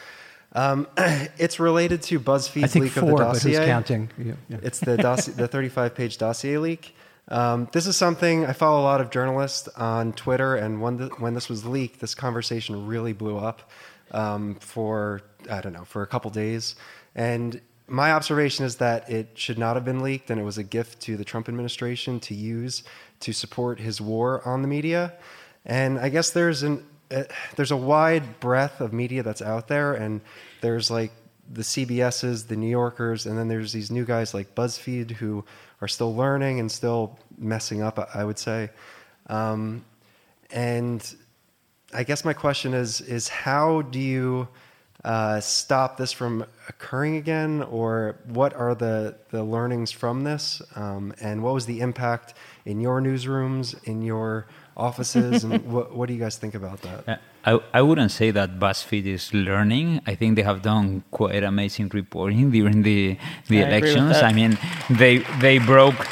Um, 0.53 0.87
it's 0.97 1.59
related 1.59 2.03
to 2.03 2.19
BuzzFeed's 2.19 2.75
leak 2.75 2.91
four, 2.91 3.03
of 3.03 3.09
the 3.09 3.15
but 3.15 3.33
dossier. 3.33 3.55
who's 3.55 3.65
counting? 3.65 4.09
Yeah, 4.17 4.33
yeah. 4.47 4.57
It's 4.61 4.79
the 4.79 4.95
dossier, 4.97 5.33
the 5.33 5.47
35 5.47 5.95
page 5.95 6.19
dossier 6.19 6.57
leak. 6.59 6.95
Um, 7.27 7.67
this 7.71 7.87
is 7.87 7.97
something 7.97 8.45
I 8.45 8.53
follow 8.53 8.81
a 8.81 8.83
lot 8.83 9.01
of 9.01 9.09
journalists 9.09 9.67
on 9.69 10.13
Twitter, 10.13 10.55
and 10.55 10.81
when, 10.81 10.97
the, 10.97 11.07
when 11.17 11.33
this 11.33 11.49
was 11.49 11.65
leaked, 11.65 11.99
this 11.99 12.13
conversation 12.13 12.85
really 12.85 13.13
blew 13.13 13.37
up 13.39 13.71
um, 14.11 14.55
for 14.59 15.21
I 15.49 15.61
don't 15.61 15.73
know 15.73 15.85
for 15.85 16.03
a 16.03 16.07
couple 16.07 16.29
days. 16.29 16.75
And 17.15 17.59
my 17.91 18.13
observation 18.13 18.65
is 18.65 18.77
that 18.77 19.09
it 19.09 19.29
should 19.35 19.59
not 19.59 19.75
have 19.75 19.83
been 19.83 20.01
leaked, 20.01 20.29
and 20.29 20.39
it 20.39 20.43
was 20.43 20.57
a 20.57 20.63
gift 20.63 21.01
to 21.01 21.17
the 21.17 21.25
Trump 21.25 21.49
administration 21.49 22.19
to 22.21 22.33
use 22.33 22.83
to 23.19 23.33
support 23.33 23.79
his 23.79 23.99
war 23.99 24.41
on 24.47 24.61
the 24.61 24.67
media. 24.67 25.13
And 25.65 25.99
I 25.99 26.09
guess 26.09 26.31
there's 26.31 26.63
an 26.63 26.85
uh, 27.11 27.23
there's 27.57 27.71
a 27.71 27.77
wide 27.77 28.39
breadth 28.39 28.79
of 28.79 28.93
media 28.93 29.23
that's 29.23 29.41
out 29.41 29.67
there, 29.67 29.93
and 29.93 30.21
there's 30.61 30.89
like 30.89 31.11
the 31.51 31.63
CBSs, 31.63 32.47
the 32.47 32.55
New 32.55 32.69
Yorkers, 32.69 33.25
and 33.25 33.37
then 33.37 33.49
there's 33.49 33.73
these 33.73 33.91
new 33.91 34.05
guys 34.05 34.33
like 34.33 34.55
BuzzFeed 34.55 35.11
who 35.11 35.43
are 35.81 35.87
still 35.89 36.15
learning 36.15 36.61
and 36.61 36.71
still 36.71 37.19
messing 37.37 37.81
up. 37.81 37.99
I- 38.15 38.23
would 38.23 38.39
say, 38.39 38.69
um, 39.27 39.83
and 40.49 41.15
I 41.93 42.03
guess 42.03 42.23
my 42.23 42.33
question 42.33 42.73
is 42.73 43.01
is 43.01 43.27
how 43.27 43.81
do 43.81 43.99
you 43.99 44.47
uh, 45.03 45.39
stop 45.39 45.97
this 45.97 46.11
from 46.11 46.45
occurring 46.69 47.15
again, 47.15 47.63
or 47.63 48.17
what 48.25 48.53
are 48.53 48.75
the 48.75 49.15
the 49.31 49.43
learnings 49.43 49.91
from 49.91 50.23
this, 50.23 50.61
um, 50.75 51.13
and 51.21 51.41
what 51.43 51.53
was 51.53 51.65
the 51.65 51.79
impact 51.79 52.33
in 52.65 52.79
your 52.79 53.01
newsrooms, 53.01 53.75
in 53.85 54.01
your 54.01 54.45
offices, 54.77 55.43
and 55.43 55.65
what 55.73 55.95
what 55.95 56.07
do 56.07 56.13
you 56.13 56.19
guys 56.19 56.37
think 56.37 56.53
about 56.53 56.81
that? 56.81 57.09
Uh, 57.09 57.17
I, 57.43 57.79
I 57.79 57.81
wouldn't 57.81 58.11
say 58.11 58.29
that 58.31 58.59
BuzzFeed 58.59 59.05
is 59.05 59.33
learning. 59.33 60.01
I 60.05 60.13
think 60.13 60.35
they 60.35 60.43
have 60.43 60.61
done 60.61 61.03
quite 61.09 61.43
amazing 61.43 61.89
reporting 61.93 62.51
during 62.51 62.83
the 62.83 63.17
the 63.47 63.63
I 63.63 63.67
elections. 63.67 64.17
I 64.17 64.31
mean, 64.33 64.57
they 64.89 65.19
they 65.39 65.57
broke 65.57 66.07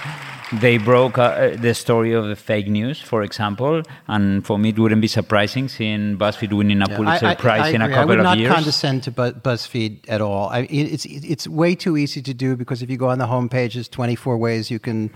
they 0.53 0.77
broke 0.77 1.17
uh, 1.17 1.55
the 1.57 1.73
story 1.73 2.13
of 2.13 2.27
the 2.27 2.35
fake 2.35 2.67
news, 2.67 2.99
for 2.99 3.21
example, 3.21 3.83
and 4.07 4.45
for 4.45 4.57
me 4.57 4.69
it 4.69 4.79
wouldn't 4.79 5.01
be 5.01 5.07
surprising 5.07 5.69
seeing 5.69 6.17
BuzzFeed 6.17 6.53
winning 6.53 6.81
a 6.81 6.87
Pulitzer 6.87 7.35
Prize 7.35 7.73
in 7.73 7.81
a 7.81 7.89
couple 7.89 8.11
of 8.13 8.17
years. 8.17 8.25
I 8.25 8.29
would 8.31 8.43
not 8.43 8.55
condescend 8.55 9.03
to 9.03 9.11
Bu- 9.11 9.33
BuzzFeed 9.33 9.99
at 10.07 10.21
all. 10.21 10.49
I, 10.49 10.61
it's 10.69 11.05
it's 11.05 11.47
way 11.47 11.75
too 11.75 11.97
easy 11.97 12.21
to 12.23 12.33
do 12.33 12.55
because 12.55 12.81
if 12.81 12.89
you 12.89 12.97
go 12.97 13.09
on 13.09 13.19
the 13.19 13.27
homepage, 13.27 13.75
there's 13.75 13.87
24 13.87 14.37
ways 14.37 14.71
you 14.71 14.79
can 14.79 15.11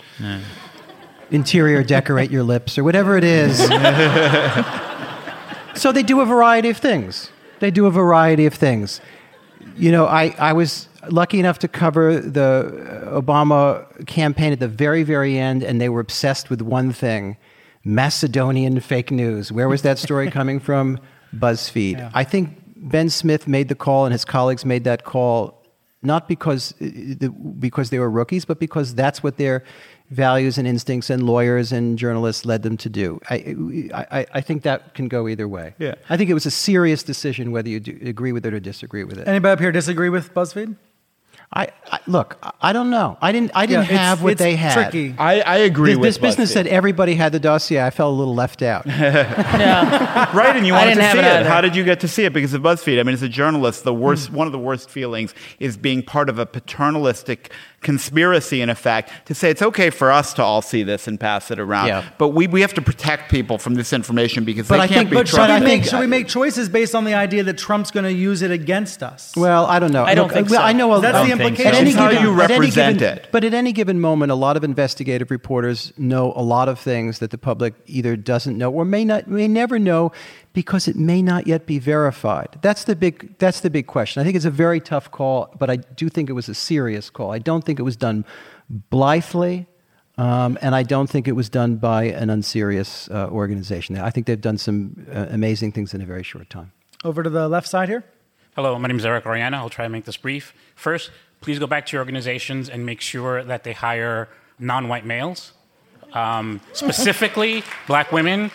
interior 1.32 1.84
decorate 1.84 2.30
your 2.30 2.44
lips 2.44 2.78
or 2.78 2.84
whatever 2.84 3.18
it 3.18 3.24
is. 3.24 3.58
so 5.76 5.92
they 5.92 6.04
do 6.04 6.22
a 6.22 6.26
variety 6.26 6.70
of 6.70 6.78
things. 6.78 7.32
They 7.60 7.72
do 7.72 7.88
a 7.88 7.92
variety 7.92 8.46
of 8.46 8.54
things. 8.54 9.02
You 9.76 9.92
know, 9.92 10.06
I, 10.06 10.36
I 10.38 10.54
was 10.54 10.88
lucky 11.10 11.40
enough 11.40 11.60
to 11.60 11.68
cover 11.68 12.20
the 12.20 13.04
Obama 13.06 14.06
campaign 14.08 14.52
at 14.52 14.60
the 14.60 14.68
very, 14.68 15.04
very 15.04 15.38
end, 15.38 15.64
and 15.64 15.80
they 15.80 15.90
were 15.90 16.00
obsessed 16.00 16.50
with 16.50 16.62
one 16.62 16.92
thing 16.92 17.38
Macedonian 17.84 18.80
fake 18.80 19.12
news. 19.12 19.52
Where 19.52 19.68
was 19.68 19.82
that 19.82 20.00
story 20.00 20.32
coming 20.40 20.60
from? 20.60 21.00
BuzzFeed. 21.36 22.12
I 22.14 22.24
think 22.24 22.62
Ben 22.76 23.10
Smith 23.10 23.48
made 23.48 23.68
the 23.70 23.76
call, 23.76 24.06
and 24.06 24.14
his 24.14 24.26
colleagues 24.26 24.66
made 24.66 24.84
that 24.84 25.04
call 25.04 25.64
not 26.04 26.28
because 26.28 26.74
uh, 26.82 27.30
because 27.60 27.90
they 27.90 28.00
were 28.00 28.10
rookies, 28.10 28.46
but 28.46 28.60
because 28.60 28.94
that's 28.94 29.24
what 29.24 29.38
their 29.38 29.64
values 30.12 30.58
and 30.58 30.68
instincts 30.68 31.10
and 31.10 31.24
lawyers 31.24 31.72
and 31.72 31.98
journalists 31.98 32.46
led 32.46 32.62
them 32.62 32.78
to 32.78 32.90
do. 32.90 33.20
I, 33.30 33.56
I, 33.94 34.26
I 34.34 34.42
think 34.42 34.64
that 34.64 34.94
can 34.94 35.08
go 35.08 35.28
either 35.28 35.48
way. 35.48 35.74
Yeah. 35.80 35.96
I 36.10 36.18
think 36.18 36.30
it 36.30 36.34
was 36.34 36.46
a 36.46 36.52
serious 36.52 37.04
decision 37.04 37.52
whether 37.52 37.70
you 37.70 37.80
do, 37.80 37.98
agree 38.04 38.32
with 38.32 38.46
it 38.46 38.54
or 38.54 38.60
disagree 38.60 39.04
with 39.06 39.18
it. 39.18 39.28
Anybody 39.28 39.54
up 39.54 39.60
here 39.60 39.72
disagree 39.72 40.10
with 40.10 40.34
BuzzFeed? 40.34 40.76
I, 41.56 41.68
I 41.92 42.00
look. 42.08 42.38
I 42.62 42.74
don't 42.74 42.90
know. 42.90 43.18
I 43.22 43.32
didn't. 43.32 43.52
I 43.54 43.68
didn't 43.68 43.84
Yeah, 43.84 43.94
it's- 43.94 44.00
have 44.00 44.24
what 44.24 44.32
it's 44.34 44.40
they 44.40 44.56
had. 44.56 44.74
tricky. 44.74 45.14
I, 45.20 45.42
I 45.42 45.58
agree 45.58 45.92
This, 45.92 45.98
with 46.00 46.08
this 46.08 46.18
business 46.18 46.50
BuzzFeed. 46.50 46.54
said 46.54 46.68
everybody 46.68 47.14
had 47.14 47.32
the 47.32 47.40
dossier. 47.40 47.82
I 47.84 47.92
felt 47.92 48.12
a 48.12 48.16
little 48.18 48.34
left 48.36 48.62
out. 48.62 48.86
Yeah. 48.88 50.36
right, 50.36 50.56
and 50.56 50.66
you 50.66 50.74
wanted 50.74 50.96
to 50.96 51.12
see 51.12 51.18
it 51.20 51.24
it. 51.24 51.46
How 51.46 51.62
did 51.62 51.76
you 51.76 51.84
get 51.84 52.00
to 52.00 52.08
see 52.08 52.26
it? 52.26 52.34
Because 52.34 52.54
of 52.54 52.62
BuzzFeed. 52.64 53.00
I 53.00 53.04
mean, 53.04 53.14
as 53.14 53.22
a 53.22 53.30
journalist, 53.30 53.84
the 53.84 53.94
worst, 53.94 54.30
hmm. 54.30 54.36
one 54.38 54.48
of 54.48 54.54
the 54.54 54.60
worst 54.60 54.90
feelings 54.90 55.34
is 55.60 55.78
being 55.78 56.02
part 56.02 56.28
of 56.30 56.40
a 56.40 56.46
paternalistic 56.46 57.52
conspiracy, 57.84 58.62
in 58.62 58.70
effect, 58.70 59.12
to 59.28 59.36
say 59.36 59.50
it's 59.50 59.62
okay 59.62 59.90
for 59.90 60.12
us 60.12 60.34
to 60.34 60.44
all 60.44 60.62
see 60.62 60.84
this 60.84 61.08
and 61.08 61.20
pass 61.20 61.52
it 61.52 61.60
around. 61.60 61.88
Yeah. 61.88 62.10
But 62.18 62.30
we, 62.30 62.48
we 62.48 62.62
have 62.62 62.74
to 62.76 62.82
protect 62.82 63.30
people 63.30 63.58
from 63.58 63.76
this 63.76 63.94
information 63.94 64.44
because 64.46 64.68
But 64.68 64.78
they 64.78 64.84
I 64.84 64.88
can't 64.88 64.98
think- 65.02 65.10
be 65.12 65.16
but 65.18 65.28
Should, 65.28 65.40
I 65.40 65.48
trusted. 65.48 65.68
think- 65.70 65.86
should 65.86 66.00
we 66.00 66.08
make 66.08 66.28
choices 66.28 66.70
based 66.70 66.96
on 66.96 67.04
the 67.04 67.14
idea 67.14 67.44
that 67.44 67.58
Trump's 67.58 67.92
going 67.92 68.06
to 68.06 68.12
use 68.14 68.42
it 68.42 68.52
against 68.52 69.04
us? 69.04 69.34
Well, 69.36 69.66
I 69.66 69.80
don't 69.80 69.92
know. 69.92 70.04
I 70.06 70.16
don't 70.16 70.28
Look, 70.28 70.34
think 70.34 70.50
well, 70.50 70.62
so. 70.62 70.66
I 70.66 70.74
know. 70.74 70.94
a- 70.94 71.02
That's 71.02 71.16
at 71.18 71.26
the 71.26 71.32
any 71.34 71.44
implication. 71.44 71.88
It's 71.88 71.96
how 71.96 72.10
given- 72.10 72.24
you 72.24 72.42
at 72.42 72.50
any 72.52 72.60
represent 72.60 73.00
given- 73.00 73.18
it. 73.18 73.28
But 73.32 73.44
at 73.44 73.54
any 73.54 73.72
given 73.74 74.00
moment, 74.00 74.32
a 74.32 74.36
lot 74.36 74.58
of 74.58 74.64
investigative 74.64 75.30
reporters 75.30 75.92
know 75.98 76.34
a 76.36 76.42
lot 76.42 76.70
of 76.70 76.80
things 76.80 77.20
that 77.20 77.32
the 77.32 77.38
public 77.38 77.74
either 77.86 78.16
doesn't 78.16 78.58
know 78.58 78.72
or 78.72 78.86
may 78.86 79.04
not, 79.06 79.28
may 79.28 79.48
never 79.48 79.78
know, 79.78 80.12
because 80.54 80.88
it 80.88 80.96
may 80.96 81.22
not 81.22 81.48
yet 81.48 81.66
be 81.66 81.80
verified. 81.80 82.60
That's 82.62 82.84
the 82.86 82.96
big. 82.96 83.38
That's 83.40 83.60
the 83.60 83.70
big 83.70 83.88
question. 83.88 84.22
I 84.22 84.24
think 84.24 84.36
it's 84.36 84.46
a 84.46 84.52
very 84.52 84.80
tough 84.80 85.12
call, 85.12 85.54
but 85.60 85.70
I 85.70 85.78
do 85.78 86.10
think 86.10 86.30
it 86.30 86.34
was 86.34 86.48
a 86.48 86.54
serious 86.54 87.10
call. 87.10 87.32
I 87.32 87.40
don't 87.40 87.64
think 87.64 87.80
it 87.80 87.84
was 87.84 87.96
done 87.96 88.26
blithely. 88.70 89.68
Um, 90.16 90.60
and 90.62 90.76
I 90.76 90.84
don't 90.84 91.10
think 91.10 91.28
it 91.28 91.32
was 91.32 91.50
done 91.50 91.78
by 91.78 92.04
an 92.04 92.30
unserious 92.30 93.10
uh, 93.10 93.30
organization. 93.32 93.98
I 93.98 94.12
think 94.12 94.28
they've 94.28 94.40
done 94.40 94.60
some 94.60 95.08
uh, 95.12 95.26
amazing 95.32 95.72
things 95.72 95.94
in 95.94 96.02
a 96.02 96.06
very 96.06 96.22
short 96.22 96.52
time. 96.52 96.72
Over 97.04 97.24
to 97.24 97.30
the 97.30 97.50
left 97.50 97.68
side 97.68 97.90
here. 97.90 98.04
Hello, 98.56 98.78
my 98.78 98.88
name 98.88 99.00
is 99.00 99.06
Eric 99.06 99.26
Oriana. 99.26 99.58
I'll 99.58 99.70
try 99.70 99.86
to 99.86 99.90
make 99.90 100.06
this 100.06 100.18
brief. 100.18 100.54
First, 100.76 101.10
please 101.42 101.58
go 101.58 101.66
back 101.66 101.88
to 101.88 101.94
your 101.94 102.02
organizations 102.02 102.70
and 102.70 102.86
make 102.86 103.02
sure 103.02 103.44
that 103.44 103.64
they 103.64 103.74
hire 103.74 104.30
non 104.60 104.88
white 104.88 105.04
males, 105.04 105.54
um, 106.14 106.62
specifically 106.74 107.64
black 107.88 108.12
women, 108.12 108.52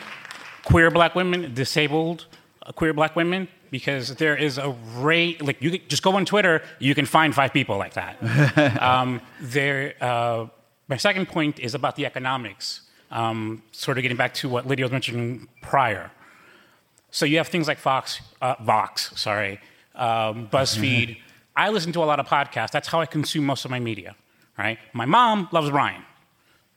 queer 0.69 0.91
black 0.91 1.15
women, 1.15 1.55
disabled 1.55 2.27
uh, 2.63 2.73
queer 2.73 2.93
black 2.93 3.17
women, 3.17 3.49
because 3.71 4.15
there 4.17 4.37
is 4.37 4.59
a 4.59 4.71
rate, 4.97 5.43
like 5.43 5.63
you 5.63 5.79
just 5.89 6.03
go 6.03 6.13
on 6.17 6.25
Twitter, 6.25 6.63
you 6.79 6.95
can 6.95 7.07
find 7.07 7.35
five 7.35 7.53
people 7.53 7.79
like 7.79 7.95
that. 7.95 8.15
um, 8.83 9.21
there, 9.41 9.95
uh, 10.01 10.47
my 10.89 10.97
second 10.97 11.27
point 11.29 11.59
is 11.59 11.75
about 11.75 11.97
the 11.97 12.05
economics, 12.05 12.83
um, 13.11 13.63
sort 13.73 13.97
of 13.97 14.03
getting 14.03 14.17
back 14.19 14.35
to 14.35 14.49
what 14.49 14.67
Lydia 14.67 14.85
was 14.85 14.93
mentioning 14.93 15.49
prior. 15.63 16.11
So 17.11 17.25
you 17.25 17.39
have 17.39 17.49
things 17.49 17.67
like 17.67 17.79
Fox, 17.79 18.21
uh, 18.43 18.57
Vox, 18.61 19.13
sorry, 19.17 19.61
um, 19.95 20.49
BuzzFeed. 20.49 21.19
I 21.57 21.71
listen 21.71 21.93
to 21.93 22.03
a 22.03 22.09
lot 22.13 22.21
of 22.21 22.27
podcasts. 22.27 22.71
That's 22.71 22.89
how 22.89 23.01
I 23.01 23.07
consume 23.07 23.45
most 23.47 23.65
of 23.65 23.71
my 23.71 23.81
media, 23.81 24.15
right? 24.59 24.79
My 24.93 25.07
mom 25.07 25.49
loves 25.51 25.71
Ryan. 25.71 26.05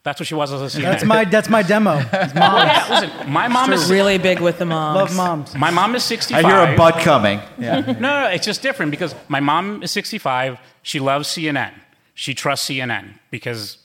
That's 0.03 0.19
what 0.19 0.25
she 0.25 0.33
was 0.33 0.51
as 0.51 0.61
a 0.61 0.79
CNN. 0.79 0.83
That's 0.83 1.03
my 1.03 1.25
that's 1.25 1.49
my 1.49 1.61
demo. 1.61 1.97
It's 2.13 2.33
Well, 2.33 2.65
yeah, 2.65 2.87
listen, 2.89 3.31
my 3.31 3.47
mom 3.47 3.71
is 3.71 3.89
really 3.91 4.17
big 4.17 4.39
with 4.39 4.57
the 4.57 4.65
moms. 4.65 4.95
Love 4.97 5.15
moms. 5.15 5.55
my 5.55 5.69
mom 5.69 5.93
is 5.95 6.03
65. 6.03 6.43
I 6.43 6.47
hear 6.47 6.73
a 6.73 6.75
butt 6.75 6.99
coming. 7.01 7.39
no, 7.57 7.81
no, 7.81 7.93
no, 7.93 8.27
it's 8.29 8.45
just 8.45 8.63
different 8.63 8.89
because 8.89 9.13
my 9.27 9.39
mom 9.39 9.83
is 9.83 9.91
65. 9.91 10.57
She 10.81 10.99
loves 10.99 11.29
CNN. 11.29 11.73
She 12.15 12.33
trusts 12.33 12.67
CNN 12.67 13.19
because, 13.29 13.77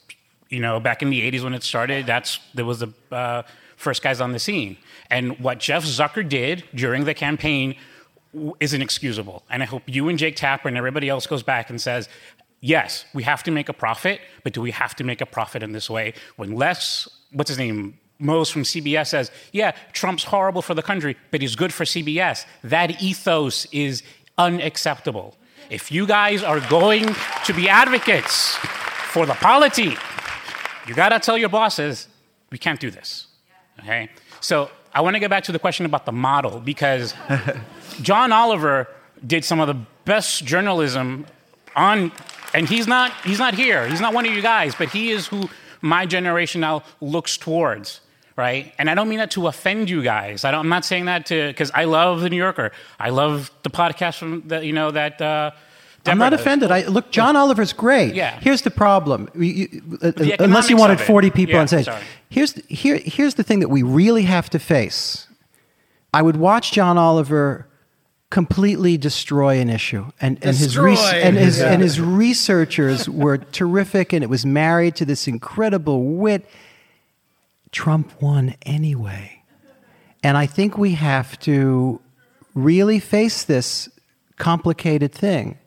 you 0.48 0.60
know, 0.60 0.80
back 0.80 1.02
in 1.02 1.10
the 1.10 1.20
80s 1.30 1.44
when 1.44 1.52
it 1.54 1.62
started, 1.62 2.06
that's 2.06 2.40
there 2.54 2.64
was 2.64 2.78
the 2.78 2.92
uh, 3.12 3.42
first 3.76 4.02
guys 4.02 4.20
on 4.20 4.32
the 4.32 4.38
scene. 4.38 4.78
And 5.10 5.38
what 5.38 5.58
Jeff 5.58 5.84
Zucker 5.84 6.26
did 6.26 6.64
during 6.74 7.04
the 7.04 7.14
campaign 7.14 7.76
is 8.60 8.74
inexcusable. 8.74 9.44
And 9.50 9.62
I 9.62 9.66
hope 9.66 9.82
you 9.86 10.08
and 10.08 10.18
Jake 10.18 10.36
Tapper 10.36 10.68
and 10.68 10.76
everybody 10.76 11.08
else 11.08 11.26
goes 11.26 11.42
back 11.42 11.70
and 11.70 11.80
says, 11.80 12.08
yes, 12.66 13.04
we 13.14 13.22
have 13.22 13.42
to 13.44 13.50
make 13.50 13.68
a 13.68 13.72
profit, 13.72 14.20
but 14.42 14.52
do 14.52 14.60
we 14.60 14.72
have 14.72 14.94
to 14.96 15.04
make 15.04 15.20
a 15.20 15.26
profit 15.26 15.62
in 15.62 15.72
this 15.72 15.88
way? 15.88 16.14
When 16.36 16.52
Les, 16.52 17.08
what's 17.32 17.48
his 17.48 17.58
name? 17.58 17.98
Moonves 18.20 18.50
from 18.50 18.62
CBS 18.62 19.08
says, 19.08 19.30
yeah, 19.52 19.72
Trump's 19.92 20.24
horrible 20.24 20.62
for 20.62 20.72
the 20.74 20.82
country, 20.82 21.16
but 21.30 21.42
he's 21.42 21.54
good 21.54 21.72
for 21.72 21.84
CBS. 21.84 22.46
That 22.64 23.02
ethos 23.02 23.66
is 23.72 24.02
unacceptable. 24.38 25.36
If 25.68 25.92
you 25.92 26.06
guys 26.06 26.42
are 26.42 26.60
going 26.60 27.14
to 27.44 27.52
be 27.52 27.68
advocates 27.68 28.56
for 29.12 29.26
the 29.26 29.34
polity, 29.34 29.96
you 30.86 30.94
gotta 30.94 31.20
tell 31.20 31.36
your 31.36 31.50
bosses, 31.50 32.08
we 32.50 32.58
can't 32.58 32.80
do 32.80 32.90
this. 32.90 33.26
Okay? 33.80 34.08
So 34.40 34.70
I 34.94 35.02
wanna 35.02 35.20
get 35.20 35.28
back 35.28 35.44
to 35.44 35.52
the 35.52 35.58
question 35.58 35.84
about 35.84 36.06
the 36.06 36.12
model 36.12 36.58
because 36.60 37.14
John 38.00 38.32
Oliver 38.32 38.88
did 39.26 39.44
some 39.44 39.60
of 39.60 39.68
the 39.68 39.78
best 40.04 40.44
journalism 40.44 41.26
on 41.76 42.10
and 42.56 42.68
he's 42.68 42.86
not 42.86 43.12
he's 43.24 43.38
not 43.38 43.54
here. 43.54 43.86
He's 43.88 44.00
not 44.00 44.12
one 44.14 44.26
of 44.26 44.32
you 44.34 44.42
guys, 44.42 44.74
but 44.74 44.88
he 44.88 45.10
is 45.10 45.26
who 45.28 45.48
my 45.80 46.06
generation 46.06 46.60
now 46.60 46.82
looks 47.00 47.36
towards. 47.36 48.00
Right, 48.36 48.74
and 48.78 48.90
I 48.90 48.94
don't 48.94 49.08
mean 49.08 49.18
that 49.18 49.30
to 49.30 49.46
offend 49.46 49.88
you 49.88 50.02
guys. 50.02 50.44
I 50.44 50.50
don't, 50.50 50.60
I'm 50.60 50.68
not 50.68 50.84
saying 50.84 51.06
that 51.06 51.24
to 51.26 51.48
because 51.48 51.70
I 51.72 51.84
love 51.84 52.20
the 52.20 52.28
New 52.28 52.36
Yorker. 52.36 52.70
I 53.00 53.08
love 53.08 53.50
the 53.62 53.70
podcast 53.70 54.18
from 54.18 54.42
the, 54.46 54.62
you 54.66 54.74
know 54.74 54.90
that. 54.90 55.22
Uh, 55.22 55.52
I'm 56.04 56.18
not 56.18 56.30
does. 56.30 56.40
offended. 56.40 56.70
I 56.70 56.86
look, 56.86 57.10
John 57.10 57.34
Oliver's 57.34 57.72
great. 57.72 58.14
Yeah. 58.14 58.38
Here's 58.40 58.60
the 58.62 58.70
problem. 58.70 59.28
You- 59.34 59.42
you- 59.72 59.98
uh, 60.02 60.10
The 60.10 60.36
unless 60.44 60.68
you 60.70 60.76
wanted 60.76 61.00
40 61.00 61.30
people 61.30 61.54
Yeah, 61.54 61.60
on 61.62 61.66
stage. 61.68 61.86
sorry. 61.86 62.02
Here's 62.28 62.52
the, 62.52 62.62
here, 62.72 63.00
here's 63.04 63.34
the 63.34 63.42
thing 63.42 63.60
that 63.60 63.70
we 63.70 63.82
really 63.82 64.22
have 64.24 64.48
to 64.50 64.58
face. 64.60 65.26
I 66.14 66.20
would 66.22 66.36
watch 66.36 66.72
John 66.72 66.96
Oliver 66.98 67.66
completely 68.30 68.96
destroy 68.98 69.60
an 69.60 69.70
issue, 69.70 70.06
and, 70.20 70.36
and 70.42 70.56
his 70.56 70.74
Destroy. 70.74 70.94
and 70.96 71.36
his 71.36 71.58
Yeah. 71.58 71.72
and 71.72 71.82
his 71.82 72.00
researchers 72.00 73.08
were 73.08 73.38
terrific, 73.52 74.12
and 74.12 74.22
it 74.24 74.30
was 74.30 74.44
married 74.44 74.96
to 74.96 75.04
this 75.04 75.28
incredible 75.28 76.02
wit. 76.04 76.44
Trump 77.72 78.20
won 78.20 78.54
anyway. 78.62 79.42
And 80.22 80.36
I 80.36 80.46
think 80.46 80.76
we 80.76 80.92
have 80.94 81.38
to 81.40 82.00
really 82.54 82.98
face 82.98 83.44
this 83.44 83.88
complicated 84.38 85.12
thing 85.12 85.58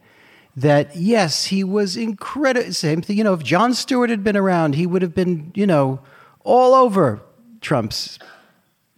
that 0.55 0.95
yes, 0.97 1.45
he 1.45 1.64
was 1.64 1.95
incredible. 1.95 2.74
Same 2.74 3.01
thing, 3.01 3.18
you 3.18 3.24
know, 3.24 3.34
if 3.34 3.43
Jon 3.43 3.74
Stewart 3.74 4.10
had 4.10 4.24
been 4.24 4.36
around, 4.36 4.76
he 4.76 4.86
would 4.86 5.01
have 5.01 5.16
been, 5.16 5.51
you 5.55 5.66
know, 5.66 5.99
all 6.43 6.74
over 6.74 7.22
Trump's 7.62 8.20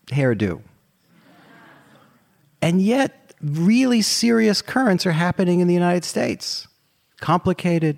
hairdo. 0.07 0.61
And 2.61 2.81
yet, 2.81 3.20
really 3.43 4.01
serious 4.01 4.61
currents 4.61 5.05
are 5.05 5.11
happening 5.11 5.59
in 5.59 5.67
the 5.67 5.73
United 5.73 6.03
States. 6.05 6.67
Complicated, 7.19 7.97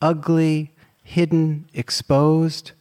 ugly, 0.00 0.72
hidden, 1.02 1.68
exposed. 1.72 2.72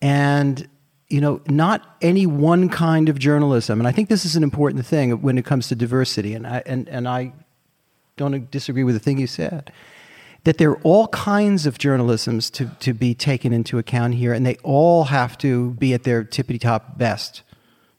And, 0.00 0.68
you 1.08 1.20
know, 1.20 1.40
not 1.46 1.96
any 2.00 2.26
one 2.26 2.68
kind 2.68 3.08
of 3.08 3.18
journalism. 3.18 3.80
And 3.80 3.88
I 3.88 3.92
think 3.92 4.08
this 4.08 4.24
is 4.24 4.36
an 4.36 4.42
important 4.42 4.86
thing 4.86 5.10
when 5.22 5.36
it 5.38 5.44
comes 5.44 5.68
to 5.68 5.74
diversity. 5.74 6.34
And 6.34 6.46
I, 6.46 6.62
and, 6.66 6.88
and 6.88 7.08
I 7.08 7.32
don't 8.16 8.50
disagree 8.50 8.84
with 8.84 8.94
the 8.94 9.00
thing 9.00 9.18
you 9.18 9.26
said. 9.26 9.72
That 10.44 10.56
there 10.58 10.70
are 10.70 10.80
all 10.82 11.08
kinds 11.08 11.66
of 11.66 11.76
journalisms 11.76 12.50
to, 12.52 12.70
to 12.80 12.94
be 12.94 13.14
taken 13.14 13.52
into 13.52 13.78
account 13.78 14.14
here, 14.14 14.32
and 14.32 14.46
they 14.46 14.56
all 14.62 15.04
have 15.04 15.36
to 15.38 15.72
be 15.72 15.92
at 15.92 16.04
their 16.04 16.24
tippity 16.24 16.58
top 16.58 16.96
best. 16.96 17.42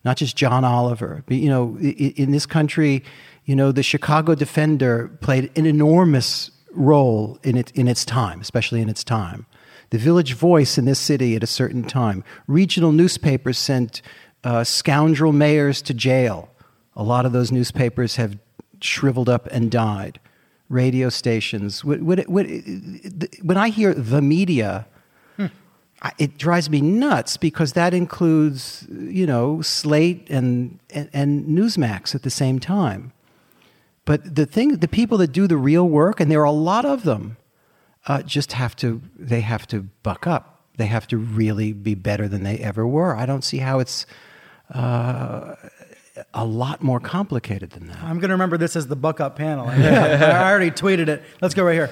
Not 0.04 0.18
just 0.18 0.36
John 0.36 0.64
Oliver. 0.64 1.24
But, 1.26 1.38
You 1.38 1.50
know, 1.50 1.78
in 1.80 2.32
this 2.32 2.46
country, 2.46 3.04
you 3.46 3.56
know, 3.56 3.72
the 3.72 3.84
Chicago 3.84 4.36
Defender 4.36 5.10
played 5.22 5.52
an 5.58 5.66
enormous 5.66 6.52
role 6.74 7.40
in, 7.44 7.58
it, 7.58 7.72
in 7.72 7.88
its 7.88 8.06
time, 8.06 8.42
especially 8.42 8.82
in 8.82 8.90
its 8.90 9.04
time. 9.04 9.46
The 9.90 9.98
Village 9.98 10.34
Voice 10.34 10.78
in 10.78 10.86
this 10.86 11.00
city 11.00 11.36
at 11.36 11.44
a 11.44 11.48
certain 11.48 11.84
time. 11.84 12.24
Regional 12.48 12.92
newspapers 12.92 13.58
sent 13.58 14.02
uh, 14.44 14.64
scoundrel 14.64 15.34
mayors 15.34 15.82
to 15.84 15.94
jail. 15.94 16.50
A 16.96 17.04
lot 17.04 17.26
of 17.26 17.34
those 17.34 17.52
newspapers 17.52 18.16
have 18.16 18.38
shriveled 18.80 19.30
up 19.30 19.48
and 19.48 19.70
died. 19.70 20.20
Radio 20.70 21.10
stations. 21.10 21.84
When 21.84 23.58
I 23.58 23.68
hear 23.70 23.94
the 23.94 24.22
media, 24.22 24.88
it 26.18 26.38
drives 26.38 26.70
me 26.70 26.82
nuts 26.82 27.38
because 27.38 27.74
that 27.74 27.94
includes, 27.94 28.88
you 28.90 29.28
know, 29.28 29.62
Slate 29.62 30.30
and, 30.30 30.80
and, 30.90 31.10
and 31.14 31.46
Newsmax 31.46 32.16
at 32.16 32.24
the 32.24 32.30
same 32.30 32.60
time. 32.60 33.14
But 34.06 34.36
the 34.36 34.48
thing, 34.48 34.78
the 34.78 34.88
people 34.88 35.18
that 35.20 35.32
do 35.32 35.48
the 35.48 35.58
real 35.58 35.88
work, 35.88 36.20
and 36.20 36.32
there 36.32 36.42
are 36.42 36.46
a 36.46 36.52
lot 36.52 36.86
of 36.86 37.04
them, 37.04 37.38
uh, 38.08 38.24
just 38.24 38.54
have 38.54 38.76
to, 38.78 39.02
they 39.16 39.42
have 39.42 39.68
to 39.68 39.88
buck 40.02 40.26
up. 40.26 40.64
They 40.78 40.88
have 40.88 41.06
to 41.08 41.18
really 41.18 41.72
be 41.72 41.94
better 41.94 42.28
than 42.28 42.44
they 42.44 42.58
ever 42.58 42.88
were. 42.88 43.16
I 43.16 43.28
don't 43.28 43.44
see 43.44 43.60
how 43.60 43.78
it's 43.80 44.08
uh, 44.74 45.56
a 46.34 46.46
lot 46.46 46.82
more 46.82 47.00
complicated 47.00 47.72
than 47.72 47.88
that. 47.88 48.02
I'm 48.02 48.18
going 48.18 48.30
to 48.30 48.34
remember 48.34 48.58
this 48.58 48.76
as 48.76 48.88
the 48.88 48.96
buck 48.96 49.20
up 49.20 49.36
panel. 49.36 49.68
I, 49.68 49.76
I 49.76 50.50
already 50.50 50.72
tweeted 50.72 51.10
it. 51.10 51.22
Let's 51.42 51.54
go 51.54 51.64
right 51.64 51.74
here. 51.74 51.92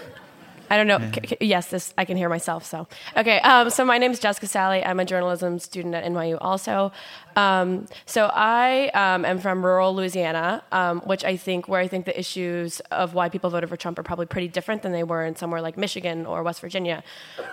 I 0.69 0.77
don't 0.77 0.87
know. 0.87 1.11
C- 1.27 1.37
yes, 1.41 1.67
this 1.67 1.93
I 1.97 2.05
can 2.05 2.17
hear 2.17 2.29
myself. 2.29 2.65
So 2.65 2.87
okay. 3.17 3.39
Um, 3.41 3.69
so 3.69 3.85
my 3.85 3.97
name 3.97 4.11
is 4.11 4.19
Jessica 4.19 4.47
Sally. 4.47 4.83
I'm 4.83 4.99
a 4.99 5.05
journalism 5.05 5.59
student 5.59 5.95
at 5.95 6.03
NYU. 6.05 6.37
Also, 6.41 6.91
um, 7.35 7.87
so 8.05 8.29
I 8.33 8.89
um, 8.89 9.25
am 9.25 9.39
from 9.39 9.65
rural 9.65 9.95
Louisiana, 9.95 10.63
um, 10.71 11.01
which 11.01 11.23
I 11.23 11.37
think 11.37 11.67
where 11.67 11.81
I 11.81 11.87
think 11.87 12.05
the 12.05 12.17
issues 12.19 12.79
of 12.91 13.13
why 13.13 13.29
people 13.29 13.49
voted 13.49 13.69
for 13.69 13.77
Trump 13.77 13.97
are 13.99 14.03
probably 14.03 14.25
pretty 14.25 14.47
different 14.47 14.81
than 14.81 14.91
they 14.91 15.03
were 15.03 15.25
in 15.25 15.35
somewhere 15.35 15.61
like 15.61 15.77
Michigan 15.77 16.25
or 16.25 16.43
West 16.43 16.61
Virginia. 16.61 17.03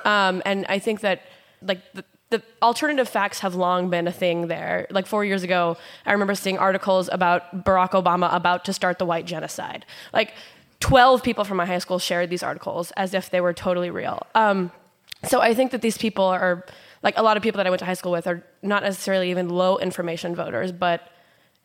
Um, 0.05 0.43
and 0.45 0.67
I 0.69 0.79
think 0.79 1.01
that 1.01 1.23
like 1.63 1.81
the, 1.93 2.05
the 2.31 2.43
alternative 2.61 3.09
facts 3.09 3.41
have 3.41 3.55
long 3.55 3.89
been 3.89 4.09
a 4.09 4.13
thing 4.13 4.49
there. 4.49 4.87
Like 4.91 5.07
four 5.07 5.25
years 5.25 5.43
ago, 5.43 5.77
I 6.05 6.13
remember 6.13 6.35
seeing 6.35 6.59
articles 6.59 7.09
about 7.13 7.65
Barack 7.65 7.91
Obama 7.91 8.35
about 8.35 8.65
to 8.65 8.73
start 8.73 8.99
the 8.99 9.07
white 9.07 9.27
genocide. 9.27 9.87
Like 10.13 10.35
12 10.81 11.23
people 11.23 11.45
from 11.45 11.57
my 11.57 11.67
high 11.67 11.79
school 11.79 11.99
shared 11.99 12.31
these 12.31 12.43
articles 12.43 12.91
as 12.93 13.15
if 13.15 13.31
they 13.31 13.41
were 13.41 13.53
totally 13.53 13.91
real. 13.91 14.27
Um, 14.35 14.71
so 15.25 15.41
I 15.41 15.55
think 15.55 15.71
that 15.73 15.83
these 15.83 15.99
people 15.99 16.25
are, 16.25 16.65
like 17.03 17.17
a 17.17 17.23
lot 17.23 17.37
of 17.37 17.43
people 17.43 17.59
that 17.59 17.67
I 17.67 17.71
went 17.71 17.81
to 17.81 17.87
high 17.87 17.95
school 17.95 18.13
with, 18.13 18.27
are 18.27 18.45
not 18.63 18.83
necessarily 18.83 19.31
even 19.31 19.49
low 19.49 19.79
information 19.79 20.35
voters, 20.35 20.73
but 20.73 21.09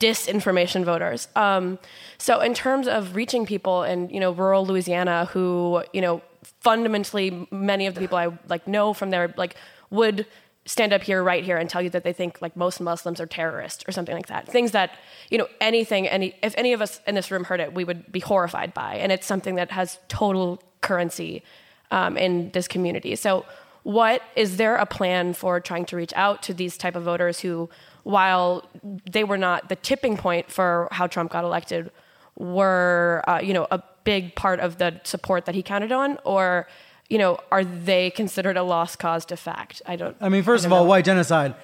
disinformation 0.02 0.84
voters. 0.84 1.28
Um, 1.36 1.78
so 2.18 2.42
in 2.42 2.54
terms 2.54 2.88
of 2.88 3.16
reaching 3.16 3.46
people 3.46 3.84
in 3.84 4.10
you 4.10 4.20
know 4.20 4.32
rural 4.32 4.66
Louisiana 4.66 5.26
who 5.26 5.84
you 5.94 6.02
know 6.02 6.22
fundamentally 6.62 7.48
many 7.52 7.86
of 7.86 7.94
the 7.94 8.02
people 8.02 8.18
I 8.18 8.30
like 8.50 8.68
know 8.68 8.94
from 8.94 9.12
there 9.12 9.32
like 9.38 9.56
would 9.92 10.26
stand 10.66 10.94
up 10.94 11.02
here 11.02 11.24
right 11.24 11.44
here 11.44 11.58
and 11.58 11.70
tell 11.70 11.82
you 11.82 11.90
that 11.90 12.04
they 12.04 12.14
think 12.14 12.42
like 12.42 12.56
most 12.56 12.80
Muslims 12.80 13.20
are 13.20 13.26
terrorists 13.26 13.84
or 13.88 13.92
something 13.92 14.16
like 14.16 14.28
that. 14.28 14.48
Things 14.48 14.72
that, 14.72 14.92
you 15.30 15.38
know, 15.38 15.48
anything 15.60 16.08
any 16.08 16.36
if 16.44 16.54
any 16.58 16.74
of 16.74 16.82
us 16.82 17.02
in 17.08 17.16
this 17.16 17.32
room 17.32 17.46
heard 17.46 17.60
it, 17.60 17.74
we 17.74 17.84
would 17.84 18.12
be 18.12 18.20
horrified 18.20 18.74
by. 18.74 18.96
And 18.96 19.12
it's 19.12 19.26
something 19.26 19.56
that 19.56 19.72
has 19.72 19.98
total 20.08 20.62
currency 20.82 21.44
um, 21.90 22.16
in 22.18 22.52
this 22.52 22.68
community. 22.68 23.16
So 23.16 23.46
what 23.84 24.22
is 24.36 24.58
there 24.58 24.76
a 24.76 24.86
plan 24.86 25.34
for 25.34 25.60
trying 25.60 25.86
to 25.86 25.96
reach 25.96 26.14
out 26.16 26.44
to 26.44 26.54
these 26.54 26.78
type 26.78 26.96
of 26.96 27.04
voters 27.04 27.40
who 27.40 27.70
while 28.04 28.70
they 29.12 29.24
were 29.24 29.38
not 29.38 29.70
the 29.70 29.76
tipping 29.76 30.18
point 30.18 30.52
for 30.52 30.88
how 30.92 31.08
Trump 31.08 31.32
got 31.32 31.44
elected 31.44 31.92
were 32.38 33.24
uh, 33.28 33.40
you 33.42 33.54
know 33.54 33.68
a 33.72 33.82
big 34.04 34.36
part 34.36 34.60
of 34.60 34.78
the 34.78 35.00
support 35.04 35.46
that 35.46 35.56
he 35.56 35.64
counted 35.64 35.92
on 35.92 36.18
or 36.24 36.68
you 37.12 37.18
know, 37.18 37.38
are 37.52 37.66
they 37.66 38.10
considered 38.10 38.56
a 38.56 38.64
lost 38.64 38.98
cause 38.98 39.26
to 39.26 39.36
fact? 39.36 39.82
I 39.86 39.98
don't. 39.98 40.16
I 40.22 40.30
mean, 40.30 40.44
first 40.44 40.64
I 40.64 40.68
of 40.68 40.74
all, 40.74 40.84
know. 40.84 40.90
white 40.90 41.04
genocide. 41.04 41.56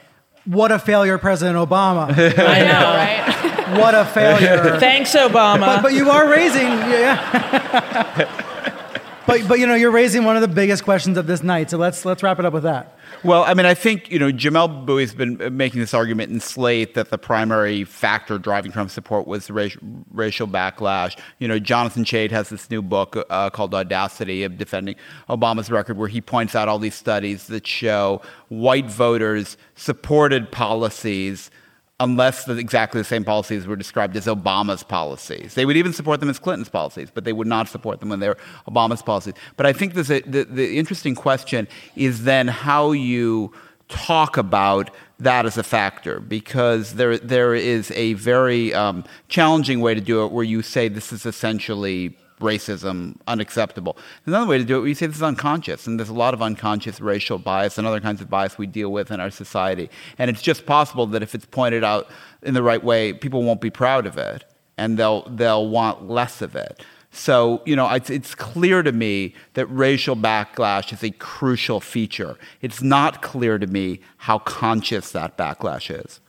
What 0.44 0.74
a 0.74 0.80
failure, 0.80 1.18
President 1.18 1.58
Obama. 1.58 2.10
I 2.38 2.60
know, 2.64 3.72
right? 3.72 3.80
what 3.80 3.96
a 3.96 4.04
failure. 4.04 4.78
Thanks, 4.80 5.16
Obama. 5.16 5.60
But, 5.60 5.84
but 5.84 5.94
you 5.94 6.10
are 6.10 6.30
raising, 6.30 6.68
yeah. 6.68 8.30
but 9.26 9.48
but 9.48 9.60
you 9.60 9.68
know, 9.68 9.76
you're 9.76 9.92
raising 9.92 10.26
one 10.26 10.36
of 10.36 10.42
the 10.42 10.50
biggest 10.50 10.84
questions 10.84 11.18
of 11.18 11.28
this 11.28 11.42
night. 11.42 11.70
So 11.70 11.78
let's 11.78 12.04
let's 12.04 12.22
wrap 12.24 12.40
it 12.40 12.46
up 12.46 12.52
with 12.52 12.64
that. 12.64 12.97
Well, 13.24 13.44
I 13.44 13.54
mean, 13.54 13.66
I 13.66 13.74
think, 13.74 14.12
you 14.12 14.20
know, 14.20 14.32
Jamelle 14.32 14.86
Bouie's 14.86 15.16
been 15.16 15.56
making 15.56 15.80
this 15.80 15.94
argument 15.94 16.32
in 16.32 16.40
Slate 16.40 16.94
that 16.94 17.10
the 17.10 17.18
primary 17.18 17.84
factor 17.84 18.38
driving 18.38 18.72
Trump's 18.72 18.94
support 18.94 19.28
was 19.28 19.50
racial, 19.50 19.82
racial 20.12 20.48
backlash. 20.48 21.18
You 21.40 21.48
know, 21.48 21.58
Jonathan 21.58 22.04
Chait 22.04 22.32
has 22.32 22.50
this 22.50 22.70
new 22.70 22.82
book 22.82 23.18
uh, 23.30 23.50
called 23.50 23.74
Audacity 23.74 24.44
of 24.44 24.58
Defending 24.58 24.96
Obama's 25.30 25.72
Record, 25.72 25.98
where 25.98 26.08
he 26.08 26.22
points 26.22 26.56
out 26.56 26.68
all 26.68 26.80
these 26.80 26.96
studies 26.96 27.48
that 27.48 27.66
show 27.66 28.22
white 28.50 28.90
voters 28.90 29.58
supported 29.76 30.52
policies 30.52 31.50
unless 32.00 32.46
the, 32.46 32.58
exactly 32.58 33.02
the 33.02 33.06
same 33.06 33.24
policies 33.24 33.66
were 33.66 33.76
described 33.76 34.16
as 34.16 34.28
Obama's 34.28 34.84
policies. 34.84 35.56
They 35.56 35.66
would 35.66 35.78
even 35.78 35.94
support 35.94 36.20
them 36.20 36.30
as 36.30 36.38
Clinton's 36.38 36.70
policies, 36.70 37.10
but 37.12 37.24
they 37.24 37.34
would 37.34 37.48
not 37.48 37.68
support 37.68 38.00
them 38.00 38.10
when 38.10 38.20
they 38.20 38.28
were 38.28 38.38
Obama's 38.68 39.02
policies. 39.02 39.34
But 39.56 39.66
I 39.66 39.74
think 39.74 39.96
a, 39.96 40.04
the, 40.04 40.48
the 40.50 40.78
interesting 40.78 41.16
question 41.16 41.68
is 41.96 42.24
then 42.24 42.48
how 42.48 42.92
you 42.92 43.52
talk 43.90 44.38
about 44.38 44.92
that 45.20 45.46
as 45.46 45.58
a 45.58 45.64
factor 45.64 46.20
because 46.20 46.96
there, 46.96 47.18
there 47.18 47.56
is 47.56 47.90
a 47.92 48.14
very 48.14 48.74
um, 48.74 49.04
challenging 49.30 49.80
way 49.80 49.96
to 49.96 50.02
do 50.02 50.24
it 50.26 50.32
where 50.32 50.44
you 50.44 50.62
say 50.62 50.88
this 50.88 51.12
is 51.12 51.26
essentially 51.26 52.16
racism 52.40 53.18
unacceptable. 53.28 53.98
Another 54.26 54.46
way 54.46 54.58
to 54.58 54.64
do 54.64 54.78
it, 54.78 54.82
we 54.82 54.94
say 54.94 55.08
this 55.08 55.18
is 55.18 55.24
unconscious, 55.24 55.88
and 55.88 56.00
there's 56.00 56.10
a 56.10 56.14
lot 56.14 56.34
of 56.34 56.42
unconscious 56.42 57.00
racial 57.02 57.38
bias 57.38 57.78
and 57.78 57.88
other 57.88 58.00
kinds 58.00 58.22
of 58.22 58.30
bias 58.30 58.58
we 58.58 58.68
deal 58.68 58.92
with 58.92 59.12
in 59.12 59.20
our 59.20 59.32
society. 59.32 59.90
And 60.18 60.30
it's 60.30 60.42
just 60.42 60.66
possible 60.66 61.08
that 61.08 61.24
if 61.24 61.34
it's 61.34 61.46
pointed 61.46 61.84
out 61.84 62.08
in 62.44 62.54
the 62.54 62.64
right 62.64 62.84
way, 62.84 63.14
people 63.14 63.44
won't 63.44 63.62
be 63.62 63.70
proud 63.70 64.06
of 64.06 64.18
it, 64.18 64.46
and 64.78 64.98
they'll 64.98 65.24
they'll 65.30 65.68
want 65.68 66.08
less 66.10 66.42
of 66.42 66.56
it. 66.56 66.84
So, 67.10 67.64
you 67.66 67.76
know, 67.76 67.90
it's, 67.90 68.12
it's 68.12 68.36
clear 68.36 68.84
to 68.84 68.92
me 68.92 69.34
that 69.54 69.66
racial 69.68 70.16
backlash 70.16 70.94
is 70.94 71.04
a 71.04 71.10
crucial 71.10 71.80
feature. 71.80 72.38
It's 72.62 72.82
not 72.82 73.22
clear 73.24 73.58
to 73.58 73.66
me 73.66 74.02
how 74.18 74.40
conscious 74.40 75.12
that 75.14 75.36
backlash 75.36 75.90
is. 75.90 76.20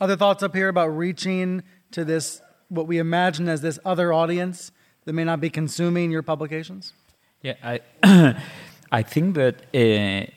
Other 0.00 0.16
thoughts 0.16 0.42
up 0.42 0.54
here 0.54 0.68
about 0.68 0.86
reaching 0.88 1.64
to 1.90 2.04
this 2.04 2.40
what 2.68 2.86
we 2.86 2.98
imagine 2.98 3.48
as 3.48 3.60
this 3.60 3.78
other 3.84 4.12
audience 4.12 4.72
that 5.08 5.14
may 5.14 5.24
not 5.24 5.40
be 5.40 5.48
consuming 5.48 6.10
your 6.10 6.22
publications? 6.22 6.92
Yeah, 7.40 7.54
I, 7.64 7.80
I 8.92 9.02
think 9.02 9.36
that 9.36 9.54
uh, 9.74 10.30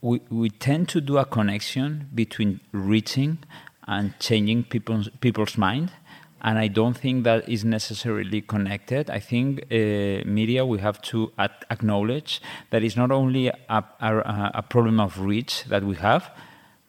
we, 0.00 0.20
we 0.28 0.50
tend 0.50 0.88
to 0.88 1.00
do 1.00 1.18
a 1.18 1.24
connection 1.24 2.08
between 2.12 2.58
reaching 2.72 3.38
and 3.86 4.18
changing 4.18 4.64
people's, 4.64 5.08
people's 5.20 5.56
mind. 5.56 5.92
And 6.40 6.58
I 6.58 6.66
don't 6.66 6.94
think 6.94 7.22
that 7.22 7.48
is 7.48 7.64
necessarily 7.64 8.40
connected. 8.40 9.08
I 9.08 9.20
think 9.20 9.66
uh, 9.70 10.28
media, 10.28 10.66
we 10.66 10.80
have 10.80 11.00
to 11.02 11.30
at- 11.38 11.64
acknowledge 11.70 12.42
that 12.70 12.82
it's 12.82 12.96
not 12.96 13.12
only 13.12 13.46
a, 13.46 13.54
a, 13.68 14.50
a 14.54 14.62
problem 14.62 14.98
of 14.98 15.20
reach 15.20 15.62
that 15.66 15.84
we 15.84 15.94
have, 15.94 16.28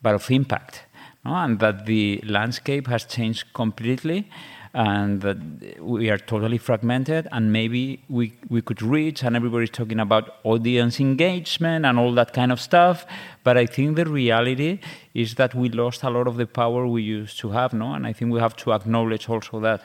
but 0.01 0.15
of 0.15 0.31
impact. 0.31 0.85
No? 1.23 1.35
And 1.35 1.59
that 1.59 1.85
the 1.85 2.23
landscape 2.25 2.87
has 2.87 3.05
changed 3.05 3.53
completely 3.53 4.31
and 4.73 5.21
that 5.21 5.37
we 5.79 6.09
are 6.09 6.17
totally 6.17 6.57
fragmented 6.57 7.27
and 7.31 7.53
maybe 7.53 8.03
we, 8.09 8.33
we 8.49 8.61
could 8.61 8.81
reach 8.81 9.23
and 9.23 9.35
everybody's 9.35 9.69
talking 9.69 9.99
about 9.99 10.35
audience 10.43 10.99
engagement 10.99 11.85
and 11.85 11.99
all 11.99 12.11
that 12.11 12.33
kind 12.33 12.51
of 12.51 12.59
stuff 12.59 13.05
but 13.43 13.55
i 13.55 13.67
think 13.67 13.95
the 13.95 14.05
reality 14.05 14.79
is 15.13 15.35
that 15.35 15.53
we 15.53 15.69
lost 15.69 16.01
a 16.01 16.09
lot 16.09 16.27
of 16.27 16.37
the 16.37 16.47
power 16.47 16.87
we 16.87 17.03
used 17.03 17.39
to 17.39 17.51
have 17.51 17.71
no? 17.73 17.93
And 17.93 18.07
i 18.07 18.13
think 18.13 18.31
we 18.31 18.39
have 18.39 18.55
to 18.57 18.73
acknowledge 18.73 19.29
also 19.29 19.59
that. 19.59 19.81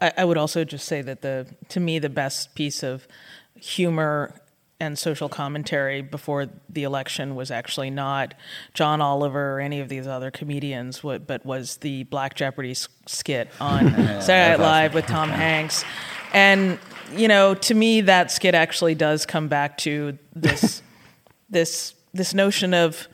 I, 0.00 0.12
I 0.18 0.24
would 0.24 0.36
also 0.36 0.64
just 0.64 0.86
say 0.86 1.02
that 1.02 1.22
the 1.22 1.46
to 1.68 1.80
me 1.80 1.98
the 1.98 2.10
best 2.10 2.54
piece 2.54 2.82
of 2.82 3.06
humor 3.60 4.34
and 4.78 4.98
social 4.98 5.28
commentary 5.28 6.02
before 6.02 6.48
the 6.68 6.82
election 6.82 7.34
was 7.34 7.50
actually 7.50 7.90
not 7.90 8.34
John 8.74 9.00
Oliver 9.00 9.56
or 9.56 9.60
any 9.60 9.80
of 9.80 9.88
these 9.88 10.06
other 10.06 10.30
comedians, 10.30 11.00
but 11.00 11.46
was 11.46 11.78
the 11.78 12.04
Black 12.04 12.34
Jeopardy 12.34 12.74
skit 13.06 13.50
on 13.60 13.90
Saturday 14.20 14.50
Night 14.50 14.60
Live 14.60 14.94
with 14.94 15.06
Tom 15.06 15.28
Hanks. 15.30 15.84
And 16.32 16.78
you 17.14 17.28
know, 17.28 17.54
to 17.54 17.74
me, 17.74 18.02
that 18.02 18.30
skit 18.30 18.54
actually 18.54 18.94
does 18.94 19.24
come 19.26 19.48
back 19.48 19.78
to 19.78 20.18
this 20.34 20.82
this 21.50 21.94
this 22.12 22.34
notion 22.34 22.74
of 22.74 23.08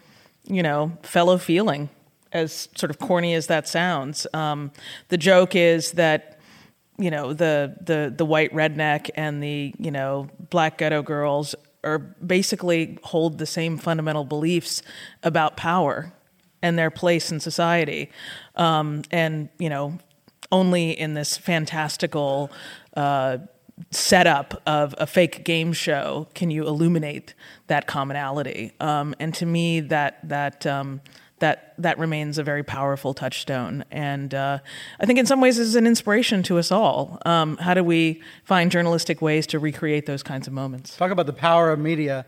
you 0.44 0.62
know 0.62 0.96
fellow 1.02 1.38
feeling, 1.38 1.90
as 2.32 2.68
sort 2.74 2.90
of 2.90 2.98
corny 2.98 3.34
as 3.34 3.46
that 3.46 3.68
sounds. 3.68 4.26
Um, 4.34 4.72
the 5.08 5.18
joke 5.18 5.54
is 5.54 5.92
that 5.92 6.31
you 6.98 7.10
know 7.10 7.32
the 7.32 7.76
the 7.80 8.12
the 8.16 8.24
white 8.24 8.52
redneck 8.52 9.10
and 9.14 9.42
the 9.42 9.74
you 9.78 9.90
know 9.90 10.28
black 10.50 10.78
ghetto 10.78 11.02
girls 11.02 11.54
are 11.84 11.98
basically 11.98 12.98
hold 13.02 13.38
the 13.38 13.46
same 13.46 13.76
fundamental 13.76 14.24
beliefs 14.24 14.82
about 15.22 15.56
power 15.56 16.12
and 16.62 16.78
their 16.78 16.90
place 16.90 17.32
in 17.32 17.40
society. 17.40 18.10
Um, 18.56 19.02
and 19.10 19.48
you 19.58 19.68
know 19.68 19.98
only 20.50 20.90
in 20.90 21.14
this 21.14 21.36
fantastical 21.36 22.50
uh, 22.94 23.38
setup 23.90 24.60
of 24.66 24.94
a 24.98 25.06
fake 25.06 25.44
game 25.44 25.72
show 25.72 26.28
can 26.34 26.50
you 26.50 26.66
illuminate 26.66 27.34
that 27.68 27.86
commonality. 27.86 28.72
Um, 28.80 29.14
and 29.18 29.34
to 29.34 29.46
me 29.46 29.80
that 29.80 30.28
that 30.28 30.66
um, 30.66 31.00
that 31.42 31.74
that 31.76 31.98
remains 31.98 32.38
a 32.38 32.42
very 32.42 32.62
powerful 32.62 33.12
touchstone. 33.12 33.84
And 33.90 34.32
uh, 34.32 34.58
I 35.00 35.06
think 35.06 35.18
in 35.18 35.26
some 35.26 35.40
ways 35.40 35.58
is 35.58 35.74
an 35.74 35.86
inspiration 35.86 36.42
to 36.44 36.58
us 36.58 36.72
all. 36.72 37.18
Um, 37.26 37.56
how 37.58 37.74
do 37.74 37.84
we 37.84 38.22
find 38.44 38.70
journalistic 38.70 39.20
ways 39.20 39.46
to 39.48 39.58
recreate 39.58 40.06
those 40.06 40.22
kinds 40.22 40.46
of 40.46 40.52
moments? 40.52 40.96
Talk 40.96 41.10
about 41.10 41.26
the 41.26 41.32
power 41.32 41.72
of 41.72 41.78
media. 41.78 42.24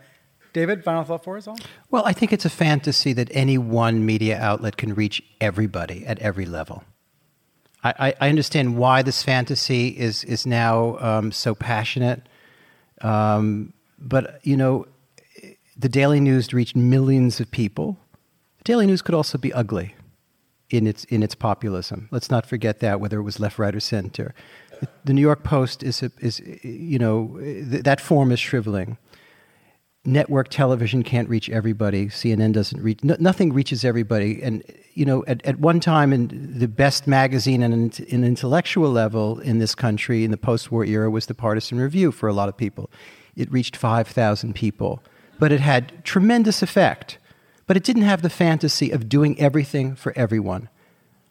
David, 0.53 0.85
final 0.85 1.05
thought 1.05 1.24
for 1.24 1.36
us 1.36 1.49
all? 1.49 1.57
Well, 1.91 2.05
I 2.05 2.12
think 2.12 2.32
it's 2.32 2.45
a 2.45 2.51
fantasy 2.51 3.12
that 3.15 3.28
any 3.32 3.57
one 3.57 4.05
media 4.05 4.39
outlet 4.39 4.77
can 4.77 4.95
reach 4.95 5.23
everybody 5.41 6.05
at 6.07 6.19
every 6.19 6.47
level. 6.47 6.85
I, 7.82 8.15
I 8.20 8.28
understand 8.28 8.77
why 8.77 9.03
this 9.03 9.23
fantasy 9.23 9.89
is, 9.89 10.24
is 10.24 10.47
now 10.47 10.99
um, 10.99 11.32
so 11.32 11.55
passionate. 11.55 12.23
Um, 13.01 13.74
but, 13.99 14.41
you 14.43 14.57
know, 14.57 14.86
the 15.77 15.89
Daily 15.89 16.20
News 16.20 16.53
reached 16.53 16.77
millions 16.77 17.41
of 17.41 17.51
people. 17.51 17.99
Daily 18.65 18.86
News 18.86 19.03
could 19.03 19.15
also 19.15 19.39
be 19.39 19.53
ugly 19.53 19.95
in 20.70 20.86
its, 20.86 21.05
in 21.05 21.23
its 21.23 21.35
populism. 21.35 22.09
Let's 22.11 22.31
not 22.31 22.47
forget 22.47 22.81
that, 22.81 23.01
whether 23.01 23.19
it 23.19 23.23
was 23.23 23.39
left, 23.39 23.59
right, 23.59 23.74
or 23.74 23.81
center. 23.81 24.35
The 25.05 25.12
New 25.12 25.20
York 25.20 25.45
Post 25.45 25.82
is, 25.82 26.03
a, 26.03 26.11
is 26.20 26.41
you 26.62 26.99
know, 26.99 27.36
th- 27.39 27.85
that 27.85 28.01
form 28.01 28.32
is 28.32 28.41
shriveling. 28.41 28.99
network 30.05 30.49
television 30.49 31.03
can't 31.03 31.28
reach 31.28 31.49
everybody. 31.49 32.07
CNN 32.07 32.53
doesn't 32.53 32.82
reach. 32.82 33.03
No, 33.03 33.16
nothing 33.19 33.53
reaches 33.53 33.85
everybody. 33.85 34.43
And 34.43 34.62
you 34.95 35.05
know, 35.05 35.24
at, 35.27 35.45
at 35.45 35.59
one 35.59 35.81
time, 35.81 36.12
in 36.12 36.59
the 36.59 36.69
best 36.69 37.07
magazine 37.07 37.62
in 37.62 37.73
an 37.73 37.93
in 38.09 38.24
intellectual 38.24 38.91
level 38.91 39.41
in 39.41 39.59
this 39.59 39.74
country 39.74 40.24
in 40.24 40.31
the 40.31 40.36
post-war 40.36 40.85
era 40.85 41.11
was 41.11 41.27
the 41.27 41.35
Partisan 41.35 41.81
Review 41.81 42.12
for 42.12 42.28
a 42.28 42.32
lot 42.32 42.49
of 42.49 42.57
people. 42.57 42.91
It 43.36 43.51
reached 43.51 43.77
five 43.77 44.07
thousand 44.07 44.55
people, 44.55 45.03
but 45.39 45.53
it 45.53 45.61
had 45.61 46.05
tremendous 46.05 46.62
effect. 46.62 47.19
But 47.66 47.77
it 47.77 47.85
didn't 47.85 48.03
have 48.03 48.23
the 48.23 48.31
fantasy 48.31 48.91
of 48.91 49.09
doing 49.09 49.39
everything 49.41 49.95
for 49.95 50.12
everyone. 50.16 50.69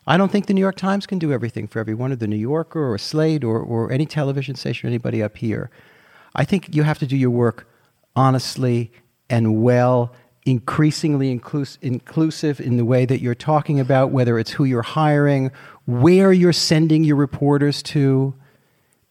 I 0.05 0.17
don't 0.17 0.31
think 0.31 0.47
the 0.47 0.53
New 0.53 0.61
York 0.61 0.75
Times 0.75 1.05
can 1.05 1.19
do 1.19 1.31
everything 1.31 1.67
for 1.67 1.79
everyone, 1.79 2.11
or 2.11 2.15
the 2.15 2.27
New 2.27 2.35
Yorker, 2.35 2.91
or 2.91 2.97
Slate, 2.97 3.43
or, 3.43 3.59
or 3.59 3.91
any 3.91 4.05
television 4.05 4.55
station, 4.55 4.87
or 4.87 4.89
anybody 4.89 5.23
up 5.23 5.37
here. 5.37 5.69
I 6.35 6.43
think 6.43 6.75
you 6.75 6.83
have 6.83 6.99
to 6.99 7.07
do 7.07 7.15
your 7.15 7.29
work 7.29 7.67
honestly 8.15 8.91
and 9.29 9.63
well, 9.63 10.13
increasingly 10.45 11.37
inclus- 11.37 11.77
inclusive 11.81 12.59
in 12.59 12.77
the 12.77 12.85
way 12.85 13.05
that 13.05 13.21
you're 13.21 13.35
talking 13.35 13.79
about, 13.79 14.11
whether 14.11 14.37
it's 14.37 14.51
who 14.51 14.65
you're 14.65 14.81
hiring, 14.81 15.51
where 15.85 16.33
you're 16.33 16.53
sending 16.53 17.03
your 17.03 17.15
reporters 17.15 17.81
to. 17.83 18.33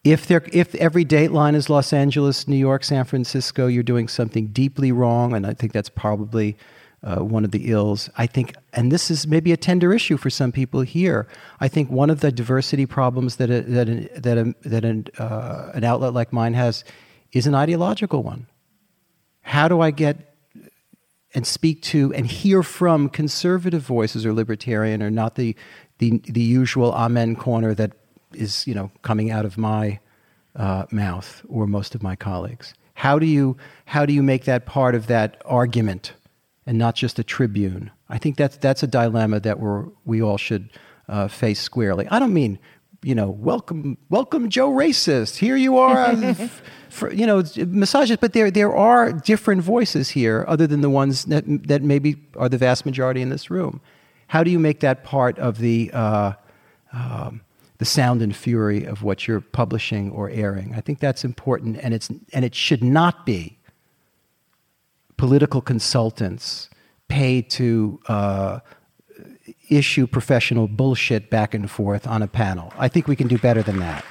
If, 0.05 0.31
if 0.31 0.75
every 0.75 1.05
dateline 1.05 1.55
is 1.55 1.71
Los 1.71 1.93
Angeles, 1.93 2.49
New 2.49 2.57
York, 2.57 2.85
San 2.85 3.05
Francisco, 3.05 3.69
you're 3.69 3.85
doing 3.85 4.09
something 4.09 4.49
deeply 4.49 4.91
wrong, 4.91 5.33
and 5.33 5.47
I 5.47 5.55
think 5.55 5.73
that's 5.73 5.89
probably 5.89 6.57
uh, 7.05 7.17
one 7.17 7.45
of 7.45 7.51
the 7.51 7.71
ills. 7.71 8.09
I 8.17 8.27
think, 8.27 8.55
and 8.73 8.93
this 8.93 9.11
is 9.11 9.27
maybe 9.27 9.53
a 9.53 9.57
tender 9.57 9.93
issue 9.93 10.17
for 10.17 10.31
some 10.31 10.53
people 10.53 10.83
here. 10.83 11.27
I 11.61 11.69
think 11.69 11.91
one 11.91 12.11
of 12.11 12.21
the 12.21 12.31
diversity 12.31 12.87
problems 12.87 13.37
that 13.37 13.51
a, 13.51 13.63
that 13.63 13.89
a, 13.89 14.21
that 14.21 14.39
a, 14.39 14.55
that 14.69 14.85
an, 14.85 15.07
uh, 15.19 15.73
an 15.75 15.85
outlet 15.85 16.13
like 16.15 16.33
mine 16.33 16.55
has 16.55 16.85
is 17.33 17.47
an 17.47 17.55
ideological 17.55 18.23
one. 18.23 18.47
How 19.43 19.69
do 19.69 19.81
I 19.81 19.91
get 19.91 20.35
and 21.35 21.47
speak 21.47 21.83
to 21.83 22.13
and 22.15 22.27
hear 22.27 22.63
from 22.63 23.09
conservative 23.09 23.83
voices 23.83 24.25
or 24.27 24.33
libertarian, 24.33 25.03
or 25.03 25.11
not 25.11 25.35
the 25.35 25.57
the, 25.99 26.21
the 26.25 26.41
usual 26.43 26.93
amen 26.93 27.37
corner 27.37 27.75
that 27.75 27.93
is 28.33 28.67
you 28.67 28.75
know 28.75 28.91
coming 29.03 29.31
out 29.31 29.45
of 29.45 29.59
my 29.59 29.99
uh, 30.55 30.85
mouth 30.91 31.43
or 31.49 31.67
most 31.67 31.95
of 31.95 32.03
my 32.03 32.15
colleagues? 32.15 32.75
How 32.95 33.19
do 33.19 33.27
you 33.27 33.57
how 33.87 34.07
do 34.07 34.13
you 34.13 34.23
make 34.23 34.45
that 34.45 34.67
part 34.67 34.95
of 34.95 35.09
that 35.09 35.43
argument? 35.45 36.13
And 36.67 36.79
not 36.79 36.95
just 36.95 37.19
a 37.19 37.25
tribune. 37.25 37.91
I 38.09 38.19
think 38.19 38.37
that's, 38.37 38.57
that's 38.57 38.83
a 38.83 38.87
dilemma 38.87 39.41
that 39.41 39.59
we're, 39.59 39.87
we 40.05 40.23
all 40.23 40.39
should 40.39 40.71
uh, 41.09 41.29
face 41.29 41.61
squarely. 41.61 42.07
I 42.09 42.19
don't 42.19 42.33
mean, 42.33 42.59
you 43.03 43.15
know, 43.15 43.31
welcome, 43.31 43.99
welcome, 44.11 44.49
Joe 44.49 44.71
Racist. 44.71 45.37
Here 45.37 45.57
you 45.57 45.79
are, 45.79 45.97
uh, 45.97 46.35
for, 46.89 47.13
you 47.13 47.27
know, 47.27 47.43
massages. 47.57 48.19
But 48.19 48.33
there, 48.33 48.51
there 48.51 48.75
are 48.75 49.13
different 49.13 49.63
voices 49.63 50.11
here, 50.11 50.45
other 50.47 50.67
than 50.67 50.83
the 50.83 50.91
ones 50.91 51.25
that, 51.25 51.45
that 51.67 51.83
maybe 51.83 52.17
are 52.37 52.49
the 52.49 52.59
vast 52.59 52.87
majority 52.87 53.21
in 53.21 53.29
this 53.29 53.51
room. 53.51 53.81
How 54.29 54.45
do 54.45 54.51
you 54.51 54.59
make 54.59 54.81
that 54.81 55.03
part 55.03 55.39
of 55.39 55.59
the, 55.59 55.91
uh, 55.93 56.33
um, 56.93 57.41
the 57.79 57.85
sound 57.85 58.23
and 58.23 58.35
fury 58.35 58.85
of 58.85 59.03
what 59.03 59.27
you're 59.27 59.41
publishing 59.41 60.13
or 60.13 60.31
airing? 60.31 60.73
I 60.75 60.81
think 60.81 61.01
that's 61.01 61.25
important, 61.25 61.79
and 61.83 61.93
it's 61.93 62.09
and 62.33 62.45
it 62.45 62.55
should 62.55 62.85
not 62.85 63.27
be 63.27 63.59
political 65.23 65.61
consultants 65.61 66.69
paid 67.07 67.49
to 67.49 68.01
uh, 68.09 68.59
issue 69.71 70.05
professional 70.05 70.67
bullshit 70.67 71.31
back 71.31 71.55
and 71.55 71.71
forth 71.71 72.09
on 72.09 72.23
a 72.23 72.27
panel. 72.27 72.73
I 72.77 72.89
think 72.89 73.07
we 73.07 73.15
can 73.15 73.29
do 73.29 73.39
better 73.39 73.63
than 73.63 73.79
that. 73.79 74.05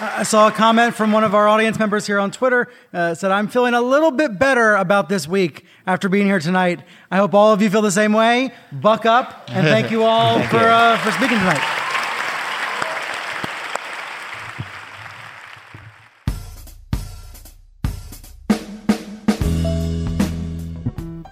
I 0.00 0.24
saw 0.24 0.48
a 0.48 0.50
comment 0.50 0.96
from 0.96 1.12
one 1.12 1.22
of 1.22 1.32
our 1.32 1.46
audience 1.46 1.78
members 1.78 2.08
here 2.08 2.18
on 2.18 2.32
Twitter. 2.32 2.66
Uh, 2.92 3.14
said, 3.14 3.30
"I'm 3.30 3.46
feeling 3.46 3.74
a 3.74 3.80
little 3.80 4.10
bit 4.10 4.36
better 4.36 4.74
about 4.74 5.08
this 5.08 5.28
week 5.28 5.64
after 5.86 6.08
being 6.08 6.26
here 6.26 6.40
tonight. 6.40 6.80
I 7.08 7.18
hope 7.18 7.34
all 7.34 7.52
of 7.52 7.62
you 7.62 7.70
feel 7.70 7.82
the 7.82 7.92
same 7.92 8.12
way. 8.12 8.52
Buck 8.72 9.06
up, 9.06 9.48
and 9.48 9.64
thank 9.64 9.92
you 9.92 10.02
all 10.02 10.34
thank 10.38 10.50
for 10.50 10.56
you. 10.56 10.66
Uh, 10.66 10.98
for 10.98 11.12
speaking 11.12 11.38
tonight." 11.38 11.87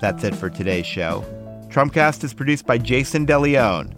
That's 0.01 0.25
it 0.25 0.35
for 0.35 0.51
today's 0.51 0.87
show. 0.87 1.25
Trumpcast 1.69 2.25
is 2.25 2.35
produced 2.35 2.67
by 2.67 2.79
Jayson 2.79 3.27
De 3.27 3.39
Leon. 3.39 3.95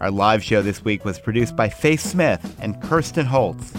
Our 0.00 0.10
live 0.10 0.42
show 0.42 0.62
this 0.62 0.84
week 0.84 1.04
was 1.04 1.20
produced 1.20 1.54
by 1.54 1.68
Faith 1.68 2.00
Smith 2.00 2.56
and 2.60 2.80
Kirsten 2.82 3.26
Holtz. 3.26 3.72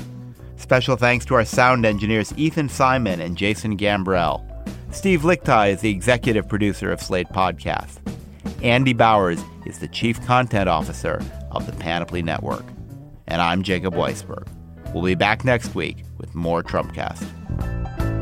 Special 0.56 0.96
thanks 0.96 1.26
to 1.26 1.36
our 1.36 1.44
sound 1.44 1.86
engineers 1.86 2.34
Ethan 2.38 2.70
Simon 2.70 3.20
and 3.20 3.38
Jason 3.38 3.78
Gambrell. 3.78 4.42
Steve 4.94 5.22
Lickteig 5.22 5.74
is 5.74 5.82
the 5.82 5.90
executive 5.90 6.48
producer 6.48 6.92
of 6.92 7.02
Slate 7.02 7.28
Podcast. 7.30 7.98
Andy 8.64 8.94
Bowers 8.94 9.42
is 9.66 9.80
the 9.80 9.88
chief 9.88 10.24
content 10.26 10.70
officer 10.70 11.22
of 11.52 11.66
the 11.66 11.74
Panoply 11.74 12.22
Network. 12.22 12.66
And 13.28 13.42
I'm 13.42 13.64
Jacob 13.64 13.94
Weisberg. 13.94 14.48
We'll 14.94 15.04
be 15.04 15.16
back 15.16 15.44
next 15.44 15.76
week 15.76 16.04
with 16.18 16.34
more 16.36 16.64
Trumpcast. 16.64 18.13